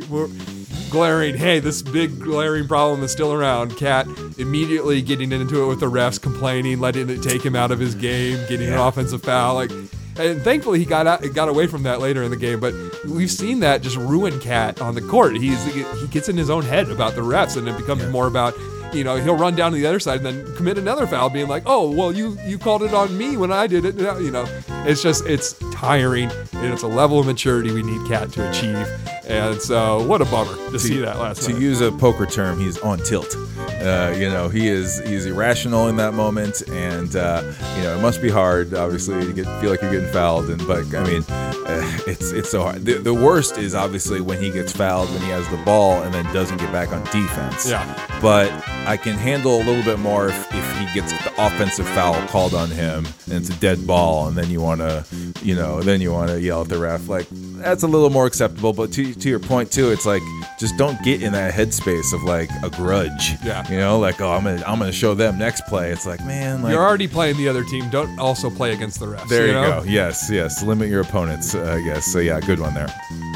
glaring, 0.90 1.36
hey, 1.36 1.60
this 1.60 1.82
big 1.82 2.20
glaring 2.20 2.68
problem 2.68 3.04
is 3.04 3.12
still 3.12 3.34
around. 3.34 3.76
Cat 3.78 4.08
immediately 4.38 5.02
getting 5.02 5.32
into 5.32 5.64
it 5.64 5.68
with 5.68 5.80
the 5.80 5.90
refs, 5.90 6.22
complaining, 6.22 6.80
letting 6.80 7.10
it 7.10 7.22
take 7.22 7.44
him 7.44 7.56
out 7.56 7.72
of 7.72 7.80
his 7.80 7.96
game, 7.96 8.38
getting 8.48 8.68
an 8.68 8.80
offensive 8.80 9.22
foul, 9.22 9.56
like. 9.56 9.72
And 10.18 10.42
thankfully, 10.42 10.80
he 10.80 10.86
got 10.86 11.08
out, 11.08 11.22
got 11.34 11.50
away 11.50 11.68
from 11.68 11.84
that 11.84 12.00
later 12.00 12.24
in 12.24 12.32
the 12.32 12.38
game. 12.38 12.62
But 12.62 12.74
we've 13.06 13.30
seen 13.30 13.60
that 13.60 13.82
just 13.82 13.98
ruin 13.98 14.40
Cat 14.40 14.80
on 14.80 14.96
the 14.96 15.02
court. 15.02 15.36
He's 15.36 15.62
he 15.74 16.08
gets 16.08 16.30
in 16.30 16.38
his 16.38 16.50
own 16.50 16.64
head 16.64 16.90
about 16.90 17.16
the 17.16 17.22
refs, 17.22 17.58
and 17.58 17.68
it 17.68 17.76
becomes 17.76 18.08
more 18.08 18.26
about 18.26 18.54
you 18.94 19.04
know, 19.04 19.16
he'll 19.18 19.38
run 19.38 19.56
down 19.56 19.72
to 19.72 19.78
the 19.78 19.86
other 19.86 20.00
side 20.00 20.24
and 20.24 20.26
then 20.26 20.56
commit 20.56 20.78
another 20.78 21.08
foul, 21.08 21.30
being 21.30 21.48
like, 21.48 21.64
"Oh, 21.66 21.90
well, 21.90 22.12
you 22.12 22.38
you 22.46 22.58
called 22.58 22.84
it 22.84 22.94
on 22.94 23.18
me 23.18 23.38
when 23.38 23.52
I 23.52 23.68
did 23.68 23.86
it." 23.86 23.96
You 23.96 24.32
know, 24.32 24.46
it's 24.86 25.02
just 25.02 25.26
it's 25.26 25.54
tiring, 25.74 26.32
and 26.54 26.74
it's 26.74 26.84
a 26.84 26.88
level 26.88 27.20
of 27.20 27.26
maturity 27.26 27.72
we 27.72 27.84
need 27.84 28.08
Cat 28.08 28.32
to 28.34 28.50
achieve. 28.50 28.88
And 29.28 29.60
so, 29.60 30.06
what 30.06 30.22
a 30.22 30.26
bummer 30.26 30.56
to 30.72 30.80
see 30.80 31.00
that 31.00 31.18
last 31.18 31.44
to 31.44 31.54
night. 31.54 31.62
use 31.62 31.82
a 31.82 31.92
poker 31.92 32.26
term, 32.26 32.60
he's 32.60 32.78
on 32.80 33.00
tilt. 33.00 33.36
Uh, 33.66 34.14
you 34.18 34.30
know, 34.30 34.50
he 34.50 34.68
is 34.68 35.00
he's 35.06 35.26
irrational 35.26 35.88
in 35.88 35.96
that 35.98 36.14
moment, 36.14 36.62
and 36.70 37.16
uh, 37.16 37.42
you 37.78 37.84
know 37.84 37.98
it 37.98 38.02
must 38.02 38.22
be 38.22 38.30
hard, 38.30 38.74
obviously, 38.74 39.26
to 39.26 39.34
get 39.34 39.46
feel 39.62 39.70
like 39.70 39.82
you're 39.82 39.92
getting 39.92 40.12
fouled. 40.12 40.50
And 40.50 40.66
but 40.68 40.94
I 40.96 41.04
mean, 41.04 41.24
uh, 41.30 41.98
it's 42.08 42.32
it's 42.32 42.50
so 42.50 42.64
hard. 42.64 42.86
The, 42.86 42.96
the 42.96 43.14
worst 43.14 43.58
is 43.58 43.76
obviously 43.76 44.22
when 44.22 44.42
he 44.42 44.52
gets 44.52 44.72
fouled 44.72 45.10
when 45.12 45.22
he 45.22 45.30
has 45.30 45.48
the 45.50 45.58
ball 45.58 46.02
and 46.04 46.14
then 46.14 46.26
doesn't 46.34 46.58
get 46.58 46.72
back 46.72 46.92
on 46.92 47.04
defense. 47.06 47.70
Yeah. 47.70 47.84
But 48.22 48.52
I 48.88 48.98
can 48.98 49.18
handle 49.18 49.58
a 49.58 49.64
little 49.64 49.84
bit 49.84 50.00
more 50.00 50.28
if, 50.30 50.54
if 50.54 50.78
he 50.78 50.94
gets 50.94 51.12
the 51.24 51.32
offensive 51.38 51.88
foul 51.90 52.16
called 52.28 52.54
on 52.54 52.70
him 52.70 53.06
and 53.26 53.34
it's 53.34 53.50
a 53.50 53.60
dead 53.60 53.86
ball, 53.86 54.28
and 54.28 54.38
then 54.38 54.50
you 54.50 54.62
want 54.62 54.82
to, 54.82 55.06
you 55.42 55.56
know, 55.56 55.82
then 55.82 56.02
you 56.02 56.12
want 56.12 56.30
to 56.30 56.40
yell 56.42 56.62
at 56.62 56.70
the 56.70 56.78
ref. 56.78 57.08
Like 57.08 57.28
that's 57.58 57.84
a 57.84 57.88
little 57.88 58.10
more 58.10 58.26
acceptable. 58.26 58.74
But 58.74 58.92
to 58.94 59.14
to 59.14 59.30
your 59.30 59.40
point 59.40 59.72
too, 59.72 59.92
it's 59.92 60.06
like 60.06 60.22
just 60.60 60.78
don't 60.78 61.02
get 61.04 61.22
in 61.22 61.34
that 61.34 61.54
headspace 61.54 62.14
of 62.14 62.24
like 62.24 62.50
a 62.64 62.70
grudge. 62.70 63.34
Yeah. 63.44 63.70
You 63.70 63.78
know, 63.78 64.00
like 64.00 64.22
oh, 64.22 64.32
I'm 64.32 64.44
gonna 64.44 64.64
I'm 64.66 64.80
gonna 64.80 64.92
show 64.92 65.14
them 65.14 65.38
next 65.38 65.62
play. 65.68 65.92
It's 65.92 66.06
like 66.06 66.20
man, 66.26 66.62
like 66.62 66.72
You're 66.74 66.84
already 66.84 67.08
playing 67.08 67.38
the 67.38 67.48
other 67.48 67.64
team. 67.64 67.90
Don't 67.90 68.20
also 68.20 68.50
play 68.50 68.74
against 68.74 69.00
the 69.00 69.08
refs. 69.08 69.28
there 69.28 69.48
you, 69.48 69.54
know? 69.54 69.82
go. 69.82 69.84
Yes, 69.84 70.30
yes. 70.30 70.64
Limit 70.64 70.90
your 70.90 71.02
opponents. 71.02 71.56
Uh, 71.56 71.80
yes. 71.84 72.06
So 72.06 72.20
yeah, 72.20 72.40
good 72.40 72.60
one 72.60 72.74
there. 72.74 72.94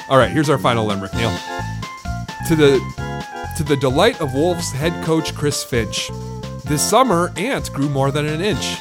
All 0.10 0.18
right, 0.18 0.32
here's 0.32 0.50
our 0.50 0.58
final 0.58 0.86
limerick, 0.86 1.14
Neil. 1.14 1.36
To 2.48 2.56
the 2.56 2.80
to 3.58 3.64
the 3.64 3.78
delight 3.78 4.22
of 4.22 4.34
Wolves 4.34 4.72
head 4.72 5.04
coach 5.04 5.36
Chris 5.36 5.64
Finch, 5.64 6.10
this 6.66 6.82
summer 6.82 7.32
Ant 7.36 7.72
grew 7.74 7.90
more 7.90 8.12
than 8.12 8.26
an 8.26 8.42
inch. 8.42 8.78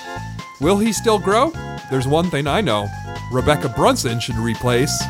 Will 0.61 0.79
he 0.79 0.93
still 0.93 1.19
grow? 1.19 1.53
There's 1.91 2.07
one 2.07 2.31
thing 2.31 2.47
I 2.47 2.61
know. 2.61 2.89
Rebekkah 3.31 3.75
Brunson 3.77 4.21
should 4.21 4.37
replace. 4.37 5.03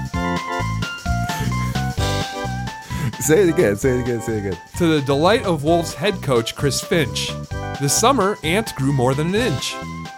Say 3.29 3.43
it 3.43 3.51
again. 3.51 3.77
Say 3.77 3.99
it 3.99 4.01
again. 4.01 4.23
Say 4.23 4.39
it 4.39 4.47
again. 4.47 4.59
To 4.79 4.87
the 4.87 5.03
delight 5.03 5.45
of 5.45 5.63
Wolves 5.63 5.93
head 5.93 6.15
coach 6.23 6.57
Chris 6.57 6.81
Finch, 6.81 7.31
this 7.79 7.93
summer 7.93 8.39
Ant 8.43 8.75
grew 8.75 8.91
more 8.91 9.13
than 9.13 9.35
an 9.35 9.35
inch. 9.35 9.77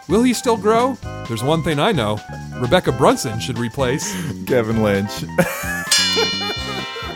Will 0.09 0.23
he 0.23 0.33
still 0.33 0.57
grow? 0.57 0.97
There's 1.27 1.43
one 1.43 1.65
thing 1.65 1.81
I 1.81 1.91
know. 1.91 2.19
Rebekkah 2.61 2.97
Brunson 2.97 3.41
should 3.41 3.59
replace. 3.59 4.15
Kevin 4.45 4.85
Lynch. 4.85 5.11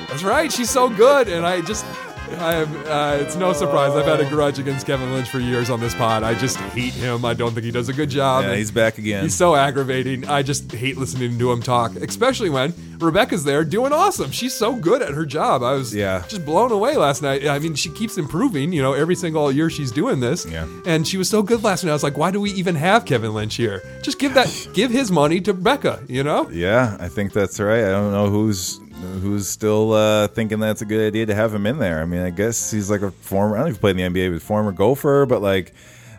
That's 0.09 0.24
right. 0.24 0.51
She's 0.51 0.68
so 0.68 0.88
good, 0.88 1.28
and 1.28 1.47
I 1.47 1.61
just, 1.61 1.84
am. 2.33 2.87
Uh, 2.87 3.16
it's 3.22 3.37
no 3.37 3.53
surprise. 3.53 3.93
I've 3.95 4.07
had 4.07 4.20
a 4.20 4.29
grudge 4.29 4.59
against 4.59 4.87
Kevin 4.87 5.12
Lynch 5.12 5.29
for 5.29 5.39
years 5.39 5.70
on 5.70 5.81
this 5.81 5.95
pod. 5.95 6.22
I 6.22 6.35
just 6.35 6.57
hate 6.57 6.93
him. 6.95 7.25
I 7.25 7.35
don't 7.35 7.53
think 7.53 7.64
he 7.64 7.70
does 7.70 7.89
a 7.89 7.93
good 7.93 8.11
job. 8.11 8.43
yeah, 8.45 8.51
and 8.51 8.59
he's 8.59 8.70
back 8.70 8.99
again. 8.99 9.22
He's 9.22 9.35
so 9.35 9.55
aggravating. 9.55 10.27
I 10.27 10.43
just 10.43 10.70
hate 10.72 10.97
listening 10.97 11.39
to 11.39 11.53
him 11.53 11.62
talk, 11.62 11.95
especially 11.97 12.51
when 12.51 12.72
Rebekkah's 12.72 13.45
there 13.45 13.64
doing 13.64 13.93
awesome. 13.93 14.31
She's 14.31 14.55
so 14.55 14.75
good 14.75 15.03
at 15.03 15.11
her 15.11 15.27
job. 15.27 15.62
I 15.62 15.72
was 15.72 15.95
Yeah. 15.95 16.22
just 16.29 16.45
blown 16.45 16.72
away 16.72 16.97
last 16.97 17.22
night. 17.22 17.47
I 17.47 17.59
mean, 17.59 17.75
she 17.75 17.91
keeps 17.91 18.16
improving. 18.18 18.72
You 18.72 18.83
know, 18.83 18.93
every 18.95 19.14
single 19.16 19.51
year 19.53 19.68
she's 19.70 19.91
doing 19.93 20.20
this. 20.20 20.47
Yeah. 20.47 20.66
And 20.87 21.07
she 21.07 21.16
was 21.18 21.29
so 21.29 21.43
good 21.43 21.62
last 21.62 21.85
night. 21.85 21.91
I 21.91 21.95
was 21.95 22.03
like, 22.03 22.16
why 22.16 22.31
do 22.31 22.41
we 22.41 22.51
even 22.53 22.75
have 22.77 23.05
Kevin 23.05 23.35
Lynch 23.35 23.57
here? 23.57 23.83
Just 24.03 24.18
give 24.18 24.35
that, 24.35 24.49
give 24.75 24.91
his 24.91 25.11
money 25.11 25.41
to 25.43 25.53
Rebekkah. 25.55 26.09
You 26.09 26.22
know. 26.25 26.49
Yeah, 26.51 26.97
I 27.01 27.09
think 27.09 27.33
that's 27.33 27.59
right. 27.61 27.85
I 27.85 27.91
don't 27.91 28.12
know 28.12 28.29
who's 28.31 28.81
who's 29.20 29.48
still 29.48 29.92
uh, 29.92 30.28
thinking 30.28 30.61
that's 30.61 30.82
a 30.82 30.84
good 30.84 31.07
idea 31.07 31.26
to 31.26 31.34
have 31.34 31.55
him 31.55 31.66
in 31.66 31.78
there. 31.78 32.00
I 32.00 32.05
mean, 32.05 32.22
I 32.22 32.30
guess 32.30 32.70
he's 32.70 32.90
like 32.90 33.02
a 33.02 33.11
former. 33.11 33.57
I 33.57 33.59
don't 33.61 33.66
know 33.66 33.70
if 33.70 33.76
he 33.76 33.80
played 33.80 33.98
in 33.98 34.12
the 34.12 34.20
NBA, 34.20 34.32
but 34.32 34.42
former 34.42 34.72
Gopher. 34.72 35.26
But 35.26 35.42
like, 35.42 35.72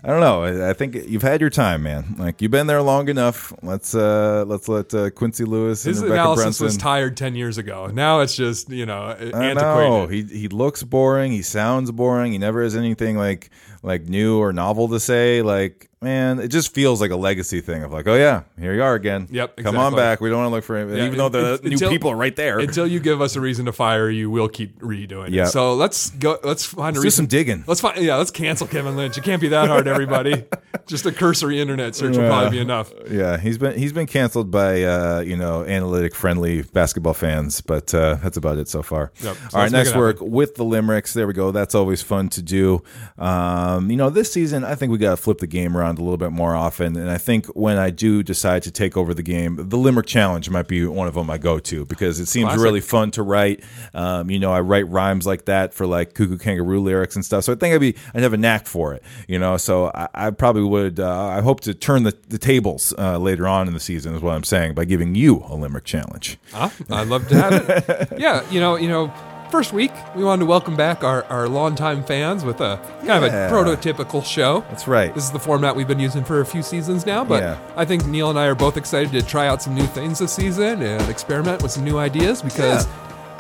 I 0.04 0.10
don't 0.10 0.20
know. 0.20 0.44
I, 0.44 0.70
I 0.70 0.74
think 0.74 0.96
you've 1.08 1.24
had 1.24 1.42
your 1.42 1.50
time, 1.50 1.84
man. 1.84 2.16
Like 2.18 2.42
you've 2.42 2.52
been 2.52 2.68
there 2.68 2.82
long 2.82 3.10
enough. 3.10 3.52
Let's 3.64 3.96
uh, 3.96 4.46
let's 4.48 4.68
let 4.68 4.94
uh, 4.94 5.10
Quincy 5.10 5.46
Lewis 5.46 5.84
His 5.84 6.00
and 6.02 6.10
Rebekkah 6.10 6.14
analysis 6.14 6.44
Brunson. 6.44 6.66
was 6.66 6.78
tired 6.78 7.18
ten 7.18 7.36
years 7.36 7.58
ago. 7.58 7.88
Now 7.88 8.20
it's 8.22 8.36
just 8.36 8.70
you 8.70 8.86
know 8.86 9.10
antiquated. 9.10 9.56
know 9.56 10.08
he 10.08 10.24
he 10.24 10.48
looks 10.48 10.84
boring. 10.84 11.32
He 11.32 11.42
sounds 11.42 11.92
boring. 11.92 12.32
He 12.32 12.38
never 12.38 12.62
has 12.62 12.76
anything 12.76 13.18
like 13.18 13.50
like 13.82 14.04
new 14.08 14.38
or 14.40 14.54
novel 14.54 14.90
to 14.90 15.00
say. 15.00 15.42
Like 15.42 15.90
man, 16.02 16.40
it 16.40 16.50
just 16.50 16.74
feels 16.74 17.02
like 17.02 17.12
a 17.12 17.16
legacy 17.16 17.62
thing 17.62 17.84
of 17.84 17.92
like, 17.92 18.08
oh 18.08 18.16
yeah, 18.16 18.44
here 18.60 18.74
you 18.76 18.84
are 18.84 18.94
again. 18.96 19.28
Yep, 19.32 19.58
come 19.58 19.76
on 19.78 19.94
exactly. 19.94 19.98
back. 20.02 20.22
We 20.22 20.30
don't 20.30 20.38
want 20.40 20.50
to 20.52 20.56
look 20.56 20.64
for 20.64 20.78
him, 20.78 20.96
Yeah, 20.96 21.06
even 21.06 21.18
though 21.18 21.30
the 21.30 21.54
it- 21.56 21.64
new 21.64 21.72
until- 21.72 21.90
people 21.90 22.12
are 22.12 22.16
right 22.16 22.36
there. 22.36 22.60
Until 22.60 22.86
you 22.88 23.00
give 23.00 23.22
us 23.22 23.36
a 23.36 23.42
reason 23.42 23.66
to 23.66 23.72
fire 23.72 24.10
you, 24.10 24.30
we'll 24.30 24.50
keep 24.50 24.80
redoing 24.80 25.32
Yep. 25.32 25.48
it. 25.48 25.50
So 25.52 25.74
let's 25.76 26.10
go. 26.12 26.38
Let's 26.44 26.66
find 26.66 26.96
a 26.96 27.00
do 27.00 27.04
reason. 27.04 27.24
some 27.24 27.26
digging. 27.28 27.64
Let's 27.68 27.82
find. 27.82 28.02
Yeah, 28.04 28.16
let's 28.18 28.32
cancel 28.32 28.68
Kevin 28.68 28.96
Lynch. 28.96 29.18
It 29.18 29.24
can't 29.24 29.42
be 29.42 29.48
that 29.50 29.68
hard, 29.68 29.88
everybody. 29.88 30.44
Just 30.88 31.06
a 31.06 31.12
cursory 31.12 31.60
internet 31.60 31.96
search 31.96 32.16
will 32.18 32.28
probably 32.28 32.52
be 32.52 32.60
enough. 32.60 32.92
Yeah, 33.10 33.38
he's 33.38 33.58
been 33.58 33.78
he's 33.78 33.94
been 33.94 34.06
canceled 34.06 34.52
by 34.52 34.84
uh, 34.84 35.20
you 35.22 35.36
know 35.36 35.64
analytic 35.64 36.14
friendly 36.14 36.62
basketball 36.62 37.14
fans, 37.16 37.62
but 37.62 37.94
uh, 37.94 38.16
that's 38.22 38.38
about 38.38 38.58
it 38.60 38.68
so 38.68 38.84
far. 38.84 39.12
Yep, 39.24 39.36
so 39.36 39.58
All 39.58 39.62
let's 39.64 39.72
make 39.72 39.80
next 39.80 39.90
it 39.92 39.98
work 39.98 40.18
with 40.22 40.56
the 40.56 40.64
limericks. 40.64 41.14
There 41.14 41.26
we 41.26 41.34
go. 41.34 41.52
That's 41.52 41.74
always 41.74 42.02
fun 42.04 42.30
to 42.30 42.42
do. 42.42 42.84
Um, 43.18 43.90
you 43.90 43.98
know, 43.98 44.10
this 44.10 44.32
season 44.32 44.64
I 44.64 44.76
think 44.76 44.92
we 44.92 44.98
got 44.98 45.12
to 45.12 45.18
flip 45.18 45.40
the 45.40 45.48
game 45.48 45.76
around 45.76 45.85
a 45.90 46.02
little 46.02 46.18
bit 46.18 46.32
more 46.32 46.56
often, 46.56 46.96
and 46.96 47.10
I 47.10 47.18
think 47.18 47.48
when 47.48 47.78
I 47.78 47.90
do 47.90 48.24
decide 48.24 48.64
to 48.64 48.72
take 48.72 48.98
over 48.98 49.14
the 49.14 49.24
game, 49.24 49.58
the 49.70 49.78
limerick 49.78 50.06
challenge 50.08 50.50
might 50.50 50.68
be 50.68 50.86
one 50.86 51.08
of 51.08 51.14
them 51.14 51.30
I 51.30 51.38
go 51.38 51.60
to 51.60 51.86
because 51.86 52.20
it 52.20 52.26
seems 52.28 52.46
Classic. 52.46 52.64
really 52.64 52.82
fun 52.82 53.12
to 53.12 53.24
write. 53.24 53.64
Um, 53.94 54.30
you 54.30 54.40
know, 54.40 54.52
I 54.52 54.62
write 54.62 54.88
rhymes 54.90 55.26
like 55.26 55.46
that 55.46 55.74
for 55.74 55.86
like 55.86 56.14
Cuckoo 56.14 56.38
Kangaroo 56.38 56.82
lyrics 56.82 57.16
and 57.16 57.24
stuff, 57.24 57.44
so 57.44 57.54
I 57.54 57.56
think 57.56 57.74
I'd 57.76 57.82
be 57.82 57.96
I'd 58.14 58.24
have 58.24 58.34
a 58.34 58.38
knack 58.38 58.68
for 58.68 58.94
it. 58.94 59.04
You 59.28 59.40
know, 59.40 59.58
so 59.58 59.92
I, 59.94 60.08
I 60.14 60.30
probably 60.32 60.64
would. 60.64 61.00
Uh, 61.00 61.28
I 61.28 61.42
hope 61.42 61.62
to 61.62 61.74
turn 61.74 62.04
the, 62.04 62.16
the 62.30 62.38
tables 62.38 62.94
uh, 62.98 63.18
later 63.18 63.48
on 63.48 63.68
in 63.68 63.74
the 63.74 63.80
season, 63.80 64.16
is 64.16 64.22
what 64.22 64.34
I'm 64.36 64.44
saying, 64.44 64.74
by 64.74 64.86
giving 64.86 65.16
you 65.16 65.44
a 65.48 65.56
limerick 65.56 65.86
challenge. 65.86 66.38
Huh? 66.52 66.70
I'd 66.90 67.08
love 67.08 67.28
to 67.30 67.36
have 67.36 67.70
it. 67.70 68.14
yeah, 68.20 68.50
you 68.50 68.60
know, 68.60 68.76
you 68.76 68.88
know. 68.88 69.14
First 69.52 69.72
week, 69.74 69.92
we 70.16 70.24
wanted 70.24 70.42
to 70.42 70.46
welcome 70.48 70.76
back 70.76 71.04
our, 71.04 71.24
our 71.26 71.48
longtime 71.48 72.04
fans 72.04 72.44
with 72.44 72.60
a 72.62 72.78
kind 73.06 73.08
Yeah. 73.08 73.18
of 73.18 73.24
a 73.24 73.28
prototypical 73.54 74.26
show. 74.26 74.66
That's 74.70 74.88
right. 74.88 75.14
This 75.14 75.24
is 75.24 75.32
the 75.32 75.40
format 75.40 75.76
we've 75.76 75.88
been 75.88 76.00
using 76.00 76.24
for 76.24 76.42
a 76.42 76.46
few 76.46 76.62
seasons 76.62 77.06
now, 77.06 77.24
but 77.24 77.42
Yeah. 77.44 77.58
I 77.78 77.86
think 77.86 78.06
Neil 78.06 78.30
and 78.30 78.38
I 78.40 78.48
are 78.48 78.56
both 78.56 78.76
excited 78.76 79.12
to 79.14 79.22
try 79.22 79.48
out 79.48 79.62
some 79.62 79.74
new 79.76 79.86
things 79.88 80.20
this 80.20 80.34
season 80.34 80.82
and 80.82 81.10
experiment 81.10 81.62
with 81.62 81.72
some 81.72 81.86
new 81.86 81.98
ideas 82.00 82.42
because 82.42 82.88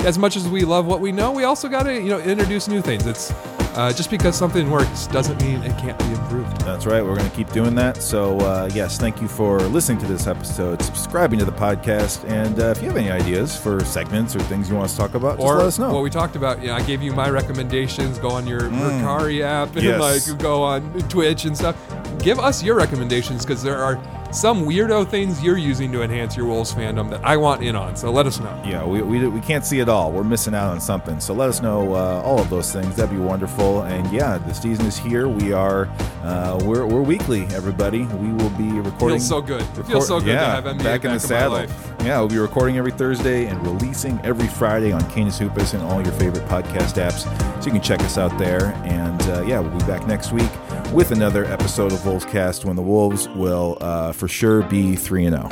as 0.05 0.17
much 0.17 0.35
as 0.35 0.47
we 0.47 0.63
love 0.63 0.85
what 0.85 1.01
we 1.01 1.11
know, 1.11 1.31
we 1.31 1.43
also 1.43 1.67
got 1.67 1.83
to, 1.83 1.93
you 1.93 2.09
know, 2.09 2.19
introduce 2.19 2.67
new 2.67 2.81
things. 2.81 3.05
It's 3.07 3.31
uh, 3.75 3.91
just 3.91 4.09
because 4.09 4.37
something 4.37 4.69
works 4.71 5.07
doesn't 5.07 5.41
mean 5.41 5.61
it 5.63 5.77
can't 5.79 5.97
be 5.99 6.05
improved. 6.05 6.61
That's 6.61 6.85
right. 6.85 7.03
We're 7.03 7.15
going 7.17 7.29
to 7.29 7.35
keep 7.35 7.51
doing 7.51 7.75
that. 7.75 8.01
So, 8.01 8.37
uh, 8.39 8.69
yes, 8.73 8.97
thank 8.97 9.21
you 9.21 9.27
for 9.27 9.59
listening 9.59 9.97
to 9.99 10.05
this 10.07 10.27
episode, 10.27 10.81
subscribing 10.81 11.39
to 11.39 11.45
the 11.45 11.51
podcast, 11.51 12.23
and 12.29 12.57
uh, 12.59 12.67
if 12.67 12.81
you 12.81 12.87
have 12.87 12.95
any 12.97 13.11
ideas 13.11 13.57
for 13.57 13.83
segments 13.83 14.33
or 14.35 14.39
things 14.41 14.69
you 14.69 14.75
want 14.75 14.85
us 14.85 14.91
to 14.93 14.97
talk 14.99 15.13
about, 15.15 15.37
just 15.37 15.45
or 15.45 15.57
let 15.57 15.65
us 15.65 15.79
know. 15.79 15.93
what 15.93 16.03
we 16.03 16.09
talked 16.09 16.35
about. 16.37 16.61
Yeah, 16.63 16.75
I 16.75 16.83
gave 16.83 17.01
you 17.01 17.11
my 17.13 17.29
recommendations. 17.29 18.17
Go 18.19 18.29
on 18.29 18.47
your 18.47 18.61
Mercari 18.61 19.41
app 19.41 19.69
and 19.75 19.85
Mm. 19.85 19.99
Yes. 19.99 20.29
like 20.29 20.39
go 20.39 20.63
on 20.63 20.93
Twitch 21.09 21.43
and 21.45 21.57
stuff. 21.57 21.75
give 22.19 22.39
us 22.39 22.63
your 22.63 22.75
recommendations 22.75 23.43
because 23.45 23.61
there 23.61 23.83
are 23.83 23.99
some 24.35 24.65
weirdo 24.65 25.07
things 25.07 25.41
you're 25.41 25.57
using 25.57 25.91
to 25.93 26.01
enhance 26.01 26.35
your 26.35 26.45
Wolves 26.45 26.73
fandom 26.73 27.09
that 27.09 27.23
I 27.23 27.37
want 27.37 27.63
in 27.63 27.75
on. 27.75 27.95
So 27.95 28.11
let 28.11 28.25
us 28.25 28.39
know. 28.39 28.61
Yeah, 28.65 28.85
we, 28.85 29.01
we, 29.01 29.27
we 29.27 29.39
can't 29.41 29.65
see 29.65 29.79
it 29.79 29.87
all. 29.87 30.11
We're 30.11 30.23
missing 30.23 30.53
out 30.53 30.69
on 30.69 30.81
something. 30.81 31.19
So 31.19 31.33
let 31.33 31.49
us 31.49 31.61
know 31.61 31.93
uh, 31.93 32.21
all 32.23 32.39
of 32.39 32.49
those 32.49 32.71
things. 32.71 32.95
That'd 32.95 33.15
be 33.15 33.21
wonderful. 33.21 33.83
And 33.83 34.11
yeah, 34.11 34.37
the 34.37 34.53
season 34.53 34.85
is 34.85 34.97
here. 34.97 35.27
We 35.27 35.53
are 35.53 35.87
uh, 36.23 36.59
we're, 36.65 36.85
we're 36.85 37.01
weekly. 37.01 37.43
Everybody, 37.45 38.03
we 38.05 38.33
will 38.33 38.49
be 38.51 38.71
recording. 38.71 39.19
Feels 39.19 39.27
so 39.27 39.41
good. 39.41 39.61
It 39.61 39.83
feels 39.83 40.07
so 40.07 40.19
good 40.19 40.29
yeah, 40.29 40.59
to 40.59 40.61
have 40.61 40.63
NBA 40.65 40.83
back 40.83 41.05
in 41.05 41.13
the 41.13 41.19
saddle. 41.19 41.53
life. 41.53 41.91
Yeah, 42.01 42.19
we'll 42.19 42.29
be 42.29 42.37
recording 42.37 42.77
every 42.77 42.91
Thursday 42.91 43.45
and 43.45 43.65
releasing 43.65 44.19
every 44.25 44.47
Friday 44.47 44.91
on 44.91 45.07
Canis 45.11 45.39
Hoopus 45.39 45.73
and 45.73 45.83
all 45.83 46.01
your 46.03 46.13
favorite 46.13 46.45
podcast 46.47 47.01
apps. 47.01 47.23
So 47.61 47.67
you 47.67 47.71
can 47.71 47.81
check 47.81 48.01
us 48.01 48.17
out 48.17 48.37
there. 48.37 48.73
And 48.83 49.21
uh, 49.23 49.43
yeah, 49.43 49.59
we'll 49.59 49.77
be 49.77 49.85
back 49.85 50.05
next 50.07 50.31
week 50.31 50.49
with 50.93 51.11
another 51.11 51.45
episode 51.45 51.91
of 51.91 52.05
Wolves 52.05 52.25
Cast 52.25 52.65
when 52.65 52.75
the 52.75 52.81
Wolves 52.81 53.27
will 53.29 53.77
uh, 53.81 54.11
for 54.11 54.27
sure 54.27 54.61
be 54.63 54.95
3 54.95 55.25
and 55.25 55.35
0. 55.35 55.49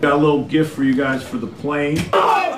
Got 0.00 0.14
a 0.14 0.16
little 0.16 0.44
gift 0.44 0.74
for 0.74 0.82
you 0.82 0.94
guys 0.94 1.22
for 1.22 1.36
the 1.36 1.46
plane. 1.46 1.98
Oh, 2.12 2.20
good 2.32 2.42
job. 2.42 2.51